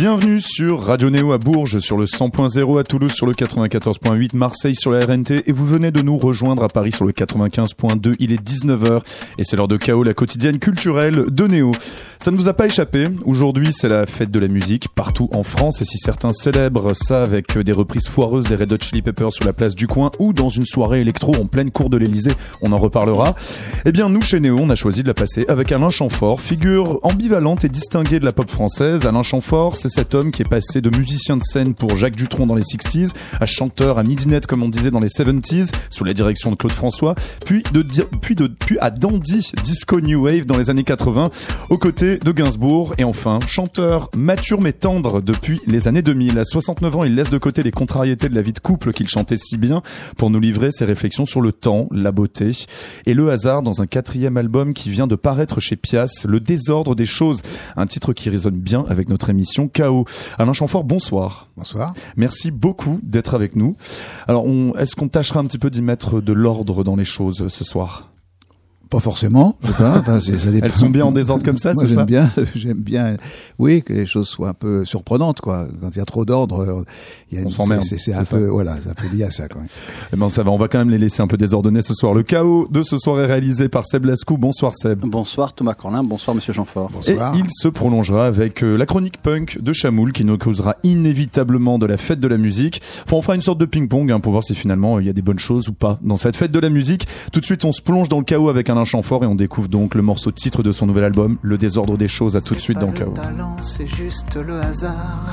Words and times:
Bienvenue 0.00 0.40
sur 0.40 0.84
Radio 0.84 1.10
Néo 1.10 1.32
à 1.32 1.36
Bourges, 1.36 1.78
sur 1.80 1.98
le 1.98 2.06
100.0 2.06 2.80
à 2.80 2.84
Toulouse, 2.84 3.12
sur 3.12 3.26
le 3.26 3.34
94.8, 3.34 4.34
Marseille 4.34 4.74
sur 4.74 4.90
la 4.90 5.04
RNT 5.04 5.42
et 5.44 5.52
vous 5.52 5.66
venez 5.66 5.90
de 5.90 6.00
nous 6.00 6.16
rejoindre 6.16 6.64
à 6.64 6.68
Paris 6.68 6.90
sur 6.90 7.04
le 7.04 7.12
95.2. 7.12 8.14
Il 8.18 8.32
est 8.32 8.42
19h 8.42 9.02
et 9.36 9.44
c'est 9.44 9.56
l'heure 9.56 9.68
de 9.68 9.76
chaos, 9.76 10.02
la 10.02 10.14
quotidienne 10.14 10.58
culturelle 10.58 11.26
de 11.28 11.46
Néo. 11.46 11.72
Ça 12.18 12.30
ne 12.30 12.36
vous 12.38 12.48
a 12.48 12.54
pas 12.54 12.64
échappé. 12.64 13.08
Aujourd'hui, 13.26 13.74
c'est 13.74 13.90
la 13.90 14.06
fête 14.06 14.30
de 14.30 14.40
la 14.40 14.48
musique 14.48 14.88
partout 14.88 15.28
en 15.34 15.42
France 15.42 15.82
et 15.82 15.84
si 15.84 15.98
certains 15.98 16.32
célèbrent 16.32 16.96
ça 16.96 17.20
avec 17.20 17.58
des 17.58 17.72
reprises 17.72 18.08
foireuses 18.08 18.48
des 18.48 18.56
Red 18.56 18.72
Hot 18.72 18.78
Chili 18.80 19.02
Peppers 19.02 19.34
sur 19.34 19.44
la 19.44 19.52
place 19.52 19.74
du 19.74 19.86
coin 19.86 20.10
ou 20.18 20.32
dans 20.32 20.48
une 20.48 20.64
soirée 20.64 21.02
électro 21.02 21.34
en 21.34 21.44
pleine 21.44 21.70
cour 21.70 21.90
de 21.90 21.98
l'Elysée, 21.98 22.32
on 22.62 22.72
en 22.72 22.78
reparlera. 22.78 23.34
Eh 23.84 23.92
bien, 23.92 24.08
nous, 24.08 24.22
chez 24.22 24.40
Néo, 24.40 24.56
on 24.58 24.70
a 24.70 24.76
choisi 24.76 25.02
de 25.02 25.08
la 25.08 25.14
passer 25.14 25.44
avec 25.48 25.72
Alain 25.72 25.90
Chamfort, 25.90 26.40
figure 26.40 27.00
ambivalente 27.02 27.64
et 27.64 27.68
distinguée 27.68 28.18
de 28.18 28.24
la 28.24 28.32
pop 28.32 28.48
française. 28.48 29.04
Alain 29.04 29.22
Chamfort, 29.22 29.76
c'est 29.76 29.89
cet 29.90 30.14
homme 30.14 30.30
qui 30.30 30.40
est 30.42 30.48
passé 30.48 30.80
de 30.80 30.96
musicien 30.96 31.36
de 31.36 31.42
scène 31.42 31.74
pour 31.74 31.96
Jacques 31.96 32.16
Dutronc 32.16 32.46
dans 32.46 32.54
les 32.54 32.62
60s, 32.62 33.10
à 33.38 33.44
chanteur 33.44 33.98
à 33.98 34.02
midinette 34.02 34.46
comme 34.46 34.62
on 34.62 34.70
disait 34.70 34.90
dans 34.90 35.00
les 35.00 35.08
70s, 35.08 35.70
sous 35.90 36.04
la 36.04 36.14
direction 36.14 36.50
de 36.50 36.56
Claude 36.56 36.72
François, 36.72 37.14
puis 37.44 37.62
de 37.72 37.84
puis 38.22 38.34
de 38.34 38.46
puis 38.46 38.78
à 38.80 38.90
dandy 38.90 39.52
disco 39.62 40.00
new 40.00 40.24
wave 40.24 40.46
dans 40.46 40.56
les 40.56 40.70
années 40.70 40.84
80, 40.84 41.30
aux 41.68 41.78
côtés 41.78 42.18
de 42.18 42.32
Gainsbourg 42.32 42.94
et 42.96 43.04
enfin 43.04 43.38
chanteur 43.46 44.10
mature 44.16 44.60
mais 44.60 44.72
tendre 44.72 45.20
depuis 45.20 45.60
les 45.66 45.88
années 45.88 46.02
2000. 46.02 46.38
À 46.38 46.44
69 46.44 46.96
ans, 46.96 47.04
il 47.04 47.14
laisse 47.14 47.30
de 47.30 47.38
côté 47.38 47.62
les 47.62 47.72
contrariétés 47.72 48.28
de 48.28 48.34
la 48.34 48.42
vie 48.42 48.52
de 48.52 48.60
couple 48.60 48.92
qu'il 48.92 49.08
chantait 49.08 49.36
si 49.36 49.58
bien 49.58 49.82
pour 50.16 50.30
nous 50.30 50.40
livrer 50.40 50.70
ses 50.70 50.84
réflexions 50.84 51.26
sur 51.26 51.42
le 51.42 51.52
temps, 51.52 51.88
la 51.90 52.12
beauté 52.12 52.30
et 53.06 53.14
le 53.14 53.30
hasard 53.30 53.62
dans 53.62 53.82
un 53.82 53.86
quatrième 53.86 54.36
album 54.36 54.72
qui 54.72 54.90
vient 54.90 55.06
de 55.06 55.16
paraître 55.16 55.60
chez 55.60 55.76
Pias, 55.76 56.24
Le 56.26 56.40
désordre 56.40 56.94
des 56.94 57.06
choses, 57.06 57.42
un 57.76 57.86
titre 57.86 58.12
qui 58.12 58.30
résonne 58.30 58.56
bien 58.56 58.84
avec 58.88 59.08
notre 59.08 59.30
émission 59.30 59.68
Chaos. 59.80 60.04
Alain 60.38 60.52
Chamfort, 60.52 60.84
bonsoir. 60.84 61.48
Bonsoir. 61.56 61.94
Merci 62.16 62.50
beaucoup 62.50 63.00
d'être 63.02 63.34
avec 63.34 63.56
nous. 63.56 63.76
Alors, 64.28 64.44
est-ce 64.78 64.94
qu'on 64.94 65.08
tâchera 65.08 65.40
un 65.40 65.44
petit 65.44 65.56
peu 65.56 65.70
d'y 65.70 65.80
mettre 65.80 66.20
de 66.20 66.34
l'ordre 66.34 66.84
dans 66.84 66.96
les 66.96 67.06
choses 67.06 67.48
ce 67.48 67.64
soir? 67.64 68.10
Pas 68.90 68.98
forcément, 68.98 69.56
je 69.62 69.68
sais 69.68 69.78
pas. 69.78 69.98
Enfin, 69.98 70.20
ça 70.20 70.32
Elles 70.62 70.72
sont 70.72 70.90
bien 70.90 71.06
en 71.06 71.12
désordre 71.12 71.44
comme 71.44 71.58
ça, 71.58 71.74
c'est 71.74 71.86
ça 71.86 71.94
J'aime 71.94 72.06
bien, 72.06 72.30
j'aime 72.56 72.78
bien. 72.78 73.16
Oui, 73.58 73.82
que 73.82 73.92
les 73.92 74.04
choses 74.04 74.28
soient 74.28 74.48
un 74.48 74.54
peu 74.54 74.84
surprenantes, 74.84 75.40
quoi. 75.40 75.68
Quand 75.80 75.90
il 75.90 75.98
y 75.98 76.02
a 76.02 76.04
trop 76.04 76.24
d'ordre, 76.24 76.84
il 77.30 77.38
y 77.38 77.42
a 77.42 77.46
on 77.46 77.50
s'emmerde. 77.50 77.84
C'est 77.84 78.12
un 78.12 78.24
peu, 78.24 78.48
voilà, 78.48 78.80
ça 78.80 78.92
peut 78.94 79.06
lié 79.14 79.24
à 79.24 79.30
ça, 79.30 79.48
quoi. 79.48 79.62
Eh 80.12 80.16
ben, 80.16 80.28
ça 80.28 80.42
va. 80.42 80.50
On 80.50 80.56
va 80.56 80.66
quand 80.66 80.78
même 80.78 80.90
les 80.90 80.98
laisser 80.98 81.22
un 81.22 81.28
peu 81.28 81.36
désordonnés 81.36 81.82
ce 81.82 81.94
soir. 81.94 82.14
Le 82.14 82.24
chaos 82.24 82.66
de 82.68 82.82
ce 82.82 82.98
soir 82.98 83.20
est 83.20 83.26
réalisé 83.26 83.68
par 83.68 83.86
Seb 83.86 84.06
Lascou. 84.06 84.36
Bonsoir 84.36 84.74
Seb. 84.74 85.00
Bonsoir 85.04 85.52
Thomas 85.52 85.74
Corlin. 85.74 86.02
Bonsoir 86.02 86.34
Monsieur 86.34 86.52
Jeanfort. 86.52 86.90
Bonsoir. 86.92 87.34
Et 87.36 87.38
il 87.38 87.46
se 87.48 87.68
prolongera 87.68 88.26
avec 88.26 88.64
euh, 88.64 88.76
la 88.76 88.86
chronique 88.86 89.22
punk 89.22 89.60
de 89.60 89.72
Chamoul 89.72 90.12
qui 90.12 90.24
nous 90.24 90.36
causera 90.36 90.74
inévitablement 90.82 91.78
de 91.78 91.86
la 91.86 91.96
fête 91.96 92.18
de 92.18 92.28
la 92.28 92.38
musique. 92.38 92.82
Enfin, 93.04 93.16
on 93.16 93.22
fera 93.22 93.36
une 93.36 93.42
sorte 93.42 93.58
de 93.58 93.66
ping-pong 93.66 94.10
hein, 94.10 94.18
pour 94.18 94.32
voir 94.32 94.42
si 94.42 94.56
finalement 94.56 94.98
il 94.98 95.06
y 95.06 95.10
a 95.10 95.12
des 95.12 95.22
bonnes 95.22 95.38
choses 95.38 95.68
ou 95.68 95.72
pas 95.72 96.00
dans 96.02 96.16
cette 96.16 96.36
fête 96.36 96.50
de 96.50 96.58
la 96.58 96.70
musique. 96.70 97.06
Tout 97.32 97.38
de 97.38 97.44
suite, 97.44 97.64
on 97.64 97.72
se 97.72 97.82
plonge 97.82 98.08
dans 98.08 98.18
le 98.18 98.24
chaos 98.24 98.48
avec 98.48 98.68
Alain 98.80 98.86
Chamfort 98.86 99.24
et 99.24 99.26
on 99.26 99.34
découvre 99.34 99.68
donc 99.68 99.94
le 99.94 100.00
morceau 100.00 100.32
titre 100.32 100.62
de 100.62 100.72
son 100.72 100.86
nouvel 100.86 101.04
album, 101.04 101.36
Le 101.42 101.58
désordre 101.58 101.98
des 101.98 102.08
choses, 102.08 102.34
à 102.34 102.40
tout 102.40 102.54
de 102.54 102.60
suite 102.60 102.78
dans 102.78 102.90
Chaos. 102.92 103.12
C'est 103.60 103.86
juste 103.86 104.36
le 104.36 104.58
hasard. 104.58 105.30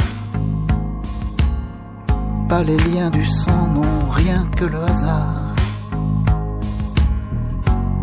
Pas 2.49 2.61
les 2.63 2.75
liens 2.75 3.09
du 3.09 3.23
sang, 3.23 3.69
non, 3.73 4.09
rien 4.09 4.45
que 4.57 4.65
le 4.65 4.83
hasard. 4.83 5.55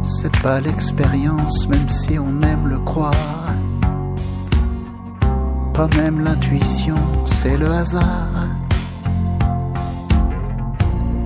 C'est 0.02 0.34
pas 0.40 0.62
l'expérience, 0.62 1.68
même 1.68 1.90
si 1.90 2.18
on 2.18 2.40
aime 2.40 2.66
le 2.66 2.78
croire. 2.78 3.12
Pas 5.74 5.88
même 5.94 6.24
l'intuition, 6.24 6.96
c'est 7.26 7.58
le 7.58 7.70
hasard. 7.70 8.48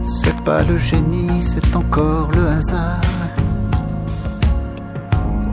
C'est 0.03 0.41
pas 0.43 0.65
le 0.65 0.77
génie, 0.77 1.41
c'est 1.41 1.77
encore 1.77 2.33
le 2.33 2.49
hasard. 2.49 3.18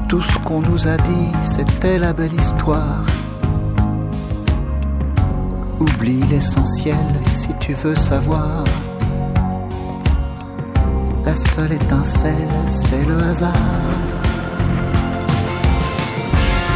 Tout 0.07 0.21
ce 0.21 0.37
qu'on 0.39 0.61
nous 0.61 0.87
a 0.87 0.97
dit, 0.97 1.31
c'était 1.43 1.97
la 1.97 2.13
belle 2.13 2.33
histoire. 2.33 3.03
Oublie 5.79 6.21
l'essentiel 6.29 6.95
si 7.25 7.49
tu 7.59 7.73
veux 7.73 7.95
savoir. 7.95 8.63
La 11.25 11.33
seule 11.33 11.71
étincelle, 11.71 12.55
c'est 12.67 13.03
le 13.07 13.17
hasard. 13.17 13.51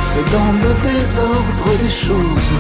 C'est 0.02 0.32
dans 0.32 0.52
le 0.64 0.74
désordre 0.82 1.84
des 1.84 1.90
choses. 1.90 2.54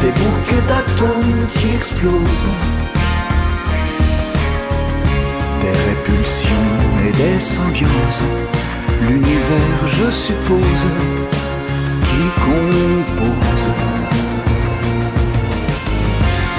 Des 0.00 0.12
bouquets 0.12 0.66
d'atomes 0.66 1.46
qui 1.56 1.68
explosent 1.76 2.48
des 5.70 5.78
répulsions 5.90 6.70
et 7.06 7.12
des 7.12 7.40
symbioses, 7.40 8.24
l'univers, 9.02 9.80
je 9.86 10.10
suppose, 10.10 10.84
qui 12.08 12.24
compose. 12.46 13.68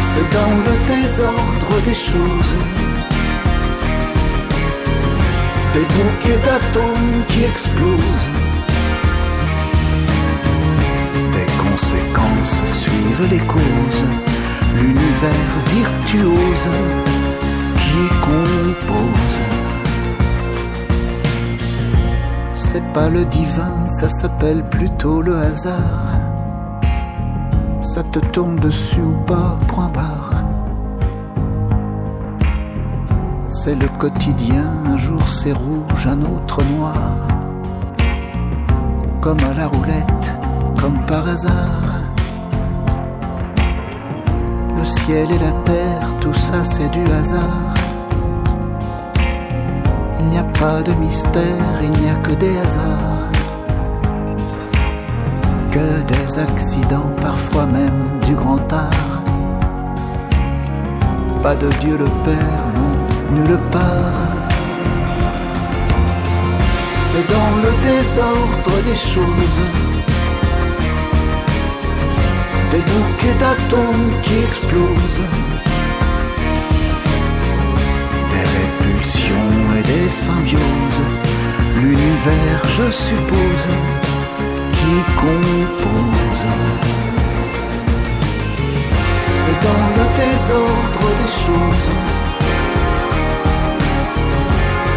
C'est 0.09 0.29
dans 0.37 0.55
le 0.67 0.75
désordre 0.93 1.73
des 1.85 1.95
choses, 1.95 2.53
des 5.73 5.85
bouquets 5.95 6.41
d'atomes 6.45 7.15
qui 7.29 7.43
explosent. 7.43 8.27
Des 11.33 11.49
conséquences 11.65 12.61
suivent 12.65 13.27
les 13.29 13.45
causes, 13.55 14.05
l'univers 14.75 15.53
virtuose 15.75 16.67
compose. 18.21 19.41
C'est 22.53 22.83
pas 22.93 23.09
le 23.09 23.25
divin, 23.25 23.87
ça 23.89 24.07
s'appelle 24.07 24.63
plutôt 24.69 25.21
le 25.21 25.37
hasard. 25.37 26.19
Ça 27.81 28.03
te 28.03 28.19
tombe 28.19 28.59
dessus 28.59 29.01
ou 29.01 29.25
pas, 29.25 29.57
point 29.67 29.89
barre. 29.93 30.43
C'est 33.49 33.75
le 33.75 33.89
quotidien, 33.99 34.63
un 34.85 34.97
jour 34.97 35.27
c'est 35.27 35.51
rouge, 35.51 36.07
un 36.07 36.21
autre 36.21 36.63
noir. 36.63 37.27
Comme 39.19 39.39
à 39.39 39.53
la 39.53 39.67
roulette, 39.67 40.37
comme 40.79 41.05
par 41.05 41.27
hasard. 41.27 42.01
Le 44.77 44.85
ciel 44.85 45.29
et 45.31 45.39
la 45.39 45.53
terre, 45.63 46.07
tout 46.21 46.33
ça 46.33 46.63
c'est 46.63 46.89
du 46.89 47.03
hasard. 47.11 47.70
Il 50.21 50.27
n'y 50.29 50.37
a 50.37 50.43
pas 50.43 50.83
de 50.83 50.93
mystère, 50.93 51.81
il 51.81 51.91
n'y 51.99 52.09
a 52.09 52.15
que 52.15 52.33
des 52.43 52.55
hasards. 52.59 53.31
Que 55.71 55.87
des 56.13 56.39
accidents, 56.39 57.11
parfois 57.21 57.65
même 57.65 58.19
du 58.25 58.35
grand 58.35 58.71
art. 58.71 59.23
Pas 61.41 61.55
de 61.55 61.69
Dieu 61.81 61.97
le 61.97 62.09
Père, 62.23 62.63
non, 62.77 62.93
nulle 63.35 63.59
part. 63.71 64.47
C'est 67.07 67.27
dans 67.35 67.53
le 67.65 67.71
désordre 67.89 68.75
des 68.89 68.99
choses 69.13 69.59
des 72.71 72.77
bouquets 72.77 73.37
d'atomes 73.39 74.11
qui 74.23 74.35
explosent, 74.47 75.25
et 80.11 80.13
des 80.13 80.17
symbioses, 80.17 81.01
l'univers, 81.75 82.61
je 82.65 82.91
suppose, 82.91 83.67
qui 84.73 84.95
compose. 85.15 86.45
C'est 89.39 89.59
dans 89.67 89.85
le 89.97 90.05
désordre 90.21 91.07
des 91.19 91.31
choses, 91.45 91.91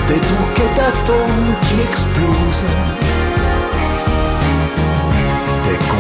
des 0.09 0.21
bouquets 0.29 0.73
d'atomes 0.77 1.55
qui 1.63 1.75
explosent. 1.89 2.71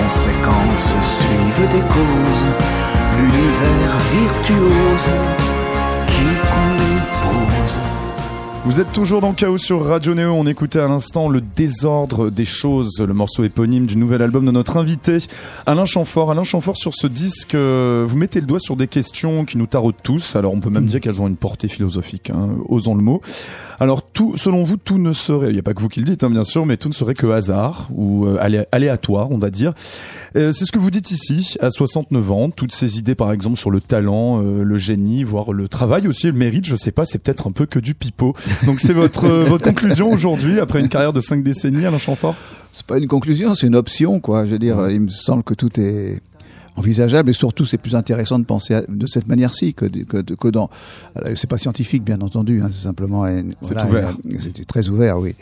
Conséquences 0.04 0.94
suivent 1.18 1.68
des 1.68 1.86
causes, 1.94 2.46
l'univers 3.16 3.96
virtuose 4.12 5.53
Vous 8.66 8.80
êtes 8.80 8.92
toujours 8.92 9.20
dans 9.20 9.34
Chaos 9.34 9.58
sur 9.58 9.84
Radio 9.84 10.14
Néo. 10.14 10.32
On 10.32 10.46
écoutait 10.46 10.78
à 10.78 10.88
l'instant 10.88 11.28
le 11.28 11.42
désordre 11.42 12.30
des 12.30 12.46
choses, 12.46 12.98
le 12.98 13.12
morceau 13.12 13.44
éponyme 13.44 13.84
du 13.84 13.94
nouvel 13.94 14.22
album 14.22 14.46
de 14.46 14.50
notre 14.50 14.78
invité, 14.78 15.18
Alain 15.66 15.84
Chamfort. 15.84 16.30
Alain 16.30 16.44
Chamfort, 16.44 16.78
sur 16.78 16.94
ce 16.94 17.06
disque, 17.06 17.54
euh, 17.54 18.06
vous 18.08 18.16
mettez 18.16 18.40
le 18.40 18.46
doigt 18.46 18.58
sur 18.58 18.74
des 18.74 18.88
questions 18.88 19.44
qui 19.44 19.58
nous 19.58 19.66
taraudent 19.66 20.00
tous. 20.02 20.34
Alors, 20.34 20.54
on 20.54 20.60
peut 20.60 20.70
même 20.70 20.86
dire 20.86 21.00
qu'elles 21.00 21.20
ont 21.20 21.28
une 21.28 21.36
portée 21.36 21.68
philosophique, 21.68 22.30
hein, 22.30 22.56
osons 22.66 22.94
le 22.94 23.02
mot. 23.02 23.20
Alors, 23.84 24.02
selon 24.36 24.62
vous, 24.62 24.78
tout 24.78 24.96
ne 24.96 25.12
serait, 25.12 25.50
il 25.50 25.52
n'y 25.52 25.58
a 25.58 25.62
pas 25.62 25.74
que 25.74 25.82
vous 25.82 25.90
qui 25.90 26.00
le 26.00 26.06
dites, 26.06 26.24
hein, 26.24 26.30
bien 26.30 26.42
sûr, 26.42 26.64
mais 26.64 26.78
tout 26.78 26.88
ne 26.88 26.94
serait 26.94 27.12
que 27.12 27.26
hasard 27.26 27.90
ou 27.94 28.24
euh, 28.24 28.64
aléatoire, 28.72 29.30
on 29.30 29.36
va 29.36 29.50
dire. 29.50 29.74
Euh, 30.36 30.52
c'est 30.52 30.64
ce 30.64 30.72
que 30.72 30.78
vous 30.78 30.90
dites 30.90 31.10
ici, 31.10 31.58
à 31.60 31.68
69 31.68 32.32
ans. 32.32 32.48
Toutes 32.48 32.72
ces 32.72 32.98
idées, 32.98 33.14
par 33.14 33.30
exemple, 33.30 33.58
sur 33.58 33.70
le 33.70 33.82
talent, 33.82 34.40
le 34.40 34.78
génie, 34.78 35.22
voire 35.22 35.52
le 35.52 35.68
travail 35.68 36.08
aussi, 36.08 36.28
le 36.28 36.32
mérite, 36.32 36.64
je 36.64 36.76
sais 36.76 36.92
pas, 36.92 37.04
c'est 37.04 37.18
peut-être 37.18 37.46
un 37.46 37.52
peu 37.52 37.66
que 37.66 37.78
du 37.78 37.94
pipeau. 37.94 38.32
Donc 38.64 38.80
c'est 38.80 38.94
votre 38.94 39.26
euh, 39.26 39.58
conclusion 39.58 40.10
aujourd'hui 40.10 40.60
après 40.60 40.80
une 40.80 40.88
carrière 40.88 41.12
de 41.12 41.20
cinq 41.20 41.42
décennies, 41.42 41.84
Alain 41.84 41.98
Chamfort 41.98 42.36
C'est 42.72 42.86
pas 42.86 42.96
une 42.96 43.06
conclusion, 43.06 43.54
c'est 43.54 43.66
une 43.66 43.76
option, 43.76 44.18
quoi. 44.18 44.46
Je 44.46 44.52
veux 44.52 44.58
dire, 44.58 44.88
il 44.88 45.02
me 45.02 45.10
semble 45.10 45.42
que 45.42 45.52
tout 45.52 45.78
est 45.78 46.22
envisageable 46.76 47.30
et 47.30 47.32
surtout 47.32 47.66
c'est 47.66 47.78
plus 47.78 47.94
intéressant 47.94 48.38
de 48.38 48.44
penser 48.44 48.80
de 48.88 49.06
cette 49.06 49.28
manière-ci 49.28 49.74
que, 49.74 49.86
que, 49.86 50.20
que 50.22 50.48
dans 50.48 50.70
c'est 51.36 51.48
pas 51.48 51.58
scientifique 51.58 52.02
bien 52.02 52.20
entendu 52.20 52.62
hein, 52.62 52.68
c'est 52.72 52.82
simplement 52.82 53.26
c'est 53.62 53.80
ouvert. 53.80 54.16
c'est 54.38 54.66
très 54.66 54.88
ouvert 54.88 55.18
oui. 55.18 55.34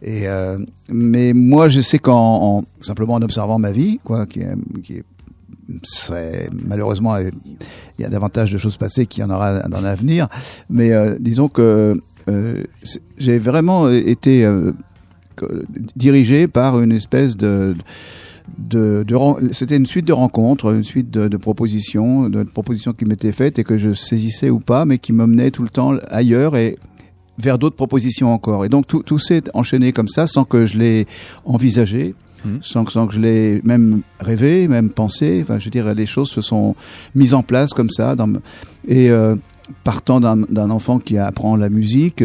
Et 0.00 0.28
euh, 0.28 0.58
mais 0.90 1.32
moi 1.34 1.68
je 1.68 1.80
sais 1.80 1.98
qu'en 1.98 2.64
simplement 2.80 3.14
en 3.14 3.22
observant 3.22 3.58
ma 3.58 3.72
vie 3.72 4.00
quoi 4.02 4.26
qui 4.26 4.40
est, 4.40 4.54
qui 4.82 4.94
est 4.94 5.04
serait 5.82 6.48
malheureusement 6.52 7.16
il 7.18 7.32
y 7.98 8.04
a 8.04 8.08
davantage 8.08 8.52
de 8.52 8.58
choses 8.58 8.76
passées 8.76 9.06
qu'il 9.06 9.22
y 9.22 9.24
en 9.24 9.30
aura 9.30 9.60
dans 9.68 9.80
l'avenir. 9.80 10.28
Mais 10.70 10.92
euh, 10.92 11.16
disons 11.20 11.48
que 11.48 12.00
euh, 12.28 12.64
j'ai 13.16 13.38
vraiment 13.38 13.90
été 13.90 14.44
euh, 14.44 14.72
dirigé 15.96 16.48
par 16.48 16.80
une 16.80 16.92
espèce 16.92 17.36
de 17.36 17.74
de, 17.74 17.82
de 18.56 19.04
c'était 19.52 19.76
une 19.76 19.86
suite 19.86 20.06
de 20.06 20.12
rencontres, 20.12 20.74
une 20.74 20.84
suite 20.84 21.10
de, 21.10 21.28
de 21.28 21.36
propositions, 21.36 22.28
de, 22.28 22.42
propositions 22.42 22.92
qui 22.92 23.04
m'étaient 23.04 23.32
faites 23.32 23.58
et 23.58 23.64
que 23.64 23.76
je 23.76 23.94
saisissais 23.94 24.50
ou 24.50 24.60
pas, 24.60 24.84
mais 24.84 24.98
qui 24.98 25.12
m'emmenaient 25.12 25.50
tout 25.50 25.62
le 25.62 25.68
temps 25.68 25.94
ailleurs 26.10 26.56
et 26.56 26.78
vers 27.38 27.58
d'autres 27.58 27.76
propositions 27.76 28.32
encore. 28.32 28.64
Et 28.64 28.68
donc 28.68 28.86
tout, 28.86 29.02
tout 29.02 29.18
s'est 29.18 29.44
enchaîné 29.54 29.92
comme 29.92 30.08
ça, 30.08 30.26
sans 30.26 30.44
que 30.44 30.66
je 30.66 30.78
l'ai 30.78 31.06
envisagé, 31.44 32.14
mmh. 32.44 32.56
sans, 32.60 32.86
sans, 32.86 33.06
que 33.06 33.14
je 33.14 33.20
l'ai 33.20 33.60
même 33.64 34.02
rêvé, 34.20 34.68
même 34.68 34.90
pensé. 34.90 35.40
Enfin, 35.42 35.58
je 35.58 35.66
veux 35.66 35.70
dire, 35.70 35.94
les 35.94 36.06
choses 36.06 36.30
se 36.30 36.40
sont 36.40 36.74
mises 37.14 37.34
en 37.34 37.42
place 37.42 37.72
comme 37.72 37.90
ça. 37.90 38.16
Dans, 38.16 38.32
et 38.86 39.10
euh, 39.10 39.36
partant 39.84 40.20
d'un 40.20 40.70
enfant 40.70 40.98
qui 40.98 41.18
apprend 41.18 41.56
la 41.56 41.68
musique, 41.68 42.24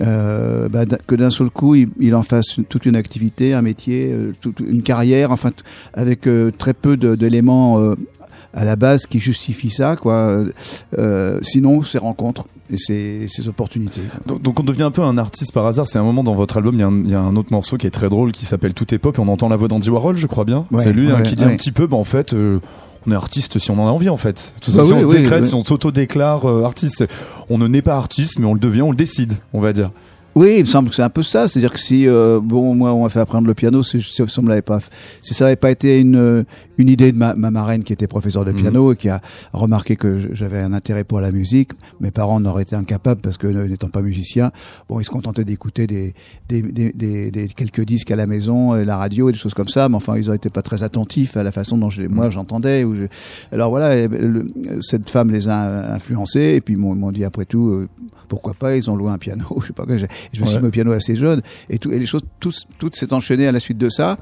euh, 0.00 0.68
bah, 0.68 0.84
que 1.06 1.14
d'un 1.14 1.30
seul 1.30 1.50
coup 1.50 1.74
il, 1.74 2.14
en 2.14 2.22
fasse 2.22 2.58
toute 2.68 2.86
une 2.86 2.96
activité, 2.96 3.54
un 3.54 3.62
métier, 3.62 4.10
euh, 4.12 4.32
toute 4.40 4.60
une 4.60 4.82
carrière, 4.82 5.30
enfin 5.30 5.50
avec 5.92 6.26
euh, 6.26 6.50
très 6.50 6.74
peu 6.74 6.96
d'éléments 6.96 7.94
à 8.52 8.64
la 8.64 8.76
base 8.76 9.06
qui 9.06 9.18
justifient 9.18 9.70
ça, 9.70 9.96
quoi. 9.96 10.44
sinon, 11.42 11.82
ces 11.82 11.98
rencontres 11.98 12.46
et 12.70 12.78
ces, 12.78 13.26
ces 13.28 13.48
opportunités. 13.48 14.00
Donc, 14.26 14.42
donc, 14.42 14.60
on 14.60 14.62
devient 14.62 14.84
un 14.84 14.90
peu 14.90 15.02
un 15.02 15.18
artiste 15.18 15.52
par 15.52 15.66
hasard. 15.66 15.86
C'est 15.86 15.98
un 15.98 16.04
moment 16.04 16.22
dans 16.22 16.34
votre 16.34 16.56
album, 16.56 16.74
il 16.76 16.80
y, 16.80 16.84
a 16.84 16.86
un, 16.86 17.00
il 17.04 17.10
y, 17.10 17.14
a 17.14 17.20
un 17.20 17.36
autre 17.36 17.52
morceau 17.52 17.76
qui 17.76 17.86
est 17.86 17.90
très 17.90 18.08
drôle 18.08 18.32
qui 18.32 18.46
s'appelle 18.46 18.72
Tout 18.72 18.94
est 18.94 18.98
pop 18.98 19.16
et 19.18 19.20
on 19.20 19.28
entend 19.28 19.48
la 19.48 19.56
voix 19.56 19.68
d'Andy 19.68 19.90
Warhol, 19.90 20.16
je 20.16 20.26
crois 20.26 20.44
bien. 20.44 20.66
c'est 20.72 20.92
lui 20.92 21.10
hein, 21.10 21.22
qui 21.22 21.36
dit 21.36 21.44
un 21.44 21.56
petit 21.56 21.72
peu, 21.72 21.86
bah, 21.86 21.96
en 21.96 22.04
fait 22.04 22.34
on 23.06 23.12
est 23.12 23.16
artiste 23.16 23.58
si 23.58 23.70
on 23.70 23.78
en 23.78 23.86
a 23.86 23.90
envie 23.90 24.08
en 24.08 24.16
fait. 24.16 24.54
Tout 24.60 24.70
ça, 24.70 24.78
bah 24.78 24.84
si 24.84 24.92
on 24.92 25.02
se 25.02 25.16
décrète, 25.16 25.44
si 25.44 25.54
on 25.54 25.64
s'auto-déclare 25.64 26.48
euh, 26.48 26.64
artiste, 26.64 27.04
on 27.50 27.58
ne 27.58 27.66
naît 27.66 27.82
pas 27.82 27.96
artiste, 27.96 28.38
mais 28.38 28.46
on 28.46 28.54
le 28.54 28.60
devient, 28.60 28.82
on 28.82 28.90
le 28.90 28.96
décide, 28.96 29.34
on 29.52 29.60
va 29.60 29.72
dire. 29.72 29.90
Oui, 30.34 30.56
il 30.58 30.60
me 30.60 30.68
semble 30.68 30.90
que 30.90 30.96
c'est 30.96 31.02
un 31.02 31.10
peu 31.10 31.22
ça. 31.22 31.48
C'est-à-dire 31.48 31.72
que 31.72 31.78
si, 31.78 32.08
euh, 32.08 32.40
bon, 32.42 32.74
moi, 32.74 32.92
on 32.92 33.02
m'a 33.02 33.08
fait 33.08 33.20
apprendre 33.20 33.46
le 33.46 33.54
piano, 33.54 33.82
si, 33.82 34.00
si, 34.00 34.12
ça 34.26 34.42
l'avait 34.42 34.62
pas, 34.62 34.80
si 35.22 35.34
ça 35.34 35.44
n'avait 35.44 35.56
pas 35.56 35.70
été 35.70 36.00
une 36.00 36.44
une 36.78 36.88
idée 36.88 37.12
de 37.12 37.16
ma, 37.16 37.34
ma 37.34 37.50
marraine 37.50 37.84
qui 37.84 37.92
était 37.92 38.06
professeure 38.06 38.44
de 38.44 38.52
mhm. 38.52 38.60
piano 38.60 38.92
et 38.92 38.96
qui 38.96 39.08
a 39.08 39.20
remarqué 39.52 39.96
que 39.96 40.34
j'avais 40.34 40.60
un 40.60 40.72
intérêt 40.72 41.04
pour 41.04 41.20
la 41.20 41.32
musique, 41.32 41.70
mes 42.00 42.10
parents 42.10 42.40
n'auraient 42.40 42.62
été 42.62 42.76
incapables 42.76 43.20
parce 43.20 43.36
que 43.36 43.46
n'étant 43.46 43.88
pas 43.88 44.02
musicien, 44.02 44.50
bon, 44.88 45.00
ils 45.00 45.04
se 45.04 45.10
contentaient 45.10 45.44
d'écouter 45.44 45.86
des 45.86 46.14
des, 46.48 46.62
des, 46.62 46.92
des, 46.92 47.30
des, 47.30 47.48
quelques 47.48 47.84
disques 47.84 48.10
à 48.10 48.16
la 48.16 48.26
maison, 48.26 48.76
et 48.76 48.84
la 48.84 48.96
radio 48.96 49.28
et 49.28 49.32
des 49.32 49.38
choses 49.38 49.54
comme 49.54 49.68
ça, 49.68 49.88
mais 49.88 49.96
enfin, 49.96 50.16
ils 50.16 50.24
n'auraient 50.24 50.36
été 50.36 50.50
pas 50.50 50.62
très 50.62 50.82
attentifs 50.82 51.36
à 51.36 51.42
la 51.42 51.52
façon 51.52 51.78
dont 51.78 51.90
je, 51.90 52.02
moi 52.02 52.26
mhm. 52.26 52.32
j'entendais. 52.32 52.84
Ou 52.84 52.96
je... 52.96 53.04
Alors 53.52 53.70
voilà, 53.70 54.06
le, 54.06 54.46
cette 54.80 55.08
femme 55.10 55.30
les 55.30 55.48
a 55.48 55.94
influencés 55.94 56.54
et 56.56 56.60
puis 56.60 56.76
m'ont 56.76 57.12
dit 57.12 57.24
après 57.24 57.44
tout, 57.44 57.68
euh, 57.68 57.88
pourquoi 58.28 58.54
pas, 58.54 58.76
ils 58.76 58.90
ont 58.90 58.96
loué 58.96 59.10
un 59.10 59.18
piano, 59.18 59.44
je 59.60 59.66
sais 59.66 59.72
pas 59.72 59.84
quoi. 59.84 59.96
Je, 59.96 60.40
me 60.40 60.46
suis 60.46 60.58
mis 60.58 60.66
au 60.66 60.70
piano 60.70 60.92
assez 60.92 61.16
jeune 61.16 61.42
et 61.70 61.78
tout, 61.78 61.92
et 61.92 61.98
les 61.98 62.06
choses, 62.06 62.22
tout, 62.40 62.52
tout 62.78 62.90
s'est 62.92 63.12
enchaîné 63.12 63.46
à 63.46 63.52
la 63.52 63.60
suite 63.60 63.78
de 63.78 63.88
ça. 63.88 64.18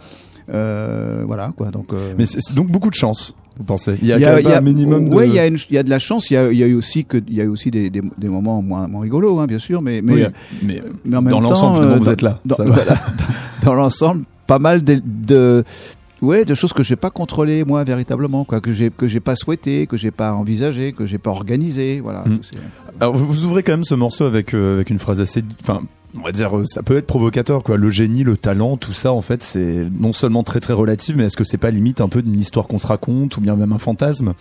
Euh, 0.49 1.23
voilà 1.27 1.53
quoi. 1.57 1.71
Donc. 1.71 1.93
Euh... 1.93 2.15
Mais 2.19 2.27
c'est 2.27 2.55
donc 2.55 2.69
beaucoup 2.69 2.91
de 2.91 2.95
chance. 2.95 3.35
Vous 3.57 3.65
pensez? 3.65 3.97
Il 4.01 4.09
y 4.09 4.13
a, 4.13 4.17
il 4.17 4.23
y 4.23 4.25
a, 4.25 4.41
il 4.41 4.49
y 4.49 4.53
a 4.53 4.59
un 4.59 4.63
minimum. 4.63 5.09
De... 5.09 5.15
Oui, 5.15 5.29
il 5.29 5.35
y 5.35 5.39
a 5.39 5.47
il 5.47 5.57
y 5.71 5.79
a 5.79 5.83
de 5.83 5.91
la 5.91 5.99
chance. 5.99 6.31
Il 6.31 6.35
y 6.35 6.37
a, 6.37 6.51
il 6.51 6.59
y 6.59 6.65
a 6.65 6.67
eu 6.67 6.75
aussi 6.75 7.05
que, 7.05 7.19
il 7.29 7.35
y 7.35 7.41
a 7.41 7.45
eu 7.45 7.49
aussi 7.49 7.71
des, 7.71 7.91
des, 7.91 8.03
des 8.19 8.29
moments 8.29 8.63
moins, 8.63 8.89
moins 8.89 9.03
rigolos, 9.03 9.39
hein, 9.39 9.47
bien 9.47 9.59
sûr, 9.59 9.83
mais 9.83 10.01
mais, 10.03 10.13
oui, 10.13 10.25
mais, 10.63 10.83
mais, 11.05 11.17
en 11.17 11.23
même 11.23 11.31
dans 11.31 11.41
l'ensemble, 11.41 11.85
euh, 11.85 11.97
vous 11.97 12.09
êtes 12.09 12.23
là. 12.23 12.41
Dans, 12.45 12.57
dans, 12.57 12.75
dans 13.63 13.75
l'ensemble, 13.75 14.25
pas 14.47 14.59
mal 14.59 14.83
de, 14.83 15.01
de 15.05 15.65
Ouais, 16.23 16.45
de 16.45 16.55
choses 16.55 16.73
que 16.73 16.83
j'ai 16.83 16.97
pas 16.97 17.11
contrôlées 17.11 17.65
moi 17.65 17.85
véritablement, 17.85 18.45
quoi, 18.45 18.61
que 18.61 18.73
j'ai 18.73 18.91
que 18.91 19.09
j'ai 19.09 19.21
pas 19.21 19.37
souhaité, 19.37 19.87
que 19.87 19.97
j'ai 19.97 20.13
pas 20.13 20.33
envisagé, 20.33 20.93
que 20.93 21.05
j'ai 21.05 21.19
pas 21.19 21.31
organisé, 21.31 22.01
voilà. 22.01 22.21
Mmh. 22.21 22.39
Alors 23.01 23.17
vous, 23.17 23.27
vous, 23.27 23.45
ouvrez 23.45 23.65
quand 23.65 23.73
même 23.73 23.85
ce 23.85 23.97
morceau 23.97 24.25
avec 24.25 24.55
euh, 24.55 24.77
avec 24.77 24.91
une 24.91 25.01
phrase 25.01 25.21
assez, 25.21 25.43
enfin 25.61 25.83
on 26.19 26.23
va 26.23 26.33
dire, 26.33 26.57
euh, 26.57 26.65
ça 26.67 26.83
peut 26.83 26.97
être 26.97 27.07
provocateur, 27.07 27.63
quoi. 27.63 27.77
Le 27.77 27.91
génie, 27.91 28.23
le 28.23 28.37
talent, 28.37 28.77
tout 28.77 28.93
ça, 28.93 29.13
en 29.13 29.23
fait, 29.23 29.43
c'est 29.43 29.89
non 29.99 30.13
seulement 30.13 30.43
très 30.43 30.61
très 30.61 30.75
relatif, 30.75 31.17
mais 31.17 31.25
est-ce 31.25 31.37
que 31.37 31.45
c'est 31.45 31.59
pas 31.59 31.71
limite 31.71 32.01
un 32.01 32.09
peu 32.09 32.23
d'une 32.23 32.39
histoire 32.39 32.67
qu'on 32.69 32.79
se 32.79 32.87
raconte 32.87 33.37
ou 33.37 33.41
bien 33.41 33.57
même 33.57 33.73
un 33.73 33.79
fantasme? 33.79 34.35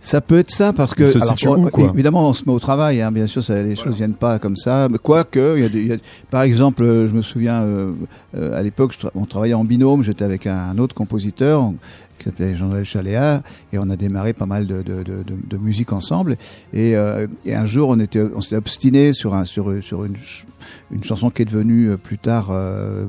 Ça 0.00 0.20
peut 0.20 0.38
être 0.38 0.50
ça 0.50 0.72
parce 0.72 0.94
que 0.94 1.04
alors, 1.42 1.90
évidemment 1.94 2.28
on 2.28 2.32
se 2.32 2.44
met 2.46 2.52
au 2.52 2.58
travail 2.58 3.02
hein, 3.02 3.12
bien 3.12 3.26
sûr 3.26 3.42
ça, 3.42 3.62
les 3.62 3.76
choses 3.76 3.96
viennent 3.96 4.14
pas 4.14 4.38
comme 4.38 4.56
ça 4.56 4.88
mais 4.88 4.98
quoique 4.98 5.56
il 5.56 5.62
y, 5.62 5.66
a 5.66 5.68
des, 5.68 5.82
y 5.84 5.92
a, 5.92 5.96
par 6.30 6.42
exemple 6.42 6.82
euh, 6.82 7.06
je 7.06 7.12
me 7.12 7.22
souviens 7.22 7.62
euh, 7.62 7.92
euh, 8.34 8.58
à 8.58 8.62
l'époque 8.62 8.94
on 9.14 9.26
travaillait 9.26 9.54
en 9.54 9.64
binôme 9.64 10.02
j'étais 10.02 10.24
avec 10.24 10.46
un, 10.46 10.56
un, 10.56 10.78
autre 10.78 10.94
compositeur 10.94 11.72
qui 12.20 12.26
s'appelait 12.26 12.54
Jean-Noël 12.54 12.84
Chaléa, 12.84 13.42
et 13.72 13.78
on 13.78 13.88
a 13.90 13.96
démarré 13.96 14.32
pas 14.32 14.46
mal 14.46 14.66
de, 14.66 14.82
de, 14.82 15.02
de, 15.02 15.22
de 15.24 15.56
musique 15.56 15.92
ensemble. 15.92 16.36
Et, 16.72 16.94
euh, 16.96 17.26
et, 17.44 17.54
un 17.54 17.64
jour, 17.64 17.88
on 17.88 17.98
était, 17.98 18.22
on 18.34 18.40
s'est 18.40 18.56
obstiné 18.56 19.12
sur 19.12 19.34
un, 19.34 19.46
sur, 19.46 19.72
sur 19.82 20.04
une, 20.04 20.16
une 20.92 21.02
chanson 21.02 21.30
qui 21.30 21.42
est 21.42 21.46
devenue 21.46 21.90
euh, 21.90 21.96
plus 21.96 22.18
tard 22.18 22.48
euh, 22.50 23.06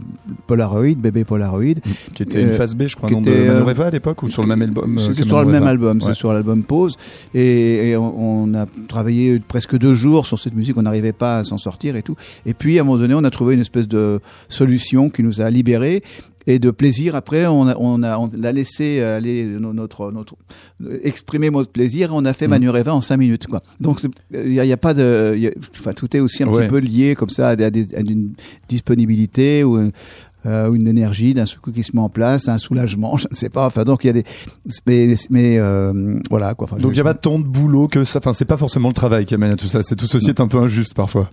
Polaroid, 0.48 0.96
bébé 0.96 1.26
Polaroid, 1.26 1.76
qui 2.14 2.24
était 2.24 2.42
une 2.42 2.52
phase 2.52 2.74
B, 2.74 2.88
je 2.88 2.96
crois, 2.96 3.10
non, 3.10 3.22
de 3.22 3.30
Manoreva 3.30 3.88
à 3.88 3.90
l'époque 3.92 4.24
ou 4.24 4.30
sur 4.30 4.42
le 4.42 4.48
même 4.48 4.62
album. 4.62 4.98
C'est 5.00 5.24
sur 5.24 5.44
le 5.44 5.52
même 5.52 5.68
album, 5.68 5.98
ouais. 5.98 6.04
c'est 6.06 6.14
sur 6.14 6.32
l'album 6.34 6.64
Pause, 6.64 6.98
et, 7.34 7.90
et 7.90 7.98
on, 7.98 8.46
on, 8.46 8.54
a 8.54 8.66
travaillé 8.88 9.40
presque 9.40 9.78
deux 9.78 9.96
jours 9.96 10.26
sur 10.26 10.40
cette 10.40 10.56
musique, 10.56 10.78
on 10.78 10.84
n'arrivait 10.84 11.12
pas 11.12 11.40
à 11.40 11.44
s'en 11.44 11.58
sortir 11.58 11.96
et 11.96 12.04
tout. 12.04 12.16
Et 12.46 12.54
puis 12.54 12.78
à 12.78 12.82
un 12.82 12.86
moment 12.86 12.98
donné, 12.98 13.14
on 13.14 13.24
a 13.24 13.30
trouvé 13.30 13.56
une 13.56 13.62
espèce 13.62 13.88
de 13.88 14.20
solution 14.48 15.10
qui 15.10 15.24
nous 15.24 15.42
a 15.42 15.50
libérés 15.50 16.04
et 16.48 16.60
de 16.60 16.72
plaisir. 16.72 17.16
Après, 17.16 17.46
on 17.48 17.68
a, 17.68 17.76
on 17.78 18.04
a, 18.04 18.18
on 18.18 18.30
l'a 18.36 18.52
laissé 18.52 19.02
aller 19.02 19.46
notre, 19.46 20.12
notre, 20.12 20.36
exprimer 21.04 21.50
notre 21.50 21.72
plaisir. 21.72 22.12
On 22.14 22.26
a 22.26 22.34
fait 22.34 22.48
mmh. 22.48 22.52
Manureva 22.52 22.94
en 22.94 23.02
cinq 23.02 23.18
minutes, 23.18 23.48
quoi. 23.48 23.62
Donc, 23.80 24.02
il 24.32 24.50
n'y 24.50 24.60
a, 24.60 24.74
a, 24.74 24.78
pas 24.78 24.94
de, 24.94 25.36
y 25.38 25.48
a, 25.48 25.52
enfin, 25.80 25.94
tout 25.94 26.16
est 26.16 26.20
aussi 26.20 26.44
un 26.44 26.48
ouais. 26.48 26.62
petit 26.62 26.68
peu 26.68 26.78
lié 26.78 27.16
comme 27.16 27.30
ça 27.30 27.50
à, 27.50 27.56
des, 27.56 27.96
à, 27.96 28.00
une 28.00 28.34
disponibilité 28.68 29.64
ou 29.64 29.92
euh, 30.48 30.74
une 30.74 30.88
énergie 30.88 31.36
d'un 31.36 31.46
coup 31.62 31.72
qui 31.72 31.84
se 31.84 31.96
met 31.96 32.02
en 32.02 32.10
place, 32.10 32.48
un 32.48 32.58
soulagement, 32.58 33.16
je 33.18 33.28
ne 33.30 33.36
sais 33.36 33.50
pas. 33.50 33.68
Enfin, 33.68 33.84
donc 33.84 34.04
il 34.04 34.08
y 34.08 34.10
a 34.10 34.14
des, 34.14 34.24
mais, 34.88 35.14
mais 35.30 35.58
euh, 35.60 36.20
voilà 36.30 36.56
quoi. 36.56 36.66
Enfin, 36.66 36.78
donc 36.78 36.92
il 36.92 36.96
n'y 36.96 37.02
a 37.02 37.04
pas 37.04 37.14
tant 37.14 37.38
de 37.38 37.46
boulot 37.46 37.88
que 37.88 38.04
ça. 38.06 38.20
Enfin, 38.20 38.34
c'est 38.34 38.46
pas 38.46 38.58
forcément 38.58 38.88
le 38.88 38.94
travail 38.94 39.26
qui 39.26 39.36
amène 39.36 39.52
à 39.52 39.56
tout 39.56 39.68
ça. 39.68 39.84
C'est 39.84 39.96
tout 39.96 40.08
ceci 40.08 40.30
est 40.30 40.42
un 40.42 40.48
peu 40.48 40.58
injuste 40.58 40.96
parfois. 40.96 41.30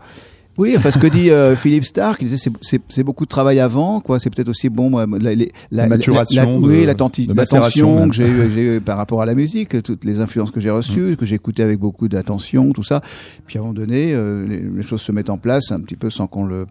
Oui, 0.58 0.74
enfin 0.76 0.90
ce 0.90 0.98
que 0.98 1.06
dit 1.06 1.30
euh, 1.30 1.54
Philippe 1.54 1.84
Stark, 1.84 2.20
il 2.20 2.28
disait 2.28 2.50
c'est, 2.60 2.82
c'est, 2.88 3.02
beaucoup 3.04 3.24
de 3.24 3.28
travail 3.28 3.60
avant, 3.60 4.00
quoi. 4.00 4.18
C'est 4.18 4.28
peut-être 4.28 4.48
aussi 4.48 4.68
bon 4.68 4.98
la, 4.98 5.06
la, 5.06 5.44
la 5.70 5.86
maturation, 5.86 6.44
la, 6.44 6.50
la, 6.50 6.66
oui, 6.66 6.84
l'attention 6.84 8.08
que 8.08 8.14
j'ai 8.14 8.26
eu, 8.28 8.80
par 8.80 8.96
rapport 8.96 9.22
à 9.22 9.26
la 9.26 9.36
musique, 9.36 9.80
toutes 9.84 10.04
les 10.04 10.18
influences 10.18 10.50
que 10.50 10.58
j'ai 10.58 10.70
reçues, 10.70 11.16
que 11.16 11.24
j'ai 11.24 11.36
écoutées 11.36 11.62
avec 11.62 11.78
beaucoup 11.78 12.08
d'attention, 12.08 12.72
tout 12.72 12.82
ça. 12.82 13.00
Puis 13.46 13.56
à 13.56 13.60
un 13.60 13.64
moment 13.64 13.74
donné, 13.74 14.12
euh, 14.12 14.44
les, 14.46 14.60
les, 14.60 14.82
choses 14.82 15.00
se 15.00 15.12
mettent 15.12 15.30
en 15.30 15.38
place 15.38 15.70
un 15.70 15.80
petit 15.80 15.96
peu 15.96 16.10
sans 16.10 16.26
qu'on 16.26 16.44
le 16.44 16.66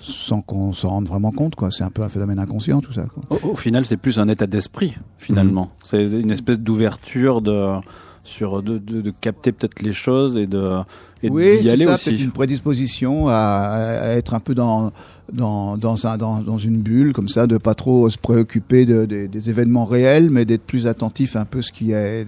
sans 0.00 0.40
qu'on 0.40 0.72
s'en 0.72 0.90
rende 0.90 1.08
vraiment 1.08 1.32
compte 1.32 1.56
quoi 1.56 1.72
c'est 1.72 1.82
un 1.82 1.90
peu 1.90 2.02
un 2.02 2.08
phénomène 2.08 2.38
inconscient 2.38 2.80
tout 2.80 2.92
ça 2.92 3.06
quoi. 3.12 3.24
Au, 3.30 3.48
au 3.48 3.56
final 3.56 3.84
c'est 3.84 3.96
plus 3.96 4.20
un 4.20 4.28
état 4.28 4.46
d'esprit 4.46 4.96
finalement 5.18 5.64
mm. 5.64 5.84
c'est 5.84 6.04
une 6.04 6.30
espèce 6.30 6.60
d'ouverture 6.60 7.40
de 7.40 7.74
sur 8.22 8.62
de, 8.62 8.78
de, 8.78 9.00
de 9.00 9.10
capter 9.10 9.50
peut-être 9.50 9.82
les 9.82 9.92
choses 9.92 10.36
et 10.36 10.46
de 10.46 10.78
et 11.22 11.30
oui, 11.30 11.60
d'y 11.60 11.70
aller 11.70 11.84
ça, 11.84 11.94
aussi. 11.94 12.16
une 12.22 12.30
prédisposition 12.30 13.28
à, 13.28 13.34
à 13.34 14.08
être 14.10 14.34
un 14.34 14.40
peu 14.40 14.54
dans 14.54 14.92
dans 15.30 15.76
dans, 15.76 16.06
un, 16.06 16.16
dans 16.16 16.40
dans 16.40 16.56
une 16.56 16.78
bulle 16.78 17.12
comme 17.12 17.28
ça, 17.28 17.46
de 17.46 17.58
pas 17.58 17.74
trop 17.74 18.08
se 18.08 18.16
préoccuper 18.16 18.86
de, 18.86 19.04
de- 19.04 19.26
des 19.26 19.50
événements 19.50 19.84
réels, 19.84 20.30
mais 20.30 20.46
d'être 20.46 20.62
plus 20.62 20.86
attentif 20.86 21.36
un 21.36 21.44
peu 21.44 21.60
ce 21.60 21.70
qui 21.70 21.92
est 21.92 22.24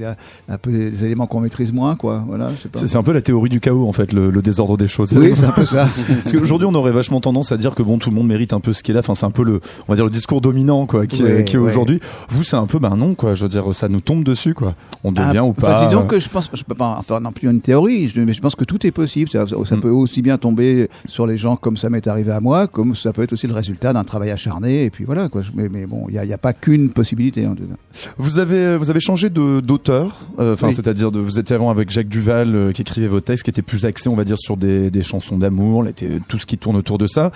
un 0.51 0.59
peu 0.59 0.71
des 0.71 1.03
éléments 1.05 1.27
qu'on 1.27 1.41
maîtrise 1.41 1.73
moins, 1.73 1.97
quoi. 1.97 2.23
Voilà. 2.27 2.51
C'est 2.75 2.97
un 2.97 3.03
peu 3.03 3.13
la 3.13 3.23
théorie 3.23 3.49
du 3.49 3.59
chaos 3.59 3.89
en 3.89 3.93
fait, 3.93 4.13
le, 4.13 4.31
le 4.31 4.43
désordre 4.43 4.77
des 4.77 4.87
choses. 4.87 5.15
Oui, 5.15 5.33
c'est 5.35 5.47
un 5.47 5.51
peu 5.53 5.65
ça. 5.65 5.89
Parce 6.25 6.33
qu'aujourd'hui, 6.37 6.69
on 6.71 6.75
aurait 6.75 6.93
vachement 6.93 7.21
tendance 7.23 7.53
à 7.53 7.57
dire 7.57 7.75
que 7.75 7.83
bon, 7.83 7.97
tout 7.97 8.11
le 8.11 8.17
monde 8.17 8.27
mérite 8.27 8.53
un 8.53 8.61
peu 8.61 8.75
ce 8.75 8.83
qu'il 8.83 8.97
a. 8.97 9.01
Enfin, 9.01 9.15
c'est 9.15 9.25
un 9.25 9.31
peu 9.31 9.45
le, 9.45 9.63
on 9.89 9.93
va 9.93 9.97
dire 9.97 10.05
le 10.05 10.11
discours 10.11 10.43
dominant, 10.43 10.85
quoi, 10.85 11.07
qui, 11.07 11.23
est- 11.23 11.45
qui 11.45 11.57
aujourd'hui. 11.57 12.01
Vous, 12.29 12.43
c'est 12.45 12.57
un 12.57 12.67
peu, 12.67 12.79
ben 12.79 12.97
non, 12.97 13.15
quoi. 13.15 13.35
Je 13.35 13.45
veux 13.45 13.49
dire, 13.49 13.65
ça 13.75 13.89
nous 13.89 14.01
tombe 14.03 14.25
dessus, 14.25 14.53
quoi. 14.53 14.75
On 15.05 15.13
devient 15.13 15.39
Ah, 15.39 15.45
ou 15.45 15.55
enfin, 15.57 15.69
pas. 15.75 15.87
disons 15.87 16.01
euh, 16.03 16.05
que 16.05 16.21
je 16.21 16.29
pense, 16.29 16.51
je 16.53 16.63
peux 16.65 16.75
pas 16.75 16.97
en 16.99 17.03
faire 17.03 17.23
non 17.23 17.33
plus 17.33 17.49
une 17.49 17.63
théorie, 17.63 18.13
mais 18.15 18.35
je 18.35 18.41
pense 18.43 18.55
que 18.57 18.65
tout 18.65 18.80
est 18.87 18.93
possible. 18.93 19.29
Ça, 19.31 19.45
Mm. 19.45 19.81
peut 19.81 19.91
aussi 19.91 20.23
bien 20.23 20.39
tomber 20.39 20.89
sur 21.07 21.27
les 21.27 21.37
gens 21.37 21.57
comme 21.57 21.77
ça 21.77 21.91
m'est 21.91 22.07
arrivé 22.07 22.33
à 22.33 22.41
moi, 22.41 22.67
comme 22.67 22.95
ça 22.95 23.13
peut 23.13 23.23
être 23.23 23.33
aussi 23.33 23.47
le 23.47 23.55
résultat 23.55 23.93
d'un 23.93 24.05
travail 24.05 24.31
acharné. 24.31 24.85
Et 24.85 24.91
puis 24.91 25.05
voilà, 25.05 25.29
quoi. 25.29 25.43
Mais, 25.55 25.69
mais 25.69 25.87
bon, 25.87 26.07
il 26.09 26.21
n'y 26.21 26.33
a, 26.33 26.39
pas 26.39 26.53
qu'une 26.53 26.91
possibilité 26.91 27.47
en 27.47 27.55
tout 27.55 27.65
cas. 27.65 27.75
Vous 28.19 28.39
avez, 28.39 28.77
vous 28.77 28.91
avez 28.91 29.01
changé 29.01 29.31
d'auteur, 29.31 30.19
euh, 30.39 30.57
Oui. 30.63 30.75
c'est-à-dire 30.75 31.11
vous 31.11 31.39
étiez 31.39 31.55
avant 31.57 31.71
avec 31.71 31.91
Jacques 31.91 32.09
Duval 32.09 32.55
euh, 32.55 32.73
qui 32.73 32.83
écrivait 32.83 33.09
vos 33.09 33.21
textes, 33.21 33.45
qui 33.45 33.51
était 33.51 33.63
plus 33.63 33.85
axé, 33.85 34.09
on 34.09 34.17
va 34.17 34.25
dire, 34.25 34.39
sur 34.39 34.57
des, 34.57 34.91
des 34.91 35.03
chansons 35.03 35.39
d'amour, 35.39 35.85
tout 36.29 36.39
ce 36.39 36.47
qui 36.47 36.59
tourne 36.59 36.77
autour 36.77 36.99
de 36.99 37.07
ça. 37.07 37.31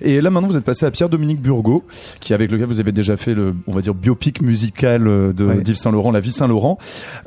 Et 0.00 0.20
là, 0.20 0.30
maintenant, 0.30 0.48
vous 0.48 0.56
êtes 0.56 0.64
passé 0.64 0.86
à 0.86 0.90
Pierre-Dominique 0.90 1.40
Burgot, 1.40 1.84
qui 2.20 2.34
avec 2.34 2.50
lequel 2.50 2.66
vous 2.66 2.80
avez 2.80 2.92
déjà 2.92 3.16
fait 3.16 3.34
le, 3.34 3.54
on 3.66 3.72
va 3.72 3.80
dire, 3.80 3.94
biopic 3.94 4.42
musical 4.42 5.06
euh, 5.06 5.32
de 5.32 5.44
Ouais. 5.44 5.60
d'Yves 5.62 5.76
Saint-Laurent, 5.76 6.10
La 6.10 6.20
vie 6.20 6.32
Saint-Laurent. 6.32 6.78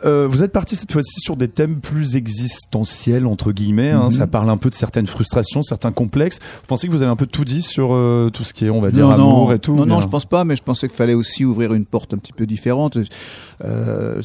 Euh, 0.06 0.28
vous 0.30 0.42
êtes 0.44 0.52
parti 0.52 0.76
cette 0.76 0.92
fois-ci 0.92 1.20
sur 1.20 1.36
des 1.38 1.48
thèmes 1.48 1.78
plus 1.78 2.16
existentiels 2.16 3.26
entre 3.28 3.52
guillemets. 3.58 3.92
hein. 3.92 4.06
Mhm. 4.06 4.12
Ça 4.12 4.28
parle 4.28 4.50
un 4.50 4.58
peu 4.58 4.70
de 4.70 4.76
certaines 4.76 5.08
frustrations, 5.08 5.62
certains 5.64 5.92
complexes. 5.92 6.40
Vous 6.42 6.68
pensez 6.68 6.88
que 6.88 6.92
vous 6.94 7.02
avez 7.02 7.12
un 7.12 7.16
peu 7.16 7.26
tout 7.26 7.44
dit 7.44 7.62
sur 7.62 7.90
euh, 7.94 8.30
tout 8.32 8.44
ce 8.44 8.54
qui 8.54 8.66
est, 8.66 8.70
on 8.70 8.80
va 8.80 8.92
dire, 8.92 9.06
non, 9.08 9.14
amour 9.14 9.48
non, 9.50 9.54
et 9.54 9.60
tout 9.60 9.74
non, 9.76 9.86
non, 9.86 9.96
bien 9.98 10.02
je 10.02 10.08
pense 10.08 10.26
pas, 10.26 10.46
mais 10.46 10.56
je 10.56 10.64
pensais 10.64 10.88
qu'il 10.88 10.96
fallait 10.96 11.14
aussi 11.14 11.44
ouvrir 11.44 11.74
une 11.74 11.86
porte 11.86 12.14
un 12.14 12.18
petit 12.18 12.34
peu 12.34 12.46
différente. 12.46 12.98
Euh, 13.66 14.22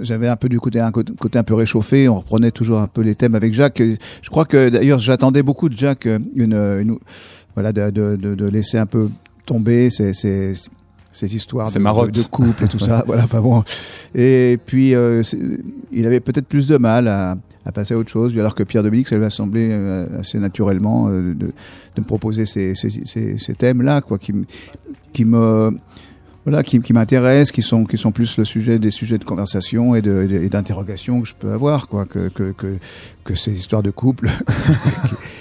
J'avais 0.00 0.28
un 0.28 0.36
peu 0.36 0.48
du 0.48 0.58
côté 0.60 0.80
un 0.80 0.90
côté 0.92 1.38
un 1.38 1.42
peu 1.44 1.54
réchauffé. 1.54 2.08
On 2.08 2.16
reprenait 2.16 2.50
toujours 2.50 2.78
un 2.80 2.86
peu 2.88 3.02
les 3.02 3.14
thèmes 3.14 3.34
avec 3.34 3.52
Jacques. 3.54 3.82
Je 4.22 4.30
crois 4.30 4.44
que 4.44 4.68
d'ailleurs 4.68 4.98
j'attendais 4.98 5.42
beaucoup 5.42 5.68
de 5.68 5.76
Jacques 5.76 6.06
euh, 6.06 6.18
une, 6.34 6.54
une 6.54 6.98
voilà 7.54 7.72
de, 7.72 7.90
de, 7.90 8.16
de, 8.16 8.34
de 8.34 8.46
laisser 8.46 8.78
un 8.78 8.86
peu 8.86 9.08
tomber 9.46 9.90
ces 9.90 10.14
ces 10.14 10.54
ces 11.10 11.34
histoires 11.34 11.70
de, 11.72 12.22
couple 12.28 12.64
et 12.64 12.68
tout 12.68 12.78
ça. 12.78 13.02
Voilà, 13.06 13.24
enfin 13.24 13.40
bon. 13.40 13.64
Et 14.14 14.58
puis 14.66 14.94
euh, 14.94 15.22
il 15.90 16.06
avait 16.06 16.20
peut-être 16.20 16.46
plus 16.46 16.68
de 16.68 16.76
mal 16.76 17.08
à, 17.08 17.36
à 17.68 17.72
passer 17.72 17.92
à 17.92 17.98
autre 17.98 18.10
chose, 18.10 18.36
alors 18.38 18.54
que 18.54 18.62
Pierre 18.62 18.82
Dominique, 18.82 19.08
ça 19.08 19.18
lui 19.18 19.26
a 19.26 19.30
semblé 19.30 19.68
euh, 19.70 20.18
assez 20.18 20.38
naturellement 20.38 21.08
euh, 21.08 21.34
de, 21.34 21.52
me 21.98 22.04
proposer 22.04 22.46
ces, 22.46 22.74
ces, 22.74 22.88
ces, 23.04 23.54
thèmes-là, 23.54 24.00
quoi, 24.00 24.18
qui, 24.18 24.32
me 25.24 25.78
voilà, 26.46 26.62
qui, 26.62 26.80
qui 26.80 26.92
m'intéressent, 26.94 27.52
qui 27.52 27.60
sont 27.60 27.84
qui 27.84 27.98
sont 27.98 28.10
plus 28.10 28.38
le 28.38 28.44
sujet 28.44 28.78
des 28.78 28.90
sujets 28.90 29.18
de 29.18 29.24
conversation 29.24 29.94
et 29.94 30.00
d'interrogation 30.00 31.20
que 31.20 31.28
je 31.28 31.34
peux 31.34 31.52
avoir, 31.52 31.88
quoi, 31.88 32.06
que 32.06 32.28
que, 32.28 32.54
que 33.24 33.34
ces 33.34 33.52
histoires 33.52 33.82
de 33.82 33.90
couple 33.90 34.30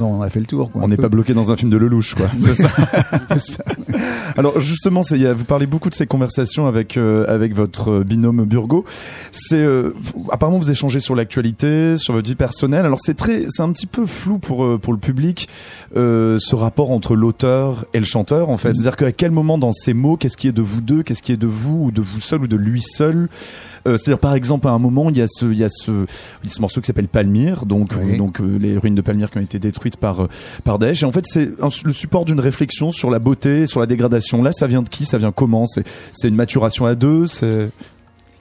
on 0.00 0.22
a 0.22 0.30
fait 0.30 0.40
le 0.40 0.46
tour. 0.46 0.70
Quoi, 0.70 0.82
On 0.84 0.88
n'est 0.88 0.96
pas 0.96 1.08
bloqué 1.08 1.34
dans 1.34 1.52
un 1.52 1.56
film 1.56 1.70
de 1.70 1.76
Lelouch, 1.76 2.14
quoi. 2.14 2.26
C'est 2.38 2.54
ça. 2.54 2.68
Alors 4.36 4.60
justement, 4.60 5.02
vous 5.02 5.44
parlez 5.44 5.66
beaucoup 5.66 5.88
de 5.88 5.94
ces 5.94 6.06
conversations 6.06 6.66
avec 6.66 6.96
euh, 6.96 7.24
avec 7.28 7.54
votre 7.54 7.90
euh, 7.90 8.04
binôme 8.04 8.44
Burgo. 8.44 8.84
C'est 9.30 9.56
euh, 9.56 9.94
apparemment 10.30 10.58
vous 10.58 10.70
échangez 10.70 11.00
sur 11.00 11.14
l'actualité, 11.14 11.96
sur 11.96 12.14
votre 12.14 12.28
vie 12.28 12.34
personnelle. 12.34 12.86
Alors 12.86 13.00
c'est 13.00 13.14
très, 13.14 13.46
c'est 13.48 13.62
un 13.62 13.72
petit 13.72 13.86
peu 13.86 14.06
flou 14.06 14.38
pour 14.38 14.64
euh, 14.64 14.78
pour 14.78 14.92
le 14.92 14.98
public 14.98 15.48
euh, 15.96 16.38
ce 16.40 16.54
rapport 16.54 16.90
entre 16.90 17.14
l'auteur 17.14 17.84
et 17.94 17.98
le 17.98 18.04
chanteur 18.04 18.48
en 18.48 18.56
fait. 18.56 18.68
Mhm. 18.68 18.74
C'est-à-dire 18.74 18.96
qu'à 18.96 19.12
quel 19.12 19.30
moment 19.30 19.58
dans 19.58 19.72
ces 19.72 19.94
mots, 19.94 20.16
qu'est-ce 20.16 20.36
qui 20.36 20.48
est 20.48 20.52
de 20.52 20.62
vous 20.62 20.80
deux, 20.80 21.02
qu'est-ce 21.02 21.22
qui 21.22 21.32
est 21.32 21.36
de 21.36 21.46
vous 21.46 21.84
ou 21.86 21.90
de 21.90 22.00
vous 22.00 22.20
seul 22.20 22.42
ou 22.42 22.46
de 22.46 22.56
lui 22.56 22.82
seul. 22.82 23.28
Euh, 23.86 23.98
C'est-à-dire 23.98 24.18
par 24.20 24.34
exemple 24.34 24.68
à 24.68 24.70
un 24.70 24.78
moment 24.78 25.10
il 25.10 25.16
y 25.18 25.22
a 25.22 25.26
ce 25.28 25.46
il 25.46 25.58
y 25.58 25.64
a 25.64 25.68
ce, 25.68 25.90
il 25.90 26.48
y 26.48 26.50
a 26.50 26.52
ce 26.52 26.60
morceau 26.60 26.80
qui 26.80 26.86
s'appelle 26.86 27.08
Palmyre 27.08 27.66
donc 27.66 27.94
Oui. 27.96 28.14
euh, 28.14 28.16
donc 28.16 28.40
euh, 28.40 28.56
les 28.60 28.78
ruines 28.78 28.94
de 28.94 29.00
Palmyre 29.02 29.30
qui 29.30 29.38
ont 29.38 29.42
été 29.42 29.58
détruites 29.58 29.96
par 29.96 30.28
par 30.62 30.78
Daesh. 30.78 31.02
Et 31.02 31.06
en 31.06 31.12
fait 31.12 31.24
c'est 31.26 31.50
le 31.84 31.92
support 31.92 32.24
d'une 32.24 32.40
réflexion 32.40 32.90
sur 32.92 33.10
la 33.10 33.18
beauté 33.18 33.66
sur 33.66 33.80
la 33.80 33.86
dégradation. 33.86 34.42
Là 34.42 34.52
ça 34.52 34.66
vient 34.66 34.82
de 34.82 34.88
qui? 34.88 35.04
Ça 35.04 35.18
vient 35.18 35.32
comment? 35.32 35.66
C'est 35.66 35.84
c'est 36.12 36.28
une 36.28 36.36
maturation 36.36 36.86
à 36.86 36.94
deux? 36.94 37.26
C'est 37.26 37.70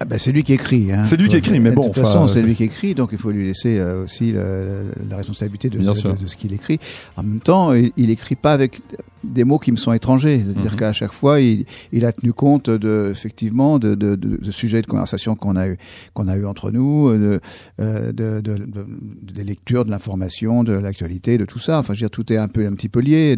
Ah 0.02 0.06
ben, 0.06 0.18
c'est 0.18 0.32
lui 0.32 0.42
qui 0.44 0.54
écrit. 0.54 0.92
Hein. 0.92 1.04
C'est 1.04 1.16
lui 1.16 1.28
qui 1.28 1.38
écrit, 1.38 1.60
mais 1.60 1.70
bon, 1.72 1.82
De 1.82 1.88
toute 1.90 2.00
enfin, 2.00 2.08
façon, 2.08 2.28
c'est 2.28 2.42
lui 2.42 2.56
qui 2.56 2.64
écrit, 2.64 2.96
donc 2.96 3.10
il 3.12 3.20
faut 3.20 3.30
lui 3.30 3.46
laisser 3.46 3.78
euh, 3.78 4.04
aussi 4.06 4.32
le- 4.32 4.92
la 5.08 5.16
responsabilité 5.18 5.70
de, 5.70 5.78
ce 5.94 6.36
qu'il 6.36 6.54
écrit. 6.54 6.80
En 7.18 7.24
même 7.24 7.40
temps, 7.40 7.72
il, 7.74 7.92
il 7.98 8.10
écrit 8.10 8.36
pas 8.36 8.52
avec 8.54 8.82
des 9.24 9.44
mots 9.44 9.60
qui 9.60 9.72
me 9.72 9.78
sont 9.78 9.94
étrangers. 9.94 10.42
C'est-à-dire 10.44 10.72
Mhm. 10.72 10.78
qu'à 10.80 10.92
chaque 10.94 11.12
fois, 11.14 11.40
il, 11.40 11.66
il 11.92 12.04
a 12.06 12.14
tenu 12.14 12.34
compte 12.34 12.72
de, 12.72 13.10
effectivement, 13.12 13.78
de, 13.78 13.94
de, 13.94 14.18
sujets 14.50 14.82
de 14.82 14.88
conversation 14.88 15.36
qu'on 15.36 15.56
a 15.56 15.68
eu, 15.68 15.78
qu'on 16.16 16.28
a 16.28 16.36
eu 16.36 16.48
entre 16.48 16.72
nous, 16.72 17.12
de, 17.14 17.40
euh, 17.80 18.12
de, 18.12 18.42
de, 18.42 18.56
de- 18.58 18.88
des 19.34 19.44
lectures, 19.44 19.86
de 19.86 19.92
l'information, 19.92 20.64
de 20.64 20.74
l'actualité, 20.74 21.38
de 21.38 21.46
tout 21.46 21.60
ça. 21.60 21.78
Enfin, 21.78 21.94
je 21.94 22.00
veux 22.00 22.08
dire, 22.08 22.10
tout 22.10 22.34
est 22.34 22.38
un 22.38 22.48
peu, 22.48 22.66
un 22.66 22.74
petit 22.74 22.90
peu 22.90 23.02
lié. 23.02 23.38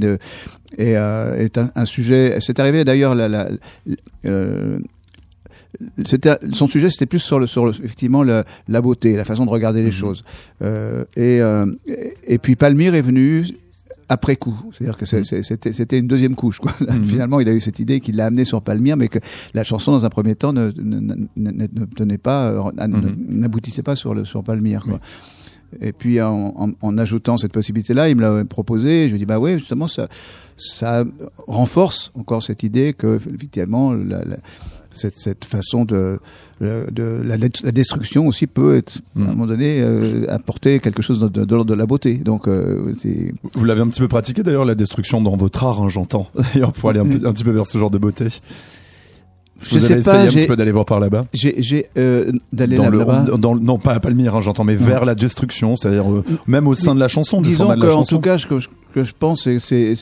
Et 0.77 0.97
euh, 0.97 1.35
est 1.37 1.57
un, 1.57 1.71
un 1.75 1.85
sujet. 1.85 2.37
C'est 2.39 2.59
arrivé 2.61 2.85
d'ailleurs 2.85 3.15
la, 3.15 3.27
la, 3.27 3.49
euh, 4.25 4.79
c'était 6.05 6.37
son 6.53 6.67
sujet 6.67 6.89
c'était 6.89 7.05
plus 7.05 7.19
sur 7.19 7.39
le 7.39 7.47
sur 7.47 7.65
le, 7.65 7.71
effectivement 7.71 8.23
le- 8.23 8.43
la 8.67 8.81
beauté 8.81 9.15
la 9.15 9.25
façon 9.25 9.45
de 9.45 9.49
regarder 9.49 9.79
les 9.81 9.87
Mhm. 9.87 9.91
choses 9.93 10.23
euh, 10.61 11.03
et, 11.15 11.41
euh, 11.41 11.65
et 11.87 12.13
et 12.27 12.37
puis 12.37 12.55
Palmyre 12.55 12.95
est 12.95 13.01
venu 13.01 13.45
après 14.09 14.35
coup 14.35 14.55
c'est-à-dire 14.71 14.97
que 14.97 15.05
Mhm. 15.15 15.73
c'était 15.73 15.97
une 15.97 16.07
deuxième 16.07 16.35
couche 16.35 16.59
quoi 16.59 16.73
Mhm. 16.79 17.05
finalement 17.05 17.39
il 17.39 17.49
a 17.49 17.53
eu 17.53 17.59
cette 17.59 17.79
idée 17.79 17.99
qui 18.01 18.11
l'a 18.11 18.25
amené 18.27 18.45
sur 18.45 18.61
Palmyre 18.61 18.97
mais 18.97 19.07
que 19.07 19.19
la 19.53 19.63
chanson 19.63 19.91
dans 19.91 20.05
un 20.05 20.09
premier 20.09 20.35
temps 20.35 20.53
ne 20.53 20.71
ne, 20.77 20.99
ne, 21.35 21.85
tenait 21.95 22.17
pas 22.19 22.49
euh, 22.49 22.61
n'aboutissait 23.27 23.83
pas 23.83 23.95
sur 23.95 24.13
le 24.13 24.25
sur 24.25 24.43
Palmyre 24.43 24.83
quoi 24.87 24.99
et 25.81 25.91
puis 25.91 26.21
en, 26.21 26.53
en, 26.55 26.69
en 26.83 26.97
ajoutant 26.99 27.35
cette 27.35 27.51
possibilité-là, 27.51 28.07
il 28.07 28.15
me 28.15 28.21
l'a 28.21 28.45
proposé. 28.45 29.05
Et 29.05 29.07
je 29.07 29.09
lui 29.09 29.15
ai 29.15 29.17
dit 29.17 29.25
bah 29.25 29.39
ouais, 29.39 29.57
justement 29.57 29.87
ça, 29.87 30.07
ça 30.55 31.03
renforce 31.47 32.11
encore 32.13 32.43
cette 32.43 32.61
idée 32.61 32.93
que 32.93 33.15
effectivement 33.15 33.91
la, 33.91 34.23
la- 34.23 34.37
cette, 34.93 35.15
cette 35.17 35.43
façon 35.45 35.83
de, 35.85 36.19
de 36.61 37.21
la, 37.23 37.35
la 37.37 37.71
destruction 37.71 38.27
aussi 38.27 38.47
peut 38.47 38.75
être 38.77 38.99
à 39.15 39.19
Mm. 39.19 39.23
un 39.23 39.25
moment 39.27 39.47
donné 39.47 39.81
euh, 39.81 40.25
apporter 40.29 40.79
quelque 40.79 41.01
chose 41.01 41.19
de, 41.19 41.27
de, 41.27 41.43
de 41.45 41.55
l'ordre 41.55 41.69
de 41.69 41.75
la 41.75 41.85
beauté. 41.85 42.15
Donc 42.15 42.47
euh, 42.47 42.93
vous 43.55 43.65
l'avez 43.65 43.81
un 43.81 43.87
petit 43.87 43.99
peu 44.01 44.07
pratiqué 44.07 44.43
d'ailleurs 44.43 44.65
la 44.65 44.75
destruction 44.75 45.21
dans 45.21 45.35
votre 45.35 45.63
art 45.63 45.81
hein, 45.81 45.89
j'entends 45.89 46.27
d'ailleurs 46.53 46.71
pour 46.73 46.89
aller 46.89 46.99
un, 46.99 47.05
peu- 47.05 47.27
un 47.27 47.33
petit 47.33 47.43
peu 47.43 47.51
vers 47.51 47.67
ce 47.67 47.77
genre 47.77 47.91
de 47.91 47.97
beauté 47.97 48.27
Je 49.61 49.69
vous 49.69 49.79
sais 49.79 49.93
avez 49.93 50.01
pas, 50.03 50.15
essayé 50.25 50.29
un 50.29 50.31
petit 50.41 50.47
peu 50.47 50.55
d'aller 50.55 50.71
voir 50.71 50.85
par 50.85 50.99
là-bas? 50.99 51.25
j'ai 51.33 51.85
euh, 51.97 52.31
d'aller 52.51 52.77
là-bas. 52.77 53.25
non 53.37 53.77
pas 53.77 53.93
à 53.93 53.99
Palmyre 53.99 54.35
hein, 54.35 54.41
j'entends 54.41 54.63
mais 54.63 54.75
vers 54.75 55.05
la 55.05 55.15
destruction 55.15 55.75
c'est-à-dire 55.75 56.11
euh, 56.11 56.23
même 56.47 56.67
au 56.67 56.75
sein 56.75 56.95
de 56.95 56.99
la 56.99 57.07
chanson 57.07 57.41
du 57.41 57.49
Disons 57.49 57.65
format 57.65 57.75
de 57.75 57.81
la 57.81 57.87
qu'en 57.87 57.93
chanson 57.99 58.15
tout 58.15 58.21
cas, 58.21 58.37
je, 58.37 58.47
que 58.93 59.03
je 59.03 59.13
pense, 59.17 59.49
c'est- 59.59 59.93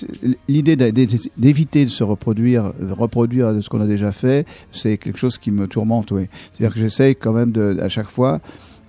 l'idée 0.48 0.76
d'éviter 0.76 1.86
de 1.86 1.90
se 1.90 2.04
reproduire, 2.04 2.74
de 2.80 2.92
reproduire 2.92 3.54
de 3.54 3.62
ce 3.62 3.70
qu'on 3.70 3.82
a 3.82 3.88
déjà 3.88 4.12
fait, 4.12 4.46
c'est 4.72 4.98
quelque 4.98 5.18
chose 5.20 5.38
qui 5.38 5.52
me 5.52 5.68
tourmente. 5.68 6.12
Oui. 6.12 6.28
C'est-à-dire 6.54 6.74
que 6.74 6.80
j'essaye 6.80 7.16
quand 7.16 7.34
même 7.34 7.52
de, 7.52 7.78
à 7.82 7.90
chaque 7.90 8.10
fois 8.10 8.40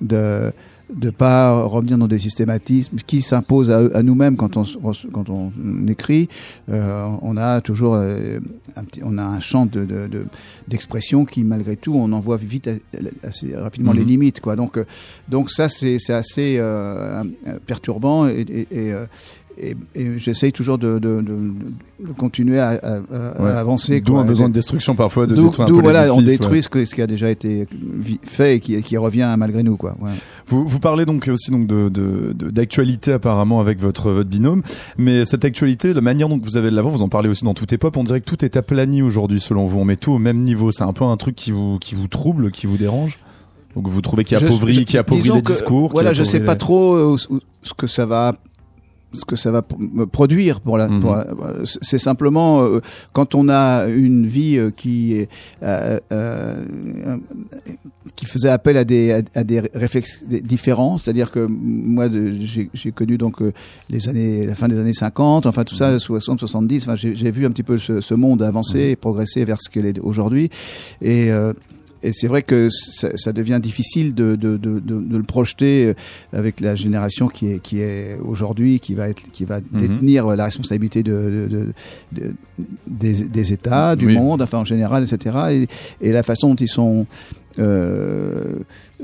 de 0.01 0.53
de 0.95 1.09
pas 1.09 1.63
revenir 1.63 1.97
dans 1.97 2.07
des 2.07 2.19
systématismes 2.19 2.99
qui 3.07 3.23
s'imposent 3.23 3.71
à, 3.71 3.79
à 3.95 4.03
nous-mêmes 4.03 4.37
quand 4.37 4.59
on, 4.59 4.65
quand 5.11 5.31
on 5.31 5.51
écrit. 5.89 6.29
Euh, 6.71 7.07
on 7.23 7.39
a 7.39 7.63
toujours 7.63 7.95
euh, 7.95 8.41
un 8.77 8.85
petit, 8.85 9.01
on 9.03 9.17
a 9.17 9.23
un 9.23 9.41
champ 9.41 9.65
de, 9.65 9.87
de, 9.87 10.07
de- 10.07 10.27
d'expression 10.69 11.25
qui, 11.25 11.45
malgré 11.45 11.77
tout, 11.79 11.95
on 11.95 12.13
en 12.13 12.21
voit 12.21 12.37
vite 12.37 12.69
a- 12.69 13.27
assez 13.27 13.57
rapidement 13.57 13.93
Mhm. 13.93 13.99
les 14.01 14.05
limites, 14.05 14.41
quoi. 14.41 14.55
Donc, 14.55 14.77
euh, 14.77 14.85
donc 15.31 15.49
ça, 15.51 15.71
c'est, 15.71 15.97
c'est 15.99 16.13
assez 16.13 16.57
euh, 16.59 17.25
euh, 17.47 17.59
perturbant 17.67 18.27
et, 18.29 18.41
et, 18.43 18.61
et, 18.71 18.93
euh, 18.93 19.07
et- 19.59 19.77
et 19.95 20.19
j'essaye 20.19 20.53
toujours 20.53 20.79
de, 20.79 20.99
de, 20.99 21.21
de, 21.21 21.37
de 22.07 22.13
continuer 22.17 22.59
à, 22.59 22.71
à- 22.71 22.97
à 22.97 23.43
Ouais. 23.43 23.51
avancer. 23.51 24.01
d'où 24.01 24.17
un 24.17 24.25
besoin 24.25 24.49
de 24.49 24.55
destruction 24.55 24.95
parfois 24.95 25.27
de 25.27 25.35
D'où, 25.35 25.47
détruire 25.47 25.69
un 25.69 25.71
peu 25.71 25.81
voilà, 25.81 26.13
on 26.15 26.19
ouais. 26.19 26.25
détruit 26.25 26.63
ce, 26.63 26.69
que, 26.69 26.85
ce 26.85 26.95
qui 26.95 27.03
a 27.03 27.07
déjà 27.07 27.31
été 27.31 27.67
fait 28.23 28.57
et 28.57 28.61
qui, 28.61 28.81
qui 28.83 28.97
revient 28.97 29.35
malgré 29.39 29.63
nous, 29.63 29.77
quoi. 29.77 29.97
Ouais. 30.01 30.11
Vous, 30.49 30.67
vous 30.67 30.79
parlez 30.79 31.05
donc 31.05 31.29
aussi 31.33 31.51
donc 31.51 31.67
d'actualité 32.37 33.13
apparemment 33.13 33.61
avec 33.61 33.79
votre 33.81 34.11
votre 34.11 34.29
binôme, 34.29 34.63
mais 34.99 35.25
cette 35.25 35.45
actualité, 35.45 35.93
la 35.93 36.01
manière 36.01 36.29
dont 36.29 36.41
vous 36.43 36.57
avez 36.57 36.71
de 36.71 36.77
l'avant, 36.77 36.91
vous 36.91 37.03
en 37.03 37.09
parlez 37.09 37.29
aussi 37.29 37.45
dans 37.45 37.55
tout 37.55 37.73
est 37.73 37.79
pop. 37.79 37.97
On 37.97 38.05
dirait 38.05 38.21
que 38.21 38.27
tout 38.27 38.45
est 38.45 38.57
aplani 38.57 39.03
aujourd'hui 39.03 39.41
selon 39.41 39.67
vous. 39.67 39.79
On 39.79 39.85
met 39.85 39.97
tout 39.97 40.13
au 40.13 40.19
même 40.19 40.39
niveau. 40.39 40.71
C'est 40.71 40.85
un 40.85 40.93
peu 40.93 41.05
un 41.05 41.17
truc 41.17 41.37
qui 41.37 41.51
vous 41.53 41.79
qui 41.81 41.95
vous 41.95 42.09
trouble, 42.09 42.51
qui 42.51 42.67
vous 42.67 42.77
dérange? 42.77 43.19
Donc 43.75 43.89
vous 43.89 44.01
trouvez 44.03 44.25
qu'il 44.25 44.37
appauvrit, 44.37 44.85
qui 44.85 44.99
les 44.99 45.41
discours. 45.43 45.91
Voilà, 45.93 46.13
je 46.13 46.23
sais 46.25 46.37
appauvrit 46.37 46.47
pas 46.47 46.57
trop 46.57 46.95
euh, 46.95 47.17
ce 47.17 47.73
que 47.75 47.87
ça 47.87 48.05
va 48.05 48.35
ce 49.13 49.25
que 49.25 49.37
ça 49.37 49.51
va 49.51 49.63
produire 50.11 50.61
pour 50.61 50.79
la. 50.79 50.89
Mhm. 50.89 51.01
pour 51.01 51.17
la- 51.17 51.27
c'est 51.65 51.99
simplement 51.99 52.63
euh, 52.63 52.81
quand 53.13 53.35
on 53.35 53.49
a 53.49 53.87
une 53.87 54.27
vie 54.27 54.57
euh, 54.59 54.71
qui 54.71 55.27
euh, 55.63 55.99
euh, 56.13 56.57
euh, 57.07 57.17
qui 58.17 58.27
faisait 58.27 58.49
appel 58.49 58.77
à 58.77 58.85
des 58.85 59.13
à, 59.13 59.21
à 59.35 59.45
des 59.45 59.61
réflexes 59.75 60.25
différents, 60.27 60.99
c'est-à-dire 60.99 61.31
que 61.31 61.47
moi 61.49 62.09
j'ai 62.11 62.93
connu 62.93 63.19
donc 63.19 63.41
euh, 63.43 63.53
les 63.91 64.09
années 64.09 64.47
la 64.47 64.55
fin 64.55 64.69
des 64.69 64.79
années 64.79 64.93
50, 64.93 65.47
enfin 65.47 65.65
tout 65.65 65.75
ça 65.75 65.99
60 65.99 66.39
70, 66.39 66.83
enfin 66.89 66.97
j'ai 66.97 67.31
vu 67.31 67.47
un 67.47 67.51
petit 67.51 67.63
peu 67.63 67.79
ce, 67.79 68.01
ce 68.01 68.15
monde 68.15 68.43
avancer 68.43 68.81
et 68.91 68.97
progresser 68.97 69.45
vers 69.45 69.59
ce 69.61 69.71
qu'elle 69.71 69.87
est 69.87 69.99
aujourd'hui 70.01 70.51
et 71.01 71.31
euh, 71.31 71.53
et 72.03 72.13
c'est 72.13 72.27
vrai 72.29 72.43
que 72.43 72.69
ça, 72.71 73.17
ça 73.17 73.33
devient 73.33 73.61
difficile 73.63 74.15
de, 74.15 74.37
de, 74.37 74.57
de, 74.57 74.81
de, 74.81 75.17
le 75.17 75.23
projeter 75.23 75.87
euh, 75.87 75.95
avec 76.33 76.61
la 76.61 76.75
génération 76.75 77.29
qui 77.29 77.49
est, 77.53 77.59
qui 77.61 77.81
est 77.81 78.19
aujourd'hui, 78.25 78.81
qui 78.81 78.95
va, 78.95 79.09
être, 79.09 79.23
qui 79.33 79.45
va 79.45 79.61
Mhm. 79.61 79.81
détenir 79.81 80.27
la 80.37 80.45
responsabilité 80.47 81.03
de, 81.03 81.13
de, 81.13 81.47
de, 81.49 81.67
de- 82.21 82.35
des, 82.87 83.25
des 83.25 83.53
États, 83.53 83.97
du 83.97 84.07
Oui. 84.07 84.15
monde, 84.17 84.43
enfin 84.43 84.59
en 84.59 84.65
général, 84.65 85.05
etc. 85.05 85.67
Et, 86.01 86.09
et 86.09 86.13
la 86.13 86.23
façon 86.23 86.49
dont 86.51 86.57
ils 86.57 86.69
sont 86.69 87.07
euh, 87.59 88.55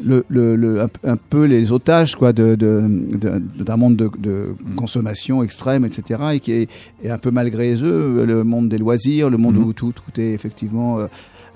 le, 0.03 0.25
le, 0.29 0.57
le, 0.57 0.81
un, 0.83 0.89
un 1.05 1.17
peu 1.17 1.45
les 1.45 1.71
otages 1.73 2.15
quoi 2.17 2.33
de 2.33 2.55
de- 2.55 2.83
de- 3.19 3.63
d'un 3.63 3.77
monde 3.77 3.97
de, 3.97 4.11
de 4.19 4.55
Mhm. 4.67 4.75
consommation 4.75 5.43
extrême 5.43 5.85
etc 5.85 6.21
et 6.35 6.41
qui 6.41 6.53
est, 6.53 6.69
un 7.11 7.19
peu 7.19 7.31
malgré 7.31 7.75
eux 7.83 8.25
le 8.25 8.45
monde 8.45 8.69
des 8.69 8.79
loisirs 8.79 9.29
le 9.29 9.37
monde 9.37 9.57
Mhm. 9.57 9.65
où 9.65 9.73
tout 9.73 9.93
tout 9.93 10.21
est 10.21 10.33
effectivement 10.33 10.99
euh, 10.99 11.07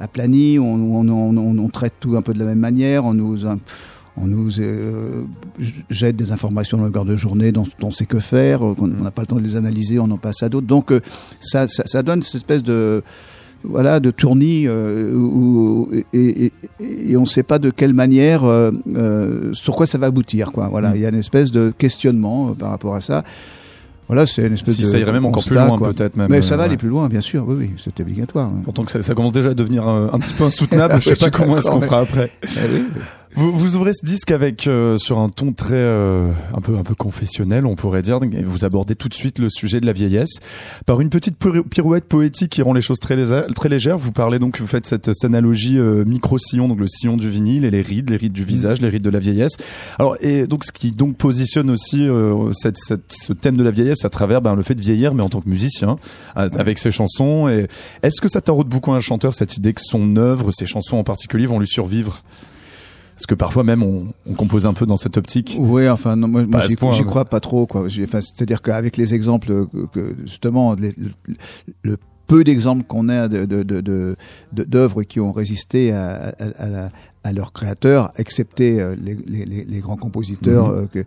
aplani 0.02 0.58
on, 0.58 1.08
on, 1.08 1.68
traite 1.68 1.94
tout 2.00 2.16
un 2.16 2.22
peu 2.22 2.34
de 2.34 2.38
la 2.38 2.44
même 2.44 2.58
manière 2.58 3.04
on 3.06 3.14
nous 3.14 3.46
nous 4.16 4.60
euh, 4.60 5.24
jette 5.90 6.16
des 6.16 6.32
informations 6.32 6.76
dans 6.76 6.84
le 6.84 7.04
de 7.04 7.16
journée 7.16 7.52
dont 7.52 7.66
on 7.82 7.90
sait 7.90 8.04
que 8.04 8.20
faire, 8.20 8.64
euh, 8.64 8.74
on 8.78 8.86
n'a 8.86 9.10
pas 9.10 9.22
le 9.22 9.26
temps 9.26 9.36
de 9.36 9.42
les 9.42 9.56
analyser, 9.56 9.98
on 9.98 10.10
en 10.10 10.18
passe 10.18 10.42
à 10.42 10.48
d'autres. 10.48 10.66
Donc 10.66 10.92
euh, 10.92 11.00
ça, 11.40 11.66
donne 12.02 12.22
cette 12.22 12.36
espèce 12.36 12.62
de 12.62 13.02
voilà 13.64 14.00
de 14.00 14.10
tournis 14.10 14.64
euh, 14.66 15.14
où- 15.14 15.88
et, 16.12 16.52
on 17.16 17.20
ne 17.20 17.26
sait 17.26 17.42
pas 17.42 17.58
de 17.58 17.70
quelle 17.70 17.94
manière 17.94 18.44
euh, 18.44 18.70
euh, 18.96 19.52
sur 19.52 19.76
quoi 19.76 19.86
ça 19.86 19.98
va 19.98 20.06
aboutir. 20.06 20.50
Voilà, 20.54 20.94
il 20.94 21.00
y 21.00 21.06
a 21.06 21.08
une 21.08 21.18
espèce 21.18 21.50
de 21.50 21.72
questionnement 21.76 22.50
euh, 22.50 22.52
par 22.52 22.70
rapport 22.70 22.94
à 22.94 23.00
ça. 23.00 23.22
Voilà, 24.12 24.26
c'est 24.26 24.46
une 24.46 24.52
espèce 24.52 24.74
Si 24.74 24.82
de 24.82 24.86
ça 24.86 24.98
irait 24.98 25.10
même 25.10 25.24
encore 25.24 25.42
plus 25.42 25.54
loin, 25.54 25.78
peut-être 25.78 26.18
même. 26.18 26.26
Mais 26.28 26.42
ça 26.42 26.58
va 26.58 26.64
euh, 26.64 26.66
aller 26.66 26.72
ouais. 26.72 26.76
plus 26.76 26.90
loin, 26.90 27.08
bien 27.08 27.22
sûr. 27.22 27.46
Oui, 27.48 27.56
oui, 27.58 27.70
c'est 27.82 27.98
obligatoire. 27.98 28.50
Pourtant 28.62 28.84
que 28.84 28.90
ça, 28.90 29.00
ça 29.00 29.14
commence 29.14 29.32
déjà 29.32 29.48
à 29.48 29.54
devenir 29.54 29.88
un, 29.88 30.10
un 30.12 30.18
petit 30.18 30.34
peu 30.34 30.44
insoutenable. 30.44 30.92
Ah 30.94 31.00
je 31.00 31.08
sais 31.08 31.16
pas 31.16 31.30
comment 31.30 31.56
est-ce 31.56 31.70
qu'on 31.70 31.80
fera 31.80 32.00
après. 32.00 32.30
Vous, 33.34 33.50
vous 33.50 33.76
ouvrez 33.76 33.94
ce 33.94 34.04
disque 34.04 34.30
avec 34.30 34.66
euh, 34.66 34.98
sur 34.98 35.18
un 35.18 35.30
ton 35.30 35.54
très 35.54 35.74
euh, 35.74 36.30
un 36.54 36.60
peu 36.60 36.76
un 36.76 36.82
peu 36.82 36.94
confessionnel, 36.94 37.64
on 37.64 37.76
pourrait 37.76 38.02
dire. 38.02 38.18
Et 38.22 38.42
vous 38.42 38.64
abordez 38.64 38.94
tout 38.94 39.08
de 39.08 39.14
suite 39.14 39.38
le 39.38 39.48
sujet 39.48 39.80
de 39.80 39.86
la 39.86 39.94
vieillesse 39.94 40.40
par 40.84 41.00
une 41.00 41.08
petite 41.08 41.38
pir- 41.38 41.64
pirouette 41.64 42.04
poétique 42.04 42.50
qui 42.50 42.62
rend 42.62 42.74
les 42.74 42.82
choses 42.82 42.98
très 42.98 43.16
légères. 43.16 43.46
Très 43.54 43.70
légères. 43.70 43.96
Vous 43.96 44.12
parlez 44.12 44.38
donc, 44.38 44.60
vous 44.60 44.66
faites 44.66 44.86
cette, 44.86 45.06
cette 45.14 45.24
analogie 45.24 45.78
euh, 45.78 46.04
micro 46.04 46.36
sillon, 46.36 46.68
donc 46.68 46.78
le 46.78 46.88
sillon 46.88 47.16
du 47.16 47.30
vinyle 47.30 47.64
et 47.64 47.70
les 47.70 47.80
rides, 47.80 48.10
les 48.10 48.18
rides 48.18 48.34
du 48.34 48.44
visage, 48.44 48.82
les 48.82 48.88
rides 48.88 49.02
de 49.02 49.10
la 49.10 49.18
vieillesse. 49.18 49.52
Alors 49.98 50.16
et 50.20 50.46
donc 50.46 50.64
ce 50.64 50.72
qui 50.72 50.90
donc 50.90 51.16
positionne 51.16 51.70
aussi 51.70 52.06
euh, 52.06 52.52
cette, 52.52 52.76
cette, 52.76 53.12
ce 53.12 53.32
thème 53.32 53.56
de 53.56 53.62
la 53.64 53.70
vieillesse 53.70 54.04
à 54.04 54.10
travers 54.10 54.42
ben, 54.42 54.54
le 54.54 54.62
fait 54.62 54.74
de 54.74 54.82
vieillir, 54.82 55.14
mais 55.14 55.22
en 55.22 55.30
tant 55.30 55.40
que 55.40 55.48
musicien, 55.48 55.96
avec 56.34 56.78
ses 56.78 56.90
chansons. 56.90 57.48
Et 57.48 57.66
est-ce 58.02 58.20
que 58.20 58.28
ça 58.28 58.42
taraude 58.42 58.68
beaucoup 58.68 58.92
un 58.92 59.00
chanteur 59.00 59.34
cette 59.34 59.56
idée 59.56 59.72
que 59.72 59.80
son 59.82 60.16
œuvre, 60.16 60.52
ses 60.52 60.66
chansons 60.66 60.98
en 60.98 61.04
particulier, 61.04 61.46
vont 61.46 61.58
lui 61.58 61.66
survivre? 61.68 62.22
Parce 63.22 63.26
que 63.28 63.34
parfois 63.36 63.62
même 63.62 63.84
on, 63.84 64.06
on 64.28 64.34
compose 64.34 64.66
un 64.66 64.72
peu 64.74 64.84
dans 64.84 64.96
cette 64.96 65.16
optique. 65.16 65.56
Oui, 65.60 65.88
enfin, 65.88 66.16
non, 66.16 66.26
moi, 66.26 66.42
j'y 66.66 66.76
mais- 66.80 67.04
crois 67.04 67.24
pas 67.24 67.38
trop, 67.38 67.66
quoi. 67.66 67.86
J'ai- 67.86 68.02
Enfin, 68.02 68.20
c'est-à-dire 68.20 68.62
qu'avec 68.62 68.96
les 68.96 69.14
exemples 69.14 69.66
que, 69.72 69.86
que, 69.92 70.16
justement, 70.24 70.74
les- 70.74 70.92
le, 70.98 71.10
le 71.82 71.96
peu 72.26 72.42
d'exemples 72.42 72.82
qu'on 72.84 73.08
a 73.08 73.28
de, 73.28 73.44
de, 73.44 73.62
de, 73.62 73.80
de- 73.80 74.16
de- 74.52 74.64
d'œuvres 74.64 75.04
qui 75.04 75.20
ont 75.20 75.30
résisté 75.32 75.92
à, 75.92 76.34
à, 76.38 76.44
à, 76.64 76.68
la- 76.68 76.90
à 77.24 77.32
leur 77.32 77.52
créateur, 77.52 78.10
excepté 78.16 78.80
euh, 78.80 78.96
les, 79.00 79.14
les, 79.28 79.44
les- 79.44 79.64
les 79.64 79.78
grands 79.80 79.96
compositeurs 79.96 80.68
Mhm. 80.68 80.78
euh, 80.78 80.86
que, 80.92 81.04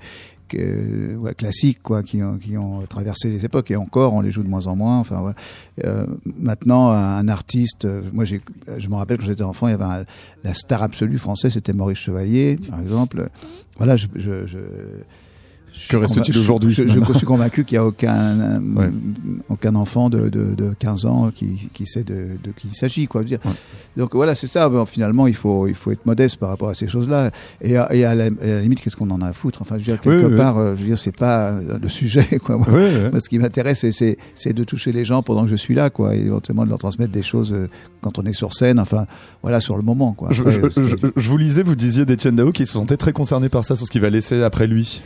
ouais, 0.54 1.34
classiques, 1.34 1.82
quoi, 1.82 2.04
qui 2.04 2.22
ont, 2.22 2.38
qui 2.38 2.58
ont 2.58 2.82
traversé 2.88 3.30
les 3.30 3.46
époques. 3.46 3.72
Et 3.72 3.76
encore, 3.76 4.14
on 4.14 4.22
les 4.22 4.32
joue 4.32 4.44
de 4.44 4.48
moins 4.48 4.68
en 4.68 4.76
moins. 4.76 5.00
Enfin, 5.00 5.20
voilà. 5.20 5.36
Euh, 5.84 6.06
maintenant, 6.40 6.92
un 6.92 7.28
artiste, 7.28 7.86
euh, 7.86 8.02
moi, 8.14 8.26
je 8.26 8.38
me 8.88 8.96
rappelle 8.96 9.18
quand 9.18 9.26
j'étais 9.26 9.44
enfant, 9.44 9.68
il 9.68 9.72
y 9.72 9.74
avait 9.74 10.06
la 10.44 10.54
star 10.54 10.84
absolue 10.84 11.18
française, 11.18 11.54
c'était 11.54 11.74
Maurice 11.74 12.00
Chevalier, 12.00 12.60
par 12.70 12.80
exemple. 12.80 13.30
Voilà, 13.78 13.96
je 13.98 14.08
Que 15.90 15.98
reste-t-il 15.98 16.38
aujourd'hui, 16.38 16.74
Je, 16.74 16.88
je 16.88 17.00
suis 17.18 17.26
convaincu 17.26 17.64
qu'il 17.64 17.76
n'y 17.78 17.84
a 17.84 17.86
aucun, 17.86 18.60
Ouais. 18.76 18.90
aucun 19.50 19.76
enfant 19.76 20.10
de, 20.10 20.30
de, 20.30 20.56
de 20.56 20.74
15 20.80 21.06
ans 21.06 21.32
qui, 21.34 21.70
qui 21.74 21.86
sait 21.86 22.04
de, 22.04 22.28
de 22.44 22.52
qui 22.58 22.68
il 22.70 22.74
s'agit. 22.76 23.08
Quoi. 23.08 23.22
Je 23.22 23.26
veux 23.26 23.30
dire. 23.30 23.40
Ouais. 23.46 23.52
Donc 23.98 24.16
voilà, 24.16 24.34
c'est 24.36 24.48
ça. 24.48 24.68
Bon, 24.70 24.86
finalement, 24.86 25.28
il 25.28 25.36
faut, 25.36 25.68
il 25.68 25.74
faut 25.76 25.92
être 25.92 26.06
modeste 26.06 26.38
par 26.38 26.50
rapport 26.50 26.70
à 26.70 26.74
ces 26.74 26.88
choses-là. 26.88 27.32
Et, 27.62 27.78
à- 27.78 27.94
et 27.94 28.04
à, 28.06 28.16
la, 28.16 28.26
à 28.26 28.30
la 28.42 28.62
limite, 28.62 28.82
qu'est-ce 28.82 28.96
qu'on 28.96 29.12
en 29.12 29.22
a 29.22 29.28
à 29.28 29.34
foutre? 29.34 29.62
Enfin, 29.62 29.76
je 29.78 29.80
veux 29.86 29.86
dire, 29.94 30.02
quelque 30.02 30.16
Oui, 30.18 30.24
oui, 30.26 30.32
oui. 30.32 30.36
part, 30.36 30.58
euh, 30.58 30.76
je 30.76 30.82
veux 30.82 30.88
dire, 30.88 30.98
c'est 30.98 31.16
pas 31.16 31.52
euh, 31.52 31.78
le 31.82 31.88
sujet. 31.90 32.26
Quoi. 32.44 32.58
Moi, 32.58 32.68
Ouais, 32.70 32.84
ouais. 32.84 33.12
moi, 33.12 33.20
ce 33.20 33.30
qui 33.30 33.38
m'intéresse, 33.40 33.86
c'est- 33.92 34.54
de 34.54 34.64
toucher 34.64 34.92
les 34.92 35.06
gens 35.06 35.22
pendant 35.22 35.44
que 35.44 35.50
je 35.50 35.56
suis 35.56 35.74
là, 35.76 35.90
quoi, 35.90 36.16
et 36.16 36.20
éventuellement 36.22 36.64
de 36.66 36.70
leur 36.70 36.80
transmettre 36.80 37.12
des 37.12 37.24
choses 37.24 37.52
euh, 37.54 37.68
quand 38.02 38.18
on 38.20 38.24
est 38.26 38.34
sur 38.34 38.54
scène. 38.54 38.80
Enfin, 38.80 39.06
voilà, 39.42 39.60
sur 39.60 39.76
le 39.76 39.82
moment, 39.84 40.14
quoi. 40.14 40.30
Après, 40.32 40.52
je- 40.52 40.96
je 41.16 41.30
vous 41.30 41.38
lisais, 41.38 41.62
vous 41.64 41.76
disiez 41.76 42.06
d'Étienne 42.06 42.36
Dao 42.36 42.52
qui 42.52 42.66
se 42.66 42.74
sentait 42.74 42.98
très 42.98 43.12
concerné 43.14 43.50
par 43.50 43.66
ça, 43.66 43.76
sur 43.76 43.86
ce 43.86 43.92
qu'il 43.92 44.02
va 44.02 44.10
laisser 44.10 44.42
après 44.44 44.66
lui. 44.68 45.02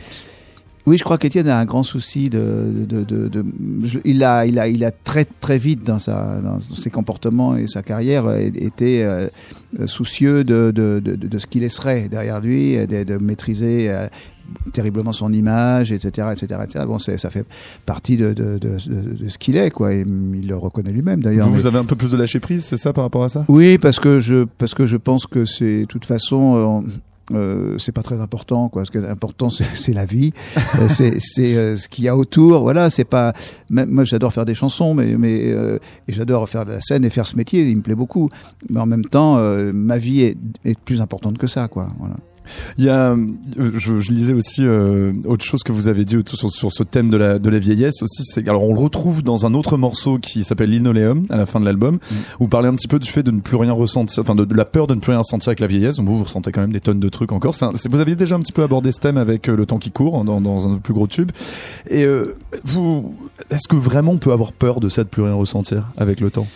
Oui, 0.86 0.96
je 0.96 1.04
crois 1.04 1.18
qu'Étienne 1.18 1.48
a 1.48 1.58
un 1.58 1.64
grand 1.66 1.82
souci 1.82 2.30
de, 2.30 2.84
de, 2.88 3.02
de, 3.04 3.28
de- 3.28 3.44
je- 3.84 3.98
il 4.04 4.24
a, 4.24 4.46
il 4.46 4.58
a, 4.58 4.66
il 4.66 4.82
a 4.84 4.90
très 4.90 5.24
très 5.26 5.58
vite 5.58 5.84
dans 5.84 5.98
sa, 5.98 6.40
dans 6.40 6.58
ses 6.60 6.88
comportements 6.90 7.54
et 7.56 7.66
sa 7.68 7.82
carrière 7.82 8.26
euh, 8.26 8.38
été 8.38 9.04
euh, 9.04 9.28
soucieux 9.86 10.42
de, 10.42 10.72
ce 11.38 11.46
qu'il 11.46 11.60
laisserait 11.62 12.08
derrière 12.08 12.40
lui, 12.40 12.74
de, 12.86 13.18
maîtriser 13.18 13.90
euh, 13.90 14.06
terriblement 14.72 15.12
son 15.12 15.32
image, 15.32 15.92
etc., 15.92 16.28
etc., 16.32 16.60
etc. 16.64 16.84
Bon, 16.86 16.98
ça 16.98 17.16
fait 17.30 17.44
partie 17.86 18.16
de, 18.16 18.32
de, 18.32 18.58
de, 18.58 18.76
de, 18.86 19.22
de 19.22 19.28
ce 19.28 19.38
qu'il 19.38 19.56
est, 19.56 19.70
quoi. 19.70 19.92
Et 19.92 20.00
il 20.00 20.48
le 20.48 20.56
reconnaît 20.56 20.90
lui-même 20.92 21.22
d'ailleurs. 21.22 21.46
Vous, 21.46 21.52
mais- 21.54 21.60
vous 21.60 21.66
avez 21.66 21.78
un 21.78 21.84
peu 21.84 21.94
plus 21.94 22.10
de 22.10 22.16
lâcher 22.16 22.40
prise, 22.40 22.64
c'est 22.64 22.76
ça 22.78 22.92
par 22.92 23.04
rapport 23.04 23.22
à 23.22 23.28
ça 23.28 23.44
oui, 23.48 23.78
parce 23.78 24.00
que 24.00 24.20
je 24.20 24.44
parce 24.58 24.74
que 24.74 24.86
je 24.86 24.96
pense 24.96 25.26
que 25.26 25.44
c'est 25.44 25.80
de 25.82 25.84
toute 25.84 26.04
façon 26.06 26.84
euh, 27.32 27.78
c'est 27.78 27.92
pas 27.92 28.02
très 28.02 28.20
important 28.20 28.68
quoi. 28.68 28.84
Ce 28.84 28.90
qui 28.90 28.98
est 28.98 29.06
important 29.06 29.50
c'est 29.50 29.92
la 29.92 30.04
vie, 30.04 30.32
Euh, 30.78 30.88
c'est 30.88 31.56
euh, 31.56 31.76
ce 31.76 31.88
qu'il 31.88 32.04
y 32.04 32.08
a 32.08 32.16
autour. 32.16 32.62
Voilà, 32.62 32.90
c'est 32.90 33.04
pas. 33.04 33.32
Moi, 33.70 34.04
j'adore 34.04 34.32
faire 34.32 34.44
des 34.44 34.54
chansons, 34.54 34.94
mais 34.94 35.16
mais 35.16 35.52
euh, 35.52 35.78
et 36.08 36.12
j'adore 36.12 36.48
faire 36.48 36.64
de 36.64 36.72
la 36.72 36.80
scène 36.80 37.04
et 37.04 37.10
faire 37.10 37.26
ce 37.26 37.36
métier. 37.36 37.68
Il 37.68 37.76
me 37.76 37.82
plaît 37.82 37.94
beaucoup. 37.94 38.30
Mais 38.68 38.80
en 38.80 38.86
même 38.86 39.04
temps, 39.04 39.36
euh, 39.38 39.72
ma 39.72 39.98
vie 39.98 40.22
est, 40.22 40.36
est 40.64 40.78
plus 40.78 41.00
importante 41.00 41.38
que 41.38 41.46
ça 41.46 41.68
quoi. 41.68 41.88
Voilà. 41.98 42.16
Il 42.78 42.84
y 42.84 42.88
a, 42.88 43.10
euh, 43.12 43.26
je, 43.76 44.00
je 44.00 44.10
lisais 44.10 44.32
aussi 44.32 44.64
euh, 44.64 45.12
autre 45.24 45.44
chose 45.44 45.62
que 45.62 45.72
vous 45.72 45.88
avez 45.88 46.04
dit 46.04 46.16
sur, 46.26 46.50
sur 46.50 46.72
ce 46.72 46.82
thème 46.82 47.10
de 47.10 47.16
la, 47.16 47.38
de 47.38 47.50
la 47.50 47.58
vieillesse 47.58 48.02
aussi. 48.02 48.24
C'est, 48.24 48.48
alors 48.48 48.64
on 48.64 48.74
le 48.74 48.80
retrouve 48.80 49.22
dans 49.22 49.46
un 49.46 49.54
autre 49.54 49.76
morceau 49.76 50.18
qui 50.18 50.42
s'appelle 50.42 50.70
Linoleum 50.70 51.26
à 51.30 51.36
la 51.36 51.46
fin 51.46 51.60
de 51.60 51.64
l'album. 51.64 51.94
Mm. 51.96 52.14
Vous 52.40 52.48
parlez 52.48 52.68
un 52.68 52.74
petit 52.74 52.88
peu 52.88 52.98
du 52.98 53.08
fait 53.08 53.22
de 53.22 53.30
ne 53.30 53.40
plus 53.40 53.56
rien 53.56 53.72
ressentir, 53.72 54.22
enfin 54.22 54.34
de, 54.34 54.44
de 54.44 54.54
la 54.54 54.64
peur 54.64 54.86
de 54.86 54.94
ne 54.94 55.00
plus 55.00 55.10
rien 55.10 55.20
ressentir 55.20 55.50
avec 55.50 55.60
la 55.60 55.66
vieillesse. 55.66 55.96
Donc 55.96 56.06
vous, 56.06 56.18
vous 56.18 56.24
ressentez 56.24 56.50
quand 56.52 56.60
même 56.60 56.72
des 56.72 56.80
tonnes 56.80 57.00
de 57.00 57.08
trucs 57.08 57.32
encore. 57.32 57.54
Un- 57.62 57.72
vous 57.88 58.00
aviez 58.00 58.16
déjà 58.16 58.36
un 58.36 58.40
petit 58.40 58.52
peu 58.52 58.62
abordé 58.62 58.90
ce 58.92 59.00
thème 59.00 59.16
avec 59.16 59.48
euh, 59.48 59.56
le 59.56 59.66
temps 59.66 59.78
qui 59.78 59.90
court 59.90 60.24
dans, 60.24 60.40
dans 60.40 60.68
un 60.68 60.78
plus 60.78 60.94
gros 60.94 61.06
tube. 61.06 61.30
Et 61.88 62.04
euh, 62.04 62.36
vous, 62.64 63.14
est-ce 63.50 63.68
que 63.68 63.76
vraiment 63.76 64.12
on 64.12 64.18
peut 64.18 64.32
avoir 64.32 64.52
peur 64.52 64.80
de 64.80 64.88
ça 64.88 65.04
de 65.04 65.08
plus 65.08 65.22
rien 65.22 65.34
ressentir 65.34 65.90
avec 65.96 66.20
le 66.20 66.30
temps? 66.30 66.46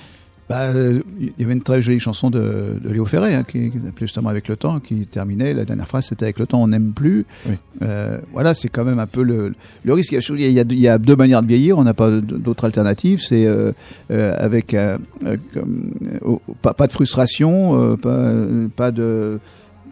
Bah, 0.49 0.61
euh, 0.75 1.01
il 1.19 1.33
y 1.39 1.43
avait 1.45 1.55
une 1.55 1.63
très 1.63 1.81
jolie 1.81 1.99
chanson 1.99 2.29
de, 2.29 2.79
de 2.83 2.89
Léo 2.91 3.07
Ferré 3.07 3.35
hein, 3.35 3.45
qui, 3.45 3.71
qui 3.71 3.79
s'appelait 3.79 3.93
justement 4.07 4.29
Avec 4.29 4.47
le 4.49 4.57
temps, 4.57 4.79
qui 4.79 5.07
terminait. 5.07 5.55
La 5.55 5.65
dernière 5.65 5.89
phrase, 5.89 6.05
c'était 6.09 6.27
Avec 6.27 6.39
le 6.39 6.47
temps, 6.47 6.63
on 6.63 6.69
n'aime 6.69 6.93
plus. 6.93 7.25
Oui. 7.49 7.55
Euh, 7.83 8.19
voilà, 8.33 8.53
c'est 8.53 8.69
quand 8.69 8.85
même 8.85 8.99
un 8.99 9.07
peu 9.07 9.23
le, 9.23 9.55
le 9.85 9.93
risque. 9.95 10.13
Il 10.13 10.19
y, 10.53 10.59
a, 10.61 10.65
il, 10.69 10.79
y 10.79 10.99
deux 10.99 11.17
manières 11.17 11.43
de 11.43 11.49
vieillir. 11.49 11.79
On 11.79 11.85
n'a 11.85 11.95
pas 11.95 12.11
d'autres 12.11 12.67
alternatives. 12.67 13.23
C'est 13.23 13.47
euh, 13.47 13.73
euh, 14.11 14.35
avec 14.39 14.75
euh, 14.75 14.99
euh, 15.25 15.37
euh, 15.57 16.37
pas, 16.61 16.75
pas 16.75 16.87
de 16.89 16.93
frustration, 16.93 17.79
euh, 17.93 17.97
pas, 17.97 18.11
euh, 18.11 18.69
pas 18.69 18.91
de 18.91 19.39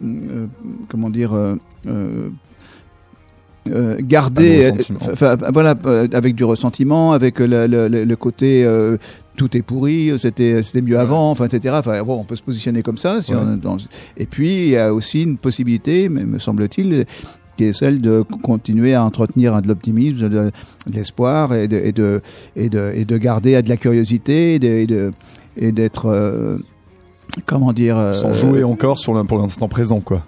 euh, 0.03 0.45
comment 0.87 1.09
dire. 1.09 1.33
euh, 1.33 1.55
euh, 1.87 2.29
euh, 3.69 3.95
garder, 4.01 4.73
enfin, 5.09 5.37
voilà, 5.53 5.73
euh, 5.85 6.05
avec 6.11 6.35
du 6.35 6.43
ressentiment, 6.43 7.13
avec 7.13 7.39
le, 7.39 7.65
le, 7.65 7.87
le- 7.87 8.03
le 8.03 8.15
côté 8.17 8.65
euh, 8.65 8.97
tout 9.35 9.55
est 9.57 9.61
pourri, 9.61 10.11
c'était 10.17 10.61
mieux 10.81 10.99
avant, 10.99 11.31
enfin 11.31 11.45
etc. 11.45 11.75
Enfin 11.79 12.01
bon, 12.03 12.19
on 12.19 12.23
peut 12.23 12.35
se 12.35 12.43
positionner 12.43 12.83
comme 12.83 12.97
ça. 12.97 13.21
Si 13.21 13.33
Ouais. 13.33 13.39
on 13.43 13.53
est 13.55 13.57
dans- 13.59 13.77
Et 14.17 14.25
puis 14.25 14.63
il 14.65 14.69
y 14.69 14.77
a 14.77 14.93
aussi 14.93 15.23
une 15.23 15.37
possibilité, 15.37 16.07
mais 16.09 16.23
me 16.25 16.39
semble-t-il, 16.39 17.05
qui 17.57 17.63
est 17.65 17.73
celle 17.73 18.01
de 18.01 18.23
continuer 18.41 18.93
à 18.95 19.03
entretenir 19.03 19.61
de 19.61 19.67
l'optimisme, 19.67 20.17
de, 20.17 20.27
de 20.29 20.51
l'espoir 20.91 21.53
et 21.53 21.67
de, 21.67 21.77
et 21.77 21.91
de 21.91 22.21
et 22.55 22.69
de 22.69 22.91
et 22.95 23.05
de 23.05 23.17
garder 23.17 23.61
de 23.61 23.69
la 23.69 23.77
curiosité 23.77 24.55
et 25.57 25.71
d'être 25.71 26.05
euh, 26.07 26.57
comment 27.45 27.73
dire 27.73 27.97
euh, 27.97 28.13
Sans 28.13 28.33
jouer 28.33 28.63
encore 28.63 28.97
sur 28.99 29.23
pour 29.25 29.37
l'instant 29.39 29.67
présent, 29.67 29.99
quoi. 29.99 30.23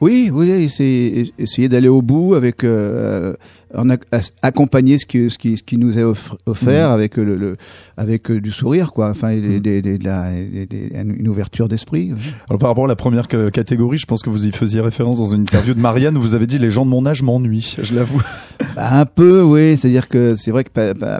Oui, 0.00 0.30
oui, 0.32 0.68
essayer 1.38 1.68
d'aller 1.68 1.88
au 1.88 2.02
bout 2.02 2.34
avec 2.34 2.62
euh, 2.62 3.34
on 3.74 3.90
a 3.90 3.96
accompagné 4.42 4.98
ce 4.98 5.06
qui 5.06 5.30
ce 5.30 5.38
qui 5.38 5.58
ce 5.58 5.62
qui 5.62 5.76
nous 5.76 5.98
est 5.98 6.04
offert 6.04 6.90
mmh. 6.90 6.92
avec 6.92 7.16
le, 7.16 7.36
le, 7.36 7.56
avec 7.96 8.30
du 8.30 8.50
sourire 8.50 8.92
quoi. 8.92 9.10
Enfin 9.10 9.34
des, 9.34 9.60
des, 9.60 9.82
des, 9.82 9.98
de 9.98 10.04
la, 10.04 10.30
une 10.32 11.28
ouverture 11.28 11.68
d'esprit 11.68 12.12
alors 12.48 12.58
par 12.58 12.70
rapport 12.70 12.84
à 12.84 12.88
la 12.88 12.96
première 12.96 13.28
catégorie 13.28 13.98
je 13.98 14.06
pense 14.06 14.22
que 14.22 14.30
vous 14.30 14.46
y 14.46 14.52
faisiez 14.52 14.80
référence 14.80 15.18
dans 15.18 15.26
une 15.26 15.42
interview 15.42 15.74
de 15.74 15.80
Marianne 15.80 16.16
où 16.16 16.20
vous 16.20 16.34
avez 16.34 16.46
dit 16.46 16.58
les 16.58 16.70
gens 16.70 16.84
de 16.84 16.90
mon 16.90 17.04
âge 17.06 17.22
m'ennuient 17.22 17.76
je 17.80 17.94
l'avoue. 17.94 18.22
Bah, 18.74 18.92
un 18.92 19.06
peu 19.06 19.42
oui. 19.42 19.76
C'est 19.76 19.88
à 19.88 19.90
dire 19.90 20.08
que 20.08 20.34
c'est 20.34 20.50
vrai 20.50 20.64
que 20.64 20.70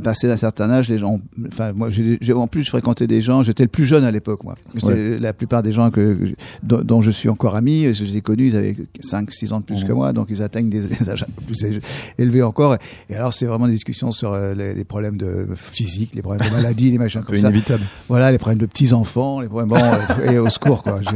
passer 0.01 0.31
un 0.31 0.37
certain 0.37 0.71
âge 0.71 0.89
les 0.89 0.99
gens 0.99 1.21
enfin 1.47 1.73
moi 1.73 1.89
j'ai 1.91 2.33
en 2.33 2.47
plus 2.47 2.65
je 2.65 2.71
fréquentais 2.71 3.07
des 3.07 3.23
gens 3.23 3.43
j'étais 3.43 3.63
le 3.63 3.69
plus 3.69 3.85
jeune 3.85 4.05
à 4.05 4.11
l'époque 4.11 4.45
moi. 4.45 4.57
La 5.21 5.33
plupart 5.33 5.63
des 5.63 5.73
gens 5.73 5.91
que 5.91 6.17
dont, 6.63 7.01
je 7.01 7.11
suis 7.11 7.29
encore 7.29 7.57
ami 7.57 7.93
je 7.95 8.05
les 8.05 8.17
ai 8.17 8.21
connus 8.21 8.49
ils 8.49 8.57
avaient 8.57 8.77
5 9.01 9.31
6 9.31 9.53
ans 9.53 9.61
de 9.61 9.65
plus 9.65 9.83
mmh. 9.83 9.87
que 9.87 9.93
moi 9.93 10.13
donc 10.13 10.29
ils 10.31 10.43
atteignent 10.43 10.69
des, 10.69 10.81
des 11.01 11.11
âges 11.11 11.23
un 11.23 11.27
peu 11.27 11.43
plus 11.43 11.81
élevés 12.19 12.38
encore. 12.43 12.77
Et 13.11 13.15
alors, 13.15 13.33
c'est 13.33 13.47
vraiment 13.47 13.67
des 13.67 13.75
discussions 13.75 14.11
sur 14.11 14.33
euh, 14.33 14.55
les, 14.55 14.85
problèmes 14.85 15.17
de 15.17 15.49
physique, 15.55 16.15
les 16.15 16.23
problèmes 16.23 16.49
de 16.49 16.55
maladie, 16.55 16.91
les 16.91 16.99
machins 16.99 17.23
comme 17.27 17.37
ça. 17.37 17.49
Inévitable. 17.49 17.85
Voilà, 18.09 18.31
les 18.31 18.39
problèmes 18.39 18.59
de 18.59 18.67
petits 18.67 18.93
enfants, 18.93 19.41
les 19.41 19.49
problèmes 19.49 19.69
bon, 19.69 20.31
et 20.31 20.39
au 20.39 20.49
secours 20.49 20.83
quoi. 20.83 21.01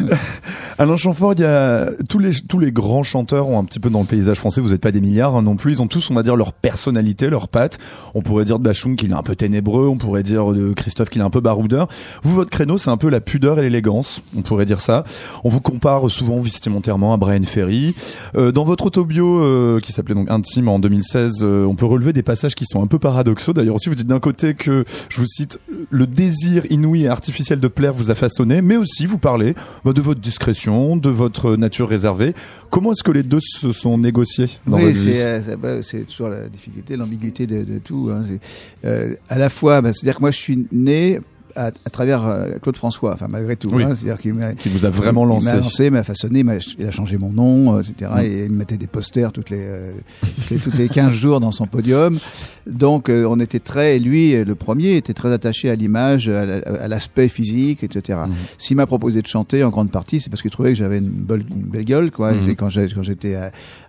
Alain 0.78 0.96
Chamfort, 0.96 1.34
il 1.34 1.40
y 1.40 1.44
a 1.44 1.90
tous 2.08 2.18
les 2.18 2.32
tous 2.32 2.58
les 2.58 2.72
grands 2.72 3.02
chanteurs 3.02 3.48
ont 3.48 3.58
un 3.58 3.64
petit 3.64 3.80
peu 3.80 3.90
dans 3.90 4.00
le 4.00 4.06
paysage 4.06 4.36
français. 4.36 4.60
Vous 4.60 4.70
n'êtes 4.70 4.80
pas 4.80 4.92
des 4.92 5.00
milliards 5.00 5.36
hein, 5.36 5.42
non 5.42 5.56
plus. 5.56 5.72
Ils 5.72 5.82
ont 5.82 5.86
tous, 5.86 6.10
on 6.10 6.14
va 6.14 6.22
dire, 6.22 6.36
leur 6.36 6.52
personnalité, 6.52 7.28
leur 7.28 7.48
patte. 7.48 7.78
On 8.14 8.22
pourrait 8.22 8.44
dire 8.44 8.58
de 8.58 8.64
Bachung 8.64 8.96
qu'il 8.96 9.10
est 9.10 9.14
un 9.14 9.22
peu 9.22 9.36
ténébreux. 9.36 9.88
On 9.88 9.96
pourrait 9.96 10.22
dire 10.22 10.52
de 10.52 10.72
Christophe 10.72 11.10
qu'il 11.10 11.20
est 11.20 11.24
un 11.24 11.30
peu 11.30 11.40
baroudeur. 11.40 11.88
Vous, 12.22 12.34
votre 12.34 12.50
créneau, 12.50 12.78
c'est 12.78 12.90
un 12.90 12.96
peu 12.96 13.08
la 13.08 13.20
pudeur 13.20 13.58
et 13.58 13.62
l'élégance. 13.62 14.22
On 14.36 14.42
pourrait 14.42 14.66
dire 14.66 14.80
ça. 14.80 15.04
On 15.44 15.48
vous 15.48 15.60
compare 15.60 16.10
souvent 16.10 16.40
vestimentairement 16.40 17.12
à 17.12 17.16
Brian 17.16 17.42
Ferry. 17.42 17.94
Euh, 18.36 18.52
dans 18.52 18.64
votre 18.64 18.86
autobio 18.86 19.42
euh, 19.42 19.80
qui 19.80 19.92
s'appelait 19.92 20.14
donc 20.14 20.30
Intime 20.30 20.68
en 20.68 20.78
2016, 20.78 21.40
euh, 21.42 21.64
on 21.64 21.74
peut 21.74 21.86
relever 21.86 22.12
des 22.12 22.22
passages 22.22 22.54
qui 22.54 22.64
sont 22.66 22.82
un 22.82 22.86
peu 22.86 22.98
paradoxaux. 22.98 23.52
D'ailleurs 23.52 23.76
aussi, 23.76 23.88
vous 23.88 23.94
dites 23.94 24.06
d'un 24.06 24.20
côté 24.20 24.54
que, 24.54 24.84
je 25.08 25.20
vous 25.20 25.26
cite, 25.26 25.60
le 25.90 26.06
désir 26.06 26.64
inouï 26.70 27.04
et 27.04 27.08
artificiel 27.08 27.60
de 27.60 27.68
plaire 27.68 27.92
vous 27.92 28.10
a 28.10 28.14
façonné, 28.14 28.62
mais 28.62 28.76
aussi 28.76 29.06
vous 29.06 29.18
parlez 29.18 29.54
de 29.92 30.00
votre 30.00 30.20
discrétion, 30.20 30.96
de 30.96 31.10
votre 31.10 31.56
nature 31.56 31.88
réservée. 31.88 32.34
Comment 32.70 32.92
est-ce 32.92 33.02
que 33.02 33.12
les 33.12 33.22
deux 33.22 33.40
se 33.40 33.72
sont 33.72 33.98
négociés 33.98 34.48
dans 34.66 34.78
Oui, 34.78 34.94
euh, 35.06 35.40
bah, 35.56 35.82
c'est 35.82 36.06
toujours 36.06 36.28
la 36.28 36.48
difficulté, 36.48 36.96
l'ambiguïté 36.96 37.46
de, 37.46 37.78
tout. 37.78 38.10
Hein. 38.12 38.24
Euh, 38.84 39.14
à 39.28 39.38
la 39.38 39.50
fois, 39.50 39.80
bah, 39.80 39.92
c'est-à-dire 39.92 40.16
que 40.16 40.20
moi 40.22 40.30
je 40.30 40.38
suis 40.38 40.66
né 40.72 41.20
à, 41.56 41.70
travers 41.70 42.26
euh, 42.26 42.52
Claude 42.62 42.76
François, 42.76 43.14
enfin 43.14 43.26
malgré 43.28 43.56
tout. 43.56 43.70
Hein, 43.74 43.94
c'est-à-dire 43.94 44.18
qu'il 44.18 44.34
qui 44.58 44.68
vous 44.68 44.84
a 44.84 44.90
vraiment 44.90 45.24
lancé. 45.24 45.48
Il 45.48 45.54
m'a 45.54 45.60
lancé, 45.60 45.90
m'a 45.90 46.02
façonné, 46.02 46.44
il 46.78 46.86
a 46.86 46.90
changé 46.90 47.18
mon 47.18 47.32
nom, 47.32 47.76
euh, 47.76 47.80
etc. 47.80 48.10
Et 48.22 48.44
il 48.44 48.50
me 48.50 48.58
mettait 48.58 48.76
des 48.76 48.86
posters 48.86 49.32
toutes 49.32 49.50
les, 49.50 49.60
euh, 49.60 49.92
toutes 50.48 50.76
les, 50.76 50.88
15 50.88 51.12
jours 51.12 51.40
dans 51.40 51.50
son 51.50 51.66
podium. 51.66 52.18
Donc 52.66 53.08
on 53.08 53.40
était 53.40 53.60
très, 53.60 53.98
lui, 53.98 54.32
le 54.44 54.54
premier, 54.54 54.96
était 54.96 55.14
très 55.14 55.32
attaché 55.32 55.70
à 55.70 55.74
l'image, 55.74 56.28
à 56.28 56.88
l'aspect 56.88 57.28
physique, 57.28 57.82
etc. 57.82 58.20
Mmh. 58.26 58.32
S'il 58.58 58.76
m'a 58.76 58.86
proposé 58.86 59.22
de 59.22 59.26
chanter 59.26 59.64
en 59.64 59.70
grande 59.70 59.90
partie, 59.90 60.20
c'est 60.20 60.30
parce 60.30 60.42
qu'il 60.42 60.50
trouvait 60.50 60.70
que 60.70 60.78
j'avais 60.78 60.98
une, 60.98 61.08
belle, 61.08 61.44
gueule, 61.84 62.10
quoi. 62.10 62.32
Mmh. 62.32 62.56
Quand 62.56 62.70
j'étais 62.70 63.36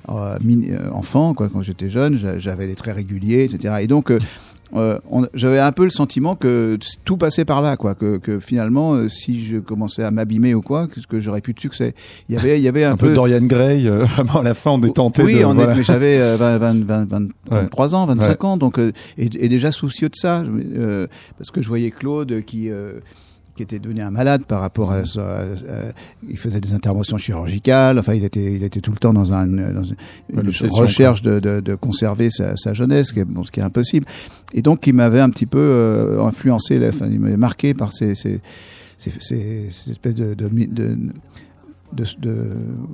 enfant, 0.08 1.34
quoi, 1.34 1.50
quand 1.50 1.62
j'étais 1.62 1.90
jeune, 1.90 2.20
j'avais 2.40 2.68
des 2.68 2.76
traits 2.76 2.96
réguliers, 2.96 3.44
etc. 3.44 3.76
Et 3.82 3.88
donc 3.88 4.12
euh, 4.12 4.20
j'avais 5.34 5.60
un 5.60 5.72
peu 5.72 5.84
le 5.84 5.90
sentiment 5.90 6.36
que 6.36 6.78
tout 7.06 7.18
passait 7.18 7.46
par 7.46 7.62
là, 7.62 7.78
quoi. 7.78 7.96
Que, 7.96 8.18
que 8.18 8.40
finalement, 8.40 8.94
euh, 8.94 9.10
si 9.10 9.44
je 9.46 9.58
commençais 9.58 10.04
à 10.04 10.12
m'abîmer 10.12 10.54
ou 10.54 10.62
quoi, 10.62 10.88
que, 10.88 11.00
que 11.02 11.20
j'aurais 11.20 11.42
plus 11.42 11.54
de 11.54 11.60
succès. 11.60 11.94
Il 12.28 12.36
y 12.36 12.38
avait, 12.38 12.60
il 12.60 12.64
y 12.64 12.68
avait 12.68 12.84
un, 12.86 12.94
un, 12.94 12.98
peu, 12.98 13.14
Dorian 13.14 13.42
Gray. 13.42 13.88
Euh, 13.88 14.06
à 14.36 14.44
la 14.44 14.54
fin, 14.54 14.72
on 14.72 14.82
est 14.84 14.96
tenté. 14.96 15.24
Oui, 15.24 15.40
de, 15.40 15.46
on 15.46 15.54
mais 15.54 15.84
j'avais 15.84 16.36
20, 16.36 16.58
20, 16.58 16.86
20, 16.86 17.30
23 17.50 17.96
ans, 17.96 18.06
25 18.06 18.44
ans, 18.44 18.58
donc 18.58 18.78
et, 18.78 18.94
et, 19.18 19.50
déjà 19.50 19.72
soucieux 19.72 20.10
de 20.10 20.16
ça, 20.16 20.44
parce 21.38 21.52
que 21.52 21.62
je 21.62 21.68
voyais 21.68 21.92
Claude 21.92 22.44
qui 22.46 22.70
qui 23.60 23.64
était 23.64 23.80
devenu 23.80 24.00
un 24.00 24.10
malade 24.10 24.46
par 24.46 24.62
rapport 24.62 24.94
à, 24.94 25.06
ça. 25.06 25.44
il 26.30 26.38
faisait 26.38 26.62
des 26.62 26.74
interventions 26.74 27.18
chirurgicales. 27.18 28.00
Enfin, 28.00 28.14
il 28.14 28.24
était, 28.24 28.54
il 28.54 28.64
était 28.64 28.80
tout 28.80 28.92
le 28.92 28.98
temps 28.98 29.12
dans, 29.12 29.34
un, 29.34 29.48
dans 29.48 29.84
une, 29.84 29.98
recherche 30.72 31.22
de, 31.22 31.42
de, 31.42 31.60
de, 31.60 31.76
conserver 31.76 32.30
sa, 32.30 32.56
sa 32.56 32.74
jeunesse, 32.74 33.14
bon, 33.14 33.44
ce 33.44 33.52
qui 33.52 33.60
est 33.60 33.64
impossible. 33.64 34.06
Et 34.54 34.62
donc, 34.62 34.88
il 34.88 34.94
m'avait 34.94 35.20
un 35.20 35.30
petit 35.30 35.46
peu 35.46 35.60
euh, 35.60 36.24
influencé, 36.24 36.80
enfin, 36.88 37.08
il 37.12 37.20
m'avait 37.20 37.36
marqué 37.36 37.74
par 37.74 37.92
ces, 37.92 38.16
ces, 38.16 38.40
ces, 38.98 39.12
ces 39.20 39.92
espèces 39.92 40.16
de, 40.16 40.34
de, 40.36 40.98
de 41.94 42.06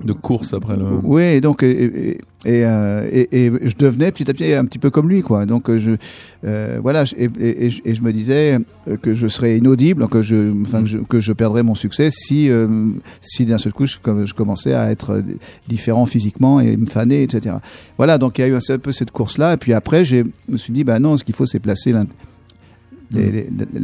de, 0.03 0.13
course 0.13 0.53
après 0.53 0.77
le. 0.77 0.85
Oui, 1.03 1.23
et 1.23 1.41
donc 1.41 1.63
et, 1.63 2.17
et, 2.45 2.65
euh, 2.65 3.07
et, 3.11 3.45
et, 3.45 3.51
je 3.67 3.75
devenais 3.75 4.11
petit 4.11 4.29
à 4.29 4.33
petit 4.33 4.53
un 4.53 4.65
petit 4.65 4.79
peu 4.79 4.89
comme 4.89 5.09
lui, 5.09 5.21
quoi. 5.21 5.45
Donc 5.45 5.75
je 5.75 5.91
euh, 6.45 6.79
voilà, 6.81 7.03
et, 7.17 7.29
et, 7.39 7.69
je 7.69 8.01
me 8.01 8.13
disais 8.13 8.57
que 9.01 9.13
je 9.13 9.27
serais 9.27 9.57
inaudible, 9.57 10.07
que 10.07 10.21
je, 10.21 10.53
enfin 10.61 10.81
que 10.83 10.87
je, 10.87 10.97
que 10.99 11.19
je 11.19 11.33
perdrais 11.33 11.63
mon 11.63 11.75
succès 11.75 12.09
si 12.11 12.49
euh, 12.49 12.67
si 13.21 13.45
d'un 13.45 13.57
seul 13.57 13.73
coup 13.73 13.85
je, 13.85 13.97
je, 14.25 14.33
commençais 14.33 14.73
à 14.73 14.91
être 14.91 15.21
différent 15.67 16.05
physiquement 16.05 16.59
et 16.59 16.77
me 16.77 16.85
faner, 16.85 17.23
etc. 17.23 17.55
Voilà, 17.97 18.17
donc 18.17 18.37
il 18.37 18.41
y 18.41 18.43
a 18.45 18.47
eu 18.47 18.55
un, 18.55 18.77
peu 18.77 18.91
cette 18.91 19.11
course 19.11 19.37
là, 19.37 19.53
et 19.53 19.57
puis 19.57 19.73
après 19.73 20.05
je 20.05 20.23
me 20.47 20.57
suis 20.57 20.73
dit 20.73 20.83
bah 20.83 20.99
non, 20.99 21.17
ce 21.17 21.23
qu'il 21.23 21.35
faut 21.35 21.45
c'est 21.45 21.59
placer 21.59 21.93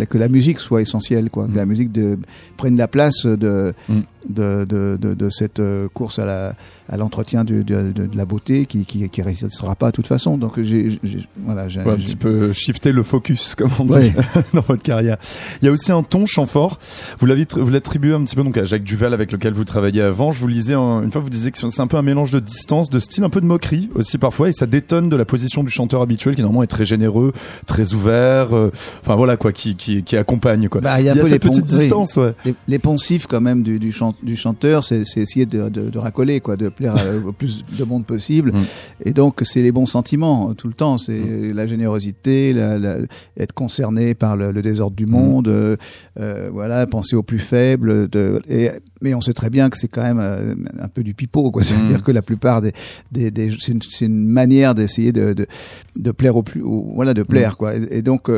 que 0.10 0.17
la 0.17 0.28
musique 0.28 0.60
soit 0.60 0.82
essentielle, 0.82 1.30
quoi. 1.30 1.47
Que 1.47 1.56
la 1.56 1.65
musique 1.65 1.91
de, 1.91 2.17
prenne 2.58 2.76
la 2.78 2.88
place 2.88 3.26
de, 3.26 3.74
mm. 3.89 4.00
De, 4.29 4.65
de, 4.65 4.97
de, 4.97 5.29
cette 5.29 5.60
euh, 5.60 5.88
course 5.93 6.19
à 6.19 6.55
l'entretien 6.97 7.43
de, 7.43 7.63
la 8.13 8.25
beauté 8.25 8.65
qui 8.65 8.86
qui, 8.86 9.10
qui 9.10 9.21
restera 9.21 9.75
pas 9.75 9.88
de 9.88 9.91
toute 9.91 10.07
façon. 10.07 10.38
Donc 10.38 10.62
j'ai 10.62 10.99
voilà, 11.45 11.67
j'ai 11.67 11.79
un 11.79 11.95
petit 11.95 12.15
peu 12.15 12.53
shifter 12.53 12.91
le 12.91 13.03
focus 13.03 13.55
comme 13.57 13.71
on 13.79 13.86
dit 13.86 14.13
dans 14.53 14.62
votre 14.62 14.84
carrière. 14.84 15.17
Il 15.62 15.65
y 15.65 15.69
a 15.69 15.71
aussi 15.71 15.91
un 15.91 16.03
ton 16.03 16.25
chant 16.25 16.45
fort. 16.45 16.79
Vous 17.19 17.25
l'avez 17.25 17.47
vous 17.51 17.69
l'attribuez 17.69 18.13
un 18.13 18.23
petit 18.23 18.36
peu 18.36 18.43
donc 18.43 18.57
à 18.57 18.63
Jacques 18.63 18.84
Duval 18.84 19.13
avec 19.13 19.31
lequel 19.31 19.53
vous 19.53 19.65
travaillez 19.65 20.01
avant. 20.01 20.31
Je 20.31 20.39
vous 20.39 20.47
lisais 20.47 20.75
une 20.75 21.12
fois 21.12 21.21
vous 21.21 21.29
disiez 21.29 21.51
que 21.51 21.57
c'est 21.57 21.81
un 21.81 21.88
peu 21.88 21.97
un 21.97 22.01
mélange 22.01 22.31
de 22.31 22.39
distance, 22.39 22.89
de 22.89 22.99
style, 22.99 23.23
un 23.23 23.29
peu 23.29 23.41
de 23.41 23.45
moquerie 23.45 23.89
aussi 23.95 24.17
parfois 24.17 24.49
et 24.49 24.53
ça 24.53 24.65
détonne 24.65 25.10
de 25.10 25.15
la 25.15 25.25
position 25.25 25.63
du 25.63 25.71
chanteur 25.71 26.01
habituel 26.01 26.36
qui 26.36 26.41
normalement 26.41 26.63
est 26.63 26.67
très 26.67 26.86
généreux, 26.86 27.34
très 27.65 27.93
ouvert. 27.93 28.55
Euh, 28.55 28.71
enfin 29.01 29.15
voilà 29.15 29.38
quoi, 29.38 29.51
qui 29.51 29.75
qui, 29.75 30.03
qui 30.03 30.17
accompagne 30.17 30.69
quoi. 30.69 30.81
Bah, 30.81 30.99
il 30.99 31.05
y 31.05 31.10
a, 31.10 31.13
un 31.13 31.15
peu 31.15 31.27
cette 31.27 31.41
petite 31.41 31.65
distance, 31.65 32.17
ouais. 32.17 32.34
Les, 32.45 32.55
les, 32.67 32.79
poncifs 32.79 33.27
quand 33.27 33.41
même 33.41 33.63
du 33.63 33.79
du, 33.79 33.91
du 34.24 34.36
chanteur, 34.36 34.84
c'est 34.84 35.02
essayer 35.15 35.45
de, 35.45 35.69
de, 35.69 35.89
de 35.89 36.00
racoler 36.00 36.39
quoi, 36.39 36.58
de 36.58 36.71
au 37.26 37.32
plus 37.32 37.63
de 37.78 37.84
monde 37.84 38.06
possible. 38.06 38.52
Mm. 38.52 38.63
Et 39.06 39.13
donc, 39.13 39.41
c'est 39.43 39.62
les 39.62 39.71
bons 39.71 39.86
sentiments 39.86 40.50
euh, 40.50 40.54
tout 40.54 40.67
le 40.67 40.74
temps. 40.74 40.97
C'est 40.97 41.13
mm. 41.13 41.54
la 41.54 41.67
générosité, 41.67 42.54
la, 42.54 42.97
être 43.38 43.54
concerné 43.54 44.13
par 44.13 44.36
le, 44.36 44.62
désordre 44.62 44.95
du 44.95 45.06
mm. 45.06 45.10
monde, 45.10 45.47
euh, 45.47 45.78
euh, 46.19 46.50
voilà, 46.52 46.86
penser 46.88 47.15
aux 47.15 47.24
plus 47.24 47.39
faibles. 47.39 48.10
De, 48.10 48.41
et, 48.47 48.71
mais 49.02 49.14
on 49.14 49.22
sait 49.22 49.34
très 49.34 49.50
bien 49.50 49.70
que 49.70 49.78
c'est 49.78 49.88
quand 49.88 50.04
même 50.04 50.66
un 50.80 50.88
peu 50.88 51.04
du 51.04 51.14
pipeau, 51.14 51.52
quoi. 51.52 51.64
C'est-à-dire 51.64 52.04
que 52.04 52.12
la 52.12 52.22
plupart 52.22 52.62
des, 52.62 52.74
des, 53.12 53.32
des 53.32 53.52
c'est 53.60 53.72
une, 53.72 53.82
une, 54.02 54.28
manière 54.28 54.76
d'essayer 54.76 55.12
de, 55.12 55.34
de, 55.34 55.48
de, 55.96 56.12
plaire 56.12 56.36
au 56.36 56.44
plus, 56.44 56.62
voilà, 56.62 57.14
de 57.14 57.24
plaire, 57.24 57.58
quoi. 57.58 57.74
Et, 57.76 58.02
donc, 58.02 58.30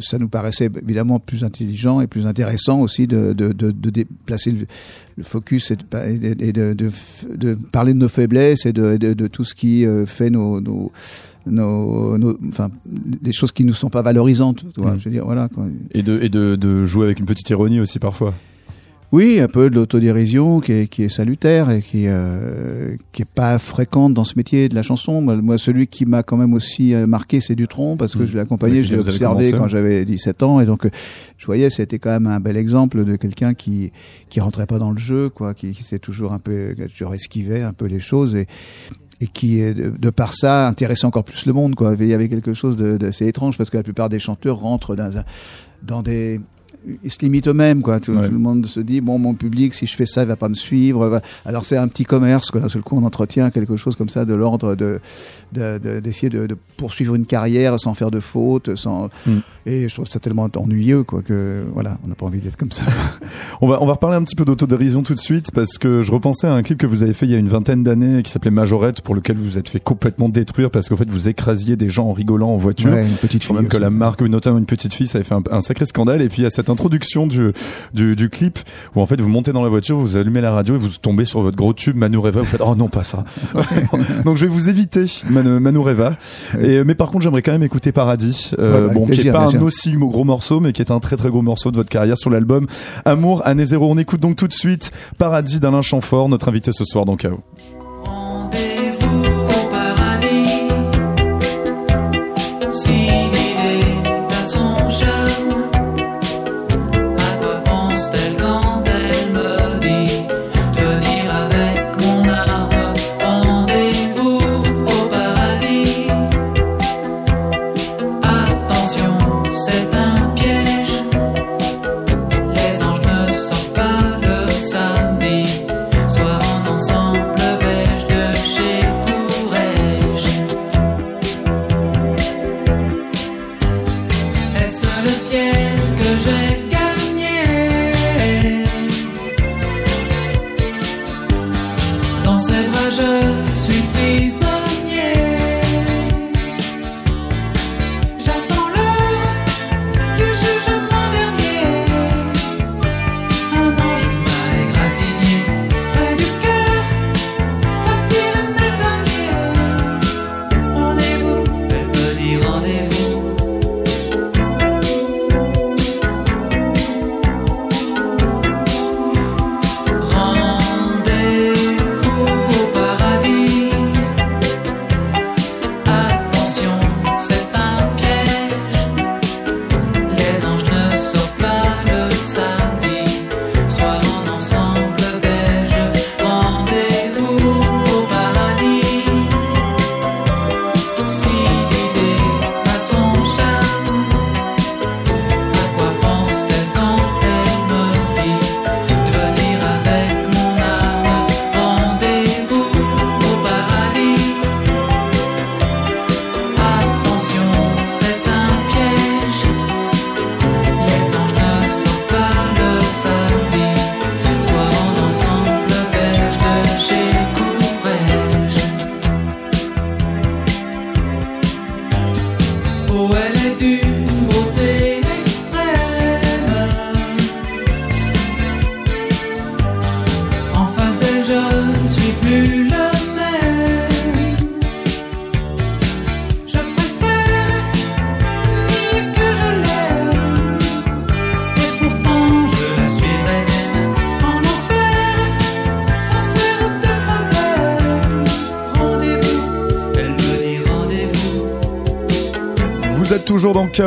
ça 0.00 0.18
nous 0.18 0.28
paraissait 0.28 0.70
évidemment 0.82 1.20
plus 1.20 1.44
intelligent 1.44 2.00
et 2.00 2.06
plus 2.06 2.26
intéressant 2.26 2.80
aussi 2.80 3.06
de, 3.06 3.32
de, 3.32 3.52
de, 3.52 3.70
de 3.70 3.90
déplacer 3.90 4.52
le, 4.52 4.66
le 5.16 5.24
focus 5.24 5.70
et, 5.70 5.76
de, 5.76 7.54
parler 7.72 7.94
de 7.94 7.98
nos 7.98 8.08
faiblesses 8.08 8.66
et 8.66 8.72
de, 8.72 8.96
de, 8.96 9.26
tout 9.26 9.44
ce 9.44 9.54
qui 9.54 9.86
euh, 9.86 10.06
fait 10.06 10.30
nos, 10.30 10.60
nos, 10.60 10.92
nos, 11.46 12.38
enfin, 12.48 12.70
des 12.84 13.32
choses 13.32 13.52
qui 13.52 13.64
ne 13.64 13.72
sont 13.72 13.90
pas 13.90 14.02
valorisantes. 14.02 14.64
Tu 14.74 14.80
vois, 14.80 14.94
mmh. 14.94 15.00
Je 15.00 15.04
veux 15.04 15.10
dire, 15.10 15.24
voilà. 15.24 15.48
Quoi. 15.48 15.66
Et, 15.92 16.02
de, 16.02 16.18
et 16.20 16.28
de, 16.28 16.56
de 16.56 16.84
jouer 16.86 17.06
avec 17.06 17.18
une 17.18 17.26
petite 17.26 17.48
ironie 17.50 17.80
aussi 17.80 17.98
parfois. 17.98 18.34
Oui, 19.12 19.38
un 19.40 19.46
peu 19.46 19.70
de 19.70 19.76
l'autodérision 19.76 20.58
qui 20.58 20.72
est, 20.72 20.88
qui 20.88 21.04
est 21.04 21.08
salutaire 21.08 21.70
et 21.70 21.80
qui 21.80 22.06
euh, 22.08 22.96
qui 23.12 23.22
est 23.22 23.30
pas 23.32 23.58
fréquente 23.60 24.14
dans 24.14 24.24
ce 24.24 24.34
métier 24.36 24.68
de 24.68 24.74
la 24.74 24.82
chanson. 24.82 25.20
Moi, 25.20 25.58
celui 25.58 25.86
qui 25.86 26.06
m'a 26.06 26.24
quand 26.24 26.36
même 26.36 26.54
aussi 26.54 26.92
euh, 26.92 27.06
marqué, 27.06 27.40
c'est 27.40 27.54
Dutronc 27.54 27.96
parce 27.96 28.14
que 28.16 28.24
mmh. 28.24 28.26
je 28.26 28.34
l'ai 28.34 28.40
accompagné, 28.40 28.82
je 28.82 28.94
l'ai 28.94 29.00
observé 29.00 29.52
quand 29.52 29.68
j'avais 29.68 30.04
17 30.04 30.42
ans 30.42 30.60
et 30.60 30.66
donc 30.66 30.86
euh, 30.86 30.90
je 31.36 31.46
voyais 31.46 31.70
c'était 31.70 32.00
quand 32.00 32.10
même 32.10 32.26
un 32.26 32.40
bel 32.40 32.56
exemple 32.56 33.04
de 33.04 33.14
quelqu'un 33.14 33.54
qui 33.54 33.92
qui 34.28 34.40
rentrait 34.40 34.66
pas 34.66 34.78
dans 34.78 34.90
le 34.90 34.98
jeu, 34.98 35.28
quoi, 35.28 35.54
qui, 35.54 35.70
qui 35.70 35.84
s'est 35.84 36.00
toujours 36.00 36.32
un 36.32 36.40
peu 36.40 36.74
toujours 36.96 37.14
esquivé 37.14 37.62
un 37.62 37.72
peu 37.72 37.86
les 37.86 38.00
choses 38.00 38.34
et 38.34 38.46
et 39.22 39.28
qui, 39.28 39.60
de, 39.60 39.94
de 39.98 40.10
par 40.10 40.34
ça, 40.34 40.68
intéressait 40.68 41.06
encore 41.06 41.24
plus 41.24 41.46
le 41.46 41.54
monde. 41.54 41.74
Quoi. 41.74 41.94
Il 41.98 42.06
y 42.06 42.12
avait 42.12 42.28
quelque 42.28 42.52
chose 42.52 42.76
d'assez 42.76 43.26
étrange 43.26 43.56
parce 43.56 43.70
que 43.70 43.78
la 43.78 43.82
plupart 43.82 44.10
des 44.10 44.18
chanteurs 44.18 44.58
rentrent 44.58 44.94
dans 45.82 46.02
des 46.02 46.38
ils 47.02 47.10
se 47.10 47.18
limitent 47.20 47.48
eux-mêmes, 47.48 47.82
quoi. 47.82 48.00
Tout, 48.00 48.12
tout 48.12 48.20
le 48.20 48.38
monde 48.38 48.66
se 48.66 48.80
dit 48.80 49.00
bon, 49.00 49.18
mon 49.18 49.34
public, 49.34 49.74
si 49.74 49.86
je 49.86 49.96
fais 49.96 50.06
ça, 50.06 50.22
il 50.22 50.28
va 50.28 50.36
pas 50.36 50.48
me 50.48 50.54
suivre. 50.54 51.20
Alors 51.44 51.64
c'est 51.64 51.76
un 51.76 51.88
petit 51.88 52.04
commerce, 52.04 52.50
quoi. 52.50 52.60
D'un 52.60 52.68
seul 52.68 52.82
coup, 52.82 52.96
on 52.96 53.04
entretient 53.04 53.50
quelque 53.50 53.76
chose 53.76 53.96
comme 53.96 54.08
ça 54.08 54.24
de 54.24 54.34
l'ordre 54.34 54.74
de 54.74 55.00
d'essayer 55.52 56.28
de, 56.28 56.40
de, 56.40 56.46
de, 56.48 56.56
poursuivre 56.76 57.14
une 57.14 57.24
carrière 57.24 57.78
sans 57.78 57.94
faire 57.94 58.10
de 58.10 58.20
fautes, 58.20 58.74
sans. 58.74 59.08
Mm. 59.26 59.38
Et 59.66 59.88
je 59.88 59.94
trouve 59.94 60.08
ça 60.08 60.18
tellement 60.18 60.48
ennuyeux, 60.56 61.02
quoi, 61.02 61.22
que 61.22 61.64
voilà, 61.72 61.98
on 62.04 62.08
n'a 62.08 62.14
pas 62.14 62.26
envie 62.26 62.40
d'être 62.40 62.56
comme 62.56 62.72
ça. 62.72 62.84
on 63.60 63.68
va 63.68 63.82
on 63.82 63.86
va 63.86 63.94
reparler 63.94 64.16
un 64.16 64.22
petit 64.22 64.36
peu 64.36 64.44
d'autodérision 64.44 65.02
tout 65.02 65.14
de 65.14 65.20
suite 65.20 65.50
parce 65.52 65.78
que 65.78 66.02
je 66.02 66.12
repensais 66.12 66.46
à 66.46 66.52
un 66.52 66.62
clip 66.62 66.78
que 66.78 66.86
vous 66.86 67.02
avez 67.02 67.12
fait 67.12 67.26
il 67.26 67.32
y 67.32 67.34
a 67.34 67.38
une 67.38 67.48
vingtaine 67.48 67.82
d'années 67.82 68.22
qui 68.22 68.30
s'appelait 68.30 68.50
Majorette, 68.50 69.00
pour 69.00 69.14
lequel 69.14 69.36
vous 69.36 69.58
êtes 69.58 69.68
fait 69.68 69.80
complètement 69.80 70.28
détruire 70.28 70.70
parce 70.70 70.88
qu'en 70.88 70.96
fait 70.96 71.10
vous 71.10 71.28
écrasiez 71.28 71.76
des 71.76 71.88
gens 71.88 72.08
en 72.08 72.12
rigolant 72.12 72.50
en 72.50 72.56
voiture. 72.56 72.92
Ouais, 72.92 73.06
une 73.06 73.16
petite 73.16 73.44
fille. 73.44 73.54
Même 73.56 73.68
que 73.68 73.76
la 73.76 73.90
marque, 73.90 74.22
notamment 74.22 74.58
une 74.58 74.66
petite 74.66 74.94
fille, 74.94 75.06
ça 75.06 75.18
avait 75.18 75.24
fait 75.24 75.34
un, 75.34 75.42
un 75.50 75.60
sacré 75.60 75.86
scandale. 75.86 76.22
Et 76.22 76.28
puis 76.28 76.44
a 76.44 76.50
cette 76.50 76.68
introduction 76.76 77.26
du, 77.26 77.52
du, 77.94 78.14
du 78.14 78.28
clip 78.28 78.58
où 78.94 79.00
en 79.00 79.06
fait 79.06 79.18
vous 79.18 79.28
montez 79.28 79.52
dans 79.52 79.62
la 79.62 79.70
voiture, 79.70 79.96
vous 79.96 80.16
allumez 80.16 80.42
la 80.42 80.52
radio 80.52 80.74
et 80.74 80.78
vous 80.78 80.88
tombez 81.00 81.24
sur 81.24 81.40
votre 81.40 81.56
gros 81.56 81.72
tube 81.72 81.96
Manureva. 81.96 82.40
Vous 82.40 82.46
faites 82.46 82.62
oh 82.64 82.74
non 82.74 82.88
pas 82.88 83.02
ça. 83.02 83.24
Donc 84.24 84.36
je 84.36 84.44
vais 84.44 84.50
vous 84.50 84.68
éviter 84.68 85.06
Manureva. 85.30 86.16
Et 86.60 86.84
mais 86.84 86.94
par 86.94 87.10
contre 87.10 87.24
j'aimerais 87.24 87.42
quand 87.42 87.52
même 87.52 87.62
écouter 87.62 87.92
Paradis. 87.92 88.50
Euh, 88.58 88.88
bon, 88.88 89.06
qui 89.06 89.26
est 89.26 89.32
pas 89.32 89.48
un 89.48 89.62
aussi 89.62 89.92
gros 89.94 90.24
morceau, 90.24 90.60
mais 90.60 90.72
qui 90.72 90.82
est 90.82 90.90
un 90.90 91.00
très 91.00 91.16
très 91.16 91.30
gros 91.30 91.42
morceau 91.42 91.70
de 91.70 91.76
votre 91.76 91.88
carrière 91.88 92.18
sur 92.18 92.30
l'album 92.30 92.66
Amour 93.04 93.46
année 93.46 93.64
zéro. 93.64 93.90
On 93.90 93.98
écoute 93.98 94.20
donc 94.20 94.36
tout 94.36 94.48
de 94.48 94.52
suite 94.52 94.92
Paradis 95.18 95.60
d'Alain 95.60 95.82
Chamfort, 95.82 96.28
notre 96.28 96.48
invité 96.48 96.72
ce 96.72 96.84
soir 96.84 97.04
dans 97.04 97.16
KO. 97.16 97.40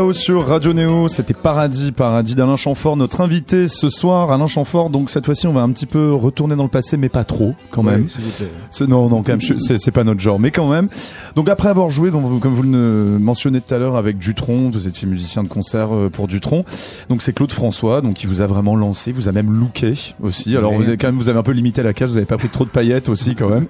Chaos 0.09 0.13
sur 0.13 0.47
Radio 0.47 0.73
Néo. 0.73 1.07
C'était 1.07 1.33
Paradis, 1.33 1.91
Paradis 1.91 2.35
d'Alain 2.35 2.55
Chamfort, 2.55 2.97
notre 2.97 3.21
invité 3.21 3.67
ce 3.67 3.89
soir, 3.89 4.31
Alain 4.31 4.47
Chamfort. 4.47 4.89
Donc 4.89 5.09
cette 5.09 5.25
fois-ci, 5.25 5.47
on 5.47 5.53
va 5.53 5.61
un 5.61 5.69
petit 5.71 5.85
peu 5.85 6.13
retourner 6.13 6.55
dans 6.55 6.63
le 6.63 6.69
passé, 6.69 6.97
mais 6.97 7.09
pas 7.09 7.23
trop, 7.23 7.53
quand 7.71 7.83
même. 7.83 8.05
Oui, 8.07 8.87
non, 8.87 9.09
non, 9.09 9.23
quand 9.23 9.33
même, 9.33 9.59
c'est 9.59 9.91
pas 9.91 10.03
notre 10.03 10.19
genre, 10.19 10.39
mais 10.39 10.51
quand 10.51 10.69
même. 10.69 10.89
Donc 11.35 11.49
après 11.49 11.69
avoir 11.69 11.89
joué, 11.89 12.11
donc, 12.11 12.39
comme 12.39 12.53
vous 12.53 12.63
le 12.63 13.17
mentionnez 13.19 13.61
tout 13.61 13.73
à 13.73 13.77
l'heure 13.77 13.97
avec 13.97 14.17
Dutron, 14.17 14.69
vous 14.71 14.87
étiez 14.87 15.07
musicien 15.07 15.43
de 15.43 15.47
concert 15.47 15.93
euh, 15.93 16.09
pour 16.09 16.27
Dutron. 16.27 16.63
Donc 17.09 17.21
c'est 17.21 17.33
Claude 17.33 17.51
François, 17.51 18.01
donc 18.01 18.15
qui 18.15 18.27
vous 18.27 18.41
a 18.41 18.47
vraiment 18.47 18.75
lancé, 18.75 19.11
vous 19.11 19.27
a 19.27 19.31
même 19.31 19.51
looké 19.51 20.13
aussi. 20.21 20.55
Alors 20.55 20.73
vous 20.73 20.83
avez 20.83 20.97
quand 20.97 21.07
même, 21.07 21.17
vous 21.17 21.29
avez 21.29 21.39
un 21.39 21.43
peu 21.43 21.51
limité 21.51 21.83
la 21.83 21.93
cage, 21.93 22.09
vous 22.09 22.17
avez 22.17 22.25
pas 22.25 22.37
pris 22.37 22.49
trop 22.49 22.65
de 22.65 22.69
paillettes 22.69 23.09
aussi 23.09 23.35
quand 23.35 23.49
même. 23.49 23.67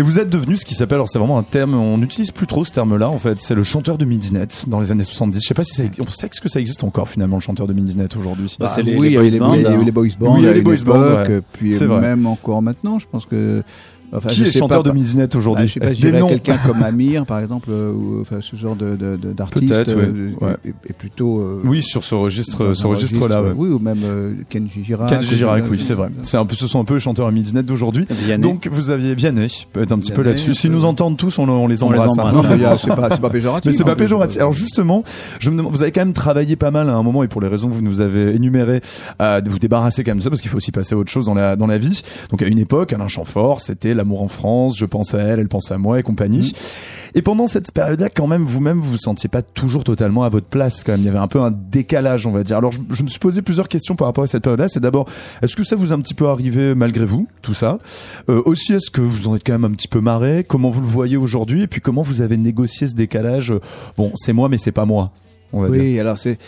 Et 0.00 0.02
vous 0.02 0.18
êtes 0.18 0.30
devenu 0.30 0.56
ce 0.56 0.64
qui 0.64 0.74
s'appelle, 0.74 0.94
alors 0.94 1.10
c'est 1.10 1.18
vraiment 1.18 1.36
un 1.36 1.42
terme, 1.42 1.74
on 1.74 1.98
n'utilise 1.98 2.30
plus 2.30 2.46
trop 2.46 2.64
ce 2.64 2.72
terme-là 2.72 3.10
en 3.10 3.18
fait. 3.18 3.38
C'est 3.38 3.54
le 3.54 3.64
chanteur 3.64 3.98
de 3.98 4.06
Midnight 4.06 4.64
dans 4.66 4.80
les 4.80 4.90
années 4.92 5.04
70. 5.04 5.42
Je 5.42 5.46
sais 5.46 5.52
pas 5.52 5.62
si 5.62 5.74
ça, 5.74 5.82
on 5.98 6.06
sait 6.06 6.30
que 6.30 6.48
ça 6.48 6.58
existe 6.58 6.82
encore 6.84 7.06
finalement 7.06 7.36
le 7.36 7.42
chanteur 7.42 7.66
de 7.66 7.74
Midnight 7.74 8.16
aujourd'hui. 8.16 8.56
Bah, 8.58 8.74
les, 8.82 8.96
oui, 8.96 9.08
il 9.08 9.12
y 9.12 9.18
a 9.18 9.22
eu 9.22 9.28
les 9.28 9.38
boys 9.38 10.08
bands, 10.18 10.38
il 10.38 10.44
y 10.44 10.46
a 10.46 10.52
eu 10.52 10.54
les 10.54 10.62
boys 10.62 10.76
bands, 10.86 11.22
puis 11.52 11.78
même 11.78 12.26
encore 12.26 12.62
maintenant, 12.62 12.98
je 12.98 13.04
pense 13.12 13.26
que 13.26 13.62
Enfin, 14.12 14.28
qui 14.28 14.42
est 14.42 14.50
chanteur 14.50 14.82
de 14.82 14.90
Midnight 14.90 15.34
aujourd'hui 15.36 15.64
bah, 15.64 15.68
Je 15.68 15.72
sais 15.74 15.80
pas, 15.80 15.92
je 15.92 16.00
dirais 16.00 16.22
quelqu'un 16.28 16.58
comme 16.66 16.82
Amir, 16.82 17.26
par 17.26 17.38
exemple, 17.38 17.68
euh, 17.70 17.92
ou 17.92 18.20
enfin 18.20 18.38
ce 18.40 18.56
genre 18.56 18.74
de 18.74 18.96
d'artiste 18.96 19.68
Peut-être, 19.68 19.96
euh, 19.96 20.32
ouais. 20.40 20.56
Et, 20.88 20.92
plutôt. 20.92 21.40
Euh, 21.40 21.62
oui, 21.64 21.82
sur 21.82 22.04
ce 22.04 22.14
registre, 22.14 22.74
ce 22.74 22.86
registre-là. 22.86 23.42
Oui, 23.56 23.68
ou 23.68 23.78
même 23.78 23.98
Kenji 24.48 24.84
Girac. 24.84 25.08
Kenji 25.08 25.36
Girac, 25.36 25.64
oui, 25.70 25.78
c'est 25.78 25.94
vrai. 25.94 26.08
C'est 26.22 26.36
un 26.36 26.46
peu, 26.46 26.56
ce 26.56 26.66
sont 26.66 26.80
un 26.80 26.84
peu 26.84 26.94
les 26.94 27.00
chanteurs 27.00 27.26
à 27.26 27.30
Midnight 27.30 27.66
d'aujourd'hui. 27.66 28.06
Donc 28.38 28.68
vous 28.70 28.90
aviez 28.90 29.14
Vianney, 29.14 29.66
peut-être 29.72 29.92
un 29.92 29.98
petit 29.98 30.12
peu 30.12 30.22
là-dessus. 30.22 30.54
S'ils 30.54 30.72
nous 30.72 30.84
entendent 30.84 31.16
tous, 31.16 31.38
on, 31.38 31.48
on 31.48 31.66
les 31.66 31.82
embrasse. 31.82 32.16
On 32.18 32.28
les 32.28 32.36
embrasse. 32.36 32.80
c'est 32.82 32.88
pas, 32.88 33.08
pas 33.16 33.30
péjoratif. 33.30 33.70
Mais 33.70 33.76
c'est 33.76 33.84
pas 33.84 33.96
péjoratif. 33.96 34.40
Alors 34.40 34.52
justement, 34.52 35.04
je 35.38 35.50
me 35.50 35.56
demande, 35.56 35.72
vous 35.72 35.82
avez 35.82 35.92
quand 35.92 36.00
même 36.00 36.12
travaillé 36.12 36.56
pas 36.56 36.70
mal 36.70 36.88
à 36.88 36.94
un 36.94 37.02
moment 37.02 37.22
et 37.22 37.28
pour 37.28 37.40
les 37.40 37.48
raisons 37.48 37.68
que 37.68 37.74
vous 37.74 37.82
nous 37.82 38.00
avez 38.00 38.34
énumérées, 38.34 38.80
à 39.18 39.40
vous 39.40 39.58
débarrasser 39.58 40.04
quand 40.04 40.12
même 40.12 40.18
de 40.18 40.24
ça 40.24 40.30
parce 40.30 40.42
qu'il 40.42 40.50
faut 40.50 40.56
aussi 40.56 40.72
passer 40.72 40.94
à 40.94 40.98
autre 40.98 41.10
chose 41.10 41.26
dans 41.26 41.34
la 41.34 41.56
dans 41.56 41.66
la 41.66 41.78
vie. 41.78 42.02
Donc 42.30 42.42
à 42.42 42.46
une 42.46 42.58
époque, 42.58 42.92
Alain 42.92 43.08
Chamfort, 43.08 43.60
c'était 43.60 43.94
l'amour 44.00 44.22
en 44.22 44.28
France 44.28 44.76
je 44.76 44.86
pense 44.86 45.14
à 45.14 45.18
elle, 45.18 45.40
elle 45.40 45.48
pense 45.48 45.70
à 45.70 45.78
moi 45.78 45.98
et 45.98 46.02
compagnie. 46.02 46.52
Mmh. 46.52 47.16
Et 47.16 47.22
pendant 47.22 47.46
cette 47.46 47.72
période-là, 47.72 48.08
quand 48.08 48.26
même, 48.26 48.44
vous-même, 48.44 48.78
vous 48.78 48.92
vous 48.92 48.98
sentiez 48.98 49.28
pas 49.28 49.42
toujours 49.42 49.84
totalement 49.84 50.22
à 50.24 50.28
votre 50.28 50.46
place. 50.46 50.84
Quand 50.84 50.92
même, 50.92 51.00
il 51.00 51.06
y 51.06 51.08
avait 51.08 51.18
un 51.18 51.26
peu 51.26 51.40
un 51.40 51.50
décalage, 51.50 52.26
on 52.26 52.30
va 52.30 52.42
dire. 52.44 52.56
Alors, 52.56 52.72
je, 52.72 53.02
me 53.02 53.08
suis 53.08 53.18
posé 53.18 53.42
plusieurs 53.42 53.68
questions 53.68 53.96
par 53.96 54.06
rapport 54.06 54.24
à 54.24 54.26
cette 54.26 54.42
période-là. 54.42 54.68
C'est 54.68 54.80
d'abord, 54.80 55.08
est-ce 55.42 55.56
que 55.56 55.64
ça 55.64 55.76
vous 55.76 55.92
a 55.92 55.96
un 55.96 56.00
petit 56.00 56.14
peu 56.14 56.28
arrivé 56.28 56.74
malgré 56.74 57.04
vous, 57.04 57.26
tout 57.42 57.54
ça? 57.54 57.78
Euh, 58.28 58.42
Aussi, 58.44 58.74
est-ce 58.74 58.90
que 58.90 59.00
vous 59.00 59.28
en 59.28 59.34
êtes 59.34 59.42
quand 59.44 59.52
même 59.52 59.64
un 59.64 59.74
petit 59.74 59.88
peu 59.88 60.00
marré? 60.00 60.44
Comment 60.46 60.70
vous 60.70 60.80
le 60.80 60.86
voyez 60.86 61.16
aujourd'hui? 61.16 61.62
Et 61.62 61.66
puis, 61.66 61.80
comment 61.80 62.02
vous 62.02 62.20
avez 62.20 62.36
négocié 62.36 62.86
ce 62.86 62.94
décalage? 62.94 63.52
Bon, 63.96 64.12
c'est 64.14 64.32
moi, 64.32 64.48
mais 64.48 64.58
c'est 64.58 64.72
pas 64.72 64.84
moi. 64.84 65.10
on 65.52 65.62
va 65.62 65.68
dire. 65.68 65.80
Oui, 65.80 65.98
alors 65.98 66.18
c'est. 66.18 66.38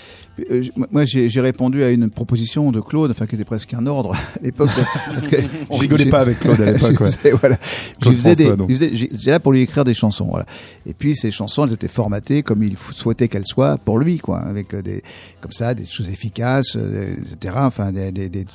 Euh, 0.50 0.62
Moi, 0.90 1.04
j'ai 1.04 1.40
répondu 1.40 1.82
à 1.82 1.90
une 1.90 2.10
proposition 2.10 2.72
de 2.72 2.80
Claude, 2.80 3.10
enfin 3.10 3.26
qui 3.26 3.34
était 3.34 3.44
presque 3.44 3.74
un 3.74 3.86
ordre 3.86 4.14
à 4.14 4.42
l'époque. 4.42 4.70
On 5.70 5.76
rigolait 5.76 6.06
pas 6.06 6.20
avec 6.20 6.40
Claude 6.40 6.60
à 6.60 6.72
l'époque, 6.72 7.00
ouais. 7.00 7.30
voilà. 7.40 7.56
J'étais 8.02 9.30
là 9.30 9.40
pour 9.40 9.52
lui 9.52 9.62
écrire 9.62 9.84
des 9.84 9.94
chansons, 9.94 10.26
voilà. 10.30 10.46
Et 10.86 10.94
puis 10.94 11.14
ces 11.14 11.30
chansons, 11.30 11.66
elles 11.66 11.72
étaient 11.74 11.88
formatées 11.88 12.42
comme 12.42 12.62
il 12.62 12.76
souhaitait 12.78 13.28
qu'elles 13.28 13.46
soient 13.46 13.78
pour 13.78 13.98
lui, 13.98 14.18
quoi, 14.18 14.40
avec 14.40 14.74
euh, 14.74 14.82
des 14.82 15.02
comme 15.40 15.52
ça, 15.52 15.74
des 15.74 15.84
choses 15.84 16.08
efficaces, 16.08 16.76
euh, 16.76 17.14
etc. 17.32 17.54
Enfin, 17.58 17.92
des, 17.92 18.12
des, 18.12 18.28
des, 18.28 18.46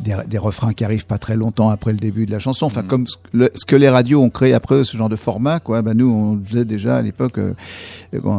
des, 0.00 0.16
des 0.28 0.38
refrains 0.38 0.72
qui 0.72 0.84
arrivent 0.84 1.06
pas 1.06 1.18
très 1.18 1.36
longtemps 1.36 1.70
après 1.70 1.92
le 1.92 1.98
début 1.98 2.26
de 2.26 2.32
la 2.32 2.38
chanson. 2.40 2.66
Mm. 2.66 2.68
Enfin, 2.68 2.82
comme 2.82 3.06
ce, 3.06 3.16
le- 3.32 3.50
ce 3.54 3.64
que 3.64 3.76
les 3.76 3.88
radios 3.88 4.20
ont 4.22 4.30
créé 4.30 4.52
après 4.52 4.84
ce 4.84 4.96
genre 4.96 5.08
de 5.08 5.16
format, 5.16 5.60
quoi. 5.60 5.82
Ben 5.82 5.94
nous, 5.94 6.10
on 6.10 6.40
faisait 6.44 6.64
déjà 6.64 6.96
à 6.96 7.02
l'époque. 7.02 7.38
euh, 7.38 7.54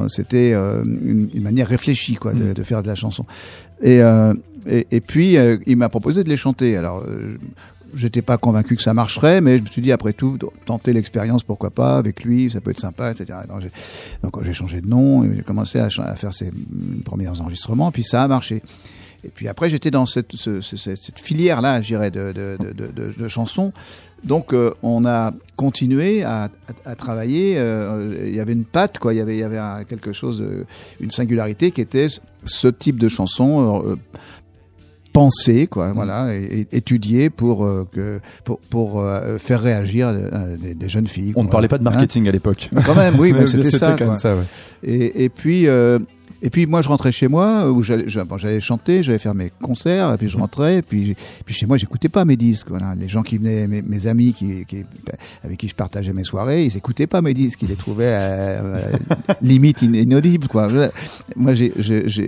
c'était 0.07 0.51
euh, 0.53 0.83
une, 0.83 1.29
une 1.33 1.43
manière 1.43 1.67
réfléchie, 1.67 2.15
quoi, 2.15 2.33
de, 2.33 2.43
Mm. 2.43 2.53
de 2.53 2.63
faire 2.63 2.82
de 2.83 2.87
la 2.87 2.95
chanson. 2.95 3.25
Et, 3.81 4.01
euh, 4.01 4.33
et, 4.67 5.01
puis, 5.01 5.37
euh, 5.37 5.57
il 5.65 5.77
m'a 5.77 5.89
proposé 5.89 6.23
de 6.23 6.29
les 6.29 6.37
chanter. 6.37 6.77
Alors, 6.77 7.03
euh, 7.07 7.37
j'étais 7.95 8.21
pas 8.21 8.37
convaincu 8.37 8.75
que 8.75 8.81
ça 8.81 8.93
marcherait, 8.93 9.41
mais 9.41 9.57
je 9.57 9.63
me 9.63 9.67
suis 9.67 9.81
dit, 9.81 9.91
après 9.91 10.13
tout, 10.13 10.37
tenter 10.65 10.93
l'expérience, 10.93 11.43
pourquoi 11.43 11.69
pas, 11.69 11.97
avec 11.97 12.23
lui, 12.23 12.49
ça 12.49 12.61
peut 12.61 12.71
être 12.71 12.79
sympa, 12.79 13.11
etc. 13.11 13.39
Donc, 14.23 14.43
j'ai, 14.43 14.53
changé 14.53 14.81
de 14.81 14.87
nom, 14.87 15.23
j'ai 15.35 15.41
commencé 15.43 15.79
à, 15.79 15.89
faire 15.89 16.33
ces 16.33 16.51
mm, 16.51 17.01
premiers 17.03 17.27
enregistrements, 17.27 17.91
puis 17.91 18.03
ça 18.03 18.23
a 18.23 18.27
marché. 18.27 18.61
Et 19.25 19.29
puis 19.29 19.47
après, 19.47 19.69
j'étais 19.69 19.91
dans 19.91 20.05
cette, 20.05 20.35
ce- 20.35 20.59
ce- 20.61 20.75
cette, 20.75 20.97
cette 20.97 21.19
filière-là, 21.19 21.81
je 21.81 21.87
dirais, 21.87 22.11
de, 22.11 22.31
de, 22.33 22.57
de- 22.73 23.13
de 23.17 23.27
chansons. 23.27 23.71
Donc, 24.23 24.53
euh, 24.53 24.71
on 24.83 25.05
a 25.05 25.33
continué 25.55 26.23
à, 26.23 26.43
à, 26.43 26.49
à 26.91 26.95
travailler. 26.95 27.55
euh, 27.57 28.23
il 28.27 28.35
y 28.35 28.39
avait 28.39 28.53
une 28.53 28.63
patte, 28.65 28.97
quoi. 28.99 29.13
Il 29.13 29.17
y 29.17 29.21
avait, 29.21 29.35
il 29.35 29.39
y 29.39 29.43
avait 29.43 29.57
un- 29.57 29.83
quelque 29.83 30.13
chose, 30.13 30.41
euh, 30.41 30.65
une 31.01 31.11
singularité 31.11 31.71
qui 31.71 31.81
était 31.81 32.07
ce 32.45 32.67
type 32.69 32.97
de 32.99 33.07
chanson 33.09 33.97
pensée, 35.11 35.67
quoi. 35.67 35.93
Voilà, 35.93 36.33
et, 36.35 36.61
et 36.71 36.77
étudiée 36.77 37.29
pour 37.29 37.67
que 37.91 38.19
pour, 38.43 38.59
pour 38.61 39.05
faire 39.37 39.61
réagir 39.61 40.11
des, 40.59 40.73
des 40.73 40.89
jeunes 40.89 41.07
filles. 41.07 41.33
On 41.35 41.43
ne 41.43 41.49
parlait 41.49 41.67
pas 41.67 41.77
de 41.77 41.83
Hein 41.87 41.91
marketing 41.91 42.27
à 42.27 42.31
l'époque. 42.31 42.69
Quand 42.85 42.95
même, 42.95 43.19
oui, 43.19 43.31
mais 43.33 43.45
c'était 43.47 43.69
ça. 43.69 43.95
quand 43.97 44.05
même 44.05 44.15
ça, 44.15 44.35
ouais. 44.35 44.43
Et, 44.83 45.25
et 45.25 45.29
puis, 45.29 45.67
et 46.45 46.49
puis 46.49 46.65
moi, 46.65 46.81
je 46.81 46.89
rentrais 46.89 47.13
chez 47.13 47.29
moi 47.29 47.71
où 47.71 47.81
j'allais, 47.81 48.05
bon, 48.25 48.37
chanter, 48.59 49.01
j'allais 49.01 49.17
faire 49.17 49.33
mes 49.33 49.51
concerts, 49.61 50.13
et 50.13 50.17
puis 50.17 50.29
je 50.29 50.37
rentrais, 50.37 50.77
et 50.79 50.81
puis, 50.81 51.15
chez 51.47 51.65
moi, 51.65 51.77
j'écoutais 51.77 52.09
pas 52.09 52.25
mes 52.25 52.35
disques. 52.35 52.67
Voilà, 52.69 52.93
les 52.95 53.07
gens 53.07 53.23
qui 53.23 53.37
venaient, 53.37 53.65
mes, 53.65 53.81
mes 53.81 54.07
amis 54.07 54.33
qui, 54.33 54.65
qui, 54.65 54.83
avec 55.43 55.57
qui 55.57 55.69
je 55.69 55.75
partageais 55.75 56.11
mes 56.11 56.25
soirées, 56.25 56.65
ils 56.65 56.75
écoutaient 56.75 57.07
pas 57.07 57.21
mes 57.21 57.33
disques, 57.33 57.61
ils 57.61 57.69
les 57.69 57.77
trouvaient 57.77 58.11
euh, 58.11 58.77
euh, 58.77 58.91
limite 59.41 59.83
in- 59.83 59.93
inaudibles, 59.93 60.49
quoi. 60.49 60.69
Moi, 61.37 61.53
j'ai, 61.53 61.71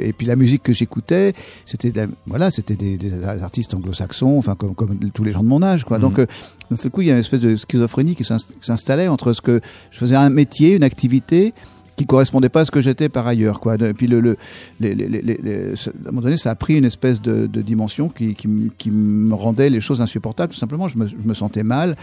et 0.07 0.13
puis 0.13 0.25
la 0.25 0.37
musique 0.37 0.63
que 0.63 0.71
j'écoutais, 0.71 1.33
c'était, 1.65 1.91
voilà, 2.25 2.51
c'était 2.51 2.77
des, 2.77 2.97
des 2.97 3.21
artistes 3.23 3.73
anglo-saxons, 3.73 4.37
enfin 4.37 4.55
comme, 4.55 4.75
comme 4.75 4.97
tous 5.13 5.25
les 5.25 5.33
gens 5.33 5.43
de 5.43 5.49
mon 5.49 5.61
âge, 5.61 5.83
quoi. 5.83 5.99
Donc, 5.99 6.19
euh, 6.19 6.25
d'un 6.71 6.77
seul 6.77 6.89
coup, 6.89 7.01
il 7.01 7.09
y 7.09 7.11
a 7.11 7.15
une 7.15 7.19
espèce 7.19 7.41
de 7.41 7.57
schizophrénie 7.57 8.15
qui 8.15 8.23
s'installait 8.61 9.09
entre 9.09 9.33
ce 9.33 9.41
que 9.41 9.59
je 9.91 9.97
faisais 9.97 10.15
un 10.15 10.29
métier, 10.29 10.73
une 10.75 10.83
activité 10.83 11.53
qui 11.95 12.05
correspondait 12.05 12.49
pas 12.49 12.61
à 12.61 12.65
ce 12.65 12.71
que 12.71 12.81
j'étais 12.81 13.07
par 13.09 13.25
ailleurs 13.27 13.59
quoi. 13.59 13.75
Et 13.75 13.93
puis 13.93 14.07
le, 14.07 14.19
le 14.19 14.37
les, 14.79 14.93
les, 14.95 15.07
les, 15.07 15.75
ça- 15.75 15.91
à 16.05 16.09
un 16.09 16.11
moment 16.11 16.21
donné 16.21 16.37
ça 16.37 16.51
a 16.51 16.55
pris 16.55 16.77
une 16.77 16.85
espèce 16.85 17.21
de, 17.21 17.47
de 17.47 17.61
dimension 17.61 18.09
qui, 18.09 18.35
qui, 18.35 18.47
me- 18.47 18.69
qui 18.77 18.91
me 18.91 19.33
rendait 19.33 19.69
les 19.69 19.79
choses 19.81 20.01
insupportables 20.01 20.51
tout 20.53 20.59
simplement. 20.59 20.87
Je 20.87 20.97
me, 20.97 21.07
je 21.07 21.15
me 21.23 21.33
sentais 21.33 21.63
mal 21.63 21.95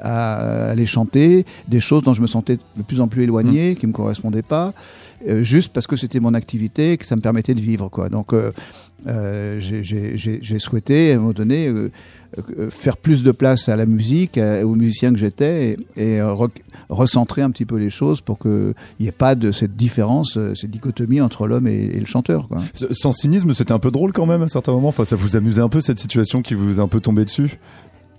à 0.00 0.70
aller 0.70 0.86
chanter 0.86 1.46
des 1.68 1.80
choses 1.80 2.02
dont 2.02 2.14
je 2.14 2.22
me 2.22 2.26
sentais 2.26 2.58
de 2.76 2.82
plus 2.82 3.00
en 3.00 3.08
plus 3.08 3.22
éloigné 3.22 3.76
qui 3.76 3.86
me 3.86 3.92
correspondaient 3.92 4.42
pas 4.42 4.72
euh, 5.28 5.42
juste 5.44 5.72
parce 5.72 5.86
que 5.86 5.96
c'était 5.96 6.18
mon 6.18 6.34
activité 6.34 6.92
et 6.92 6.96
que 6.96 7.06
ça 7.06 7.14
me 7.14 7.20
permettait 7.20 7.54
de 7.54 7.60
vivre 7.60 7.88
quoi. 7.88 8.08
Donc 8.08 8.32
euh, 8.32 8.50
euh, 9.06 9.58
j'ai- 9.60 10.58
souhaité 10.58 11.12
à 11.12 11.16
un 11.16 11.18
moment 11.18 11.32
donné 11.32 11.66
euh, 11.68 11.90
euh, 12.58 12.70
faire 12.70 12.96
plus 12.96 13.22
de 13.22 13.30
place 13.32 13.68
à 13.68 13.76
la 13.76 13.84
musique, 13.86 14.38
à- 14.38 14.66
aux 14.66 14.74
musiciens 14.74 15.12
que 15.12 15.18
j'étais, 15.18 15.76
et, 15.96 16.14
et, 16.16 16.18
re- 16.20 16.48
recentrer 16.88 17.42
un 17.42 17.50
petit 17.50 17.64
peu 17.66 17.76
les 17.76 17.90
choses 17.90 18.20
pour 18.20 18.38
qu'il 18.38 18.74
n'y 19.00 19.08
ait 19.08 19.12
pas 19.12 19.34
de 19.34 19.52
cette 19.52 19.76
différence, 19.76 20.38
cette 20.54 20.70
dichotomie 20.70 21.20
entre 21.20 21.46
l'homme 21.46 21.66
et, 21.66 21.86
le 21.98 22.06
chanteur. 22.06 22.48
Sans 22.92 23.12
cynisme, 23.12 23.52
c'était 23.54 23.72
un 23.72 23.78
peu 23.78 23.90
drôle 23.90 24.12
quand 24.12 24.26
même 24.26 24.42
à 24.42 24.48
certains 24.48 24.72
moments. 24.72 24.88
Enfin, 24.88 25.04
ça 25.04 25.16
vous 25.16 25.36
amusait 25.36 25.60
un 25.62 25.68
peu 25.68 25.80
cette 25.80 25.98
situation 25.98 26.42
qui 26.42 26.54
vous 26.54 26.78
est 26.78 26.82
un 26.82 26.88
peu 26.88 27.00
tombée 27.00 27.24
dessus? 27.24 27.58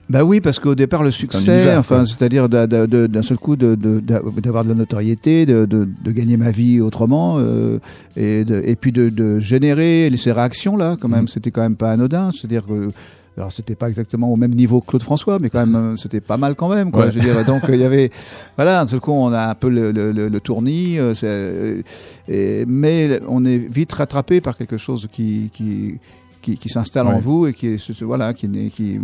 Bah 0.09 0.23
oui, 0.23 0.41
parce 0.41 0.59
qu'au 0.59 0.75
départ, 0.75 1.01
le 1.01 1.11
succès, 1.11 1.75
enfin, 1.77 2.05
c'est-à-dire 2.05 2.49
d'un 2.49 3.21
seul 3.21 3.37
coup 3.37 3.55
d'avoir 3.55 4.63
de, 4.63 4.69
la 4.69 4.75
notoriété, 4.75 5.45
de, 5.45 5.87
gagner 6.07 6.37
ma 6.37 6.51
vie 6.51 6.81
autrement, 6.81 7.37
euh, 7.39 7.79
et, 8.17 8.75
puis 8.75 8.91
de, 8.91 9.39
générer 9.39 10.11
ces 10.17 10.31
réactions-là, 10.31 10.97
quand 10.99 11.07
même, 11.07 11.21
Mhm. 11.21 11.27
c'était 11.29 11.51
quand 11.51 11.61
même 11.61 11.75
pas 11.75 11.91
anodin. 11.91 12.29
C'est-à-dire 12.31 12.65
que. 12.65 12.91
Alors 13.35 13.51
c'était 13.51 13.73
pas 13.73 13.89
exactement 13.89 14.31
au 14.31 14.35
même 14.35 14.53
niveau 14.53 14.79
que 14.79 14.85
Claude 14.85 15.01
François, 15.01 15.39
mais 15.39 15.49
quand 15.49 15.65
même 15.65 15.75
euh, 15.75 15.95
c'était 15.95 16.21
pas 16.21 16.37
mal 16.37 16.53
quand 16.53 16.69
même. 16.69 16.91
Quoi, 16.91 17.05
Ouais. 17.05 17.11
Je 17.11 17.17
veux 17.17 17.25
dire, 17.25 17.43
donc 17.45 17.63
il 17.67 17.77
y 17.77 17.83
avait, 17.83 18.11
voilà, 18.57 18.79
d'un 18.79 18.85
seul 18.85 18.99
coup 18.99 19.11
on 19.11 19.33
a 19.33 19.47
un 19.47 19.55
peu 19.55 19.69
le, 19.69 19.91
le, 19.91 20.39
tournis, 20.39 20.99
euh, 20.99 21.15
euh, 21.23 21.81
et- 22.27 22.63
mais 22.67 23.19
on 23.27 23.43
est 23.43 23.57
vite 23.57 23.91
rattrapé 23.93 24.39
par 24.39 24.55
quelque 24.55 24.77
chose 24.77 25.07
qui 25.11 25.49
qui 25.51 25.95
qui, 26.43 26.57
qui 26.57 26.69
s'installe 26.69 27.07
en 27.07 27.17
vous 27.19 27.47
et 27.47 27.53
qui 27.53 27.67
est 27.67 28.01
voilà 28.03 28.33
qui 28.33 28.47
qui, 28.69 28.99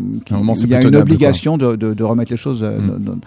il 0.65 0.69
y 0.69 0.75
a 0.75 0.81
une 0.89 0.95
obligation 1.01 1.57
de, 1.57 1.75
de, 1.75 1.93
de 1.95 2.03
remettre 2.03 2.31
les 2.31 2.37
choses 2.37 2.61
euh, 2.61 2.77
Mm. 2.79 3.03
dans- 3.03 3.17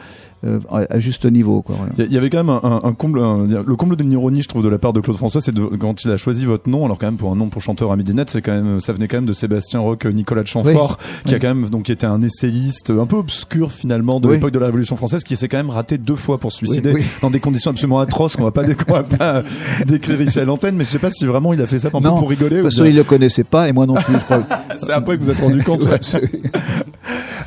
euh, 0.45 0.59
à 0.71 0.99
juste 1.01 1.25
niveau 1.25 1.63
quoi. 1.63 1.77
Voilà. 1.79 1.93
Il 1.99 2.13
y 2.13 2.17
avait 2.19 2.31
quand 2.31 2.43
même 2.43 2.51
un, 2.63 2.93
comble, 2.93 3.21
un- 3.21 3.47
le 3.47 3.77
comble 3.77 3.97
de 3.97 4.03
l'ironie, 4.03 4.43
je 4.43 4.49
trouve, 4.49 4.63
de 4.65 4.69
la 4.69 4.79
part 4.79 4.93
de 4.93 5.01
Claude 5.01 5.17
François, 5.17 5.41
c'est 5.41 5.53
quand 5.79 6.05
il 6.05 6.11
a 6.11 6.17
choisi 6.17 6.45
votre 6.47 6.69
nom. 6.69 6.85
Alors 6.85 6.99
quand 6.99 7.07
même 7.07 7.17
pour 7.17 7.31
un 7.33 7.37
nom 7.37 7.49
pour 7.49 7.63
chanteur 7.63 7.93
à 7.93 7.97
midi 7.97 8.15
net, 8.15 8.31
c'est 8.31 8.43
quand 8.43 8.53
même, 8.53 8.81
ça 8.81 8.93
venait 8.93 9.09
quand 9.09 9.19
même 9.19 9.27
de 9.27 9.33
Sébastien 9.33 9.81
Roch, 9.81 10.05
Nicolas 10.07 10.43
de 10.43 10.49
Chamfort, 10.49 10.99
qui 11.25 11.31
Oui. 11.31 11.35
a 11.35 11.39
quand 11.39 11.55
même 11.55 11.69
donc 11.71 11.85
qui 11.85 11.93
était 11.93 12.07
un 12.07 12.23
essayiste 12.23 12.91
un 12.91 13.07
peu 13.07 13.17
obscur 13.17 13.73
finalement 13.73 14.21
de 14.21 14.29
Oui. 14.29 14.35
l'époque 14.35 14.53
de 14.53 14.59
la 14.59 14.67
Révolution 14.67 14.97
française, 14.97 15.23
qui 15.25 15.37
s'est 15.37 15.49
quand 15.49 15.59
même 15.59 15.71
raté 15.71 15.99
deux 15.99 16.17
fois 16.17 16.39
pour 16.39 16.51
se 16.53 16.59
suicider 16.59 16.95
dans 17.21 17.31
des 17.31 17.41
conditions 17.41 17.71
absolument 17.71 18.01
atroces 18.01 18.37
qu'on 18.37 18.45
va 18.45 18.51
pas, 18.51 18.63
va 18.89 19.03
pas 19.05 19.43
décrire 19.87 20.21
ici 20.21 20.41
à 20.41 20.45
l'antenne. 20.45 20.77
Mais 20.77 20.85
je 20.85 20.91
sais 20.91 20.99
pas 20.99 21.11
si 21.11 21.25
vraiment 21.25 21.53
il 21.53 21.61
a 21.61 21.67
fait 21.67 21.79
ça 21.79 21.91
Non, 21.95 22.17
pour 22.19 22.29
rigoler. 22.31 22.57
De 22.57 22.61
ou 22.61 22.65
toute 22.65 22.71
façon, 22.73 22.83
bien- 22.83 22.91
il 22.93 22.97
le 22.97 23.05
connaissait 23.05 23.45
pas 23.45 23.69
et 23.69 23.73
moi 23.73 23.87
non 23.87 23.95
plus. 23.95 24.15
C'est 24.77 24.93
après 24.93 25.17
que 25.19 25.23
vous 25.23 25.31
êtes 25.31 25.41
rendu 25.41 25.63
compte. 25.63 25.83
ouais. 25.85 25.99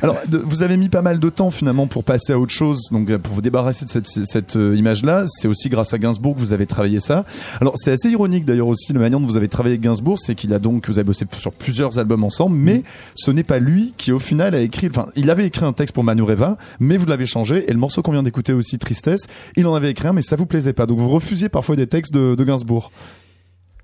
Alors, 0.02 0.16
de- 0.28 0.38
vous 0.38 0.62
avez 0.62 0.76
mis 0.76 0.88
pas 0.88 1.02
mal 1.02 1.18
de 1.20 1.28
temps 1.30 1.50
finalement 1.50 1.86
pour 1.86 2.04
passer 2.04 2.32
à 2.32 2.38
autre 2.38 2.52
chose, 2.52 2.80
donc 2.90 3.10
euh, 3.10 3.18
pour 3.18 3.34
vous 3.34 3.40
débarrasser 3.42 3.84
de 3.84 3.90
cette, 3.90 4.06
cette 4.06 4.56
euh, 4.56 4.76
image-là. 4.76 5.24
C'est 5.26 5.48
aussi 5.48 5.68
grâce 5.68 5.92
à 5.94 5.98
Gainsbourg 5.98 6.34
que 6.34 6.40
vous 6.40 6.52
avez 6.52 6.66
travaillé 6.66 7.00
ça. 7.00 7.24
Alors, 7.60 7.74
c'est 7.76 7.92
assez 7.92 8.10
ironique 8.10 8.44
d'ailleurs 8.44 8.68
aussi 8.68 8.92
la 8.92 9.00
manière 9.00 9.20
dont 9.20 9.26
vous 9.26 9.36
avez 9.36 9.48
travaillé 9.48 9.74
avec 9.74 9.82
Gainsbourg, 9.82 10.18
c'est 10.18 10.34
qu'il 10.34 10.52
a 10.54 10.58
donc 10.58 10.88
vous 10.88 10.98
avez 10.98 11.04
bossé 11.06 11.24
sur 11.38 11.52
plusieurs 11.52 11.98
albums 11.98 12.24
ensemble, 12.24 12.56
mais 12.56 12.82
ce 13.14 13.30
n'est 13.30 13.44
pas 13.44 13.58
lui 13.58 13.94
qui 13.96 14.12
au 14.12 14.18
final 14.18 14.54
a 14.54 14.60
écrit. 14.60 14.88
Enfin, 14.88 15.06
il 15.16 15.30
avait 15.30 15.46
écrit 15.46 15.64
un 15.64 15.72
texte 15.72 15.94
pour 15.94 16.04
Manureva, 16.04 16.58
mais 16.80 16.96
vous 16.96 17.06
l'avez 17.06 17.26
changé. 17.26 17.64
Et 17.68 17.72
le 17.72 17.78
morceau 17.78 18.02
qu'on 18.02 18.12
vient 18.12 18.22
d'écouter 18.22 18.52
aussi, 18.52 18.78
Tristesse, 18.78 19.22
il 19.56 19.66
en 19.66 19.74
avait 19.74 19.90
écrit 19.90 20.08
un, 20.08 20.12
mais 20.12 20.22
ça 20.22 20.36
vous 20.36 20.46
plaisait 20.46 20.72
pas. 20.72 20.86
Donc 20.86 20.98
vous 20.98 21.08
refusiez 21.08 21.48
parfois 21.48 21.76
des 21.76 21.86
textes 21.86 22.12
de, 22.12 22.34
de 22.34 22.44
Gainsbourg. 22.44 22.90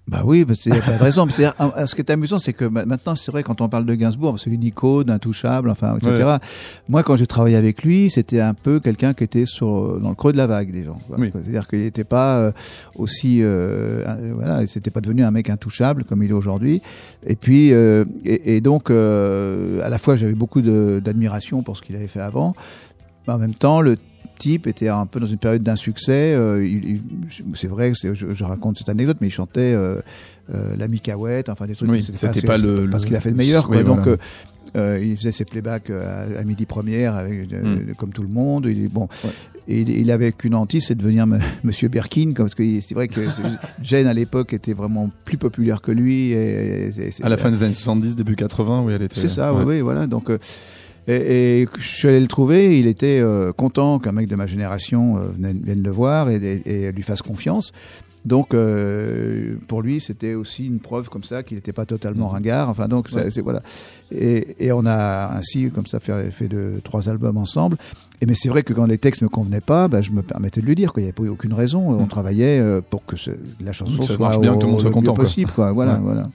Bah 0.09 0.23
oui, 0.25 0.45
parce 0.45 0.59
qu'il 0.59 0.73
n'y 0.73 0.79
a 0.79 0.83
pas 0.83 0.99
de 0.99 1.03
raison. 1.03 1.27
Mais 1.27 1.33
c'est- 1.33 1.53
ce 1.87 1.95
qui 1.95 2.01
est 2.01 2.11
amusant, 2.11 2.41
c'est 2.41 2.53
que 2.53 2.65
ma- 2.65 2.85
maintenant, 2.85 3.15
c'est 3.15 3.31
vrai, 3.31 3.45
quand 3.45 3.61
on 3.61 3.69
parle 3.69 3.87
de 3.87 3.95
Gainsbourg, 3.95 4.37
c'est 4.41 4.51
une 4.51 4.65
icône, 4.65 5.09
intouchable, 5.11 5.71
enfin, 5.71 5.97
etc. 5.97 6.13
Ouais. 6.25 6.37
Moi, 6.89 7.05
quand 7.05 7.15
j'ai 7.15 7.29
travaillé 7.29 7.55
avec 7.57 7.85
lui, 7.85 8.11
c'était 8.11 8.41
un 8.41 8.53
peu 8.53 8.81
quelqu'un 8.81 9.15
qui 9.15 9.23
était 9.23 9.47
sur, 9.47 10.01
dans 10.01 10.09
le 10.09 10.15
creux 10.17 10.33
de 10.33 10.37
la 10.39 10.49
vague 10.49 10.73
des 10.73 10.83
gens. 10.85 11.01
Oui. 11.17 11.31
C'est-à-dire 11.33 11.69
qu'il 11.69 11.79
n'était 11.79 12.03
pas 12.03 12.39
euh, 12.39 12.53
aussi, 12.97 13.39
euh, 13.43 14.03
voilà, 14.35 14.67
c'était 14.67 14.91
pas 14.91 15.01
devenu 15.01 15.23
un 15.23 15.31
mec 15.31 15.49
intouchable 15.49 16.03
comme 16.05 16.25
il 16.25 16.31
est 16.31 16.35
aujourd'hui. 16.35 16.83
Et 17.25 17.37
puis, 17.37 17.73
euh, 17.73 18.05
et, 18.25 18.57
et 18.57 18.61
donc, 18.61 18.91
euh, 18.91 19.81
à 19.85 19.89
la 19.89 19.99
fois, 19.99 20.17
j'avais 20.17 20.35
beaucoup 20.35 20.63
d'admiration 20.63 21.63
pour 21.63 21.77
ce 21.77 21.83
qu'il 21.83 21.95
avait 21.95 22.09
fait 22.09 22.21
avant, 22.21 22.55
mais 23.29 23.35
en 23.35 23.39
même 23.39 23.55
temps, 23.55 23.81
le 23.81 23.97
type 24.43 24.67
était 24.67 24.89
un 24.89 25.07
peu 25.07 25.21
dans 25.21 25.27
une 25.27 25.39
période 25.39 25.63
d'insuccès. 25.63 26.35
euh, 26.35 26.67
c'est 27.55 27.69
vrai, 27.69 27.93
je, 27.95 28.13
je 28.15 28.45
raconte 28.45 28.79
cette 28.79 28.89
anecdote, 28.89 29.19
mais 29.21 29.29
il 29.29 29.31
chantait 29.33 29.73
euh, 29.75 30.01
euh, 30.55 30.75
la 30.77 30.89
Micahouette, 30.89 31.49
enfin 31.49 31.67
des 31.67 31.75
trucs. 31.75 31.89
Oui, 31.91 32.03
c'était 32.03 32.43
pas 32.47 32.59
c'est 32.59 32.67
le- 32.67 32.89
parce 32.91 33.05
le- 33.05 33.09
qu'il 33.09 33.17
a 33.17 33.21
fait 33.21 33.31
de 33.31 33.37
meilleur. 33.37 33.67
Quoi. 33.69 33.77
Oui, 33.79 33.85
Donc, 33.85 34.01
voilà. 34.03 34.17
euh, 34.77 35.01
il 35.03 35.17
faisait 35.17 35.33
ses 35.33 35.45
playbacks 35.45 35.91
à, 35.91 36.41
à 36.41 36.45
midi 36.45 36.67
première, 36.67 37.15
avec, 37.15 37.53
euh, 37.53 37.77
Mm. 37.91 37.95
comme 37.97 38.13
tout 38.13 38.23
le 38.23 38.29
monde. 38.29 38.67
Il, 38.69 38.89
bon, 38.89 39.09
Ouais. 39.25 39.31
et 39.69 39.81
il, 39.83 39.89
il 39.91 40.11
avait 40.11 40.33
qu'une 40.33 40.55
hantise, 40.55 40.87
c'est 40.87 40.95
de 40.95 41.01
devenir 41.03 41.27
Monsieur 41.65 41.89
Berkin, 41.89 42.33
comme- 42.35 42.47
parce 42.47 42.55
que 42.55 42.65
c'est 42.81 42.95
vrai 42.95 43.07
que 43.09 43.21
Jane 43.83 44.07
à 44.07 44.15
l'époque 44.15 44.53
était 44.53 44.73
vraiment 44.75 45.11
plus 45.25 45.37
populaire 45.39 45.81
que 45.81 45.93
lui. 45.93 46.33
Et, 46.33 46.89
et- 46.89 47.09
et- 47.09 47.23
À 47.25 47.29
la 47.29 47.37
fin 47.37 47.51
des 47.51 47.63
années 47.63 47.73
70, 47.75 48.17
début 48.17 48.35
80, 48.37 48.83
oui, 48.85 48.93
elle 48.95 49.03
était. 49.03 49.21
c'est 49.21 49.29
ça, 49.29 49.53
ouais. 49.55 49.61
oui, 49.65 49.75
oui, 49.77 49.81
voilà. 49.83 50.07
Donc, 50.07 50.31
euh, 50.31 50.39
Et, 51.09 51.63
et 51.63 51.69
je 51.79 51.87
suis 51.89 52.09
allé 52.09 52.21
le 52.21 52.27
trouver, 52.29 52.79
il 52.79 52.87
était 52.87 53.19
euh, 53.21 53.53
content 53.53 53.99
qu'un 53.99 54.13
mec 54.13 54.29
de 54.29 54.37
ma 54.37 54.47
génération 54.47 55.17
euh, 55.19 55.29
vienne, 55.39 55.61
vienne 55.65 55.83
le 55.83 55.91
voir 55.91 56.31
et, 56.31 56.37
et- 56.37 56.83
et 56.85 56.93
lui 56.93 57.03
fasse 57.03 57.23
confiance. 57.23 57.73
Donc 58.25 58.55
euh, 58.55 59.57
pour 59.67 59.83
lui, 59.83 59.99
c'était 60.01 60.35
aussi 60.35 60.65
une 60.67 60.79
preuve 60.79 61.09
comme 61.09 61.25
ça 61.25 61.43
qu'il 61.43 61.57
n'était 61.57 61.73
pas 61.73 61.87
totalement 61.87 62.29
ringard. 62.29 62.71
Enfin 62.71 62.87
donc 62.87 63.09
c'est 63.09 63.41
voilà. 63.41 63.63
Et, 64.13 64.71
on 64.71 64.87
a 64.87 65.37
ainsi 65.37 65.71
comme 65.75 65.87
ça 65.87 65.99
fait, 65.99 66.31
fait 66.31 66.47
de 66.47 66.75
trois 66.85 67.09
albums 67.09 67.37
ensemble. 67.37 67.77
Et 68.21 68.27
mais 68.27 68.35
c'est 68.35 68.49
vrai 68.49 68.63
que 68.63 68.73
quand 68.73 68.87
les 68.87 68.99
textes 68.99 69.23
me 69.23 69.29
convenaient 69.29 69.61
pas, 69.61 69.89
bah, 69.89 70.03
je 70.03 70.13
me 70.13 70.23
permettais 70.23 70.61
de 70.61 70.67
lui 70.67 70.77
dire 70.77 70.93
qu'il 70.93 71.03
n'y 71.03 71.09
avait 71.09 71.13
pas 71.15 71.25
eu 71.25 71.29
aucune 71.31 71.53
raison. 71.53 71.91
On 71.99 72.07
travaillait 72.07 72.61
euh, 72.61 72.81
pour 72.81 73.05
que 73.05 73.17
ce- 73.17 73.33
la 73.61 73.73
chanson 73.73 74.03
ça 74.03 74.15
soit 74.15 74.19
marche 74.27 74.39
bien, 74.39 74.53
au- 74.53 74.55
que 74.55 74.61
tout 74.61 74.67
le 74.67 74.73
monde 74.75 74.81
soit 74.83 74.91
content, 74.93 75.15
quoi. 75.15 75.25
possible. 75.25 75.51
Quoi. 75.53 75.73
Voilà, 75.73 75.95
Ouais. 75.95 76.01
voilà. 76.05 76.29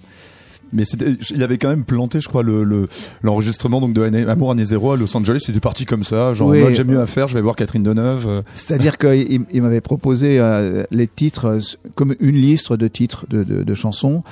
Mais 0.73 0.83
il 0.83 1.43
avait 1.43 1.57
quand 1.57 1.69
même 1.69 1.83
planté, 1.83 2.19
je 2.19 2.27
crois, 2.27 2.43
le, 2.43 2.63
le- 2.63 2.87
l'enregistrement 3.23 3.79
donc 3.81 3.93
de 3.93 4.01
Année- 4.03 4.25
Amour 4.27 4.51
année 4.51 4.65
zéro 4.65 4.91
à 4.91 4.97
Los 4.97 5.15
Angeles. 5.15 5.43
C'était 5.45 5.59
parti 5.59 5.85
comme 5.85 6.03
ça, 6.03 6.33
genre 6.33 6.49
Oui. 6.49 6.59
j'ai 6.75 6.83
mieux 6.83 6.99
à 6.99 7.05
faire, 7.07 7.27
je 7.27 7.33
vais 7.35 7.41
voir 7.41 7.55
Catherine 7.55 7.83
Deneuve. 7.83 8.27
euh. 8.27 8.41
C'est-à-dire 8.55 8.97
qu'il 8.99 9.41
il 9.51 9.61
m'avait 9.61 9.81
proposé 9.81 10.39
euh, 10.39 10.83
les 10.91 11.07
titres 11.07 11.45
euh, 11.45 11.59
comme 11.95 12.15
une 12.19 12.35
liste 12.35 12.73
de 12.73 12.87
titres 12.87 13.25
de, 13.29 13.43
de, 13.43 13.63
de 13.63 13.73
chansons 13.73 14.23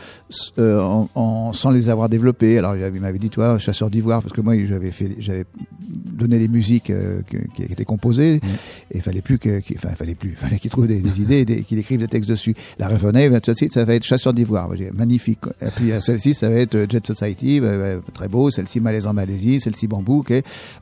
euh, 0.59 0.79
en, 0.81 1.09
en- 1.15 1.53
sans 1.53 1.69
les 1.71 1.89
avoir 1.89 2.09
développés. 2.09 2.57
Alors 2.57 2.75
il 2.75 2.83
avait- 2.83 2.97
il 2.97 3.01
m'avait 3.01 3.19
dit, 3.19 3.29
toi, 3.29 3.57
chasseur 3.57 3.89
d'ivoire, 3.89 4.21
parce 4.21 4.33
que 4.33 4.41
moi 4.41 4.53
j'avais 4.65 4.91
fait, 4.91 5.15
j'avais 5.19 5.45
donné 5.89 6.39
les 6.39 6.47
musiques 6.47 6.89
euh, 6.89 7.21
que- 7.29 7.37
qui 7.55 7.63
étaient 7.63 7.85
composées, 7.85 8.35
et 8.35 8.95
il 8.95 9.01
fallait 9.01 9.21
plus 9.21 9.37
que, 9.39 9.59
qu'il- 9.59 9.77
enfin 9.77 9.89
fallait 9.95 10.15
plus, 10.15 10.31
il 10.31 10.35
fallait 10.35 10.59
qu'il 10.59 10.71
trouve 10.71 10.87
des, 10.87 10.99
des 10.99 11.21
idées, 11.21 11.39
et 11.39 11.45
des- 11.45 11.63
qu'il 11.63 11.77
écrive 11.79 11.99
des 11.99 12.07
textes 12.07 12.29
dessus. 12.29 12.55
La 12.79 12.87
revenait, 12.87 13.29
tout 13.41 13.51
de 13.51 13.55
suite, 13.57 13.73
ça 13.73 13.85
va 13.85 13.95
être 13.95 14.03
chasseur 14.03 14.33
d'ivoire. 14.33 14.69
Magnifique. 14.93 15.39
Et 15.61 15.67
puis 15.75 15.91
euh, 15.91 15.99
celle-ci, 16.25 16.39
ça 16.39 16.49
va 16.49 16.55
être 16.55 16.85
Jet 16.89 17.05
Society, 17.05 17.59
bah, 17.59 17.77
bah, 17.77 18.01
très 18.13 18.27
beau. 18.27 18.49
Celle-ci, 18.49 18.79
Malaise 18.79 19.05
en 19.07 19.13
Malaisie, 19.13 19.59
celle-ci, 19.59 19.87
Bambou. 19.87 20.19
ok. 20.19 20.33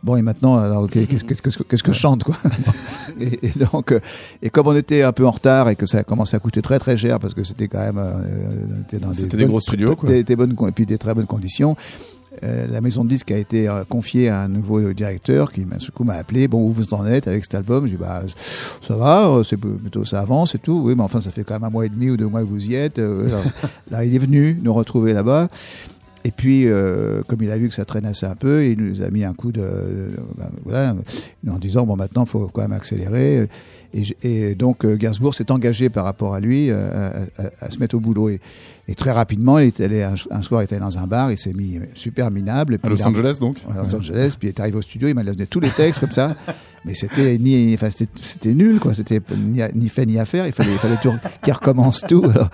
Bon, 0.04 0.16
et 0.16 0.22
maintenant, 0.22 0.58
alors, 0.58 0.90
qu'est-ce 0.90 1.24
qu'est-ce 1.24 1.42
que 1.42 1.64
qu'est-ce 1.64 1.84
que 1.84 1.92
je 1.94 2.00
chante, 2.00 2.24
quoi 2.24 2.36
et, 3.20 3.48
et 3.48 3.52
donc, 3.72 3.92
euh, 3.92 4.00
et 4.42 4.50
comme 4.50 4.68
on 4.68 4.76
était 4.76 5.04
un 5.04 5.12
peu 5.12 5.26
en 5.28 5.32
retard 5.32 5.70
et 5.70 5.76
que 5.76 5.86
ça 5.86 6.00
a 6.00 6.04
commencé 6.04 6.36
à 6.36 6.40
coûter 6.40 6.62
très 6.62 6.80
très 6.80 6.96
cher 6.98 7.20
parce 7.20 7.34
que 7.34 7.44
c'était 7.44 7.68
quand 7.68 7.80
même, 7.80 7.98
euh, 7.98 9.00
dans 9.00 9.14
C'était 9.14 9.38
des, 9.38 9.44
bonnes- 9.44 9.52
gros 9.52 9.60
studios, 9.62 9.96
quoi. 9.96 10.10
des, 10.10 10.24
des 10.24 10.36
bonnes 10.36 10.56
et 10.68 10.72
puis 10.72 10.86
des 10.86 10.98
très 10.98 11.14
bonnes 11.14 11.26
conditions. 11.28 11.76
Euh, 12.42 12.68
la 12.68 12.82
maison 12.82 13.04
de 13.04 13.10
disques 13.10 13.32
a 13.32 13.38
été 13.38 13.68
euh, 13.68 13.84
confiée 13.84 14.30
à 14.30 14.42
un 14.42 14.48
nouveau 14.48 14.92
directeur 14.94 15.52
qui 15.52 15.66
m'a 15.66 15.78
du 15.78 15.92
coup 15.92 16.04
m'a 16.04 16.16
appelé 16.16 16.48
bon 16.48 16.64
où 16.68 16.72
vous 16.72 16.94
en 16.94 17.06
êtes 17.06 17.28
avec 17.28 17.44
cet 17.44 17.56
album? 17.56 17.86
J'ai 17.86 17.92
dit 17.94 17.98
bah 18.02 18.24
ça 18.82 18.96
va 18.96 19.28
euh, 19.28 19.44
c'est 19.44 19.58
plutôt 19.58 20.04
ça 20.04 20.22
avance 20.22 20.56
et 20.56 20.60
tout 20.60 20.82
oui 20.84 20.96
mais 20.96 21.04
enfin 21.04 21.22
ça 21.22 21.30
fait 21.30 21.44
quand 21.44 21.54
même 21.54 21.64
un 21.64 21.70
mois 21.70 21.86
et 21.86 21.90
demi 21.90 22.10
ou 22.10 22.18
deux 22.18 22.28
mois 22.28 22.42
que 22.42 22.48
vous 22.48 22.66
y 22.66 22.76
êtes 22.76 22.98
alors, 22.98 23.44
là 23.92 24.04
il 24.04 24.16
est 24.16 24.20
venu 24.20 24.60
nous 24.64 24.74
retrouver 24.74 25.14
là-bas 25.14 25.48
et 26.26 26.32
puis, 26.32 26.66
comme 27.28 27.42
il 27.42 27.52
a 27.52 27.58
vu 27.58 27.68
que 27.68 27.74
ça 27.74 27.84
traînassait 27.84 28.26
un 28.26 28.36
peu, 28.36 28.66
il 28.66 28.80
nous 28.80 29.02
a 29.02 29.10
mis 29.10 29.26
un 29.26 29.34
coup 29.34 29.52
de, 29.52 29.62
ben, 30.38 30.50
voilà, 30.64 30.96
en 31.52 31.58
disant 31.58 31.86
bon 31.86 31.98
maintenant 31.98 32.24
faut 32.24 32.48
quand 32.48 32.62
même 32.62 32.72
accélérer. 32.72 33.50
Et, 33.94 34.56
donc 34.56 34.86
Gainsbourg 34.86 35.36
s'est 35.36 35.52
engagé 35.52 35.90
par 35.90 36.06
rapport 36.06 36.34
à 36.34 36.40
lui 36.40 36.72
à, 36.72 36.78
à- 37.38 37.66
à 37.66 37.72
se 37.72 37.78
mettre 37.78 37.96
au 37.96 38.00
boulot. 38.00 38.30
Et, 38.30 38.40
et 38.88 38.96
très 38.96 39.12
rapidement, 39.12 39.60
il 39.60 39.68
est 39.68 39.80
allé 39.80 40.04
un, 40.04 40.16
un 40.30 40.42
soir, 40.42 40.62
il 40.62 40.66
était 40.66 40.76
allé 40.76 40.84
dans 40.84 40.98
un 40.98 41.08
bar, 41.08 41.32
il 41.32 41.38
s'est 41.38 41.54
mis 41.54 41.80
super 41.94 42.32
minable. 42.32 42.74
Et 42.74 42.78
puis 42.78 42.88
À 42.88 42.90
Los 42.90 43.06
Angeles, 43.08 43.38
donc. 43.40 43.58
à 43.72 43.78
Los 43.82 43.96
Angeles, 43.96 44.36
puis 44.38 44.48
il 44.48 44.50
est 44.50 44.60
arrivé 44.60 44.78
au 44.78 44.82
studio, 44.82 45.08
il 45.08 45.14
m'a 45.14 45.24
donné 45.24 45.48
tous 45.48 45.62
les 45.62 45.70
textes 45.70 46.02
comme 46.02 46.12
ça, 46.12 46.36
mais 46.86 46.94
c'était 46.94 47.38
ni, 47.38 47.74
enfin 47.74 47.90
c'était, 47.90 48.54
nul 48.54 48.80
quoi, 48.80 48.94
c'était 48.94 49.22
ni, 49.74 49.90
fait 49.90 50.06
ni 50.06 50.20
à 50.20 50.26
faire, 50.26 50.46
il 50.46 50.52
fallait, 50.52 50.74
il 50.74 50.78
fallait 50.78 50.98
qu'il 51.42 51.54
recommence 51.54 52.02
tout. 52.08 52.26
Alors, 52.26 52.50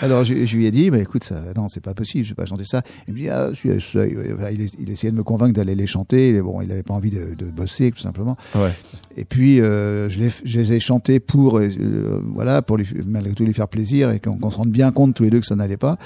alors 0.00 0.24
je, 0.24 0.46
je 0.46 0.56
lui 0.56 0.64
ai 0.64 0.70
dit, 0.70 0.90
mais 0.90 1.02
écoute, 1.02 1.24
ça, 1.24 1.36
non, 1.54 1.68
c'est 1.68 1.82
pas 1.82 1.94
possible, 1.94 2.24
je 2.24 2.30
vais 2.30 2.34
pas 2.34 2.46
chanter 2.46 2.64
ça. 2.64 2.82
Il 3.06 3.14
me 3.14 3.18
dit, 3.18 3.28
ah, 3.28 3.50
si. 3.54 3.68
Enfin, 3.68 4.48
il, 4.50 4.70
il 4.78 4.90
essayait 4.90 5.10
de 5.10 5.16
me 5.16 5.22
convaincre 5.22 5.52
d'aller 5.52 5.74
les 5.74 5.86
chanter, 5.86 6.30
et 6.30 6.40
bon, 6.40 6.62
il 6.62 6.72
avait 6.72 6.82
pas 6.82 6.94
envie 6.94 7.10
de, 7.10 7.34
de 7.36 7.44
bosser 7.44 7.90
tout 7.90 8.00
simplement. 8.00 8.38
Ouais. 8.54 8.72
Et 9.18 9.24
puis 9.24 9.60
euh, 9.60 10.08
je, 10.08 10.20
les, 10.20 10.30
je 10.44 10.58
les 10.58 10.72
ai 10.74 10.80
chantés 10.80 11.18
pour, 11.18 11.58
euh, 11.58 12.22
voilà, 12.32 12.62
pour 12.62 12.76
lui, 12.76 12.86
malgré 13.04 13.34
tout 13.34 13.44
lui 13.44 13.52
faire 13.52 13.66
plaisir 13.68 14.10
et 14.12 14.20
qu'on, 14.20 14.38
qu'on 14.38 14.50
se 14.50 14.56
rende 14.56 14.70
bien 14.70 14.92
compte 14.92 15.14
tous 15.14 15.24
les 15.24 15.30
deux 15.30 15.40
que 15.40 15.46
ça 15.46 15.56
n'allait 15.58 15.76
pas. 15.76 15.98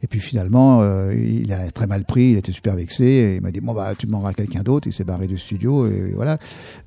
Et 0.00 0.06
puis 0.06 0.20
finalement, 0.20 0.78
euh, 0.80 1.12
il 1.12 1.52
a 1.52 1.68
très 1.72 1.88
mal 1.88 2.04
pris, 2.04 2.30
il 2.30 2.36
était 2.38 2.52
super 2.52 2.76
vexé, 2.76 3.04
et 3.04 3.34
il 3.36 3.42
m'a 3.42 3.50
dit 3.50 3.60
bon 3.60 3.72
bah 3.72 3.96
tu 3.98 4.06
demanderas 4.06 4.30
à 4.30 4.32
quelqu'un 4.32 4.62
d'autre. 4.62 4.86
Il 4.86 4.92
s'est 4.92 5.02
barré 5.02 5.26
du 5.26 5.36
studio 5.36 5.88
et 5.88 6.12
voilà. 6.14 6.38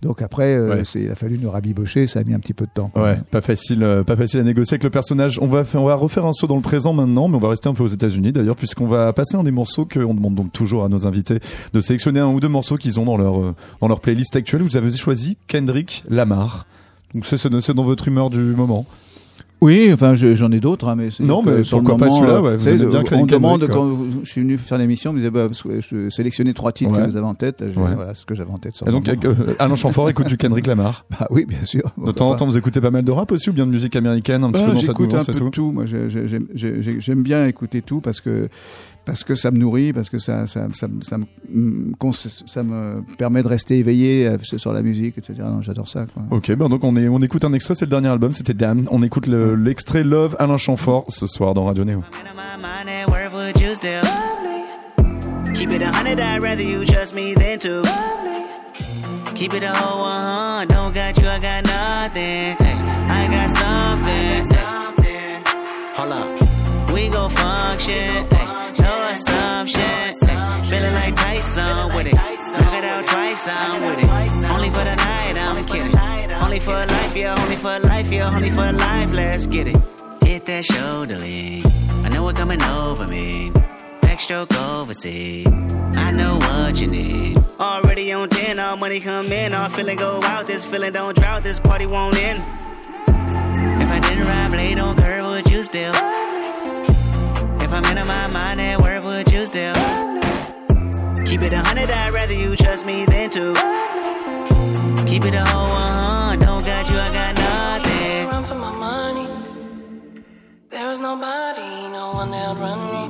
Donc 0.02 0.22
après, 0.22 0.56
euh, 0.56 0.70
Ouais. 0.78 0.86
c'est, 0.86 1.02
il 1.02 1.12
a 1.12 1.16
fallu 1.16 1.38
nous 1.38 1.52
rabibocher, 1.52 2.08
ça 2.08 2.22
a 2.22 2.24
mis 2.24 2.34
un 2.34 2.40
petit 2.40 2.54
peu 2.54 2.66
de 2.66 2.72
temps. 2.74 2.90
Ouais, 2.96 3.20
pas 3.30 3.42
facile, 3.42 3.84
euh, 3.84 4.06
pas 4.06 4.16
facile 4.16 4.40
à 4.40 4.44
négocier 4.44 4.76
avec 4.76 4.84
le 4.86 4.90
personnage. 4.92 5.40
On 5.42 5.48
va, 5.48 5.64
on 5.74 5.84
va 5.84 5.96
refaire 5.96 6.26
un 6.26 6.32
saut 6.32 6.48
dans 6.48 6.56
le 6.56 6.62
présent 6.62 6.94
maintenant, 6.94 7.28
mais 7.28 7.36
on 7.36 7.40
va 7.40 7.50
rester 7.50 7.68
un 7.68 7.74
peu 7.74 7.84
aux 7.84 7.88
États-Unis 7.88 8.32
d'ailleurs, 8.32 8.56
puisqu'on 8.56 8.88
va 8.88 9.12
passer 9.12 9.36
un 9.36 9.44
des 9.44 9.52
morceaux 9.52 9.84
qu'on 9.86 10.14
demande 10.14 10.36
donc 10.36 10.54
toujours 10.54 10.86
à 10.86 10.88
nos 10.88 11.06
invités 11.06 11.40
de 11.74 11.82
sélectionner 11.82 12.22
un 12.22 12.28
ou 12.32 12.40
deux 12.40 12.48
morceaux 12.48 12.78
qu'ils 12.78 12.98
ont 12.98 13.04
dans 13.06 13.18
leur 13.18 13.54
dans 13.82 13.90
leur 13.90 14.00
playlist 14.00 14.38
actuelle. 14.38 14.62
Vous 14.62 14.78
avez 14.78 14.90
choisi 14.90 15.36
Kendrick 15.48 16.06
Lamar. 16.10 16.66
Donc 17.14 17.26
c'est 17.26 17.36
c'est- 17.36 17.60
c'est 17.60 17.74
dans 17.74 17.84
votre 17.84 18.08
humeur 18.08 18.30
du 18.30 18.40
moment. 18.40 18.86
Oui, 19.62 19.92
enfin 19.94 20.16
je- 20.16 20.34
j'en 20.34 20.52
ai 20.52 20.60
d'autres, 20.60 20.88
hein, 20.88 20.96
mais 20.96 21.12
c'est 21.12 21.24
Non, 21.24 21.44
mais 21.44 21.62
pourquoi 21.70 21.96
pas 21.98 22.06
moment, 22.08 22.18
celui-là, 22.18 22.38
euh, 22.38 22.42
ouais, 22.42 22.58
vous 22.58 22.90
bien 22.90 23.04
on 23.20 23.26
demande 23.28 23.68
quand 23.68 23.96
je 24.24 24.30
suis 24.30 24.42
venu 24.42 24.58
faire 24.58 24.80
l'émission, 24.80 25.12
on 25.12 25.14
me 25.14 25.20
disait 25.20 25.30
bah, 25.30 25.48
je 25.52 26.10
sélectionnez 26.10 26.54
trois 26.56 26.72
titres 26.72 26.96
Ouais. 26.96 27.04
que 27.06 27.10
vous 27.12 27.16
avez 27.18 27.28
en 27.28 27.36
tête. 27.36 27.62
Ouais. 27.62 27.94
Voilà 27.96 28.16
ce 28.16 28.26
que 28.26 28.34
j'avais 28.34 28.50
en 28.52 28.58
tête. 28.58 28.74
Sur 28.76 28.88
Et 28.88 28.92
donc 28.92 29.06
moment. 29.08 29.20
euh, 29.26 29.54
Alain 29.60 29.76
Chamfort 29.76 30.10
écoute 30.10 30.28
du 30.28 30.38
Kendrick 30.38 30.66
Lamar. 30.66 31.06
bah 31.12 31.28
oui, 31.30 31.46
bien 31.46 31.64
sûr. 31.66 31.84
De 32.04 32.12
temps 32.12 32.28
en 32.28 32.32
pas. 32.32 32.38
temps, 32.38 32.48
vous 32.48 32.58
écoutez 32.58 32.82
pas 32.82 32.90
mal 32.90 33.06
de 33.06 33.12
rap 33.12 33.32
aussi 33.32 33.52
ou 33.52 33.54
bien 33.54 33.68
de 33.68 33.72
musique 33.72 33.96
américaine, 33.96 34.44
un 34.44 34.52
petit 34.52 34.64
Ah, 34.64 34.68
peu 34.68 34.74
dans 34.74 34.78
cette 34.80 34.88
J'écoute 34.88 35.06
un 35.06 35.18
mouvance 35.18 35.26
peu 35.28 35.34
tout. 35.34 35.50
tout. 35.52 35.72
Moi, 35.72 35.86
j'ai- 35.86 36.10
j'ai- 36.10 36.28
j'ai- 36.28 36.42
j'ai- 36.56 36.82
j'ai- 36.82 37.00
j'aime 37.00 37.22
bien 37.22 37.46
écouter 37.46 37.84
tout 37.84 38.02
parce 38.02 38.20
que 38.20 38.50
parce 39.06 39.24
que 39.24 39.36
ça 39.36 39.52
me 39.52 39.58
nourrit, 39.58 39.94
parce 39.94 40.10
que 40.10 40.20
ça 40.20 40.46
ça 40.48 40.68
ça, 40.74 40.88
me- 40.88 41.02
ça, 41.02 41.18
me, 41.18 41.26
mm, 41.50 41.94
ça 42.46 42.64
me 42.64 43.04
permet 43.18 43.42
de 43.44 43.48
rester 43.48 43.80
éveillé 43.80 44.28
euh, 44.28 44.38
sur 44.42 44.72
la 44.74 44.82
musique, 44.82 45.18
etc. 45.18 45.40
Non, 45.44 45.62
J'adore 45.62 45.88
ça. 45.88 46.06
Quoi. 46.14 46.24
Ok, 46.38 46.52
ben 46.56 46.70
donc 46.70 46.84
on, 46.84 46.96
est, 46.96 47.08
on 47.08 47.20
écoute 47.20 47.44
un 47.46 47.54
extrait, 47.54 47.74
c'est 47.76 47.86
le 47.86 47.90
dernier 47.92 48.10
album, 48.10 48.32
c'était 48.34 48.54
Damn. 48.54 48.88
On 48.92 49.02
écoute 49.04 49.28
le- 49.28 49.56
l'extrait 49.56 50.04
Love 50.04 50.36
Alain 50.40 50.58
Chamfort 50.58 51.06
ce 51.10 51.26
soir 51.26 51.54
dans 51.54 51.66
Radio 51.66 51.84
Néo. 51.84 52.04
Keep 55.54 55.72
it 55.74 55.82
a 55.84 55.92
hundred, 55.92 56.20
I'd 56.20 56.42
rather 56.42 56.64
you 56.64 56.86
trust 56.86 57.14
me 57.14 57.34
than 57.36 57.60
two. 57.60 57.84
Keep 59.36 59.54
it 59.54 59.64
a 59.64 59.74
whole 59.74 60.02
one, 60.04 60.68
don't 60.68 60.94
got 60.94 61.18
you, 61.18 61.28
I 61.28 61.40
got 61.40 61.64
nothing. 61.66 62.56
Hey, 62.58 62.78
I 63.08 63.28
got 63.28 63.50
something. 63.52 64.50
Hey. 65.04 65.44
Hold 65.96 66.12
up, 66.14 66.94
we 66.94 67.10
gon' 67.10 67.30
function. 67.30 68.41
Hey, 68.92 68.98
no 68.98 69.08
assumption. 69.08 70.66
Feeling 70.70 70.94
like 70.94 71.16
Tyson 71.16 71.96
with 71.96 72.08
it. 72.08 72.14
Knock 72.14 72.74
it 72.74 72.84
out 72.84 73.08
twice, 73.08 73.48
I'm 73.48 73.86
with 73.86 74.04
it. 74.04 74.52
Only 74.52 74.70
for 74.70 74.84
the 74.84 74.96
night, 74.96 75.38
I'm 75.38 75.64
kidding. 75.64 75.98
Only 76.44 76.60
for 76.60 76.74
life, 76.74 77.16
yeah, 77.16 77.42
only 77.42 77.56
for 77.56 77.80
life, 77.80 78.12
yeah, 78.12 78.36
only 78.36 78.50
for 78.50 78.72
life, 78.72 79.12
let's 79.14 79.46
get 79.46 79.68
it. 79.68 79.78
Hit 80.24 80.46
that 80.46 80.66
shoulder 80.66 81.18
lean. 81.18 81.66
I 82.04 82.10
know 82.10 82.28
it 82.30 82.36
coming 82.36 82.62
over 82.62 83.08
me. 83.08 83.52
Backstroke 84.02 84.54
overseas. 84.58 85.48
I 85.48 86.12
know 86.12 86.38
what 86.38 86.82
you 86.82 86.88
need. 86.88 87.38
Already 87.60 88.12
on 88.12 88.30
10, 88.30 88.60
all 88.60 88.76
money 88.76 89.00
come 89.00 89.32
in. 89.32 89.54
All 89.54 89.70
feeling 89.70 89.98
go 89.98 90.22
out. 90.24 90.48
This 90.48 90.66
feeling 90.66 90.92
don't 90.94 91.16
drought. 91.16 91.44
This 91.44 91.60
party 91.60 91.86
won't 91.86 92.18
end. 92.18 92.40
If 93.82 93.90
I 93.90 94.00
didn't 94.00 94.26
ride 94.26 94.52
blade 94.52 94.80
on 94.80 94.98
curve, 94.98 95.26
would 95.26 95.50
you 95.50 95.64
still? 95.64 95.94
If 97.72 97.86
I'm 97.86 97.98
in 97.98 98.06
my 98.06 98.28
mind 98.28 98.60
at 98.60 98.82
work, 98.82 99.02
would 99.06 99.32
you 99.32 99.46
still? 99.46 99.74
Keep 101.26 101.42
it 101.44 101.54
a 101.54 101.60
hundred, 101.60 101.90
I'd 101.90 102.14
rather 102.14 102.34
you 102.34 102.54
trust 102.58 102.86
me 102.86 103.06
than 103.06 103.30
two. 103.30 103.54
Keep 105.06 105.24
it 105.24 105.36
a 105.36 105.46
whole 105.46 105.70
one, 105.70 106.40
don't 106.40 106.66
got 106.66 106.90
you, 106.90 106.98
I 106.98 107.14
got 107.14 107.34
nothing. 107.34 108.28
run 108.28 108.44
for 108.44 108.56
my 108.56 108.74
money. 108.76 109.28
There 110.68 110.92
is 110.92 111.00
nobody, 111.00 111.88
no 111.96 112.12
one 112.12 112.32
that 112.32 112.58
run 112.58 112.80
me. 112.92 113.04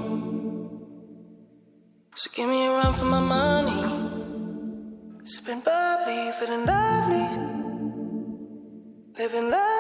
So 2.14 2.30
give 2.32 2.48
me 2.48 2.68
a 2.68 2.70
run 2.70 2.94
for 2.94 3.06
my 3.06 3.20
money. 3.20 3.82
Sipping 5.24 5.62
bubbly, 5.62 6.32
feeling 6.38 6.68
lovely. 6.68 7.26
Living 9.18 9.50
lovely. 9.50 9.71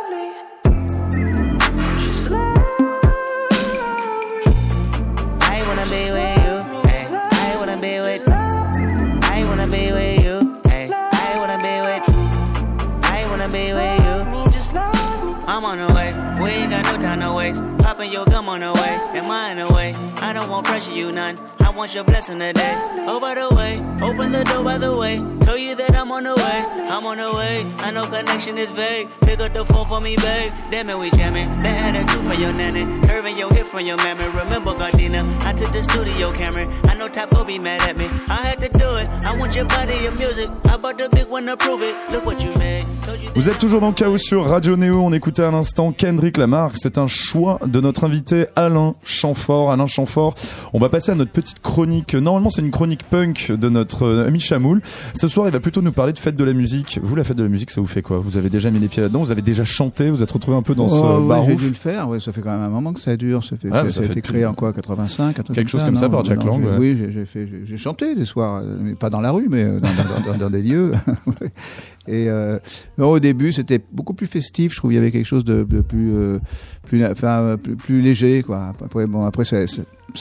Waste. 17.51 17.77
Popping 17.79 18.11
your 18.11 18.25
gum 18.25 18.49
on 18.49 18.61
the 18.61 18.73
way. 18.73 19.19
And 19.19 19.27
mine 19.27 19.59
away. 19.59 19.93
I 20.17 20.33
don't 20.33 20.49
want 20.49 20.65
pressure, 20.65 20.91
you 20.91 21.11
none. 21.11 21.37
I 21.59 21.69
want 21.71 21.93
your 21.93 22.03
blessing 22.03 22.39
today. 22.39 22.73
Oh, 23.07 23.19
by 23.19 23.35
the 23.35 23.53
way, 23.55 23.77
open 24.01 24.31
the 24.31 24.43
door 24.43 24.63
by 24.63 24.77
the 24.77 24.95
way. 24.95 25.17
Tell 25.45 25.57
you 25.57 25.75
that 25.75 25.95
I'm 25.95 26.11
on 26.11 26.23
the 26.23 26.35
way. 26.35 26.87
I'm 26.89 27.05
on 27.05 27.17
the 27.17 27.31
way. 27.33 27.65
I 27.77 27.91
know 27.91 28.05
connection 28.05 28.57
is 28.57 28.71
vague. 28.71 29.07
Pick 29.21 29.39
up 29.39 29.53
the 29.53 29.63
phone 29.65 29.87
for 29.87 30.01
me, 30.01 30.15
babe. 30.17 30.51
Damn 30.69 30.89
it, 30.89 30.97
we 30.97 31.09
jamming. 31.11 31.47
That 31.59 31.95
attitude 31.95 32.23
from 32.25 32.39
your 32.39 32.53
nanny. 32.53 33.07
Curving 33.07 33.37
your 33.37 33.53
hip 33.53 33.67
from 33.67 33.85
your 33.85 33.97
mammy. 33.97 34.25
Remember, 34.25 34.71
Gardena, 34.71 35.23
I 35.45 35.53
took 35.53 35.71
the 35.71 35.83
studio 35.83 36.33
camera. 36.33 36.67
I 36.83 36.95
know 36.95 37.09
will 37.31 37.45
be 37.45 37.59
mad 37.59 37.81
at 37.87 37.95
me. 37.95 38.05
I 38.27 38.41
had 38.47 38.59
to 38.61 38.69
do 38.69 38.95
it. 38.97 39.07
I 39.25 39.37
want 39.37 39.55
your 39.55 39.65
body, 39.65 39.95
your 40.03 40.13
music. 40.13 40.49
I 40.65 40.77
bought 40.77 40.97
the 40.97 41.09
big 41.09 41.27
one 41.27 41.45
to 41.45 41.57
prove 41.57 41.81
it. 41.81 41.95
Look 42.11 42.25
what 42.25 42.43
you 42.43 42.53
made. 42.55 42.80
Vous 43.35 43.49
êtes 43.49 43.59
toujours 43.59 43.81
dans 43.81 43.87
le 43.89 43.93
chaos 43.93 44.17
sur 44.17 44.45
Radio 44.45 44.75
Néo. 44.77 45.01
On 45.01 45.11
écoutait 45.13 45.43
à 45.43 45.51
l'instant 45.51 45.91
Kendrick 45.91 46.37
Lamar. 46.37 46.71
C'est 46.75 46.97
un 46.97 47.07
choix 47.07 47.59
de 47.65 47.79
notre 47.81 48.03
invité 48.03 48.45
Alain 48.55 48.93
Chamfort. 49.03 49.71
Alain 49.71 49.87
Chamfort. 49.87 50.35
On 50.73 50.79
va 50.79 50.89
passer 50.89 51.11
à 51.11 51.15
notre 51.15 51.31
petite 51.31 51.59
chronique. 51.59 52.13
Normalement, 52.13 52.49
c'est 52.49 52.61
une 52.61 52.71
chronique 52.71 53.03
punk 53.03 53.51
de 53.51 53.69
notre 53.69 54.03
euh, 54.05 54.27
ami 54.27 54.39
Chamoul. 54.39 54.81
Ce 55.15 55.27
soir, 55.27 55.47
il 55.47 55.51
va 55.51 55.59
plutôt 55.59 55.81
nous 55.81 55.91
parler 55.91 56.13
de 56.13 56.19
fête 56.19 56.35
de 56.35 56.43
la 56.43 56.53
musique. 56.53 56.99
Vous, 57.01 57.15
la 57.15 57.23
fête 57.23 57.37
de 57.37 57.43
la 57.43 57.49
musique, 57.49 57.71
ça 57.71 57.81
vous 57.81 57.87
fait 57.87 58.01
quoi? 58.01 58.19
Vous 58.19 58.37
avez 58.37 58.49
déjà 58.49 58.69
mis 58.69 58.79
les 58.79 58.87
pieds 58.87 59.01
là-dedans? 59.01 59.19
Vous 59.21 59.31
avez 59.31 59.41
déjà 59.41 59.63
chanté? 59.63 60.09
Vous 60.09 60.21
êtes 60.23 60.31
retrouvé 60.31 60.57
un 60.57 60.61
peu 60.61 60.75
dans 60.75 60.85
Oh, 60.85 60.89
ce 60.89 61.21
oui, 61.21 61.45
j'ai 61.47 61.55
dû 61.55 61.67
le 61.69 61.73
faire. 61.73 62.07
Ouais, 62.09 62.19
ça 62.19 62.31
fait 62.31 62.41
quand 62.41 62.51
même 62.51 62.61
un 62.61 62.69
moment 62.69 62.93
que 62.93 62.99
ça 62.99 63.15
dure. 63.17 63.43
Ça, 63.43 63.55
fait, 63.57 63.69
Ah, 63.71 63.77
ça, 63.77 63.83
mais 63.83 63.91
ça 63.91 63.97
ça 63.97 64.03
a 64.03 64.05
été 64.05 64.21
créé 64.21 64.45
en 64.45 64.53
quoi 64.53 64.73
85 64.73 65.39
un 65.39 65.43
truc 65.43 65.55
Quelque 65.55 65.69
chose 65.71 65.83
comme 65.83 65.95
ça 65.95 66.09
par 66.09 66.23
Jack 66.25 66.39
non, 66.43 66.57
Lang, 66.59 66.65
ouais. 66.65 66.77
Oui, 66.77 66.97
j'ai- 67.65 67.77
chanté 67.77 68.13
des 68.15 68.25
soirs, 68.25 68.61
euh, 68.63 68.77
mais 68.79 68.93
pas 68.93 69.09
dans 69.09 69.21
la 69.21 69.31
rue, 69.31 69.47
mais 69.49 69.63
euh, 69.63 69.79
dans, 69.79 69.87
dans- 69.89 70.31
dans- 70.33 70.37
dans 70.37 70.49
des 70.49 70.61
lieux. 70.61 70.91
Et 72.07 72.29
euh, 72.29 72.57
non, 72.97 73.09
au 73.11 73.19
début, 73.19 73.51
c'était 73.51 73.79
beaucoup 73.91 74.13
plus 74.13 74.27
festif. 74.27 74.73
Je 74.73 74.77
trouve 74.77 74.91
il 74.91 74.95
y 74.95 74.97
avait 74.97 75.11
quelque 75.11 75.25
chose 75.27 75.45
de, 75.45 75.63
de 75.63 75.81
plus, 75.81 76.15
euh, 76.15 76.39
plus, 76.87 77.05
enfin, 77.05 77.57
plus, 77.61 77.75
plus 77.75 78.01
léger, 78.01 78.41
quoi. 78.43 78.73
Après, 78.83 79.05
bon, 79.05 79.23
après, 79.23 79.43
c'est 79.45 79.65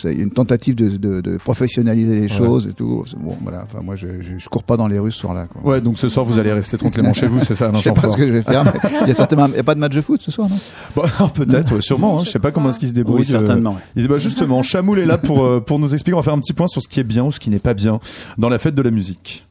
une 0.05 0.31
tentative 0.31 0.75
de, 0.75 0.91
de, 0.99 1.21
de 1.23 1.37
professionnaliser 1.39 2.21
les 2.21 2.29
choses 2.29 2.67
et 2.69 2.75
tout. 2.75 3.03
Bon, 3.17 3.35
voilà. 3.43 3.63
Enfin, 3.65 3.81
moi, 3.83 3.97
je, 3.97 4.07
je, 4.21 4.37
je 4.37 4.49
cours 4.51 4.63
pas 4.63 4.77
dans 4.77 4.87
les 4.89 4.99
rues 4.99 5.11
ce 5.11 5.21
soir-là. 5.21 5.47
quoi. 5.47 5.73
Ouais, 5.73 5.81
donc 5.81 5.99
ce 5.99 6.09
soir, 6.09 6.27
vous 6.27 6.39
allez 6.39 6.53
rester 6.53 6.77
tranquillement 6.77 7.15
chez 7.15 7.27
vous, 7.27 7.41
c'est 7.43 7.55
ça, 7.55 7.71
Je 7.75 7.81
sais 7.81 7.93
pas 7.93 8.11
ce 8.11 8.17
que 8.17 8.29
je 8.29 8.33
vais 8.33 8.43
faire. 8.43 8.71
Il 9.03 9.09
y 9.09 9.11
a 9.11 9.15
certainement, 9.15 9.47
il 9.47 9.55
y 9.57 9.59
a 9.59 9.65
pas 9.65 9.75
de 9.75 9.81
match 9.81 9.95
de 9.95 10.03
foot 10.03 10.21
ce 10.21 10.31
soir, 10.31 10.49
non? 10.51 10.57
Bon, 10.95 11.29
peut-être, 11.35 11.75
ouais, 11.77 11.81
sûrement. 11.83 12.21
hein. 12.21 12.25
Je 12.27 12.31
sais 12.31 12.39
pas 12.39 12.51
comment 12.53 12.69
est-ce 12.69 12.79
qu'il 12.79 12.89
se 12.89 12.95
débrouille. 12.95 13.21
Oui, 13.21 13.25
certainement. 13.27 13.79
bah, 13.97 14.17
justement, 14.19 14.63
Chamoul 14.63 14.99
est 14.99 15.07
là 15.07 15.17
pour, 15.17 15.45
euh, 15.45 15.61
pour 15.61 15.79
nous 15.79 15.93
expliquer. 15.95 16.15
On 16.15 16.19
va 16.19 16.25
faire 16.25 16.35
un 16.35 16.41
petit 16.41 16.53
point 16.53 16.67
sur 16.69 16.83
ce 16.83 16.89
qui 16.89 17.01
est 17.01 17.05
bien 17.05 17.25
ou 17.25 17.33
ce 17.33 17.41
qui 17.41 17.49
n'est 17.49 17.59
pas 17.59 17.73
bien 17.75 18.01
dans 18.37 18.51
la 18.51 18.59
fête 18.59 18.75
de 18.75 18.83
la 18.83 18.91
musique. 18.91 19.47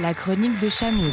La 0.00 0.14
chronique 0.14 0.58
de 0.60 0.68
Chamoul. 0.68 1.10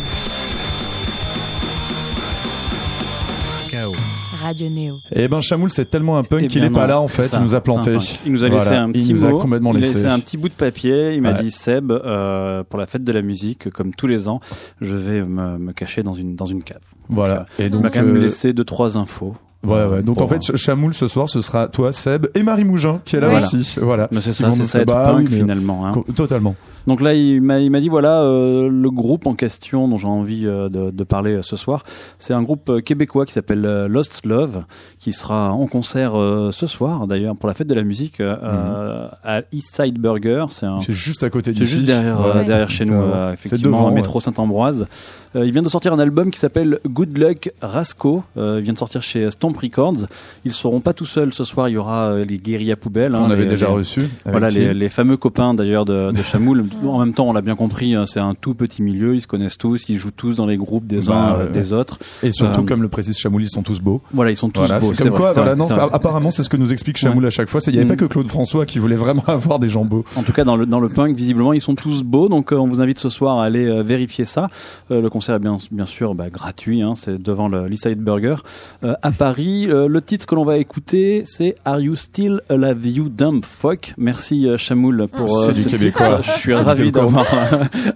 Radio 4.41 4.69
Néo. 4.69 4.97
Eh 5.11 5.27
ben, 5.27 5.39
Chamoul, 5.41 5.69
c'est 5.69 5.85
tellement 5.89 6.17
un 6.17 6.23
punk 6.23 6.41
Eh 6.43 6.47
qu'il 6.47 6.61
bien 6.61 6.69
est 6.69 6.73
pas 6.73 6.87
là, 6.87 6.99
en 6.99 7.07
fait. 7.07 7.27
ça, 7.27 7.37
il 7.39 7.43
nous 7.43 7.53
a 7.55 7.61
planté. 7.61 7.97
Il 8.25 8.31
nous 8.31 8.43
a 8.43 8.49
laissé 8.49 8.65
Voilà. 8.67 8.83
un 8.83 8.87
Il 8.87 8.93
petit 8.93 9.13
nous 9.13 9.25
a 9.25 9.29
mot. 9.29 9.39
complètement 9.39 9.71
il 9.73 9.77
a 9.77 9.79
laissé. 9.81 9.93
laissé 9.95 10.05
un 10.07 10.19
petit 10.19 10.37
bout 10.37 10.49
de 10.49 10.53
papier. 10.53 11.13
Il 11.15 11.21
m'a 11.21 11.33
Ouais. 11.33 11.43
dit 11.43 11.51
Seb, 11.51 11.91
euh, 11.91 12.63
pour 12.63 12.79
la 12.79 12.85
fête 12.85 13.03
de 13.03 13.11
la 13.11 13.21
musique, 13.21 13.69
comme 13.71 13.93
tous 13.93 14.07
les 14.07 14.27
ans, 14.27 14.39
je 14.81 14.95
vais 14.95 15.21
me, 15.23 15.57
me 15.57 15.73
cacher 15.73 16.01
dans 16.03 16.13
une 16.13 16.35
dans 16.35 16.45
une 16.45 16.63
cave. 16.63 16.79
Voilà. 17.09 17.45
Et 17.59 17.65
Il 17.65 17.79
m'a 17.79 17.89
quand 17.89 18.01
même 18.03 18.15
euh, 18.15 18.21
laissé 18.21 18.53
deux 18.53 18.63
trois 18.65 18.97
infos. 18.97 19.35
Ouais, 19.63 19.85
ouais. 19.85 20.01
Donc 20.03 20.21
en 20.21 20.27
fait, 20.27 20.41
Ch- 20.41 20.57
Chamoul 20.57 20.93
ce 20.93 21.07
soir, 21.07 21.27
ce 21.29 21.41
sera 21.41 21.67
toi, 21.67 21.91
Seb 21.91 22.27
et 22.35 22.43
Marie 22.43 22.63
Mougin 22.63 23.01
qui 23.05 23.15
est 23.15 23.19
là 23.19 23.29
Voilà. 23.29 23.45
aussi. 23.45 23.75
Voilà. 23.81 24.07
Mais 24.11 24.21
c'est 24.21 24.33
ça, 24.33 24.51
c'est 24.51 24.65
ça 24.65 24.81
être 24.81 24.87
bah 24.87 25.03
punk 25.03 25.17
oui, 25.19 25.27
mais- 25.31 25.37
finalement. 25.39 25.85
hein. 25.87 26.03
Totalement. 26.15 26.55
Donc 26.87 27.01
là, 27.01 27.13
il 27.13 27.41
m'a 27.41 27.59
dit 27.79 27.89
voilà 27.89 28.21
euh, 28.21 28.69
le 28.69 28.89
groupe 28.89 29.27
en 29.27 29.35
question 29.35 29.87
dont 29.89 29.97
j'ai 29.97 30.07
envie 30.07 30.45
euh, 30.47 30.69
de, 30.69 30.89
de 30.89 31.03
parler 31.03 31.33
euh, 31.33 31.41
ce 31.41 31.55
soir, 31.57 31.83
c'est 32.17 32.33
un 32.33 32.41
groupe 32.43 32.81
québécois 32.81 33.25
qui 33.25 33.33
s'appelle 33.33 33.61
Lost 33.89 34.25
Love, 34.25 34.63
qui 34.97 35.11
sera 35.11 35.51
en 35.51 35.67
concert 35.67 36.13
ce 36.51 36.65
soir 36.67 37.05
d'ailleurs 37.07 37.35
pour 37.35 37.47
la 37.49 37.53
fête 37.53 37.67
de 37.67 37.73
la 37.73 37.83
musique 37.83 38.21
euh, 38.21 38.35
euh, 38.41 39.07
à 39.23 39.41
East 39.51 39.75
Side 39.75 39.99
Burger. 39.99 40.45
C'est 40.49 40.65
C'est 40.85 40.93
juste 40.93 41.23
à 41.23 41.29
côté 41.29 41.51
c'est 41.53 41.59
d'ici. 41.59 41.73
juste 41.79 41.83
derrière, 41.85 42.69
chez 42.69 42.85
nous, 42.85 42.93
Ouais. 42.97 43.03
C'est 43.37 43.47
effectivement, 43.47 43.77
devant, 43.79 43.91
métro 43.91 44.19
Saint-Ambroise. 44.19 44.87
Il 45.35 45.51
vient 45.51 45.61
de 45.61 45.69
sortir 45.69 45.93
un 45.93 45.99
album 45.99 46.31
qui 46.31 46.39
s'appelle 46.39 46.79
Good 46.87 47.15
Luck 47.17 47.51
Rasco. 47.61 48.23
Il 48.37 48.59
vient 48.61 48.73
de 48.73 48.77
sortir 48.77 49.01
chez 49.03 49.29
Stomp 49.29 49.55
Records. 49.57 50.05
Ils 50.45 50.53
seront 50.53 50.79
pas 50.79 50.93
tout 50.93 51.05
seuls 51.05 51.31
ce 51.33 51.43
soir. 51.43 51.69
Il 51.69 51.73
y 51.73 51.77
aura 51.77 52.15
les 52.19 52.37
guérillas 52.37 52.75
poubelles. 52.77 53.13
On 53.13 53.25
hein, 53.25 53.29
avait 53.31 53.43
les- 53.43 53.49
déjà 53.49 53.67
les- 53.67 53.73
reçu. 53.73 54.01
Voilà 54.25 54.47
les 54.49 54.89
fameux 54.89 55.17
copains 55.17 55.53
d'ailleurs 55.53 55.85
de, 55.85 56.11
de 56.11 56.21
Chamoul. 56.23 56.63
en 56.85 56.99
même 56.99 57.13
temps, 57.13 57.27
on 57.27 57.33
l'a 57.33 57.41
bien 57.41 57.55
compris, 57.55 57.95
hein, 57.95 58.05
c'est 58.05 58.19
un 58.19 58.35
tout 58.35 58.53
petit 58.53 58.81
milieu. 58.81 59.15
Ils 59.15 59.21
se 59.21 59.27
connaissent 59.27 59.57
tous, 59.57 59.87
ils 59.89 59.97
jouent 59.97 60.11
tous 60.11 60.35
dans 60.35 60.45
les 60.45 60.57
groupes 60.57 60.85
des 60.87 61.05
Bah, 61.07 61.13
uns 61.13 61.39
euh, 61.39 61.49
des 61.49 61.73
autres. 61.73 61.97
Et 62.23 62.31
surtout, 62.31 62.61
Euh, 62.61 62.65
comme 62.65 62.81
le 62.81 62.89
précise 62.89 63.17
Chamoul, 63.17 63.43
ils 63.43 63.49
sont 63.49 63.63
tous 63.63 63.79
beaux. 63.79 64.01
Voilà, 64.13 64.31
ils 64.31 64.35
sont 64.37 64.49
tous 64.49 64.59
Voilà, 64.61 64.79
beaux. 64.79 64.93
c'est 64.93 65.03
comme 65.03 65.09
vrai, 65.11 65.17
quoi, 65.19 65.33
voilà, 65.33 65.55
vrai, 65.55 65.75
non, 65.77 65.89
apparemment, 65.93 66.31
c'est 66.31 66.43
ce 66.43 66.49
que 66.49 66.57
nous 66.57 66.71
explique 66.73 66.97
Chamoul 66.97 67.25
à 67.25 67.29
chaque 67.29 67.49
fois. 67.49 67.59
Il 67.67 67.73
n'y 67.73 67.77
avait 67.79 67.85
Mm. 67.85 67.89
pas 67.89 67.95
que 67.95 68.05
Claude 68.05 68.27
François 68.27 68.65
qui 68.65 68.79
voulait 68.79 68.95
vraiment 68.95 69.23
avoir 69.27 69.59
des 69.59 69.69
gens 69.69 69.85
beaux. 69.85 70.05
En 70.15 70.23
tout 70.23 70.33
cas, 70.33 70.43
dans 70.43 70.55
le, 70.55 70.65
dans 70.65 70.79
le 70.79 70.89
punk, 70.89 71.15
visiblement, 71.15 71.53
ils 71.53 71.61
sont 71.61 71.75
tous 71.75 72.03
beaux. 72.03 72.29
Donc, 72.29 72.51
euh, 72.51 72.55
on 72.57 72.67
vous 72.67 72.81
invite 72.81 72.99
ce 72.99 73.09
soir 73.09 73.39
à 73.39 73.45
aller 73.45 73.65
euh, 73.65 73.81
vérifier 73.83 74.25
ça. 74.25 74.49
Le 74.89 75.07
concert 75.09 75.35
est 75.35 75.39
bien, 75.39 75.57
bien 75.71 75.85
sûr 75.85 76.15
bah, 76.15 76.29
gratuit. 76.29 76.81
Hein, 76.81 76.93
c'est 76.95 77.21
devant 77.21 77.47
le 77.47 77.67
l'Eastside 77.67 77.99
Burger 78.01 78.35
à 78.83 79.11
Paris. 79.11 79.67
Le 79.67 80.01
titre 80.01 80.25
que 80.25 80.35
l'on 80.35 80.45
va 80.45 80.57
écouter, 80.57 81.23
c'est 81.25 81.55
Are 81.65 81.79
You 81.79 81.95
Still 81.95 82.41
Love 82.49 82.85
You 82.87 83.09
Dumb 83.09 83.43
Fuck? 83.43 83.93
Merci 83.97 84.47
Chamoul 84.57 85.07
pour 85.11 85.29
C'est 85.45 85.53
du 85.53 85.63
ce 85.63 85.69
québécois. 85.69 86.17
titre. 86.21 86.33
Je 86.35 86.39
suis 86.39 86.51
C'est 86.51 86.56
du 86.56 86.56
ravi 86.63 86.83
québécois. 86.91 87.03
d'avoir 87.05 87.25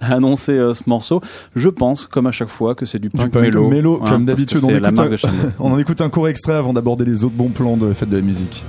annoncé 0.02 0.52
euh, 0.52 0.74
ce 0.74 0.82
morceau. 0.86 1.20
Je 1.56 1.68
pense, 1.68 2.06
comme 2.06 2.26
à 2.26 2.32
chaque 2.32 2.48
fois, 2.48 2.74
que 2.74 2.86
c'est 2.86 2.98
du 2.98 3.10
punk, 3.10 3.30
punk 3.32 3.42
mélo. 3.42 3.68
mélo, 3.68 4.00
hein, 4.02 4.08
comme 4.10 4.22
que 4.22 4.26
d'habitude. 4.26 4.60
On 4.62 4.68
écoute 4.70 4.98
un- 4.98 5.52
en 5.58 5.78
écoute 5.78 6.00
un 6.00 6.08
court 6.08 6.28
extrait 6.28 6.54
avant 6.54 6.72
d'aborder 6.72 7.04
les 7.04 7.24
autres 7.24 7.34
bons 7.36 7.50
plans 7.50 7.76
de 7.76 7.86
la 7.88 7.94
fête 7.94 8.08
de 8.08 8.16
la 8.16 8.22
musique. 8.22 8.64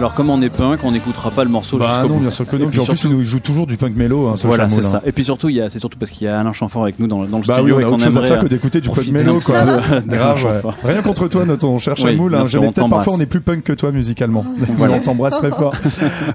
Alors, 0.00 0.14
comme 0.14 0.30
on 0.30 0.40
est 0.40 0.48
punk, 0.48 0.80
on 0.82 0.92
n'écoutera 0.92 1.30
pas 1.30 1.44
le 1.44 1.50
morceau 1.50 1.76
Bah 1.76 1.96
jusqu'au 1.96 2.08
non, 2.08 2.14
bout. 2.14 2.20
bien 2.22 2.30
sûr 2.30 2.46
que 2.46 2.56
Et 2.56 2.58
non. 2.58 2.68
puis 2.68 2.78
Puis 2.78 2.80
en 2.80 2.86
plus, 2.86 3.04
il 3.04 3.10
nous 3.10 3.22
joue 3.22 3.38
toujours 3.38 3.66
du 3.66 3.76
punk 3.76 3.94
mélo, 3.96 4.28
hein, 4.28 4.36
ce 4.38 4.46
Voilà, 4.46 4.66
c'est 4.70 4.80
ça. 4.80 5.02
Et 5.04 5.12
puis 5.12 5.24
surtout, 5.26 5.50
il 5.50 5.56
y 5.56 5.60
a, 5.60 5.68
c'est 5.68 5.78
surtout 5.78 5.98
parce 5.98 6.10
qu'il 6.10 6.26
y 6.26 6.30
a 6.30 6.40
Alain 6.40 6.54
Chamfort 6.54 6.84
avec 6.84 6.98
nous 6.98 7.06
dans, 7.06 7.20
le- 7.20 7.26
dans 7.26 7.36
le 7.36 7.44
Bah 7.44 7.56
oui, 7.58 7.64
studio 7.70 7.76
on 7.76 7.80
et 7.80 7.84
a 7.84 7.90
autre 7.90 8.02
chose 8.04 8.16
à 8.16 8.22
faire 8.22 8.38
que 8.38 8.46
euh, 8.46 8.48
d'écouter 8.48 8.80
du 8.80 8.88
punk 8.88 8.94
profiter 8.96 9.12
mélo, 9.18 9.40
quoi. 9.44 9.60
Grave, 10.06 10.62
ouais. 10.64 10.72
Rien 10.92 11.02
contre 11.02 11.28
toi, 11.28 11.44
notre 11.44 11.78
cher 11.78 11.92
Oui, 11.98 12.02
Chamoul. 12.12 12.30
bien 12.30 12.40
hein. 12.40 12.44
sûr, 12.46 12.52
Jamais 12.62 12.68
on 12.68 12.72
peut-être 12.72 12.88
parfois 12.88 13.12
on 13.12 13.20
est 13.20 13.26
plus 13.26 13.42
punk 13.42 13.62
que 13.62 13.74
toi 13.74 13.92
musicalement. 13.92 14.42
Voilà. 14.78 14.94
on 14.94 15.00
t'embrasse 15.00 15.36
très 15.36 15.50
fort. 15.50 15.74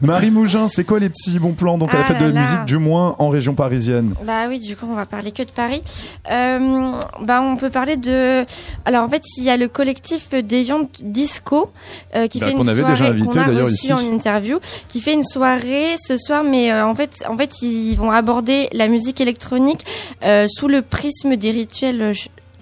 Marie 0.03 0.29
Mougin, 0.29 0.67
c'est 0.67 0.83
quoi 0.83 0.99
les 0.99 1.09
petits 1.09 1.39
bons 1.39 1.53
plans 1.53 1.79
donc 1.79 1.91
à 1.91 1.97
la 1.97 2.03
Ah 2.03 2.13
fête 2.13 2.19
de 2.21 2.31
la 2.31 2.41
musique, 2.41 2.65
du 2.67 2.77
moins 2.77 3.15
en 3.17 3.29
région 3.29 3.55
parisienne? 3.55 4.13
Bah 4.27 4.43
oui, 4.47 4.59
du 4.59 4.75
coup, 4.75 4.85
on 4.87 4.95
va 4.95 5.07
parler 5.07 5.31
que 5.31 5.41
de 5.41 5.49
Paris. 5.51 5.81
Euh, 6.31 6.91
bah, 7.25 7.41
on 7.41 7.55
peut 7.57 7.71
parler 7.71 7.97
de. 7.97 8.45
Alors, 8.85 9.03
en 9.03 9.07
fait, 9.09 9.23
il 9.39 9.43
y 9.43 9.49
a 9.49 9.57
le 9.57 9.67
collectif 9.67 10.29
Deviant 10.31 10.87
Disco 11.01 11.71
euh, 12.15 12.27
qui 12.27 12.39
Bah, 12.39 12.45
fait 12.47 12.51
une 12.51 12.63
soirée 12.63 12.81
qu'on 12.83 13.31
a 13.39 13.54
d'ailleurs, 13.55 13.71
reçu 13.71 13.85
ici. 13.85 13.93
en 13.93 13.99
interview, 13.99 14.59
qui 14.87 15.01
fait 15.01 15.13
une 15.13 15.23
soirée 15.23 15.95
ce 15.97 16.17
soir, 16.17 16.43
mais 16.43 16.71
euh, 16.71 16.85
en 16.85 16.95
fait, 16.95 17.23
en 17.27 17.37
fait, 17.37 17.61
ils 17.61 17.95
vont 17.95 18.11
aborder 18.11 18.69
la 18.71 18.87
musique 18.87 19.21
électronique 19.21 19.85
euh, 20.23 20.47
sous 20.47 20.67
le 20.67 20.81
prisme 20.81 21.35
des 21.35 21.51
rituels. 21.51 22.13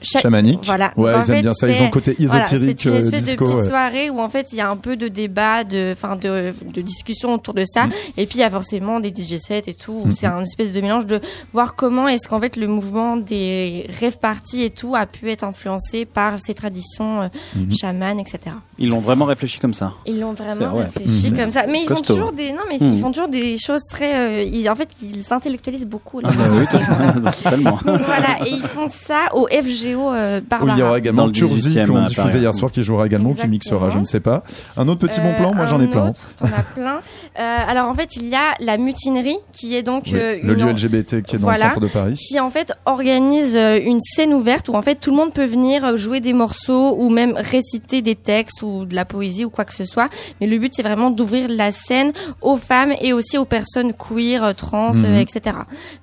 Ch- 0.03 0.11
cha- 0.13 0.19
Chamanique. 0.19 0.59
Voilà. 0.65 0.93
Ouais, 0.97 1.11
ils 1.11 1.15
aiment 1.15 1.23
fait, 1.23 1.41
bien 1.41 1.53
ça. 1.53 1.67
Ils 1.67 1.75
c'est- 1.75 1.81
ont 1.81 1.85
le 1.85 1.91
côté 1.91 2.15
voilà, 2.19 2.43
ésotérique 2.43 2.79
c'est 2.81 2.89
une 2.89 2.95
euh, 2.95 2.99
espèce 2.99 3.23
disco. 3.25 3.43
de 3.45 3.49
petite 3.49 3.61
ouais. 3.63 3.67
soirée 3.69 4.09
où 4.09 4.19
en 4.19 4.29
fait 4.29 4.47
il 4.51 4.57
y 4.57 4.61
a 4.61 4.69
un 4.69 4.75
peu 4.75 4.95
de 4.97 5.07
débat, 5.07 5.63
de, 5.63 5.91
enfin 5.93 6.15
de, 6.15 6.53
de 6.73 6.81
discussion 6.81 7.33
autour 7.33 7.53
de 7.53 7.63
ça. 7.65 7.85
Et 8.17 8.25
puis 8.25 8.37
il 8.39 8.41
y 8.41 8.43
a 8.43 8.49
forcément 8.49 8.99
des 8.99 9.09
DJ 9.09 9.37
sets 9.37 9.63
et 9.67 9.73
tout. 9.73 10.01
Mhm. 10.05 10.11
C'est 10.11 10.27
un 10.27 10.41
espèce 10.41 10.71
de 10.73 10.81
mélange 10.81 11.05
de 11.05 11.19
voir 11.53 11.75
comment 11.75 12.07
est-ce 12.07 12.27
qu'en 12.27 12.39
fait 12.39 12.55
le 12.57 12.67
mouvement 12.67 13.17
des 13.17 13.87
rêves 13.99 14.19
parties 14.19 14.63
et 14.63 14.69
tout 14.69 14.95
a 14.95 15.05
pu 15.05 15.29
être 15.31 15.43
influencé 15.43 16.05
par 16.05 16.39
ces 16.39 16.53
traditions 16.53 17.21
euh, 17.23 17.27
Mhm. 17.55 17.75
chamanes, 17.75 18.19
etc. 18.19 18.55
Ils 18.77 18.89
l'ont 18.89 18.99
vraiment 18.99 19.25
réfléchi 19.25 19.59
comme 19.59 19.73
ça. 19.73 19.93
Ils 20.05 20.19
l'ont 20.19 20.33
vraiment 20.33 20.71
vrai. 20.71 20.85
réfléchi 20.85 21.31
Mhm. 21.31 21.37
comme 21.37 21.51
ça. 21.51 21.65
Mais 21.67 21.81
ils 21.83 21.87
font 21.87 22.01
toujours 22.01 22.31
des, 22.31 22.51
non 22.51 22.63
mais 22.67 22.77
ils 22.79 22.99
font 22.99 23.11
toujours 23.11 23.27
des 23.29 23.57
choses 23.57 23.83
très, 23.89 24.15
euh, 24.15 24.43
ils- 24.43 24.69
en 24.69 24.75
fait 24.75 24.89
ils 25.01 25.23
s'intellectualisent 25.23 25.85
beaucoup. 25.85 26.19
là. 26.19 26.29
Ah 26.31 26.35
bah 26.35 26.43
oui, 26.51 27.31
totalement. 27.43 27.77
voilà, 27.83 28.45
et 28.45 28.49
ils 28.49 28.61
font 28.61 28.87
ça 28.87 29.33
au 29.33 29.47
FGO. 29.47 29.92
Euh, 30.01 30.39
Où 30.39 30.47
Barbara. 30.49 30.75
il 30.75 30.79
y 30.79 30.81
aura 30.81 30.91
Dans 30.91 30.97
également 30.97 31.25
le 31.27 31.31
Turzi 31.31 31.69
18e 31.77 31.87
qu'on 31.87 32.01
diffusait 32.03 32.39
hier 32.39 32.53
soir 32.55 32.71
qui 32.71 32.83
jouera 32.83 33.05
également, 33.05 33.33
qui 33.33 33.47
mixera, 33.47 33.89
je 33.89 33.99
ne 33.99 34.05
sais 34.05 34.19
pas. 34.19 34.43
Un 34.77 34.87
autre 34.87 34.99
petit 35.07 35.19
bon 35.21 35.29
Euh, 35.29 35.37
plan, 35.37 35.53
moi 35.53 35.65
j'en 35.65 35.81
ai 35.81 35.87
plein. 35.87 36.09
autre, 36.09 36.29
T'en 36.37 36.45
as 36.47 36.63
plein. 36.75 36.99
Euh, 37.39 37.57
alors 37.67 37.89
en 37.89 37.95
fait, 37.95 38.15
il 38.15 38.27
y 38.27 38.35
a 38.35 38.53
la 38.59 38.77
mutinerie 38.77 39.37
qui 39.51 39.75
est 39.75 39.81
donc 39.81 40.03
Oui, 40.07 40.13
euh, 40.15 40.37
le 40.43 40.53
lieu 40.53 40.63
en- 40.65 40.67
LGBT 40.69 41.23
qui 41.23 41.35
est 41.35 41.39
dans 41.39 41.45
Voilà. 41.45 41.65
le 41.65 41.69
centre 41.71 41.79
de 41.79 41.87
Paris. 41.87 42.13
qui 42.13 42.39
en 42.39 42.51
fait 42.51 42.73
organise 42.85 43.55
euh, 43.57 43.79
une 43.83 43.99
scène 44.01 44.33
ouverte 44.33 44.69
où 44.69 44.75
en 44.75 44.81
fait 44.83 44.95
tout 44.95 45.09
le 45.09 45.17
monde 45.17 45.33
peut 45.33 45.45
venir 45.45 45.83
euh, 45.83 45.95
jouer 45.97 46.19
des 46.19 46.33
morceaux 46.33 46.95
ou 46.99 47.09
même 47.09 47.33
réciter 47.35 48.03
des 48.03 48.13
textes 48.15 48.61
ou 48.61 48.85
de 48.85 48.93
la 48.95 49.05
poésie 49.05 49.45
ou 49.45 49.49
quoi 49.49 49.65
que 49.65 49.73
ce 49.73 49.83
soit. 49.83 50.09
Mais 50.41 50.47
le 50.47 50.59
but 50.59 50.73
c'est 50.75 50.83
vraiment 50.83 51.09
d'ouvrir 51.09 51.47
la 51.49 51.71
scène 51.71 52.11
aux 52.41 52.57
femmes 52.57 52.93
et 53.01 53.13
aussi 53.13 53.37
aux 53.39 53.45
personnes 53.45 53.93
queer, 53.93 54.43
euh, 54.43 54.53
trans, 54.53 54.93
Mhm. 54.93 55.05
euh, 55.05 55.19
etc. 55.19 55.55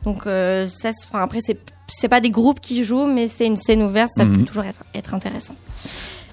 Donc 0.04 0.26
euh, 0.26 0.66
ça, 0.66 0.90
enfin 1.08 1.22
après 1.22 1.38
c'est 1.42 1.58
c'est 1.92 2.08
pas 2.08 2.20
des 2.20 2.30
groupes 2.30 2.60
qui 2.60 2.84
jouent, 2.84 3.06
mais 3.06 3.28
c'est 3.28 3.46
une 3.46 3.56
scène 3.56 3.82
ouverte, 3.82 4.10
ça 4.14 4.24
Mhm. 4.24 4.38
peut 4.38 4.44
toujours 4.44 4.64
être, 4.64 4.82
être 4.94 5.14
intéressant. 5.14 5.54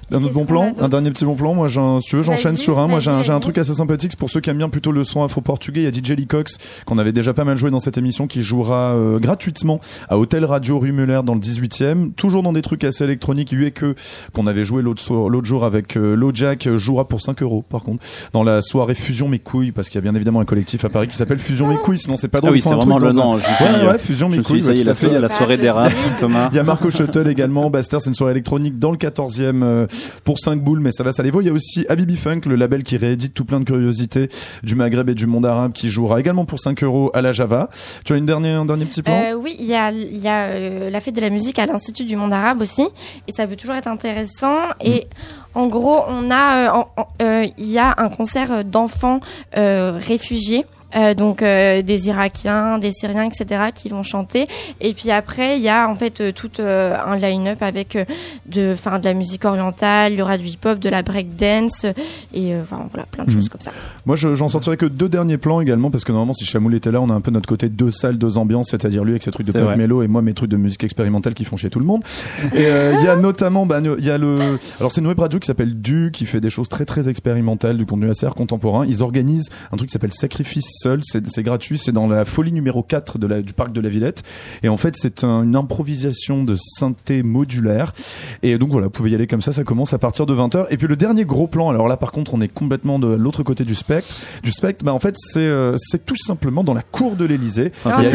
Un 0.09 0.23
autre 0.23 0.33
bon 0.33 0.45
plan, 0.45 0.73
un 0.79 0.87
dernier 0.87 1.11
petit 1.11 1.25
bon 1.25 1.35
plan. 1.35 1.53
Moi, 1.53 1.67
j'ai 1.67 1.81
un- 1.81 1.99
si 1.99 2.09
tu 2.09 2.15
veux, 2.15 2.23
j'enchaîne 2.23 2.55
sur 2.55 2.79
un. 2.79 2.87
Moi, 2.87 2.99
j'ai 2.99 3.11
un, 3.11 3.19
un 3.29 3.39
truc 3.41 3.57
assez 3.57 3.73
sympathique 3.73 4.15
pour 4.15 4.29
ceux 4.29 4.39
qui 4.39 4.49
aiment 4.49 4.57
bien 4.59 4.69
plutôt 4.69 4.93
le 4.93 5.03
son 5.03 5.21
afro-portugais. 5.23 5.81
Il 5.81 5.83
y 5.83 5.87
a 5.87 5.91
DJ 5.91 6.11
Lee 6.17 6.27
Cox 6.27 6.57
qu'on 6.85 6.97
avait 6.97 7.11
déjà 7.11 7.33
pas 7.33 7.43
mal 7.43 7.57
joué 7.57 7.71
dans 7.71 7.81
cette 7.81 7.97
émission, 7.97 8.25
qui 8.25 8.41
jouera 8.41 8.93
euh, 8.95 9.19
gratuitement 9.19 9.81
à 10.07 10.17
Hôtel 10.17 10.45
Radio 10.45 10.79
Rue 10.79 10.93
Muller 10.93 11.19
dans 11.25 11.33
le 11.33 11.41
18e. 11.41 12.13
Toujours 12.13 12.41
dans 12.41 12.53
des 12.53 12.61
trucs 12.61 12.83
assez 12.85 13.03
électroniques. 13.03 13.51
You 13.51 13.69
que 13.75 13.95
qu'on 14.33 14.47
avait 14.47 14.63
joué 14.63 14.81
l'autre 14.81 15.01
soir- 15.01 15.27
l'autre 15.29 15.45
jour 15.45 15.65
avec 15.65 15.97
euh, 15.97 16.15
Lojack 16.15 16.67
euh, 16.67 16.77
jouera 16.77 17.05
pour 17.07 17.19
5 17.19 17.41
euros. 17.43 17.65
Par 17.69 17.83
contre, 17.83 18.03
dans 18.31 18.43
la 18.43 18.61
soirée 18.61 18.95
Fusion 18.95 19.27
mes 19.27 19.39
couilles, 19.39 19.71
parce 19.73 19.89
qu'il 19.89 19.95
y 19.95 20.01
a 20.01 20.09
bien 20.09 20.15
évidemment 20.15 20.39
un 20.39 20.45
collectif 20.45 20.85
à 20.85 20.89
Paris 20.89 21.09
qui 21.09 21.15
s'appelle 21.17 21.39
Fusion 21.39 21.67
mes 21.67 21.75
couilles. 21.75 21.97
Sinon, 21.97 22.15
c'est 22.15 22.29
pas 22.29 22.37
Ah 22.37 22.41
drôle. 22.41 22.53
oui, 22.53 22.59
ils 22.59 22.61
font 22.61 22.69
c'est 22.69 22.75
vraiment 22.77 22.97
le 22.97 23.11
nom. 23.11 23.33
Ouais, 23.35 23.87
ouais, 23.91 23.99
Fusion 23.99 24.29
mes 24.29 24.41
couilles. 24.41 24.63
il 24.65 24.77
y 24.77 25.15
a 25.15 25.19
la 25.19 25.27
soirée 25.29 25.57
des 25.57 25.69
rats, 25.69 25.89
Thomas. 26.21 26.47
Il 26.53 26.55
y 26.55 26.59
a 26.59 26.63
Marco 26.63 26.89
Shuttle 26.89 27.27
également. 27.27 27.69
Baster, 27.69 27.97
c'est 27.99 28.09
une 28.09 28.13
soirée 28.15 28.31
électronique 28.31 28.79
dans 28.79 28.91
le 28.91 28.97
14e 28.97 29.63
euh, 29.63 29.87
pour 30.23 30.39
5 30.39 30.61
boules, 30.61 30.79
mais 30.79 30.91
ça 30.91 31.03
va, 31.03 31.11
ça 31.11 31.23
les 31.23 31.31
vaut. 31.31 31.41
Il 31.41 31.47
y 31.47 31.49
a 31.49 31.53
aussi 31.53 31.85
Habibi 31.89 32.15
Funk, 32.15 32.41
le 32.45 32.55
label 32.55 32.83
qui 32.83 32.97
réédite 32.97 33.33
tout 33.33 33.45
plein 33.45 33.59
de 33.59 33.65
curiosités 33.65 34.29
du 34.63 34.75
Maghreb 34.75 35.09
et 35.09 35.15
du 35.15 35.27
monde 35.27 35.45
arabe 35.45 35.73
qui 35.73 35.89
jouera 35.89 36.19
également 36.19 36.45
pour 36.45 36.59
5 36.59 36.83
euros 36.83 37.11
à 37.13 37.21
la 37.21 37.31
Java. 37.31 37.69
Tu 38.05 38.13
as 38.13 38.17
une 38.17 38.25
dernière, 38.25 38.61
un 38.61 38.65
dernier 38.65 38.85
petit 38.85 39.01
plan? 39.01 39.13
Euh, 39.13 39.33
oui, 39.33 39.55
il 39.59 39.65
y 39.65 39.75
a, 39.75 39.91
il 39.91 40.17
y 40.17 40.27
a 40.27 40.45
euh, 40.45 40.89
la 40.89 40.99
fête 40.99 41.15
de 41.15 41.21
la 41.21 41.29
musique 41.29 41.59
à 41.59 41.65
l'Institut 41.65 42.05
du 42.05 42.15
monde 42.15 42.33
arabe 42.33 42.61
aussi, 42.61 42.87
et 43.27 43.31
ça 43.31 43.47
peut 43.47 43.55
toujours 43.55 43.75
être 43.75 43.87
intéressant. 43.87 44.57
Et 44.81 45.07
en 45.53 45.67
gros, 45.67 46.01
on 46.07 46.29
a, 46.31 46.79
euh, 46.79 46.83
euh, 47.21 47.47
il 47.57 47.69
y 47.69 47.79
a 47.79 47.95
un 47.97 48.09
concert 48.09 48.63
d'enfants 48.63 49.19
réfugiés. 49.53 50.65
Euh, 50.95 51.13
donc 51.13 51.41
euh, 51.41 51.81
des 51.81 52.07
Irakiens, 52.07 52.77
des 52.77 52.91
Syriens, 52.91 53.23
etc. 53.29 53.65
qui 53.73 53.89
vont 53.89 54.03
chanter. 54.03 54.47
Et 54.81 54.93
puis 54.93 55.11
après, 55.11 55.57
il 55.57 55.63
y 55.63 55.69
a 55.69 55.87
en 55.89 55.95
fait 55.95 56.21
euh, 56.21 56.31
tout 56.31 56.49
euh, 56.59 56.95
un 57.05 57.17
line-up 57.17 57.61
avec 57.61 57.95
euh, 57.95 58.05
de, 58.45 58.71
enfin 58.73 58.99
de 58.99 59.05
la 59.05 59.13
musique 59.13 59.45
orientale. 59.45 60.13
Il 60.13 60.19
y 60.19 60.21
aura 60.21 60.37
du 60.37 60.45
hip-hop, 60.45 60.79
de 60.79 60.89
la 60.89 61.01
break 61.01 61.35
dance 61.35 61.85
et 62.33 62.53
euh, 62.53 62.61
enfin 62.61 62.87
voilà 62.91 63.05
plein 63.11 63.23
de 63.25 63.29
Mhm. 63.31 63.35
choses 63.35 63.49
comme 63.49 63.61
ça. 63.61 63.71
Moi, 64.05 64.15
je- 64.15 64.35
j'en 64.35 64.47
sortirai 64.49 64.77
que 64.77 64.85
deux 64.85 65.09
derniers 65.09 65.37
plans 65.37 65.59
également, 65.61 65.91
parce 65.91 66.03
que 66.05 66.11
normalement, 66.11 66.33
si 66.33 66.45
Chamoul 66.45 66.73
était 66.75 66.91
là, 66.91 67.01
on 67.01 67.09
a 67.09 67.13
un 67.13 67.21
peu 67.21 67.31
notre 67.31 67.47
côté 67.49 67.67
deux 67.69 67.91
salles, 67.91 68.17
deux 68.17 68.37
ambiances, 68.37 68.67
c'est-à-dire 68.71 69.03
lui 69.03 69.11
avec 69.11 69.23
ses 69.23 69.31
trucs 69.31 69.47
de 69.47 69.51
pop 69.51 69.75
mélo 69.75 70.03
et 70.03 70.07
moi 70.07 70.21
mes 70.21 70.33
trucs 70.33 70.49
de 70.49 70.57
musique 70.57 70.83
expérimentale 70.83 71.33
qui 71.33 71.43
font 71.45 71.57
chier 71.57 71.69
tout 71.69 71.79
le 71.79 71.85
monde. 71.85 72.03
Et 72.53 72.65
euh, 72.67 72.95
il 72.99 73.05
y 73.05 73.07
a 73.09 73.15
notamment, 73.15 73.65
bah, 73.65 73.79
il 73.81 74.05
y 74.05 74.11
a 74.11 74.17
le, 74.17 74.37
alors 74.79 74.91
c'est 74.91 75.01
web 75.01 75.19
radio 75.19 75.39
qui 75.39 75.47
s'appelle 75.47 75.79
Du, 75.81 76.11
qui 76.11 76.25
fait 76.25 76.41
des 76.41 76.49
choses 76.49 76.67
très 76.69 76.85
très 76.85 77.07
expérimentales, 77.09 77.77
du 77.77 77.85
contenu 77.85 78.09
assez 78.09 78.25
art 78.25 78.35
contemporain. 78.35 78.85
Ils 78.85 79.01
organisent 79.03 79.49
un 79.71 79.77
truc 79.77 79.89
qui 79.89 79.93
s'appelle 79.93 80.11
Sacrifice 80.13 80.76
Seul, 80.77 81.01
c'est 81.03 81.43
gratuit, 81.43 81.77
c'est 81.77 81.91
dans 81.91 82.07
la 82.07 82.25
folie 82.25 82.51
numéro 82.51 82.83
4 82.83 83.17
de 83.17 83.27
la, 83.27 83.41
du 83.41 83.53
parc 83.53 83.71
de 83.71 83.81
la 83.81 83.89
Villette. 83.89 84.23
Et 84.63 84.69
en 84.69 84.77
fait, 84.77 84.95
c'est 84.95 85.23
un- 85.23 85.43
une 85.43 85.55
improvisation 85.55 86.43
de 86.43 86.55
synthé 86.57 87.23
modulaire. 87.23 87.93
Et 88.43 88.57
donc 88.57 88.69
voilà, 88.71 88.87
vous 88.87 88.91
pouvez 88.91 89.11
y 89.11 89.15
aller 89.15 89.27
comme 89.27 89.41
ça, 89.41 89.51
ça 89.51 89.63
commence 89.63 89.93
à 89.93 89.97
partir 89.97 90.25
de 90.25 90.33
20h. 90.33 90.65
Et 90.69 90.77
puis 90.77 90.87
le 90.87 90.95
dernier 90.95 91.25
gros 91.25 91.47
plan, 91.47 91.69
alors 91.69 91.87
là 91.87 91.97
par 91.97 92.11
contre, 92.11 92.33
on 92.33 92.41
est 92.41 92.47
complètement 92.51 92.99
de 92.99 93.07
l'autre 93.07 93.43
côté 93.43 93.63
du 93.63 93.75
spectre. 93.75 94.15
Du 94.43 94.51
spectre, 94.51 94.83
bah 94.85 94.93
en 94.93 94.99
fait, 94.99 95.15
c'est 95.17 95.39
euh, 95.39 95.75
c'est 95.77 96.05
tout 96.05 96.15
simplement 96.15 96.63
dans 96.63 96.73
la 96.73 96.81
cour 96.83 97.15
de 97.15 97.25
l'Élysée. 97.25 97.71
Enfin, 97.85 97.97
Il 98.01 98.05
y 98.05 98.07
a 98.07 98.11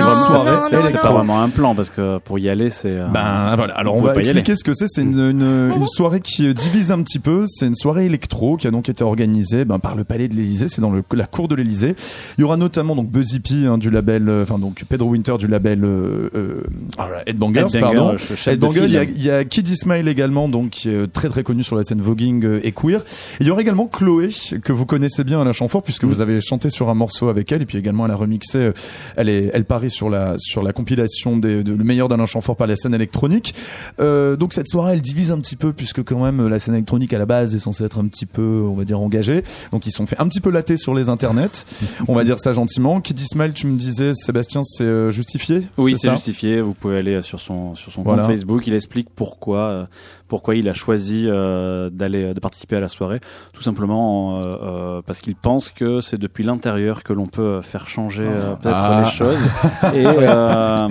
c'est 0.69 0.77
une 0.93 0.99
pas- 0.99 1.11
vraiment 1.13 1.41
un 1.43 1.49
plan 1.49 1.75
parce 1.75 1.91
que 1.91 2.19
pour 2.19 2.39
y 2.39 2.49
aller, 2.49 2.71
c'est. 2.71 2.89
euh, 2.91 3.07
Ben 3.09 3.55
voilà, 3.57 3.75
alors 3.75 3.95
vous 3.95 4.01
on 4.01 4.05
va 4.05 4.13
pouvez 4.13 4.23
pas 4.23 4.29
y 4.29 4.31
expliquer 4.31 4.57
ce 4.57 4.65
que 4.65 4.75
c'est. 4.75 4.87
C'est 4.89 5.03
une, 5.03 5.19
une, 5.19 5.73
une 5.77 5.87
soirée 5.87 6.21
qui 6.21 6.47
euh, 6.47 6.55
divise 6.55 6.91
un 6.91 7.03
petit 7.03 7.19
peu. 7.19 7.45
C'est 7.49 7.67
une 7.67 7.75
soirée 7.75 8.07
électro 8.07 8.57
qui 8.57 8.67
a 8.67 8.71
donc 8.71 8.89
été 8.89 9.05
organisée 9.05 9.65
ben, 9.65 9.79
par 9.79 9.95
le 9.95 10.05
Palais 10.05 10.29
de 10.29 10.35
l'Élysée. 10.35 10.69
C'est 10.69 10.81
dans 10.81 10.91
le, 10.91 11.03
la 11.13 11.27
cour 11.27 11.49
de 11.49 11.55
l'Élysée. 11.55 11.95
Il 12.39 12.43
y 12.43 12.45
aura 12.45 12.52
notamment 12.57 12.95
donc 12.95 13.11
Buzzy 13.11 13.41
P 13.41 13.67
hein, 13.67 13.79
du 13.79 13.91
label, 13.91 14.29
euh, 14.29 14.43
enfin 14.43 14.59
donc 14.59 14.85
Pedro 14.89 15.11
Winter 15.11 15.37
du 15.39 15.47
label 15.47 15.85
euh, 15.85 16.31
euh, 16.35 16.63
ah, 16.99 17.09
Headbangers, 17.27 17.61
Headbanger, 17.61 17.81
pardon. 17.81 18.17
Headbanger, 18.47 18.85
il 18.85 18.93
y, 18.93 18.99
a, 18.99 19.03
il 19.05 19.23
y 19.23 19.31
a 19.31 19.45
Kid 19.45 19.69
Ismail 19.69 20.09
également, 20.09 20.49
donc 20.49 20.71
qui 20.71 20.91
est 20.91 21.13
très 21.13 21.29
très 21.29 21.43
connu 21.43 21.63
sur 21.63 21.77
la 21.77 21.83
scène 21.83 22.01
voguing 22.01 22.61
et 22.63 22.73
queer. 22.73 23.01
Et 23.01 23.43
il 23.43 23.47
y 23.47 23.51
aura 23.51 23.61
également 23.61 23.87
Chloé 23.87 24.31
que 24.63 24.73
vous 24.73 24.87
connaissez 24.87 25.25
bien 25.25 25.41
à 25.41 25.45
la 25.45 25.53
Chamfort 25.53 25.83
puisque 25.83 26.05
vous 26.05 26.21
avez 26.21 26.41
chanté 26.41 26.71
sur 26.71 26.89
un 26.89 26.95
morceau 26.95 27.29
avec 27.29 27.51
elle 27.53 27.63
et 27.63 27.67
puis 27.67 27.79
également 27.79 28.07
elle 28.07 28.13
a 28.13 28.17
remixé. 28.17 28.73
Elle 29.17 29.29
est, 29.29 29.51
elle 29.53 29.65
parie 29.65 29.91
sur 29.91 30.11
la 30.11 30.35
sur 30.39 30.63
la 30.63 30.73
compilation 30.73 31.37
des, 31.37 31.63
de 31.63 31.75
le 31.75 31.85
meilleur 31.85 32.09
d'Alain 32.09 32.27
Chamfort 32.27 32.57
par 32.57 32.67
la 32.67 32.77
scène 32.77 32.95
électronique. 32.95 33.55
Euh, 34.01 34.37
donc 34.37 34.53
cette 34.53 34.69
soirée, 34.69 34.95
elle 34.95 35.03
divise 35.03 35.31
un 35.31 35.39
petit 35.39 35.57
peu 35.57 35.73
puisque 35.73 36.03
quand 36.03 36.23
même 36.23 36.47
la 36.49 36.59
scène 36.59 36.75
électronique 36.75 37.13
à 37.13 37.19
la 37.19 37.27
base 37.27 37.55
est 37.55 37.59
censée 37.59 37.85
être 37.85 37.99
un 37.99 38.07
petit 38.07 38.27
peu, 38.27 38.65
on 38.67 38.75
va 38.75 38.85
dire, 38.85 39.01
engagée. 39.01 39.43
Donc 39.73 39.87
ils 39.87 39.91
sont 39.91 40.07
fait 40.07 40.19
un 40.21 40.29
petit 40.29 40.41
peu 40.41 40.51
latter 40.51 40.77
sur 40.77 40.95
les 40.95 41.09
internets. 41.09 41.65
on 42.09 42.15
va 42.15 42.25
dire 42.25 42.39
ça 42.43 42.53
gentiment. 42.53 43.01
Kid 43.01 43.19
Ismail, 43.19 43.53
tu 43.53 43.67
me 43.67 43.77
disais, 43.79 44.13
Sébastien, 44.15 44.63
c'est 44.65 44.85
euh, 44.85 45.11
justifié? 45.11 45.63
Oui, 45.79 45.95
c'est 45.97 46.11
justifié. 46.11 46.61
Vous 46.61 46.75
pouvez 46.75 46.99
aller 46.99 47.23
sur 47.23 47.41
son 47.41 47.75
sur 47.75 47.93
son 47.93 48.03
Voilà. 48.03 48.23
compte 48.23 48.33
Facebook. 48.33 48.67
Il 48.67 48.75
explique 48.75 49.09
pourquoi 49.15 49.59
euh, 49.59 49.85
pourquoi 50.29 50.55
il 50.57 50.69
a 50.69 50.75
choisi 50.75 51.27
euh, 51.29 51.91
d'aller 51.91 52.33
de 52.35 52.41
participer 52.41 52.77
à 52.77 52.81
la 52.81 52.89
soirée. 52.89 53.21
Tout 53.53 53.63
simplement 53.63 54.39
euh, 54.39 54.43
euh, 54.45 55.03
parce 55.07 55.21
qu'il 55.21 55.37
pense 55.37 55.69
que 55.71 56.01
c'est 56.01 56.19
depuis 56.19 56.43
l'intérieur 56.45 57.03
que 57.03 57.13
l'on 57.13 57.27
peut 57.27 57.61
faire 57.61 57.87
changer 57.89 58.25
euh, 58.27 58.55
peut-être 58.57 58.77
Ah. 58.79 59.03
les 59.05 59.11
choses. 59.11 59.39
Et 59.95 60.05
euh, 60.07 60.89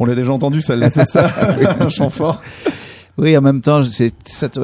On 0.00 0.04
l'a 0.06 0.14
déjà 0.14 0.32
entendu, 0.32 0.62
celle-là, 0.62 0.90
c'est 0.90 1.04
ça 1.06 1.30
Un 1.80 1.88
chant 1.88 2.10
fort. 2.10 2.40
Oui, 3.18 3.36
en 3.36 3.42
même 3.42 3.60
temps, 3.60 3.82
c'est 3.84 4.10
tout 4.10 4.60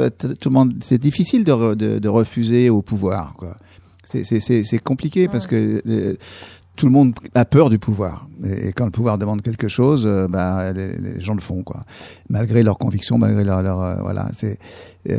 le 0.48 0.50
monde, 0.50 0.74
c'est 0.80 0.96
difficile 0.98 1.44
de, 1.44 1.52
re- 1.52 1.74
de, 1.74 1.98
de 1.98 2.08
refuser 2.08 2.70
au 2.70 2.80
pouvoir. 2.80 3.34
Quoi. 3.36 3.56
C'est, 4.08 4.78
compliqué 4.82 5.28
parce 5.28 5.46
que 5.46 5.82
euh, 5.86 6.16
tout 6.76 6.86
le 6.86 6.92
monde 6.92 7.14
a 7.34 7.44
peur 7.44 7.68
du 7.68 7.78
pouvoir. 7.78 8.27
Et, 8.44 8.68
et 8.68 8.72
quand 8.72 8.84
le 8.84 8.90
pouvoir 8.90 9.18
demande 9.18 9.42
quelque 9.42 9.68
chose, 9.68 10.04
euh, 10.06 10.28
bah, 10.28 10.72
les, 10.72 10.96
les 10.96 11.20
gens 11.20 11.34
le 11.34 11.40
font, 11.40 11.62
quoi. 11.62 11.84
Malgré 12.28 12.62
leurs 12.62 12.78
convictions, 12.78 13.18
malgré 13.18 13.44
leur, 13.44 13.62
leur 13.62 13.80
euh, 13.80 13.96
voilà, 14.02 14.28
c'est 14.34 14.58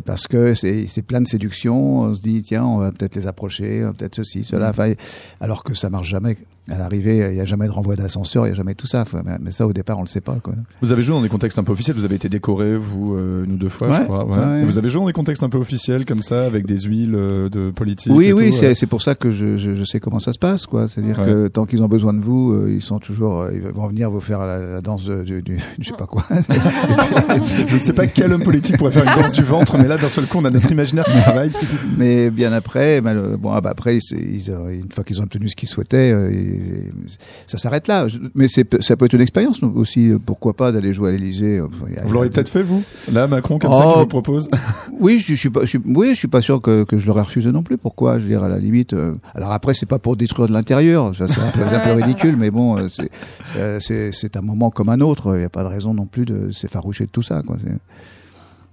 parce 0.06 0.28
que 0.28 0.54
c'est, 0.54 1.02
plein 1.02 1.22
de 1.22 1.28
séduction. 1.28 2.02
On 2.02 2.14
se 2.14 2.22
dit 2.22 2.44
tiens, 2.44 2.66
on 2.66 2.78
va 2.78 2.92
peut-être 2.92 3.16
les 3.16 3.28
approcher, 3.28 3.82
euh, 3.82 3.92
peut-être 3.92 4.16
ceci, 4.16 4.44
cela. 4.44 4.70
Enfin, 4.70 4.94
alors 5.40 5.64
que 5.64 5.74
ça 5.74 5.90
marche 5.90 6.08
jamais. 6.08 6.38
À 6.72 6.78
l'arrivée, 6.78 7.30
il 7.30 7.34
n'y 7.34 7.42
a 7.42 7.46
jamais 7.46 7.66
de 7.66 7.72
renvoi 7.72 7.96
d'ascenseur, 7.96 8.46
il 8.46 8.50
n'y 8.50 8.54
a 8.54 8.56
jamais 8.56 8.76
tout 8.76 8.86
ça. 8.86 9.04
Mais, 9.42 9.52
ça, 9.52 9.66
au 9.66 9.74
départ, 9.74 9.98
on 9.98 10.02
le 10.02 10.08
sait 10.08 10.22
pas, 10.22 10.36
quoi. 10.36 10.54
Vous 10.84 10.92
avez 10.92 11.02
joué 11.02 11.16
dans 11.16 11.22
des 11.24 11.30
contextes 11.30 11.58
un 11.58 11.64
peu 11.64 11.72
officiels, 11.72 11.96
vous 11.96 12.06
avez 12.06 12.14
été 12.14 12.30
décoré, 12.30 12.78
vous, 12.78 13.16
euh, 13.16 13.44
une 13.46 13.54
ou 13.54 13.58
deux 13.58 13.70
fois, 13.70 13.92
je 13.92 14.04
crois. 14.04 14.24
Ouais. 14.24 14.38
ouais, 14.38 14.66
Vous 14.66 14.78
avez 14.78 14.88
joué 14.88 15.02
dans 15.02 15.08
des 15.08 15.14
contextes 15.14 15.42
un 15.42 15.50
peu 15.50 15.58
officiels, 15.58 16.06
comme 16.06 16.22
ça, 16.22 16.46
avec 16.46 16.68
des 16.68 16.78
huiles 16.78 17.14
de 17.14 17.72
politique 17.72 18.12
Oui, 18.14 18.28
et 18.28 18.34
oui, 18.34 18.54
c'est 18.54 18.86
pour 18.86 19.02
ça 19.02 19.16
que 19.16 19.32
je, 19.32 19.58
je, 19.58 19.74
je 19.74 19.84
sais 19.84 20.00
comment 20.00 20.20
ça 20.20 20.32
se 20.32 20.38
passe, 20.38 20.68
quoi. 20.68 20.88
C'est-à-dire 20.88 21.20
que 21.20 21.48
tant 21.48 21.66
qu'ils 21.66 21.82
ont 21.82 21.88
besoin 21.88 22.14
de 22.14 22.22
vous, 22.22 22.68
ils 22.68 22.84
sont 22.84 23.00
toujours, 23.00 23.09
euh, 23.42 23.52
ils 23.54 23.62
vont 23.62 23.88
venir 23.88 24.10
vous 24.12 24.20
faire 24.22 24.46
la, 24.46 24.58
la 24.60 24.82
danse 24.82 25.06
du, 25.10 25.42
du, 25.42 25.58
je 25.80 25.88
sais 25.88 25.94
pas 25.98 26.06
quoi. 26.06 26.24
Je 27.70 27.76
ne 27.76 27.82
sais 27.82 27.94
pas 27.94 28.08
quel 28.08 28.32
homme 28.34 28.44
politique 28.44 28.78
pourrait 28.78 28.92
faire 28.92 29.04
une 29.04 29.22
danse 29.22 29.32
du 29.34 29.44
ventre, 29.44 29.78
mais 29.78 29.88
là, 29.88 29.98
d'un 29.98 30.08
seul 30.10 30.26
coup, 30.26 30.40
on 30.40 30.46
a 30.46 30.50
notre 30.50 30.72
imaginaire 30.72 31.06
qui 31.06 31.18
travaille. 31.22 31.52
Mais 31.98 32.30
bien 32.30 32.52
après, 32.54 33.02
bon, 33.02 33.52
ah 33.54 33.62
bah 33.62 33.70
après, 33.72 33.98
ils, 33.98 34.50
une 34.50 34.92
fois 34.92 35.04
qu'ils 35.04 35.20
ont 35.22 35.24
obtenu 35.24 35.48
ce 35.50 35.56
qu'ils 35.56 35.70
souhaitaient, 35.70 36.12
euh, 36.12 36.32
ils- 36.32 36.92
ça 37.48 37.58
s'arrête 37.58 37.88
là. 37.88 38.08
Mais 38.36 38.48
ça 38.48 38.64
peut 38.96 39.06
être 39.06 39.14
une 39.14 39.22
expérience 39.22 39.62
aussi. 39.64 40.10
euh, 40.10 40.20
Pourquoi 40.24 40.54
pas 40.56 40.72
d'aller 40.72 40.94
jouer 40.94 41.12
à 41.12 41.14
a- 41.14 42.06
Vous 42.06 42.14
l'aurez 42.14 42.30
peut-être 42.30 42.50
fait, 42.50 42.64
vous 42.64 42.84
Là, 43.12 43.28
Macron, 43.28 43.60
comme 43.60 43.72
Oh, 43.74 43.78
ça, 43.78 43.88
qui 43.94 44.00
vous 44.00 44.06
propose? 44.08 44.50
Oui, 45.00 45.20
je, 45.20 45.28
je 45.34 45.36
suis 45.40 45.50
pas, 45.50 45.62
je 45.62 45.68
suis, 45.68 45.80
oui, 45.86 46.10
je 46.10 46.16
suis 46.16 46.28
pas 46.28 46.42
sûr 46.42 46.62
que, 46.62 46.84
que 46.84 46.98
je 46.98 47.08
l'aurais 47.08 47.22
refusé 47.22 47.52
non 47.52 47.64
plus. 47.64 47.78
Pourquoi? 47.78 48.20
Je 48.20 48.24
veux 48.24 48.30
dire, 48.30 48.44
à 48.44 48.50
la 48.50 48.60
limite. 48.60 48.94
euh, 48.94 49.14
alors 49.34 49.52
après, 49.52 49.74
c'est 49.74 49.86
pas 49.86 50.00
pour 50.00 50.16
détruire 50.18 50.48
de 50.48 50.54
l'intérieur. 50.54 51.16
Ça, 51.16 51.28
c'est 51.28 51.40
un 51.42 51.50
peu, 51.52 51.62
un 51.64 51.80
peu 51.80 52.02
ridicule, 52.04 52.36
mais 52.38 52.52
bon, 52.52 52.78
c'est, 53.80 54.36
euh, 54.36 54.40
un 54.40 54.42
moment 54.42 54.70
comme 54.70 54.90
un 54.90 55.00
autre. 55.02 55.36
Il 55.36 55.40
n'y 55.40 55.46
a 55.46 55.50
pas 55.50 55.64
de 55.64 55.68
raison 55.70 55.94
non 55.94 56.06
plus 56.06 56.26
de 56.26 56.52
s'effaroucher 56.52 57.06
de 57.06 57.12
tout 57.12 57.24
ça. 57.24 57.42
Quoi. 57.46 57.58
C'est- 57.64 57.74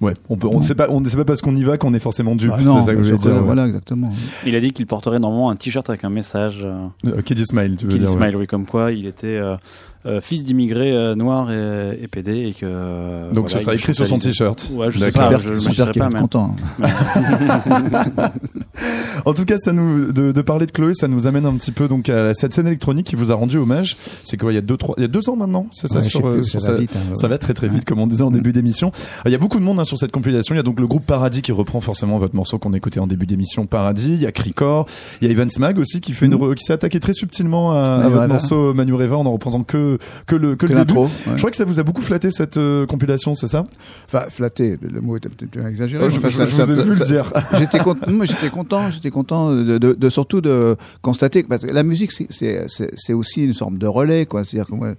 Ouais, 0.03 0.13
on 0.29 0.37
peut, 0.37 0.47
on 0.47 0.61
sait 0.61 0.75
pas, 0.75 0.89
on 0.91 1.03
sait 1.07 1.17
pas 1.17 1.25
parce 1.25 1.41
qu'on 1.41 1.57
y 1.57 1.65
va 1.65 1.79
qu'on 1.79 1.95
est 1.95 1.99
forcément 1.99 2.37
dupe. 2.37 2.53
Ah 2.55 2.61
non, 2.61 2.81
c'est 2.83 2.89
ça 2.89 2.95
que 2.95 3.03
je 3.03 3.13
veux 3.13 3.19
dire. 3.19 3.33
ouais. 3.33 3.41
Voilà, 3.41 3.65
exactement. 3.67 4.11
il 4.45 4.55
a 4.55 4.61
dit 4.61 4.73
qu'il 4.73 4.87
porterait 4.87 5.19
normalement 5.19 5.49
un 5.49 5.57
t-shirt 5.57 5.89
avec 5.89 6.05
un 6.05 6.11
message. 6.11 6.61
Euh, 6.67 6.87
Euh, 7.07 7.23
Kid 7.23 7.39
Ismail, 7.39 7.77
tu 7.79 7.87
veux 7.87 7.93
Kid 7.93 8.01
dire. 8.01 8.11
ouais. 8.11 8.15
Ismail, 8.17 8.37
oui, 8.37 8.47
comme 8.47 8.67
quoi 8.67 8.93
il 8.93 9.07
était 9.07 9.39
euh, 9.39 9.57
fils 10.21 10.45
d'immigrés 10.45 10.93
euh, 10.93 11.15
noirs 11.15 11.51
et, 11.51 11.99
et 12.03 12.09
PD 12.09 12.49
et 12.49 12.53
que. 12.53 12.61
euh, 12.65 13.29
Donc 13.33 13.45
voilà, 13.47 13.49
ce 13.59 13.59
sera 13.61 13.75
écrit 13.75 13.95
sur 13.95 14.07
son 14.07 14.19
t-shirt. 14.19 14.69
Ouais, 14.73 14.91
je 14.91 14.99
sais 14.99 15.13
pas. 15.13 15.37
Je, 15.39 15.55
je 15.55 15.69
qu'il 15.91 16.01
pas, 16.01 16.11
mais- 16.11 16.21
content. 16.21 16.55
En 19.25 19.33
tout 19.35 19.45
cas, 19.45 19.57
ça 19.59 19.73
nous 19.73 20.13
de, 20.13 20.31
de 20.31 20.43
parler 20.43 20.67
de 20.67 20.71
Chloé, 20.73 20.93
ça 20.95 21.09
nous 21.09 21.27
amène 21.27 21.47
un 21.47 21.55
petit 21.55 21.73
peu 21.73 21.89
donc 21.89 22.09
à 22.11 22.35
cette 22.35 22.53
scène 22.55 22.67
électronique 22.67 23.07
qui 23.07 23.17
vous 23.17 23.33
a 23.33 23.35
rendu 23.35 23.57
hommage. 23.59 23.97
C'est 24.23 24.37
quoi 24.37 24.53
Il 24.53 24.55
y 24.55 24.59
a 24.59 24.63
deux 24.63 24.77
trois, 24.77 24.95
il 24.99 25.03
y 25.03 25.05
a 25.05 25.09
deux 25.09 25.29
ans 25.29 25.37
maintenant, 25.37 25.67
c'est 25.73 25.89
ça 25.89 25.99
Ouais, 25.99 26.05
je 26.05 26.09
sur, 26.11 26.21
sais 26.21 26.27
euh, 26.27 26.33
plus, 26.35 26.45
sur 26.45 26.61
ça 26.61 26.71
va 26.73 26.77
sa- 26.77 26.81
vite, 26.81 26.93
hein, 26.95 27.01
ouais. 27.11 27.17
Ça 27.17 27.27
va 27.29 27.39
très 27.39 27.55
très 27.55 27.69
vite, 27.69 27.85
comme 27.85 27.99
on 27.99 28.07
disait 28.07 28.23
en 28.23 28.31
début 28.31 28.53
d'émission. 28.53 28.93
Il 29.25 29.33
y 29.33 29.35
a 29.35 29.39
beaucoup 29.39 29.59
de 29.59 29.65
monde 29.65 29.81
hein, 29.81 29.85
sur 29.85 29.99
cette 29.99 30.13
compilation. 30.13 30.55
Il 30.55 30.59
y 30.59 30.61
a 30.61 30.63
donc 30.63 30.79
le 30.79 30.87
groupe 30.87 31.05
Paradis 31.07 31.43
qui 31.43 31.51
reprend 31.53 31.81
forcément 31.81 32.19
votre 32.19 32.37
morceau 32.37 32.59
qu'on 32.59 32.73
écoutait 32.75 33.01
en 33.01 33.07
début 33.07 33.27
d'émission, 33.27 33.67
Paradis. 33.67 34.13
Il 34.13 34.23
y 34.23 34.27
a 34.27 34.33
Cricor, 34.33 34.87
il 35.21 35.27
y 35.27 35.31
a 35.31 35.33
Ivan 35.33 35.49
Smag 35.49 35.79
aussi 35.79 36.01
qui 36.01 36.13
fait 36.13 36.27
une 36.27 36.35
re- 36.35 36.55
qui 36.55 36.65
s'est 36.65 36.75
attaqué 36.75 37.01
très 37.01 37.13
subtilement 37.15 37.73
à, 37.73 37.81
à 37.83 37.99
Manu 37.99 38.15
votre 38.15 38.29
morceau 38.29 38.75
Manu 38.75 38.95
Reva 38.95 39.17
en 39.17 39.27
en 39.27 39.33
représentant 39.33 39.65
que 39.65 39.96
que 40.27 40.37
le 40.37 40.57
que, 40.57 40.67
Que 40.67 40.73
le 40.73 40.85
début. 40.85 40.99
ouais. 40.99 41.09
Je 41.33 41.37
crois 41.39 41.51
que 41.51 41.57
ça 41.57 41.65
vous 41.65 41.79
a 41.81 41.83
beaucoup 41.83 42.03
flatté 42.03 42.31
cette 42.31 42.57
euh, 42.57 42.87
compilation, 42.87 43.35
c'est 43.35 43.47
ça? 43.47 43.67
Enfin, 44.07 44.27
flatté, 44.31 44.79
le 44.81 45.01
mot 45.01 45.17
était 45.17 45.29
peut-être 45.29 45.67
exagéré. 45.67 46.05
Oh, 46.05 46.09
je- 46.09 46.19
Enfin, 46.19 46.29
je- 46.29 46.45
je 46.47 46.63
vous 46.63 46.71
ai 46.73 46.83
vu 46.83 46.99
le 46.99 47.05
dire. 47.05 47.33
J'étais 47.59 47.79
content, 47.79 48.07
j'étais 48.25 48.51
content, 48.51 48.91
j'étais 48.91 49.11
content 49.11 49.53
de, 49.55 49.79
de, 49.79 49.93
de 49.93 50.11
surtout 50.11 50.41
de 50.41 50.77
constater 51.03 51.43
que 51.43 51.49
parce 51.49 51.65
que 51.65 51.71
la 51.73 51.83
musique 51.83 52.13
c'est- 52.13 53.13
aussi 53.13 53.45
une 53.45 53.55
forme 53.55 53.79
de 53.79 53.87
relais 53.87 54.27
quoi. 54.27 54.45
C'est-à-dire 54.45 54.67
que 54.69 54.75
moi, 54.75 54.95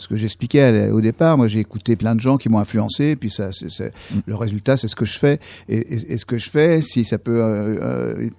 ce 0.00 0.08
que 0.08 0.16
j'expliquais 0.16 0.90
au 0.90 1.00
départ. 1.00 1.36
Moi 1.36 1.48
j'ai 1.48 1.60
écouté 1.60 1.96
plein 1.96 2.14
de 2.14 2.20
gens 2.20 2.36
qui 2.36 2.48
m'ont 2.48 2.58
influencé, 2.58 3.16
puis 3.16 3.30
ça, 3.30 3.50
c'est 3.52 3.70
c'est- 3.70 3.92
Mm. 4.14 4.18
le 4.26 4.34
résultat 4.36 4.76
c'est 4.76 4.88
ce 4.88 4.96
que 4.96 5.04
je 5.04 5.18
fais 5.18 5.40
et, 5.68 5.76
et, 5.76 6.12
et 6.12 6.18
ce 6.18 6.24
que 6.24 6.38
je 6.38 6.50
fais, 6.50 6.82
si 6.82 7.04
ça 7.04 7.18
peut 7.18 7.42
euh, 7.42 7.78
euh, 7.82 8.30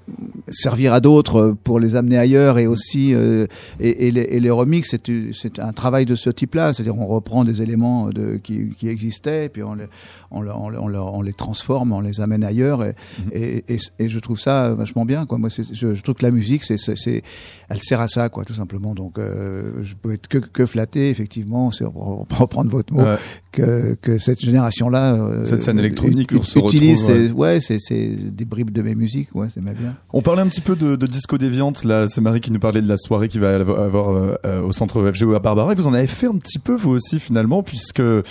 servir 0.49 0.93
à 0.93 0.99
d'autres 0.99 1.55
pour 1.63 1.79
les 1.79 1.95
amener 1.95 2.17
ailleurs 2.17 2.57
et 2.59 2.67
aussi 2.67 3.13
euh, 3.13 3.47
et, 3.79 4.07
et, 4.07 4.11
les, 4.11 4.21
et 4.21 4.39
les 4.39 4.49
remix 4.49 4.95
c'est 5.33 5.59
un 5.59 5.73
travail 5.73 6.05
de 6.05 6.15
ce 6.15 6.29
type-là. 6.29 6.73
C'est-à-dire 6.73 6.97
on 6.97 7.07
reprend 7.07 7.43
des 7.43 7.61
éléments 7.61 8.09
de, 8.09 8.39
qui, 8.43 8.69
qui 8.77 8.87
existaient, 8.89 9.49
puis 9.49 9.63
on 9.63 9.75
les 9.75 9.85
on, 10.31 10.45
on, 10.45 10.73
on, 10.75 10.87
le- 10.87 10.99
on 10.99 11.21
les 11.21 11.33
transforme, 11.33 11.93
on 11.93 12.01
les 12.01 12.19
amène 12.19 12.43
ailleurs, 12.43 12.83
et, 12.83 12.93
et, 13.33 13.77
et, 13.99 14.09
je 14.09 14.19
trouve 14.19 14.37
ça 14.37 14.73
vachement 14.73 15.05
bien. 15.05 15.25
Quoi. 15.25 15.37
Moi, 15.37 15.47
je, 15.49 15.95
je 15.95 16.01
trouve 16.01 16.15
que 16.15 16.25
la 16.25 16.31
musique, 16.31 16.65
c'est- 16.65 17.23
elle 17.70 17.82
sert 17.82 17.99
à 18.01 18.07
ça, 18.07 18.30
quoi, 18.30 18.45
tout 18.45 18.53
simplement. 18.53 18.95
Donc, 18.95 19.18
euh, 19.20 19.72
je 19.84 19.93
peux 19.95 20.13
être 20.13 20.28
que, 20.28 20.38
que 20.38 20.65
flatté, 20.65 21.09
effectivement, 21.09 21.72
c'est 21.72 21.84
pour 21.86 22.26
reprendre 22.38 22.70
votre 22.72 22.93
mot, 22.93 23.01
Ouais. 23.03 23.15
que, 23.51 23.95
que 24.01 24.18
cette 24.18 24.39
génération-là, 24.41 25.15
euh, 25.15 25.43
Cette 25.45 25.61
scène 25.61 25.80
électronique, 25.80 26.32
ut- 26.32 26.43
se 26.43 26.59
utilise, 26.59 27.03
retrouve, 27.09 27.39
ouais, 27.39 27.59
c'est, 27.59 27.78
c'est 27.80 28.07
des 28.07 28.45
bribes 28.45 28.72
de 28.72 28.82
mes 28.82 28.95
musiques, 28.95 29.30
ouais, 29.36 29.47
c'est 29.53 29.61
ma 29.61 29.74
bien. 29.74 29.95
On 30.13 30.22
parlait 30.22 30.41
un 30.41 30.47
petit 30.47 30.61
peu 30.61 30.76
de, 30.76 30.95
de 30.95 31.07
disco 31.07 31.38
déviante. 31.38 31.84
Là, 31.84 32.07
c'est 32.07 32.22
Marie 32.22 32.39
qui 32.41 32.51
nous 32.51 32.59
parlait 32.59 32.82
de 32.82 32.88
la 32.88 32.97
soirée 32.97 33.28
qui 33.28 33.39
va 33.39 33.55
avoir 33.55 34.09
euh, 34.45 34.61
au 34.61 34.72
centre 34.72 35.11
FGO 35.11 35.34
à 35.36 35.39
Barbara. 35.39 35.72
Et 35.74 35.76
vous 35.76 35.88
en 35.88 35.93
avez 35.93 36.07
fait 36.07 36.28
un 36.28 36.38
petit 36.38 36.59
peu 36.59 36.76
vous 36.76 36.91
aussi 36.91 37.20
finalement, 37.20 37.63
puisque 37.63 37.99
euh, 37.99 38.22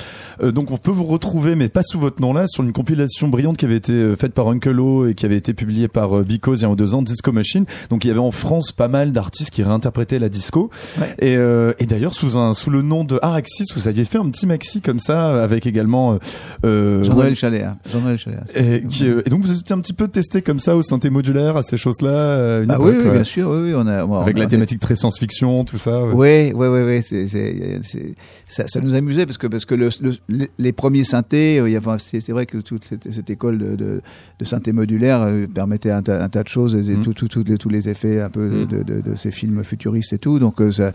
donc 0.53 0.70
on 0.70 0.78
peut 0.78 0.91
vous 0.91 1.05
retrouver, 1.05 1.57
mais 1.57 1.68
pas 1.68 1.82
sous 1.82 2.01
votre 2.01 2.20
nom 2.22 2.32
là, 2.32 2.47
sur 2.47 2.62
une 2.64 2.72
compilation 2.72 3.28
brillante 3.28 3.57
qui 3.59 3.64
avait 3.66 3.76
été 3.76 3.93
euh, 3.93 4.16
faite 4.16 4.32
par 4.32 4.49
Uncle 4.49 4.78
O 4.80 5.07
et 5.09 5.14
qui 5.14 5.26
avait 5.26 5.37
été 5.37 5.53
publiée 5.55 5.89
par 5.89 6.22
Because 6.22 6.61
il 6.62 6.68
y 6.68 6.72
a 6.72 6.74
deux 6.74 6.95
ans, 6.95 7.03
Disco 7.03 7.32
Machine. 7.32 7.64
Donc 7.91 8.05
il 8.05 8.09
y 8.09 8.11
avait 8.11 8.20
en 8.20 8.30
France 8.32 8.72
pas 8.72 8.89
mal 8.89 9.12
d'artistes 9.12 9.25
qui 9.30 9.62
réinterprétaient 9.62 10.18
la 10.18 10.28
disco. 10.28 10.70
Et, 11.18 11.36
euh, 11.36 11.72
et 11.78 11.86
d'ailleurs 11.86 12.14
sous 12.14 12.36
un 12.38 12.54
sous 12.54 12.70
le 12.70 12.82
nom 12.82 13.04
de 13.04 13.18
Araxis, 13.22 13.64
vous 13.74 13.88
aviez 13.88 14.04
fait 14.04 14.18
un 14.18 14.28
petit 14.30 14.46
maxi 14.46 14.80
comme 14.80 14.98
ça 14.98 15.42
avec 15.42 15.66
également 15.66 16.14
euh, 16.14 16.18
euh, 16.64 17.04
Jean-Noël 17.04 17.34
Chaléa. 17.36 17.76
Jean-Noël 17.90 18.18
Chaléa. 18.18 18.40
et, 18.54 18.82
qui, 18.88 19.06
euh, 19.08 19.22
et 19.26 19.30
donc 19.30 19.42
vous 19.42 19.58
étiez 19.58 19.74
un 19.74 19.80
petit 19.80 19.92
peu 19.92 20.08
testé 20.08 20.42
comme 20.42 20.60
ça 20.60 20.76
au 20.76 20.82
synthé 20.82 21.10
modulaire 21.10 21.56
à 21.56 21.62
ces 21.62 21.76
choses-là 21.76 22.62
Ah 22.68 22.80
oui, 22.80 22.92
bien 23.10 23.24
sûr, 23.24 23.48
oui, 23.50 23.70
oui, 23.70 23.72
on 23.76 23.86
a, 23.86 24.04
on 24.04 24.20
avec 24.20 24.36
a- 24.36 24.40
la 24.40 24.46
thématique 24.46 24.80
très 24.80 24.94
science-fiction, 24.96 25.64
tout 25.64 25.78
ça. 25.78 26.02
Oui, 26.04 26.52
oui, 26.54 26.66
oui, 26.66 26.80
oui, 26.86 27.02
c'est, 27.02 27.26
c'est, 27.26 27.78
c'est- 27.82 28.14
ça, 28.48 28.64
ça 28.68 28.80
nous 28.80 28.94
amusait 28.94 29.26
parce 29.26 29.38
que 29.38 29.46
parce 29.46 29.64
que 29.64 29.74
le, 29.74 29.88
le- 30.28 30.46
les- 30.58 30.72
premiers 30.72 31.04
synthés, 31.04 31.56
il 31.64 31.72
y 31.72 31.76
avait, 31.76 31.90
c'est, 31.98 32.20
c'est 32.20 32.32
vrai 32.32 32.46
que 32.46 32.58
toute 32.58 32.84
cette, 32.84 33.12
cette 33.12 33.30
école 33.30 33.58
de, 33.58 33.76
de, 33.76 34.00
de 34.38 34.44
synthé 34.44 34.72
modulaire 34.72 35.26
permettait 35.54 35.90
un, 35.90 36.02
tas- 36.02 36.22
un 36.22 36.28
tas 36.28 36.42
de 36.42 36.48
choses, 36.48 36.74
et 36.88 36.96
tout, 36.96 37.12
tout, 37.14 37.28
tout 37.28 37.42
les, 37.46 37.56
tous 37.58 37.68
les 37.68 37.88
effets 37.88 38.20
un 38.20 38.30
peu 38.30 38.66
de, 38.70 38.82
de, 38.82 39.00
de 39.00 39.15
ces 39.16 39.30
films 39.30 39.62
futuristes 39.64 40.12
et 40.12 40.18
tout. 40.18 40.38
Donc, 40.38 40.60
euh, 40.60 40.70
ça, 40.72 40.92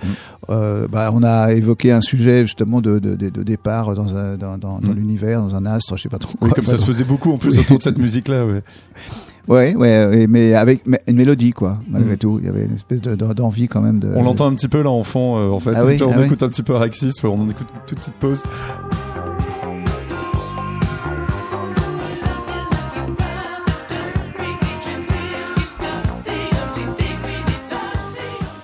euh, 0.49 0.87
bah, 0.87 1.11
on 1.13 1.23
a 1.23 1.51
évoqué 1.53 1.91
un 1.91 2.01
sujet 2.01 2.41
justement 2.41 2.81
de, 2.81 2.99
de, 2.99 3.15
de, 3.15 3.29
de 3.29 3.43
départ 3.43 3.93
dans, 3.95 4.15
un, 4.15 4.37
dans, 4.37 4.57
dans, 4.57 4.79
dans 4.79 4.89
Mhm. 4.89 4.95
l'univers, 4.95 5.41
dans 5.41 5.55
un 5.55 5.65
astre, 5.65 5.97
je 5.97 6.03
sais 6.03 6.09
pas 6.09 6.17
trop. 6.19 6.33
Oui, 6.41 6.49
quoi. 6.49 6.55
comme 6.55 6.65
ça 6.65 6.77
se 6.77 6.85
faisait 6.85 7.03
beaucoup 7.03 7.31
en 7.31 7.37
plus 7.37 7.51
Oui. 7.53 7.59
autour 7.59 7.77
de 7.77 7.83
cette 7.83 7.97
musique-là. 7.99 8.45
Ouais. 8.45 8.63
Ouais, 9.47 10.27
mais 10.27 10.53
avec 10.53 10.83
une 11.07 11.15
mélodie, 11.15 11.51
quoi. 11.51 11.79
Malgré 11.89 12.11
Mhm. 12.11 12.17
tout, 12.17 12.39
il 12.41 12.45
y 12.45 12.49
avait 12.49 12.65
une 12.65 12.75
espèce 12.75 13.01
de, 13.01 13.15
de- 13.15 13.33
d'envie 13.33 13.67
quand 13.67 13.81
même 13.81 13.99
de. 13.99 14.11
On 14.15 14.23
l'entend 14.23 14.45
un 14.47 14.53
petit 14.53 14.67
peu 14.67 14.81
là 14.83 14.89
en 14.91 15.03
fond, 15.03 15.37
euh, 15.37 15.49
en 15.49 15.59
fait. 15.59 15.71
Ah 15.75 15.83
oui, 15.85 15.97
on 16.05 16.11
ah 16.11 16.15
oui. 16.19 16.25
écoute 16.25 16.43
un 16.43 16.49
petit 16.49 16.63
peu 16.63 16.75
Araxis, 16.75 17.11
on 17.23 17.29
en 17.41 17.49
écoute 17.49 17.67
une 17.73 17.81
toute 17.87 17.97
petite 17.99 18.13
pause. 18.15 18.43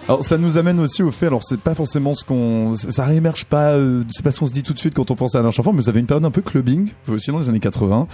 Alors 0.10 0.24
ça 0.24 0.38
nous 0.38 0.58
amène 0.58 0.80
aussi 0.80 1.04
au 1.04 1.12
fait, 1.12 1.26
alors 1.28 1.42
c'est 1.44 1.60
pas 1.60 1.76
forcément 1.76 2.14
ce 2.14 2.24
qu'on, 2.24 2.74
ça 2.76 3.04
réémerge 3.04 3.44
pas, 3.44 3.72
euh, 3.72 4.04
c'est 4.10 4.24
pas 4.24 4.32
ce 4.32 4.40
qu'on 4.40 4.46
se 4.46 4.54
dit 4.54 4.64
tout 4.64 4.72
de 4.74 4.80
suite 4.80 4.94
quand 4.94 5.12
on 5.12 5.16
pense 5.16 5.36
à 5.36 5.40
Alain 5.40 5.52
Chamfort, 5.52 5.74
mais 5.74 5.82
vous 5.82 5.90
avez 5.90 6.00
une 6.00 6.06
période 6.06 6.24
un 6.24 6.32
peu 6.32 6.42
clubbing, 6.42 6.90
aussi 7.10 7.30
dans 7.32 7.40
les 7.40 7.50
années 7.50 7.60
80. 7.60 8.08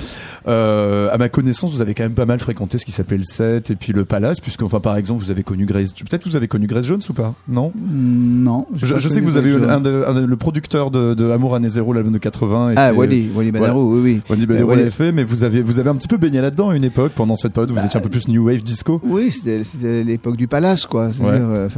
Euh, 0.48 1.10
à 1.12 1.20
ma 1.20 1.30
connaissance, 1.30 1.72
vous 1.72 1.82
avez 1.82 1.94
quand 1.94 2.02
même 2.02 2.14
pas 2.16 2.26
mal 2.26 2.40
fréquenté 2.40 2.80
ce 2.80 2.86
qui 2.86 2.92
s'appelait 2.92 3.18
le 3.18 3.24
7 3.24 3.70
et 3.70 3.76
puis 3.76 3.94
le 3.94 4.06
Palace, 4.06 4.40
puisque 4.40 4.64
enfin 4.64 4.80
par 4.80 4.98
exemple 4.98 5.22
vous 5.24 5.30
avez 5.30 5.44
connu 5.44 5.66
Grace, 5.68 5.94
peut-être 5.94 6.28
vous 6.28 6.36
avez 6.36 6.48
connu 6.48 6.66
Grace 6.66 6.86
Jones 6.86 7.02
ou 7.10 7.14
pas? 7.14 7.36
Non? 7.48 7.72
Mm, 7.76 8.44
Non. 8.44 8.66
je, 8.74 9.08
sais 9.08 9.20
que 9.22 9.26
vous 9.26 9.38
avez 9.38 9.52
eu 9.52 9.60
Grace 9.60 9.70
un, 9.70 9.74
Jones. 9.74 9.84
de- 9.84 10.04
un 10.08 10.14
de- 10.16 10.26
le 10.26 10.36
producteur 10.38 10.90
de, 10.90 11.14
de 11.14 11.30
Amour 11.30 11.54
Année 11.56 11.70
Zéro, 11.70 11.94
l'album 11.94 12.12
de 12.14 12.18
80. 12.18 12.72
était, 12.72 12.80
Ah, 12.82 12.90
euh, 12.90 12.94
Wally, 12.94 13.30
Wally 13.36 13.52
Badarou, 13.52 13.94
oui, 13.98 14.02
oui. 14.04 14.22
Wally 14.32 14.46
Badarou 14.48 14.72
Euh, 14.72 14.76
l'avait 14.78 14.90
fait, 14.90 15.12
mais 15.12 15.24
vous 15.24 15.44
avez, 15.44 15.62
vous 15.62 15.78
avez 15.78 15.92
un 15.92 15.96
petit 15.96 16.08
peu 16.08 16.18
baigné 16.18 16.42
là-dedans 16.42 16.70
à 16.72 16.76
une 16.76 16.84
époque, 16.84 17.12
pendant 17.16 17.36
cette 17.36 17.54
période 17.54 17.70
où 17.70 17.76
vous 17.76 17.86
étiez 17.86 18.00
un 18.00 18.04
peu 18.04 18.10
plus 18.10 18.28
New 18.28 18.44
Wave 18.48 18.64
Disco. 18.64 19.00
Oui, 19.04 19.30
c'était 19.30 19.64
c'était 19.64 20.04
l'époque 20.04 20.38
du 20.38 20.48
palace, 20.48 20.88
quoi. 20.88 21.12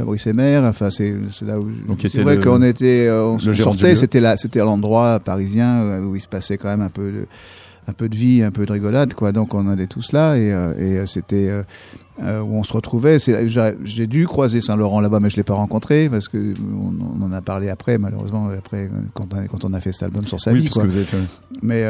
Fabrice 0.06 0.26
Emer. 0.26 0.60
Enfin, 0.64 0.90
c'est 0.90 1.14
là 1.42 1.58
où. 1.58 1.68
C'est 2.00 2.22
vrai 2.22 2.38
qu'on 2.38 2.62
était, 2.62 3.06
euh, 3.08 3.24
on 3.24 3.38
sortait. 3.38 3.96
C'était 3.96 4.20
là, 4.20 4.36
c'était 4.36 4.60
l'endroit 4.60 5.20
parisien 5.20 5.80
euh, 5.82 6.04
où 6.04 6.16
il 6.16 6.20
se 6.20 6.28
passait 6.28 6.56
quand 6.56 6.68
même 6.68 6.80
un 6.82 6.90
peu 6.90 7.10
de, 7.10 7.26
un 7.88 7.92
peu 7.92 8.08
de 8.08 8.16
vie, 8.16 8.42
un 8.42 8.50
peu 8.50 8.66
de 8.66 8.72
rigolade, 8.72 9.14
quoi. 9.14 9.32
Donc 9.32 9.54
on 9.54 9.68
allait 9.68 9.86
tous 9.86 10.12
là 10.12 10.36
et, 10.36 10.52
euh, 10.52 11.02
et 11.02 11.06
c'était 11.06 11.48
euh, 11.48 11.62
euh, 12.22 12.40
où 12.40 12.54
on 12.56 12.62
se 12.62 12.72
retrouvait. 12.72 13.18
J'ai 13.18 14.06
dû 14.06 14.26
croiser 14.26 14.60
Saint-Laurent 14.60 15.00
là-bas, 15.00 15.20
mais 15.20 15.30
je 15.30 15.36
l'ai 15.36 15.42
pas 15.42 15.54
rencontré 15.54 16.08
parce 16.08 16.28
que 16.28 16.38
on, 16.38 16.92
on 17.20 17.22
en 17.24 17.32
a 17.32 17.40
parlé 17.40 17.68
après, 17.68 17.98
malheureusement, 17.98 18.48
après 18.56 18.88
quand 19.14 19.28
on, 19.34 19.46
quand 19.46 19.64
on 19.64 19.72
a 19.72 19.80
fait 19.80 19.92
cet 19.92 20.04
album 20.04 20.26
sur 20.26 20.40
sa 20.40 20.52
oui, 20.52 20.62
vie, 20.62 20.70
quoi. 20.70 20.86
fait. 20.88 21.16
Mais 21.62 21.84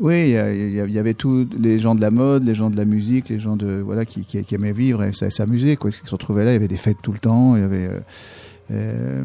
oui, 0.00 0.30
il 0.30 0.88
y, 0.88 0.92
y 0.92 0.98
avait 0.98 1.14
tous 1.14 1.46
les 1.58 1.78
gens 1.78 1.94
de 1.94 2.00
la 2.00 2.10
mode, 2.10 2.44
les 2.44 2.54
gens 2.54 2.70
de 2.70 2.76
la 2.76 2.86
musique, 2.86 3.28
les 3.28 3.38
gens 3.38 3.56
de 3.56 3.82
voilà 3.84 4.04
qui, 4.04 4.24
qui, 4.24 4.42
qui 4.42 4.54
aimaient 4.54 4.72
vivre 4.72 5.02
et 5.04 5.12
s'amuser 5.12 5.76
quoi. 5.76 5.90
Qui 5.90 5.98
se 6.04 6.10
retrouvaient 6.10 6.44
là, 6.44 6.52
il 6.52 6.54
y 6.54 6.56
avait 6.56 6.68
des 6.68 6.76
fêtes 6.76 6.98
tout 7.02 7.12
le 7.12 7.18
temps, 7.18 7.54
il 7.56 7.62
y 7.62 7.64
avait 7.64 7.90
euh, 8.70 9.24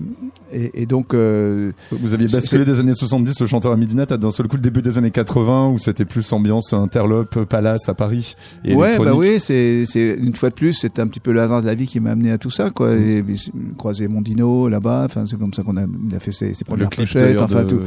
et, 0.52 0.82
et 0.82 0.86
donc 0.86 1.14
euh, 1.14 1.72
Vous 1.92 2.14
aviez 2.14 2.28
basculé 2.28 2.66
des 2.66 2.80
années 2.80 2.94
70, 2.94 3.40
le 3.42 3.48
chanteur 3.48 3.72
à 3.72 3.78
Midnight, 3.78 4.12
à 4.12 4.18
d'un 4.18 4.32
seul 4.32 4.48
coup 4.48 4.56
le 4.56 4.62
début 4.62 4.82
des 4.82 4.98
années 4.98 5.12
80, 5.12 5.70
où 5.70 5.80
c'était 5.80 6.06
plus 6.06 6.32
ambiance 6.34 6.74
interlope, 6.74 7.44
palace 7.46 7.88
à 7.88 7.94
Paris. 7.94 8.36
Et 8.64 8.74
ouais, 8.74 8.98
bah 8.98 9.14
oui, 9.14 9.40
c'est 9.40 9.84
une 9.96 10.36
fois 10.36 10.50
de 10.50 10.56
plus, 10.56 10.74
c'est 10.74 11.00
un 11.00 11.08
petit 11.08 11.20
peu 11.20 11.32
le 11.32 11.42
hasard 11.42 11.62
de 11.62 11.68
la 11.68 11.76
vie 11.76 11.86
qui 11.86 12.00
m'a 12.00 12.12
amené 12.12 12.32
à 12.32 12.38
tout 12.38 12.50
ça 12.50 12.72
quoi. 12.72 12.96
Et, 12.96 13.22
puis, 13.22 13.52
croiser 13.78 14.08
Mondino 14.08 14.68
là-bas, 14.68 15.04
enfin 15.06 15.26
c'est 15.26 15.38
comme 15.38 15.54
ça 15.54 15.64
qu'on 15.64 15.78
a, 15.78 15.86
fait 16.20 16.32
ses, 16.32 16.54
ses 16.54 16.66
premières 16.66 16.90
pochettes, 16.90 17.40
enfin 17.40 17.64
de, 17.64 17.70
tout. 17.70 17.80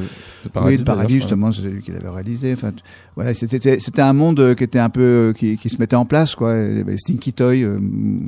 de 0.44 0.48
Paradis. 0.50 0.74
oui, 0.74 0.78
le 0.78 0.84
paradis 0.84 1.14
justement, 1.14 1.50
c'est 1.50 1.62
lui 1.62 1.82
qui 1.82 1.90
l'avait 1.90 2.08
réalisé. 2.08 2.52
Enfin, 2.52 2.72
voilà, 3.16 3.34
c'était 3.34 4.02
un 4.02 4.12
monde 4.12 4.38
euh, 4.40 4.54
qui 4.54 4.64
était 4.64 4.78
un 4.78 4.90
peu 4.90 5.34
qui, 5.36 5.56
qui 5.56 5.68
se 5.68 5.78
mettait 5.78 5.96
en 5.96 6.04
place 6.04 6.34
quoi. 6.34 6.54
Stinky 6.96 7.32
Toy, 7.32 7.64
euh, 7.64 7.78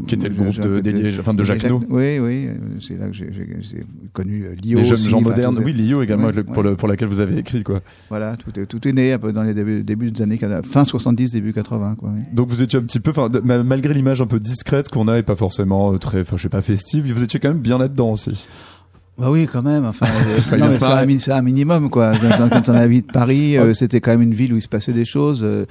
Qui 0.07 0.17
était 0.17 0.29
le 0.29 0.35
groupe 0.35 0.59
de, 0.59 0.81
des 0.81 1.19
enfin 1.19 1.35
de 1.35 1.45
Jacques 1.45 1.65
No. 1.65 1.81
Oui, 1.89 2.19
oui, 2.19 2.49
c'est 2.81 2.99
là 2.99 3.09
que 3.09 3.20
j'ai 3.33 3.81
connu 4.13 4.45
euh, 4.45 4.55
Lio. 4.63 4.79
Les 4.79 4.85
jeunes 4.85 4.95
aussi, 4.95 5.09
gens 5.09 5.21
modernes, 5.21 5.59
oui, 5.65 5.73
Lio 5.73 6.03
également, 6.03 6.27
Ouais, 6.29 6.33
le- 6.33 6.45
pour, 6.45 6.59
ouais. 6.59 6.63
le- 6.71 6.77
pour 6.77 6.89
laquelle 6.89 7.09
vous 7.09 7.21
avez 7.21 7.39
écrit, 7.39 7.63
quoi. 7.63 7.81
Voilà, 8.09 8.37
tout 8.37 8.59
est, 8.59 8.67
tout 8.67 8.87
est 8.89 8.93
né 8.93 9.13
un 9.13 9.19
peu 9.19 9.33
dans 9.33 9.43
les 9.43 9.55
débuts, 9.55 9.83
débuts 9.83 10.11
des 10.11 10.23
années 10.23 10.39
80, 10.39 10.63
fin 10.63 10.85
70, 10.85 11.33
début 11.33 11.53
80 11.53 11.97
quoi. 11.99 12.11
oui. 12.15 12.23
Donc 12.33 12.49
vous 12.49 12.63
étiez 12.63 12.79
un 12.79 12.83
petit 12.83 13.01
peu, 13.01 13.13
de- 13.29 13.41
malgré 13.41 13.95
l'image 13.95 14.21
un 14.21 14.27
peu 14.27 14.41
discrète 14.41 14.89
qu'on 14.89 15.09
a 15.09 15.19
et 15.19 15.23
pas 15.23 15.35
forcément 15.37 15.93
euh, 15.93 15.99
très, 15.99 16.21
enfin, 16.23 16.37
je 16.37 16.43
sais 16.43 16.49
pas 16.49 16.63
festive, 16.63 17.13
vous 17.13 17.23
étiez 17.23 17.41
quand 17.41 17.49
même 17.49 17.61
bien 17.61 17.79
là-dedans 17.79 18.13
aussi. 18.13 18.47
Bah 19.19 19.31
oui, 19.31 19.47
quand 19.47 19.63
même. 19.63 19.85
Enfin, 19.85 20.07
euh, 20.53 20.71
c'est 21.19 21.31
un, 21.33 21.43
minimum, 21.43 21.91
quoi. 21.91 22.13
Quand, 22.39 22.49
quand 22.49 22.69
on 22.71 22.75
habite 22.75 23.13
Paris, 23.13 23.59
euh, 23.59 23.75
c'était 23.75 24.01
quand 24.01 24.13
même 24.13 24.23
une 24.23 24.33
ville 24.33 24.55
où 24.55 24.57
il 24.57 24.63
se 24.63 24.69
passait 24.69 24.95
des 24.95 25.05
choses. 25.05 25.43
euh, 25.45 25.67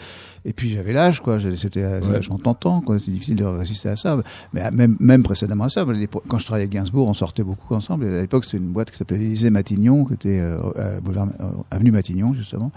et 0.45 0.53
puis 0.53 0.71
j'avais 0.73 0.93
l'âge, 0.93 1.21
quoi. 1.21 1.37
C'était 1.57 1.83
euh, 1.83 1.99
Ouais. 2.01 2.07
vachement 2.13 2.37
tentant, 2.37 2.81
quoi. 2.81 2.97
C'est 2.99 3.11
difficile 3.11 3.35
de 3.35 3.43
résister 3.45 3.89
à 3.89 3.95
ça. 3.95 4.17
Mais 4.53 4.63
euh, 4.63 4.69
même, 4.71 4.95
même 4.99 5.23
précédemment 5.23 5.65
à 5.65 5.69
ça, 5.69 5.85
quand 6.27 6.39
je 6.39 6.45
travaillais 6.45 6.65
à 6.67 6.69
Gainsbourg, 6.69 7.07
on 7.07 7.13
sortait 7.13 7.43
beaucoup 7.43 7.73
ensemble. 7.75 8.05
Et 8.05 8.17
à 8.17 8.21
l'époque, 8.21 8.45
c'était 8.45 8.57
une 8.57 8.69
boîte 8.71 8.91
qui 8.91 8.97
s'appelait 8.97 9.17
Élysée 9.17 9.49
Matignon, 9.49 10.05
qui 10.05 10.13
était 10.13 10.39
euh, 10.39 10.57
euh, 10.77 10.99
boulevard, 11.01 11.27
euh, 11.41 11.45
avenue 11.71 11.91
Matignon, 11.91 12.33
justement. 12.33 12.71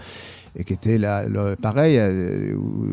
Et 0.54 0.64
qui 0.64 0.74
était 0.74 0.98
là, 0.98 1.26
là, 1.26 1.56
pareil, 1.56 1.96
euh, 1.98 2.54
où, 2.54 2.86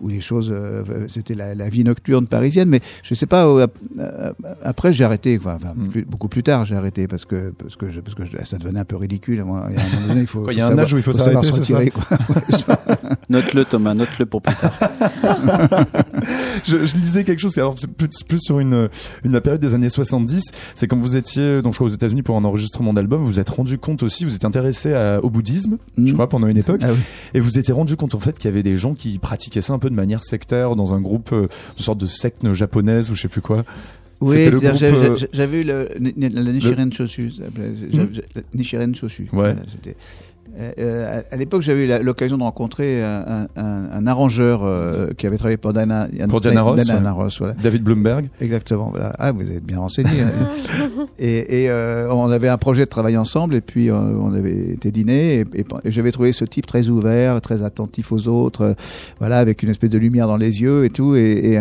où 0.00 0.08
les 0.08 0.18
choses, 0.20 0.50
euh, 0.52 1.06
c'était 1.06 1.34
la, 1.34 1.54
la 1.54 1.68
vie 1.68 1.84
nocturne 1.84 2.26
parisienne. 2.26 2.68
Mais 2.68 2.80
je 3.04 3.14
sais 3.14 3.26
pas, 3.26 3.46
euh, 3.46 3.62
ap- 3.62 3.72
euh, 4.00 4.32
après 4.64 4.92
j'ai 4.92 5.04
arrêté, 5.04 5.38
quoi. 5.38 5.54
Enfin, 5.54 5.74
Mm. 5.76 5.88
plus- 5.90 6.04
beaucoup 6.04 6.26
plus 6.26 6.42
tard 6.42 6.64
j'ai 6.64 6.74
arrêté 6.74 7.06
parce 7.06 7.24
que 7.24 7.50
parce 7.56 7.76
que 7.76 7.88
je- 7.92 8.00
parce 8.00 8.16
que 8.16 8.24
je- 8.26 8.44
ça 8.44 8.58
devenait 8.58 8.80
un 8.80 8.84
peu 8.84 8.96
ridicule. 8.96 9.44
Moi, 9.44 9.64
il 9.70 9.76
y 9.76 9.78
a 9.78 9.82
un 9.84 9.94
moment 9.94 10.06
donné, 10.08 10.20
il 10.22 10.26
faut. 10.26 10.50
Il 10.50 10.58
y 10.58 10.60
a 10.60 10.64
un 10.64 10.68
savoir- 10.70 10.86
âge 10.86 10.92
où 10.92 10.96
il 10.96 11.02
faut 11.04 11.12
savoir 11.12 11.44
s'arrêter, 11.44 11.92
Note-le, 13.30 13.64
Thomas, 13.64 13.94
note-le 13.94 14.26
pour 14.26 14.42
plus 14.42 14.54
tard. 14.54 14.72
je, 16.64 16.84
je 16.84 16.96
lisais 16.96 17.24
quelque 17.24 17.40
chose, 17.40 17.56
alors 17.58 17.74
c'est 17.78 17.90
plus, 17.90 18.08
plus 18.26 18.40
sur 18.40 18.60
une, 18.60 18.88
une 19.24 19.32
la 19.32 19.40
période 19.40 19.60
des 19.60 19.74
années 19.74 19.88
70, 19.88 20.42
c'est 20.74 20.86
quand 20.86 20.98
vous 20.98 21.16
étiez 21.16 21.62
donc 21.62 21.72
je 21.72 21.78
crois 21.78 21.86
aux 21.86 21.90
États-Unis 21.94 22.22
pour 22.22 22.36
un 22.36 22.44
enregistrement 22.44 22.92
d'album, 22.92 23.20
vous 23.20 23.26
vous 23.26 23.40
êtes 23.40 23.48
rendu 23.48 23.78
compte 23.78 24.02
aussi, 24.02 24.24
vous 24.24 24.34
êtes 24.34 24.44
intéressé 24.44 24.92
à- 24.94 25.20
au 25.22 25.30
bouddhisme, 25.30 25.78
je 25.98 26.02
Mm. 26.02 26.12
crois 26.12 26.28
pendant 26.28 26.46
une 26.48 26.56
époque, 26.56 26.80
Ah 26.84 26.88
oui. 26.92 26.98
et 27.34 27.40
vous 27.40 27.58
étiez 27.58 27.74
rendu 27.74 27.96
compte 27.96 28.14
en 28.14 28.20
fait 28.20 28.38
qu'il 28.38 28.50
y 28.50 28.52
avait 28.52 28.62
des 28.62 28.76
gens 28.76 28.94
qui 28.94 29.18
pratiquaient 29.18 29.62
ça 29.62 29.72
un 29.72 29.78
peu 29.78 29.90
de 29.90 29.94
manière 29.94 30.24
sectaire 30.24 30.76
dans 30.76 30.94
un 30.94 31.00
groupe, 31.00 31.30
euh, 31.32 31.48
une 31.78 31.82
sorte 31.84 31.98
de 31.98 32.06
secte 32.06 32.52
japonaise 32.52 33.10
ou 33.10 33.14
je 33.14 33.22
sais 33.22 33.28
plus 33.28 33.40
quoi. 33.40 33.64
Oui, 34.20 34.44
j'avais- 34.44 34.66
euh, 34.66 35.16
j'avais- 35.32 35.60
eu 35.60 35.64
le, 35.64 35.88
la 35.98 36.10
j'avais- 36.20 36.34
la 36.34 36.52
Nichiren 36.52 36.92
Shoshu. 36.92 37.32
Ouais. 39.24 39.28
Voilà. 39.32 39.56
Euh, 40.58 40.72
euh, 40.78 41.20
à 41.30 41.34
à 41.34 41.36
l'époque, 41.36 41.62
j'avais 41.62 41.84
eu 41.86 42.02
l'occasion 42.02 42.38
de 42.38 42.42
rencontrer 42.42 43.02
un, 43.02 43.48
un, 43.56 43.90
un 43.92 44.06
arrangeur 44.06 44.62
euh, 44.64 45.08
qui 45.16 45.26
avait 45.26 45.36
travaillé 45.36 45.56
pour 45.56 45.72
Dana, 45.72 46.06
Pour 46.28 46.40
Diana 46.40 46.62
Ross, 46.62 46.82
Diana 46.82 47.10
ouais. 47.14 47.22
Ross, 47.24 47.38
voilà. 47.38 47.54
David 47.54 47.82
Bloomberg. 47.82 48.28
Exactement. 48.40 48.90
Voilà. 48.90 49.12
Ah, 49.18 49.32
vous 49.32 49.42
êtes 49.42 49.64
bien 49.64 49.80
renseigné. 49.80 50.10
hein. 50.20 50.86
et 51.18 51.62
et 51.64 51.70
euh, 51.70 52.08
on 52.12 52.28
avait 52.30 52.48
un 52.48 52.58
projet 52.58 52.84
de 52.84 52.90
travail 52.90 53.16
ensemble, 53.16 53.54
et 53.56 53.60
puis 53.60 53.90
euh, 53.90 53.94
on 53.96 54.32
avait 54.32 54.70
été 54.70 54.90
dîner, 54.90 55.40
et, 55.40 55.60
et, 55.60 55.64
et 55.84 55.90
j'avais 55.90 56.12
trouvé 56.12 56.32
ce 56.32 56.44
type 56.44 56.66
très 56.66 56.88
ouvert, 56.88 57.40
très 57.40 57.62
attentif 57.62 58.12
aux 58.12 58.28
autres, 58.28 58.62
euh, 58.62 58.74
voilà, 59.18 59.38
avec 59.38 59.62
une 59.62 59.70
espèce 59.70 59.90
de 59.90 59.98
lumière 59.98 60.26
dans 60.28 60.36
les 60.36 60.60
yeux 60.60 60.84
et 60.84 60.90
tout, 60.90 61.16
et, 61.16 61.58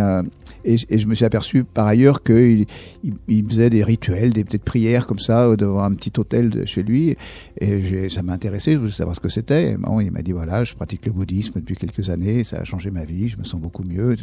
et, 0.66 0.78
je 0.98 1.08
me 1.08 1.16
suis 1.16 1.26
aperçu 1.26 1.64
par 1.64 1.88
ailleurs 1.88 2.24
qu'il 2.24 2.66
il, 3.04 3.14
il 3.28 3.46
faisait 3.48 3.70
des 3.70 3.84
rituels, 3.84 4.32
des 4.32 4.44
petites 4.44 4.64
prières 4.64 5.06
comme 5.06 5.20
ça 5.20 5.48
euh, 5.48 5.56
devant 5.56 5.84
un 5.84 5.92
petit 5.94 6.12
hôtel 6.18 6.50
de 6.50 6.66
chez 6.66 6.84
lui, 6.84 7.16
et 7.60 8.10
ça 8.10 8.24
m'a 8.24 8.34
intéressé, 8.34 8.74
je 8.74 8.78
voulais 8.78 8.92
savoir 8.92 9.16
ce 9.16 9.22
que 9.22 9.30
c'était. 9.30 9.76
Bon, 9.78 10.00
il 10.00 10.12
m'a 10.12 10.22
dit 10.22 10.32
voilà, 10.32 10.64
je 10.64 10.74
pratique 10.74 11.06
le 11.06 11.12
bouddhisme 11.12 11.54
depuis 11.60 11.76
quelques 11.76 12.10
années, 12.10 12.44
ça 12.44 12.58
a 12.58 12.64
changé 12.64 12.92
ma 12.92 13.06
vie, 13.06 13.30
je 13.30 13.38
me 13.38 13.44
sens 13.44 13.60
beaucoup 13.62 13.84
mieux. 13.84 14.16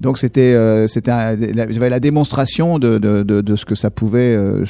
Donc 0.00 0.18
c'était 0.18 0.54
euh, 0.54 0.86
c'était 0.86 1.12
j'avais 1.70 1.90
la 1.90 2.00
démonstration 2.00 2.78
de, 2.78 2.98
de, 2.98 3.22
de, 3.22 3.40
de 3.40 3.56
ce 3.56 3.64
que 3.64 3.74
ça 3.74 3.90
pouvait 3.90 4.34
euh, 4.34 4.64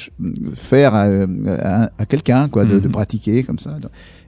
faire 0.54 0.94
à, 0.94 1.06
à, 1.48 1.90
à 1.98 2.06
quelqu'un 2.06 2.48
quoi 2.48 2.64
de, 2.64 2.78
de 2.78 2.86
Mhm. 2.86 2.92
pratiquer 2.92 3.42
comme 3.44 3.58
ça. 3.58 3.76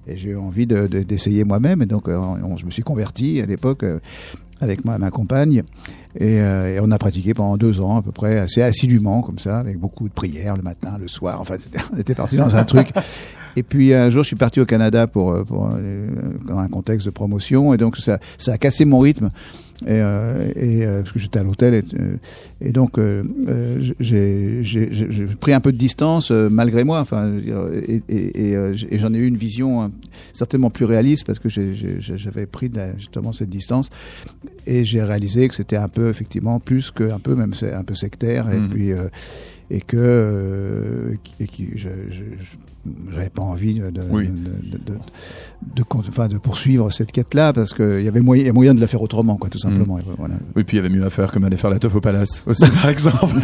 Et 0.07 0.17
j'ai 0.17 0.31
eu 0.31 0.37
envie 0.37 0.67
de- 0.67 0.87
de- 0.89 1.03
d'essayer 1.05 1.45
moi-même 1.45 1.81
et 1.83 1.87
donc 1.87 2.09
euh, 2.09 2.17
on- 2.19 2.57
je 2.57 2.67
me 2.67 2.71
suis 2.71 2.83
converti 2.83 3.41
à 3.41 3.47
l'époque 3.47 3.85
euh, 3.85 4.01
avec 4.63 4.85
ma, 4.85 4.99
ma 4.99 5.11
compagne 5.11 5.63
et, 6.15 6.41
euh, 6.41 6.77
et 6.77 6.81
on 6.81 6.91
a 6.91 6.99
pratiqué 6.99 7.35
pendant 7.35 7.57
deux 7.57 7.81
ans 7.81 7.97
à 7.97 8.03
peu 8.03 8.13
près 8.13 8.39
assez 8.39 8.63
assidûment 8.63 9.23
comme 9.23 9.39
ça 9.39 9.59
avec 9.59 9.79
beaucoup 9.79 10.09
de 10.09 10.13
prières 10.13 10.57
le 10.57 10.63
matin, 10.63 10.97
le 11.01 11.09
soir. 11.09 11.41
Enfin 11.41 11.57
on 11.95 11.99
était 11.99 12.15
parti 12.15 12.37
dans 12.37 12.57
un 12.57 12.65
truc. 12.65 12.89
Et 13.57 13.63
puis 13.63 13.93
un 13.93 14.09
jour, 14.09 14.23
je 14.23 14.29
suis 14.29 14.37
parti 14.37 14.61
au 14.61 14.65
Canada 14.65 15.07
pour, 15.07 15.33
euh, 15.33 15.45
pour 15.45 15.69
euh, 15.71 16.09
dans 16.49 16.59
un 16.59 16.69
contexte 16.69 17.05
de 17.05 17.11
promotion, 17.11 17.75
et 17.75 17.77
donc 17.77 17.99
ça, 17.99 18.19
ça 18.39 18.53
a 18.53 18.57
cassé 18.57 18.87
mon 18.87 19.01
rythme. 19.01 19.31
Et, 19.83 19.91
euh, 19.91 20.49
et 20.55 20.85
euh, 20.87 21.01
parce 21.03 21.13
que 21.13 21.19
j'étais 21.19 21.39
à 21.39 21.43
l'hôtel, 21.43 21.75
et, 21.75 21.83
euh, 21.99 22.17
et 22.61 22.73
donc 22.73 22.99
j'ai 24.01 24.63
pris 25.41 25.53
un 25.53 25.61
peu 25.61 25.73
de 25.73 25.77
distance 25.77 26.31
euh, 26.31 26.49
malgré 26.51 26.85
moi. 26.85 27.01
Enfin, 27.01 27.33
et, 27.37 28.03
et, 28.09 28.57
euh, 28.57 28.75
j'en 28.93 29.13
ai 29.15 29.19
eu 29.19 29.27
une 29.27 29.37
vision 29.37 29.83
euh, 29.83 29.89
certainement 30.33 30.71
plus 30.71 30.85
réaliste 30.85 31.27
parce 31.27 31.39
que 31.39 31.49
j'avais 31.49 32.47
pris 32.47 32.71
justement 32.99 33.33
cette 33.33 33.51
distance 33.51 33.91
et 34.67 34.85
j'ai 34.85 35.03
réalisé 35.03 35.49
que 35.49 35.55
c'était 35.55 35.77
un 35.77 35.89
peu 35.89 36.09
effectivement 36.09 36.61
plus 36.61 36.91
que 36.91 37.11
un 37.11 37.19
peu 37.19 37.35
même 37.35 37.53
un 37.63 37.85
peu 37.85 37.95
sectaire 37.95 38.51
et 38.53 38.59
Mhm. 38.59 38.69
puis 38.69 38.93
euh, 38.93 39.09
et 39.71 39.81
que 39.81 39.97
euh, 39.99 41.15
et 41.41 41.47
qui 41.47 41.69
je, 41.77 41.89
je, 42.11 42.17
je- 42.39 42.57
j'avais 43.13 43.29
pas 43.31 43.43
envie 43.43 43.75
de 43.75 43.91
de, 43.91 44.03
Oui. 44.11 44.29
de, 45.77 45.83
enfin, 46.09 46.27
de 46.29 46.37
poursuivre 46.39 46.91
cette 46.91 47.13
quête 47.13 47.35
là 47.35 47.53
parce 47.53 47.73
que 47.73 48.01
il 48.01 48.05
y 48.05 48.09
avait 48.09 48.21
moyen 48.21 48.75
de 48.75 48.81
la 48.81 48.87
faire 48.87 49.03
autrement 49.03 49.37
quoi 49.37 49.49
tout 49.51 49.59
simplement 49.59 49.99
Et 49.99 50.03
voilà 50.19 50.35
Oui, 50.57 50.65
puis 50.65 50.77
il 50.77 50.83
y 50.83 50.85
avait 50.85 50.95
mieux 50.95 51.05
à 51.05 51.11
faire 51.11 51.31
comme 51.31 51.45
aller 51.45 51.57
faire 51.57 51.71
la 51.71 51.79
teuf 51.79 51.95
au 51.95 52.01
palace 52.01 52.43
aussi, 52.47 52.69
par 52.71 52.89
exemple. 52.89 53.37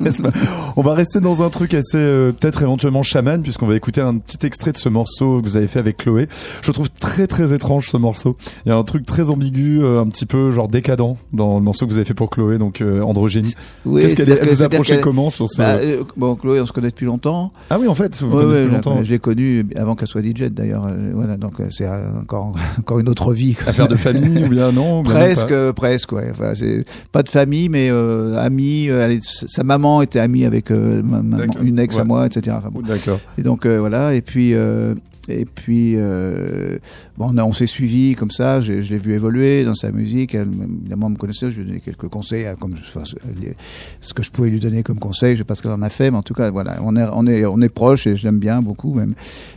On 0.76 0.82
va 0.82 0.94
rester 0.94 1.20
dans 1.20 1.42
un 1.42 1.50
truc 1.50 1.74
assez 1.74 1.96
euh, 1.98 2.32
peut-être 2.32 2.62
éventuellement 2.62 3.02
chaman, 3.02 3.42
puisqu'on 3.42 3.66
va 3.66 3.76
écouter 3.76 4.00
un 4.00 4.16
petit 4.18 4.44
extrait 4.46 4.72
de 4.72 4.76
ce 4.76 4.88
morceau 4.88 5.40
que 5.40 5.46
vous 5.46 5.56
avez 5.56 5.66
fait 5.66 5.78
avec 5.78 5.98
Chloé. 5.98 6.28
Je 6.62 6.70
trouve 6.72 6.90
très 6.90 7.26
très 7.26 7.52
étrange 7.52 7.88
ce 7.90 7.96
morceau. 7.96 8.36
Il 8.64 8.70
y 8.70 8.72
a 8.72 8.76
un 8.76 8.84
truc 8.84 9.04
très 9.06 9.30
ambigu, 9.30 9.80
euh, 9.82 10.00
un 10.00 10.06
petit 10.08 10.26
peu 10.26 10.50
genre 10.50 10.68
décadent 10.68 11.16
dans 11.32 11.56
le 11.56 11.62
morceau 11.62 11.86
que 11.86 11.90
vous 11.90 11.96
avez 11.98 12.04
fait 12.06 12.14
pour 12.14 12.30
Chloé, 12.30 12.58
donc 12.58 12.80
euh, 12.80 13.00
androgynie. 13.02 13.54
oui 13.84 14.02
Qu'est-ce 14.02 14.14
qu'elle 14.16 14.26
vous 14.28 14.32
a 14.32 14.36
c'est-à-dire 14.44 14.64
approché 14.66 14.92
qu'elle- 14.94 15.02
comment 15.02 15.30
sur 15.30 15.48
ce 15.50 15.58
bah, 15.58 15.74
euh, 15.76 16.02
bon 16.16 16.34
Chloé 16.36 16.60
on 16.60 16.66
se 16.66 16.72
connaît 16.72 16.90
depuis 16.90 17.06
longtemps 17.06 17.52
Ah 17.70 17.78
oui, 17.78 17.88
en 17.88 17.94
fait, 17.94 18.20
vous 18.22 18.36
Ouais, 18.36 18.44
ouais, 18.44 18.50
depuis 18.54 18.64
je- 18.68 18.74
longtemps. 18.90 19.04
je 19.04 19.10
l'ai 19.10 19.18
connue 19.18 19.66
avant 19.76 19.94
qu'elle 19.94 20.08
soit 20.08 20.22
DJ 20.22 20.44
d'ailleurs 20.50 20.86
euh, 20.86 21.10
voilà 21.14 21.36
donc 21.36 21.60
euh, 21.60 21.66
c'est 21.70 21.86
euh, 21.86 22.20
encore 22.20 22.54
encore 22.78 22.98
une 22.98 23.08
autre 23.08 23.32
vie. 23.32 23.56
Affaire 23.66 23.88
de 23.88 23.96
famille 23.96 24.44
ou 24.44 24.48
bien 24.48 24.72
non 24.72 25.02
bien 25.02 25.12
presque 25.12 25.54
presque 25.72 26.12
ouais 26.12 26.28
enfin 26.30 26.54
c'est 26.54 26.84
pas 27.12 27.22
de 27.22 27.28
famille 27.28 27.68
mais 27.68 27.88
euh, 27.90 28.36
amie 28.38 28.86
elle 28.86 29.18
sa 29.22 29.64
maman 29.64 30.02
était 30.02 30.20
amie 30.20 30.44
avec 30.44 30.70
euh, 30.70 31.02
ma- 31.02 31.22
ma- 31.22 31.38
D'accord. 31.46 31.62
une 31.62 31.78
ex 31.78 31.98
à 31.98 32.04
moi 32.04 32.26
etc 32.26 32.56
Enfin, 32.58 32.68
bon. 32.72 32.80
D'accord. 32.80 33.18
et 33.38 33.42
donc 33.42 33.66
euh, 33.66 33.78
voilà 33.78 34.14
et 34.14 34.22
puis 34.22 34.54
euh, 34.54 34.94
et 35.28 35.44
puis 35.44 35.94
euh, 35.96 36.78
bon 37.16 37.30
on, 37.34 37.38
a- 37.38 37.44
on 37.44 37.52
s'est 37.52 37.66
suivi 37.66 38.14
comme 38.14 38.30
ça. 38.30 38.60
J'ai- 38.60 38.82
je 38.82 38.90
l'ai 38.92 38.98
vu 38.98 39.12
évoluer 39.14 39.64
dans 39.64 39.74
sa 39.74 39.90
musique. 39.90 40.34
Elle 40.34 40.48
évidemment 40.80 41.10
me 41.10 41.16
connaissait. 41.16 41.50
Je 41.50 41.56
lui 41.60 41.62
ai 41.62 41.66
donné 41.68 41.80
quelques 41.80 42.08
conseils 42.08 42.46
euh, 42.46 42.54
comme 42.54 42.74
enfin, 42.74 43.02
ce- 43.04 44.14
que 44.14 44.22
je 44.22 44.30
pouvais 44.30 44.50
lui 44.50 44.60
donner 44.60 44.82
comme 44.82 44.98
conseil. 44.98 45.34
Je 45.34 45.38
sais 45.40 45.44
pas 45.44 45.54
ce 45.54 45.62
qu'elle 45.62 45.72
en 45.72 45.82
a 45.82 45.88
fait 45.90 46.10
mais 46.10 46.16
en 46.18 46.22
tout 46.22 46.34
cas 46.34 46.50
voilà. 46.50 46.78
On 46.82 46.96
est 46.96 47.06
on 47.12 47.26
est 47.26 47.44
on 47.44 47.60
est 47.60 47.68
proche 47.68 48.06
et 48.06 48.16
je 48.16 48.24
l'aime 48.24 48.38
bien 48.38 48.60
beaucoup 48.62 48.94
même. 48.94 49.14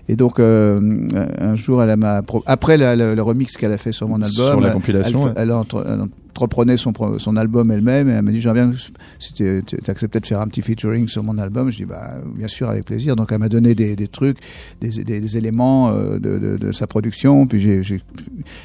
Et 0.07 0.15
donc 0.15 0.39
euh, 0.39 1.07
un 1.39 1.55
jour 1.55 1.81
elle 1.83 1.95
m'a 1.97 2.21
après 2.45 2.77
la- 2.77 2.95
le, 2.95 3.15
le 3.15 3.21
remix 3.21 3.55
qu'elle 3.57 3.71
a 3.71 3.77
fait 3.77 3.91
sur 3.91 4.07
mon 4.07 4.15
album 4.21 4.31
Sur 4.31 4.59
la 4.59 4.67
elle- 4.67 4.73
compilation, 4.73 5.27
elle, 5.35 5.49
elle, 5.49 5.53
elle 5.87 5.99
entreprenait 6.39 6.77
son, 6.77 6.93
son 7.17 7.35
album 7.35 7.69
elle-même 7.71 8.07
et 8.09 8.13
elle 8.13 8.21
m'a 8.21 8.31
dit 8.31 8.39
j'aimerais 8.41 8.65
bien 8.65 8.71
si 9.19 9.33
tu 9.33 9.61
acceptais 9.87 10.19
de 10.21 10.25
faire 10.25 10.39
un 10.39 10.47
petit 10.47 10.61
featuring 10.61 11.07
sur 11.09 11.21
mon 11.23 11.37
album 11.37 11.69
je 11.69 11.77
dis 11.77 11.85
bah 11.85 12.13
bien 12.35 12.47
sûr 12.47 12.69
avec 12.69 12.85
plaisir 12.85 13.15
donc 13.17 13.31
elle 13.33 13.39
m'a 13.39 13.49
donné 13.49 13.75
des, 13.75 13.95
des 13.97 14.07
trucs 14.07 14.37
des, 14.79 14.89
des, 15.03 15.19
des 15.19 15.37
éléments 15.37 15.89
euh, 15.89 16.17
de, 16.19 16.37
de, 16.37 16.57
de 16.57 16.71
sa 16.71 16.87
production 16.87 17.45
puis 17.45 17.59
j'ai 17.59 17.81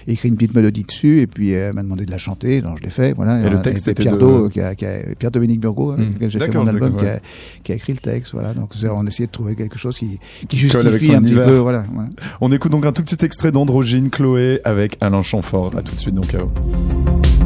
écrit 0.07 0.29
une 0.29 0.37
petite 0.37 0.55
mélodie 0.55 0.85
dessus 0.85 1.21
et 1.21 1.27
puis 1.27 1.51
elle 1.51 1.75
m'a 1.75 1.83
demandé 1.83 2.07
de 2.07 2.11
la 2.13 2.19
chanter 2.19 2.61
donc 2.63 2.79
je 2.79 2.85
l'ai 2.85 2.91
fait 2.91 3.13
voilà 3.13 3.45
Et 3.45 3.51
le 3.51 3.61
texte 3.63 3.89
était 3.89 4.03
Pierre 4.03 4.15
de- 4.17 4.21
Do, 4.21 4.49
qui 4.49 4.61
a, 4.61 4.75
qui 4.77 4.87
a- 4.87 5.15
Pierre 5.19 5.31
Dominique 5.33 5.61
Burgot 5.61 5.93
avec 5.93 6.09
Hmm. 6.09 6.13
lequel 6.15 6.31
j'ai 6.31 6.39
fait 6.39 6.53
mon 6.53 6.67
album 6.67 6.97
qui, 6.97 7.07
a, 7.07 7.19
qui 7.65 7.73
a 7.73 7.75
écrit 7.75 7.93
le 7.95 7.99
texte 7.99 8.33
voilà 8.33 8.53
donc 8.55 8.71
on 8.85 9.05
a 9.07 9.09
essayé 9.09 9.27
de 9.27 9.33
trouver 9.33 9.55
quelque 9.57 9.79
chose 9.79 9.97
qui, 9.99 10.19
qui 10.49 10.57
avec 10.57 10.93
justifie 10.93 11.15
un 11.15 11.23
petit 11.23 11.35
peu 11.35 11.57
voilà, 11.57 11.85
voilà. 11.93 12.09
On 12.41 12.53
écoute 12.53 12.71
donc 12.73 12.85
un 12.87 12.93
tout 12.93 13.03
petit 13.03 13.25
extrait 13.25 13.51
d'Androgyne 13.53 14.11
Chloé 14.11 14.61
avec 14.65 14.97
Alain 15.01 15.23
Chamfort. 15.23 15.73
À 15.77 15.83
tout 15.83 15.95
de 15.95 16.01
suite 16.01 16.15
donc 16.15 16.35
à 16.35 16.39
vous. 16.39 17.44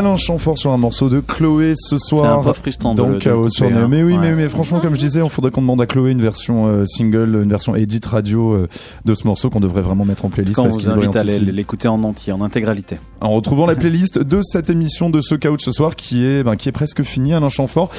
Alain 0.00 0.16
Chamfort 0.16 0.56
sur 0.56 0.72
un 0.72 0.78
morceau 0.78 1.10
de 1.10 1.20
Chloé 1.20 1.74
ce 1.76 1.98
soir. 1.98 2.42
C'est 2.42 2.48
un 2.48 2.52
peu 2.52 2.58
frustrant 2.58 2.94
de 2.94 3.02
dans 3.02 3.18
Chaos 3.18 3.50
sur 3.50 3.68
Neo. 3.70 3.80
hein. 3.80 3.86
Mais 3.88 4.02
oui, 4.02 4.14
Ouais. 4.14 4.18
mais, 4.18 4.34
mais 4.34 4.48
franchement, 4.48 4.80
comme 4.80 4.94
je 4.94 5.00
disais, 5.00 5.20
on 5.20 5.28
faudrait 5.28 5.50
qu'on 5.50 5.60
demande 5.60 5.82
à 5.82 5.86
Chloé 5.86 6.10
une 6.10 6.22
version 6.22 6.66
euh, 6.68 6.84
single, 6.86 7.38
une 7.42 7.50
version 7.50 7.74
edit 7.76 8.00
radio 8.06 8.52
euh, 8.54 8.68
de 9.04 9.14
ce 9.14 9.26
morceau 9.26 9.50
qu'on 9.50 9.60
devrait 9.60 9.82
vraiment 9.82 10.06
mettre 10.06 10.24
en 10.24 10.30
playlist 10.30 10.56
Quand 10.56 10.62
on 10.62 10.64
parce 10.64 10.76
vous 10.76 10.80
qu'il 10.80 10.88
est 10.88 11.06
invite 11.06 11.16
à 11.16 11.52
l'écouter 11.52 11.86
en 11.88 12.02
entier, 12.02 12.32
en 12.32 12.40
intégralité. 12.40 12.96
En 13.20 13.28
retrouvant 13.32 13.66
la 13.66 13.74
playlist 13.74 14.18
de 14.18 14.40
cette 14.42 14.70
émission 14.70 15.10
de 15.10 15.20
ce 15.20 15.34
Chaos 15.34 15.58
ce 15.58 15.70
soir 15.70 15.94
qui 15.94 16.24
est 16.24 16.42
ben, 16.44 16.56
qui 16.56 16.70
est 16.70 16.72
presque 16.72 17.02
finie 17.02 17.34
Alain 17.34 17.50
Chamfort. 17.50 17.90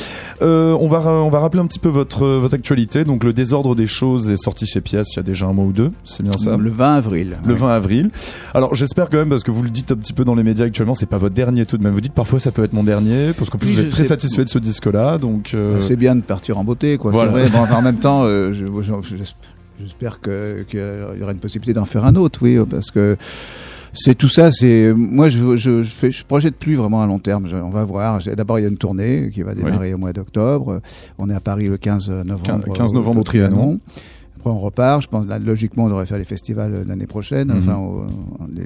Euh, 0.42 0.76
on 0.80 0.88
va 0.88 1.02
on 1.08 1.30
va 1.30 1.40
rappeler 1.40 1.62
un 1.62 1.68
petit 1.68 1.78
peu 1.78 1.90
votre 1.90 2.26
euh, 2.26 2.40
votre 2.42 2.56
actualité. 2.56 3.04
Donc 3.04 3.24
le 3.24 3.32
désordre 3.32 3.76
des 3.76 3.86
choses 3.86 4.28
est 4.32 4.38
sorti 4.38 4.66
chez 4.66 4.82
Pias 4.82 5.04
il 5.14 5.18
y 5.18 5.20
a 5.20 5.24
déjà 5.24 5.46
un 5.46 5.54
mois 5.54 5.66
ou 5.66 5.72
deux. 5.72 5.92
C'est 6.06 6.24
bien 6.24 6.32
ça? 6.32 6.58
Le 6.58 6.70
20 6.72 6.94
avril. 6.96 7.38
Le 7.46 7.54
Ouais. 7.54 7.60
20 7.60 7.70
avril. 7.76 8.10
Alors 8.56 8.74
j'espère 8.74 9.10
quand 9.12 9.18
même 9.20 9.30
parce 9.30 9.44
que 9.44 9.52
vous 9.52 9.62
le 9.62 9.70
dites 9.70 9.92
un 9.92 9.96
petit 9.98 10.14
peu 10.14 10.26
dans 10.26 10.34
les 10.34 10.42
médias 10.44 10.66
actuellement, 10.66 10.96
c'est 10.96 11.06
pas 11.06 11.20
votre 11.20 11.36
dernier 11.36 11.68
tout 11.68 11.78
de 11.78 11.84
même. 11.84 11.91
Vous 11.92 12.02
dites 12.02 12.14
parfois 12.14 12.40
ça 12.40 12.52
peut 12.52 12.64
être 12.64 12.74
mon 12.74 12.84
dernier 12.84 13.34
parce 13.38 13.50
qu'en 13.50 13.58
plus 13.58 13.68
Oui, 13.68 13.74
vous 13.76 13.80
je 13.82 13.86
êtes 13.86 13.92
très 13.92 14.04
satisfait 14.04 14.44
de 14.44 14.50
ce 14.50 14.60
disque-là, 14.60 15.18
donc. 15.18 15.52
euh, 15.54 15.74
Bah, 15.76 15.82
C'est 15.82 15.96
bien 15.96 16.16
de 16.16 16.22
partir 16.22 16.58
en 16.58 16.64
beauté, 16.64 16.98
quoi. 16.98 17.12
Voilà. 17.12 17.32
C'est 17.34 17.40
vrai. 17.40 17.50
Bon, 17.50 17.60
enfin, 17.60 17.76
en 17.78 17.82
même 17.82 18.00
temps, 18.00 18.24
euh, 18.24 18.52
je- 18.54 18.66
je- 18.66 18.82
je- 19.16 19.24
j'espère 19.84 20.20
que- 20.20 20.64
qu'il 20.70 20.80
y 21.20 21.24
aura 21.24 21.32
une 21.32 21.40
possibilité 21.40 21.74
d'en 21.74 21.86
faire 21.86 22.06
un 22.06 22.16
autre, 22.16 22.40
oui, 22.44 22.58
parce 22.70 22.92
que 22.92 23.18
c'est 23.94 24.16
tout 24.16 24.30
ça. 24.30 24.52
C'est 24.52 24.94
moi, 24.96 25.28
je, 25.30 25.58
je, 25.58 25.84
je, 25.84 25.92
fais, 25.94 26.12
je 26.12 26.24
projette 26.26 26.56
plus 26.56 26.76
vraiment 26.76 27.02
à 27.02 27.08
long 27.08 27.20
terme. 27.20 27.48
Je- 27.50 27.56
on 27.58 27.70
va 27.70 27.84
voir. 27.84 28.20
D'abord, 28.38 28.60
il 28.60 28.62
y 28.62 28.66
a 28.66 28.70
une 28.70 28.78
tournée 28.78 29.30
qui 29.34 29.42
va 29.44 29.54
démarrer 29.54 29.94
au 29.94 29.98
mois 29.98 30.14
d'octobre. 30.14 30.82
On 31.18 31.30
est 31.30 31.34
à 31.36 31.40
Paris 31.42 31.68
le 31.68 31.78
15 31.78 32.10
novembre. 32.10 32.74
15 32.74 32.94
novembre 32.94 33.22
au 33.22 33.24
Trianon. 33.24 33.80
Après, 34.42 34.50
on 34.50 34.58
repart. 34.58 35.02
Je 35.04 35.08
pense, 35.08 35.28
là, 35.28 35.38
logiquement, 35.38 35.86
on 35.86 35.90
devrait 35.90 36.06
faire 36.08 36.18
les 36.18 36.24
festivals 36.26 36.74
euh, 36.74 36.84
l'année 36.88 37.06
prochaine, 37.06 37.50
Mhm. 37.50 37.58
enfin, 37.60 37.76
au- 37.78 38.06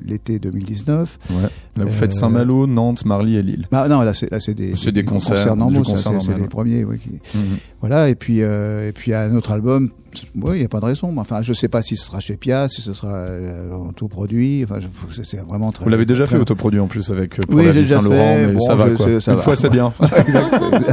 l'été 0.06 0.40
2019. 0.40 1.20
ouais. 1.30 1.36
Là 1.42 1.50
vous 1.76 1.82
Euh, 1.90 1.92
faites 1.92 2.14
Saint-Malo, 2.14 2.66
Nantes, 2.66 3.04
Marly 3.06 3.36
et 3.36 3.42
Lille. 3.44 3.68
Bah, 3.72 3.88
non, 3.90 4.02
là, 4.02 4.14
c'est, 4.14 4.32
là, 4.32 4.40
c'est 4.40 4.54
des, 4.54 4.74
C'est 4.78 4.94
des 4.94 5.04
concerts, 5.04 5.56
normaux, 5.58 5.80
du 5.80 5.86
ça, 5.86 5.92
concert 5.92 5.98
c'est, 6.14 6.20
c'est 6.22 6.28
normal. 6.30 6.42
les 6.42 6.48
premiers, 6.48 6.84
oui. 6.86 6.98
qui- 7.00 7.38
Mhm. 7.38 7.58
voilà, 7.82 8.08
et 8.10 8.16
puis 8.16 8.42
euh, 8.42 8.88
et 8.88 8.92
puis 8.94 9.14
un 9.14 9.36
autre 9.36 9.52
album, 9.52 9.90
oui, 10.36 10.56
il 10.56 10.60
n'y 10.60 10.66
a 10.66 10.70
pas 10.70 10.80
de 10.80 10.86
raison. 10.86 11.14
Enfin, 11.18 11.42
je 11.42 11.54
sais 11.54 11.68
pas 11.68 11.82
si 11.82 11.96
ce 11.96 12.06
sera 12.06 12.20
chez 12.20 12.38
Pia, 12.38 12.68
si 12.70 12.82
ce 12.82 12.94
sera 12.94 13.14
euh, 13.14 13.72
en 13.72 13.92
tout 13.94 14.08
produit. 14.08 14.64
Enfin, 14.64 14.80
c'est, 15.24 15.38
vraiment 15.46 15.72
très. 15.72 15.84
Vous 15.84 15.90
l'avez 15.92 16.06
déjà 16.06 16.26
fait 16.26 16.36
très- 16.36 16.42
autoproduit 16.42 16.80
en 16.80 16.88
plus 16.88 17.10
avec 17.12 17.38
euh, 17.40 17.42
pour 17.48 17.60
Oui, 17.60 17.66
la 17.66 17.74
fait. 17.74 18.48
mais 18.48 18.54
Bon, 18.54 18.60
ça 18.60 18.76
va 18.76 18.90
quoi. 18.92 19.20
ça 19.20 19.32
Une 19.32 19.38
va. 19.38 19.44
fois 19.44 19.56
c'est 19.56 19.70
bien. 19.70 19.94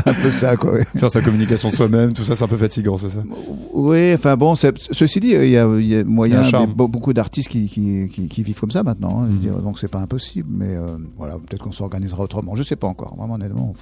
un 0.07 0.15
peu 0.15 0.31
ça, 0.31 0.57
quoi. 0.57 0.75
oui. 0.75 0.81
Faire 0.97 1.11
sa 1.11 1.21
communication 1.21 1.71
soi-même, 1.71 2.13
tout 2.13 2.25
ça 2.25 2.35
c'est 2.37 2.45
un 2.45 2.49
peu 2.49 2.57
fatigant, 2.57 2.97
c'est 2.97 3.11
ça. 3.11 3.23
Oui, 3.73 4.13
enfin 4.15 4.37
bon, 4.37 4.55
ceci 4.55 5.21
dit, 5.21 5.29
il 5.33 5.49
y 5.51 5.57
a, 5.59 5.67
il 5.79 5.87
y 5.87 5.97
a 5.97 6.05
moyen, 6.05 6.43
y 6.43 6.55
a 6.55 6.67
beaucoup 6.67 7.13
d'artistes 7.13 7.49
qui, 7.49 7.67
qui, 7.67 8.09
qui, 8.13 8.29
qui 8.29 8.43
vivent 8.43 8.61
comme 8.61 8.71
ça 8.71 8.83
maintenant. 8.83 9.23
hein, 9.23 9.27
Mhm. 9.29 9.39
dire, 9.39 9.55
donc 9.61 9.79
c'est 9.79 9.89
pas 9.89 10.01
impossible, 10.01 10.49
mais 10.51 10.75
euh, 10.77 10.97
voilà, 11.17 11.35
peut-être 11.35 11.63
qu'on 11.63 11.73
s'organisera 11.73 12.23
autrement. 12.23 12.55
Je 12.55 12.63
sais 12.63 12.77
pas 12.77 12.87
encore, 12.87 13.17
vraiment 13.17 13.35
honnêtement. 13.35 13.73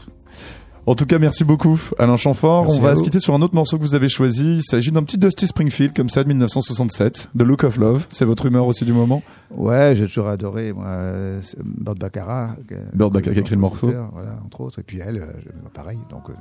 En 0.86 0.94
tout 0.94 1.06
cas, 1.06 1.18
merci 1.18 1.44
beaucoup, 1.44 1.78
Alain 1.98 2.16
Chamfort. 2.16 2.62
Merci 2.64 2.78
On 2.80 2.82
va 2.82 2.96
se 2.96 3.02
quitter 3.02 3.20
sur 3.20 3.34
un 3.34 3.42
autre 3.42 3.54
morceau 3.54 3.76
que 3.76 3.82
vous 3.82 3.94
avez 3.94 4.08
choisi. 4.08 4.56
Il 4.56 4.62
s'agit 4.62 4.90
d'un 4.90 5.02
petit 5.04 5.18
Dusty 5.18 5.46
Springfield, 5.46 5.94
comme 5.94 6.08
ça, 6.08 6.22
de 6.24 6.28
1967, 6.28 7.28
The 7.38 7.42
Look 7.42 7.64
of 7.64 7.76
Love. 7.76 8.06
C'est 8.10 8.24
votre 8.24 8.46
humeur 8.46 8.66
aussi 8.66 8.84
du 8.84 8.92
moment 8.92 9.22
Ouais, 9.50 9.92
j'ai 9.94 10.06
toujours 10.06 10.28
adoré 10.28 10.72
moi, 10.72 10.86
euh, 10.86 11.40
Burt 11.62 11.98
Baccarat. 11.98 12.56
que- 12.66 12.74
Burt 12.96 13.12
Baccarat 13.12 13.34
qui 13.34 13.38
a 13.38 13.42
écrit 13.42 13.54
le 13.54 13.60
morceau. 13.60 13.92
Voilà, 14.12 14.38
entre 14.44 14.62
autres. 14.62 14.78
Et 14.80 14.82
puis 14.82 14.98
elle, 15.04 15.18
euh, 15.18 15.32
pareil. 15.74 15.98
Donc 16.10 16.30
euh, 16.30 16.32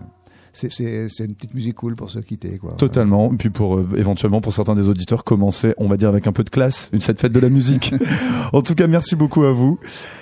c'est 0.54 0.72
c'est 0.72 1.08
c'est 1.10 1.26
une 1.26 1.36
petite 1.36 1.54
musique 1.54 1.76
cool 1.76 1.96
pour 1.96 2.10
se 2.10 2.20
quitter, 2.20 2.58
quoi. 2.58 2.74
Totalement. 2.78 3.32
Et 3.34 3.38
puis 3.38 3.50
pour 3.50 3.78
euh, 3.78 3.88
éventuellement 3.96 4.42
pour 4.42 4.54
certains 4.54 4.76
des 4.76 4.90
auditeurs 4.90 5.24
commencer, 5.24 5.74
on 5.78 5.88
va 5.88 5.98
dire 5.98 6.10
avec 6.10 6.28
un 6.28 6.32
peu 6.32 6.44
de 6.44 6.50
classe, 6.50 6.90
une 6.94 7.02
cette 7.02 7.20
fête 7.20 7.32
de 7.32 7.40
la 7.40 7.50
musique. 7.50 7.94
en 8.54 8.62
tout 8.62 8.76
cas, 8.76 8.88
merci 8.88 9.16
beaucoup 9.16 9.44
à 9.44 9.52
vous 9.52 9.80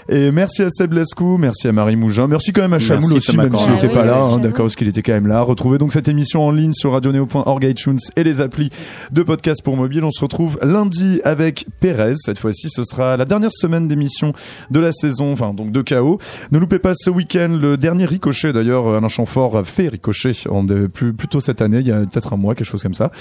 et 0.09 0.32
merci 0.32 0.63
à 0.63 0.69
Seb 0.69 0.93
Lescou, 0.93 1.38
merci 1.38 1.67
à 1.67 1.71
Marie 1.71 1.95
Mougin, 1.95 2.28
merci 2.28 2.53
quand 2.53 2.61
même 2.61 2.73
à 2.73 2.80
Chamoul 2.80 3.11
Merci, 3.11 3.17
aussi, 3.17 3.32
Thomas 3.32 3.43
même 3.43 3.55
s'il 3.55 3.69
Ah 3.69 3.73
n'était 3.73 3.88
oui, 3.88 3.93
pas 3.93 4.05
là, 4.05 4.21
hein, 4.21 4.38
d'accord, 4.38 4.65
parce 4.65 4.75
qu'il 4.75 4.88
était 4.88 5.01
quand 5.01 5.13
même 5.13 5.28
là. 5.28 5.41
Retrouvez 5.41 5.78
donc 5.78 5.91
cette 5.91 6.07
émission 6.07 6.45
en 6.45 6.51
ligne 6.51 6.73
sur 6.73 6.93
radioneo.org, 6.93 7.63
iTunes 7.65 7.99
et 8.15 8.23
les 8.23 8.39
applis 8.39 8.69
de 9.11 9.23
podcast 9.23 9.61
pour 9.63 9.75
mobile. 9.75 10.03
On 10.03 10.11
se 10.11 10.21
retrouve 10.21 10.59
lundi 10.61 11.19
avec 11.25 11.65
Pérez. 11.82 12.13
Cette 12.15 12.39
fois-ci, 12.39 12.69
ce 12.69 12.84
sera 12.84 13.17
la 13.17 13.25
dernière 13.25 13.51
semaine 13.51 13.88
d'émission 13.88 14.34
de 14.71 14.80
la 14.80 14.91
saison, 14.91 15.34
enfin 15.34 15.53
donc 15.53 15.71
de 15.71 15.82
KO. 15.82 16.19
Ne 16.51 16.59
loupez 16.59 16.80
pas 16.80 16.93
ce 16.95 17.09
week-end 17.09 17.57
le 17.59 17.75
dernier 17.75 18.05
Ricochet. 18.05 18.53
D'ailleurs, 18.53 18.88
Alain 18.95 19.09
Chamfort 19.09 19.57
a 19.57 19.63
fait 19.65 19.89
Ricochet 19.89 20.16
en 20.49 20.63
de- 20.63 20.88
plus, 20.88 21.13
plus 21.13 21.28
tôt 21.28 21.41
cette 21.41 21.61
année, 21.61 21.80
il 21.80 21.88
y 21.88 21.91
a 21.91 21.99
peut-être 21.99 22.34
un 22.34 22.38
mois, 22.38 22.55
quelque 22.55 22.68
chose 22.68 22.84
comme 22.84 22.93
ça. 22.93 23.11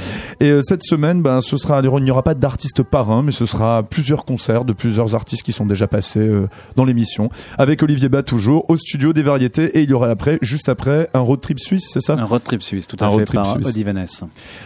Et 0.41 0.51
euh, 0.51 0.61
cette 0.63 0.83
semaine, 0.83 1.23
ben, 1.23 1.41
ce 1.41 1.57
sera, 1.57 1.81
il 1.83 2.03
n'y 2.05 2.11
aura 2.11 2.23
pas 2.23 2.35
d'artiste 2.35 2.83
parrain, 2.83 3.23
mais 3.23 3.33
ce 3.33 3.47
sera 3.47 3.83
plusieurs 3.83 4.25
concerts 4.25 4.65
de 4.65 4.73
plusieurs 4.73 5.15
artistes 5.15 5.43
qui 5.43 5.53
sont 5.53 5.67
déjà 5.67 5.87
passés 5.87 6.21
euh, 6.21 6.49
dans 6.77 6.85
l'émission. 6.85 7.31
Avec 7.59 7.83
Olivier 7.83 8.09
Bas 8.09 8.23
toujours 8.23 8.69
au 8.71 8.77
studio 8.77 9.13
des 9.13 9.23
variétés 9.23 9.79
et 9.79 9.83
il 9.83 9.91
y 9.91 9.93
aura 9.93 10.09
après, 10.11 10.39
juste 10.43 10.69
après, 10.69 11.09
un 11.15 11.21
road 11.21 11.41
trip 11.41 11.59
suisse, 11.61 11.89
c'est 11.93 12.01
ça? 12.01 12.15
Un 12.15 12.25
road 12.25 12.43
trip 12.45 12.63
suisse, 12.63 12.87
tout 12.87 12.97
Un 13.01 13.07
à 13.07 13.09
road 13.09 13.21
fait, 13.21 13.25
trip 13.27 13.43
par. 13.43 13.57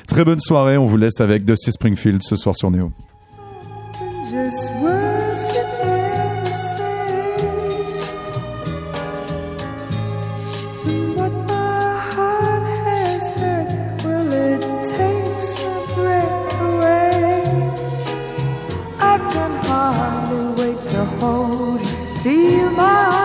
Très 0.07 0.25
bonne 0.25 0.41
soirée, 0.41 0.77
on 0.77 0.87
vous 0.87 0.97
laisse 0.97 1.21
avec 1.21 1.45
Dusty 1.45 1.73
Springfield 1.73 2.23
ce 2.23 2.37
soir 2.37 2.57
sur 2.57 2.71
Néo. 2.71 2.91
Just 4.31 4.71
words 4.83 5.47
can 5.47 5.67
never 5.87 6.53
say 6.53 7.00
hold 21.21 21.87
feel 22.23 22.71
my 22.73 23.20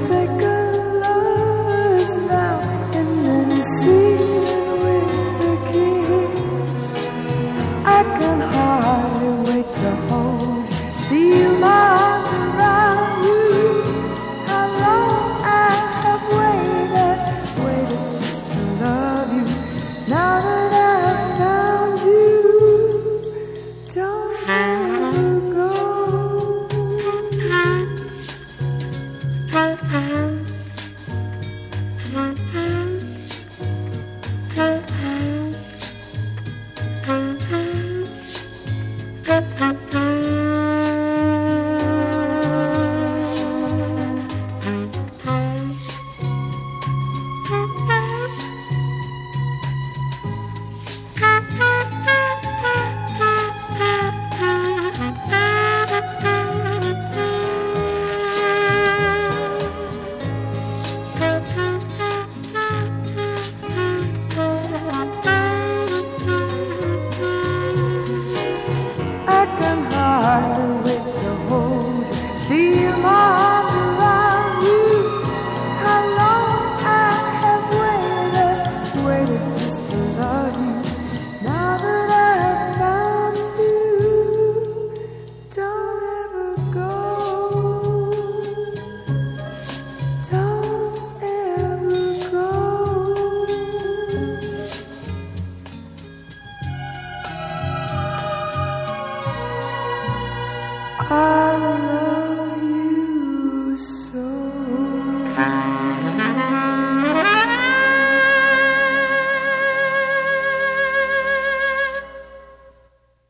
mistake 0.00 0.41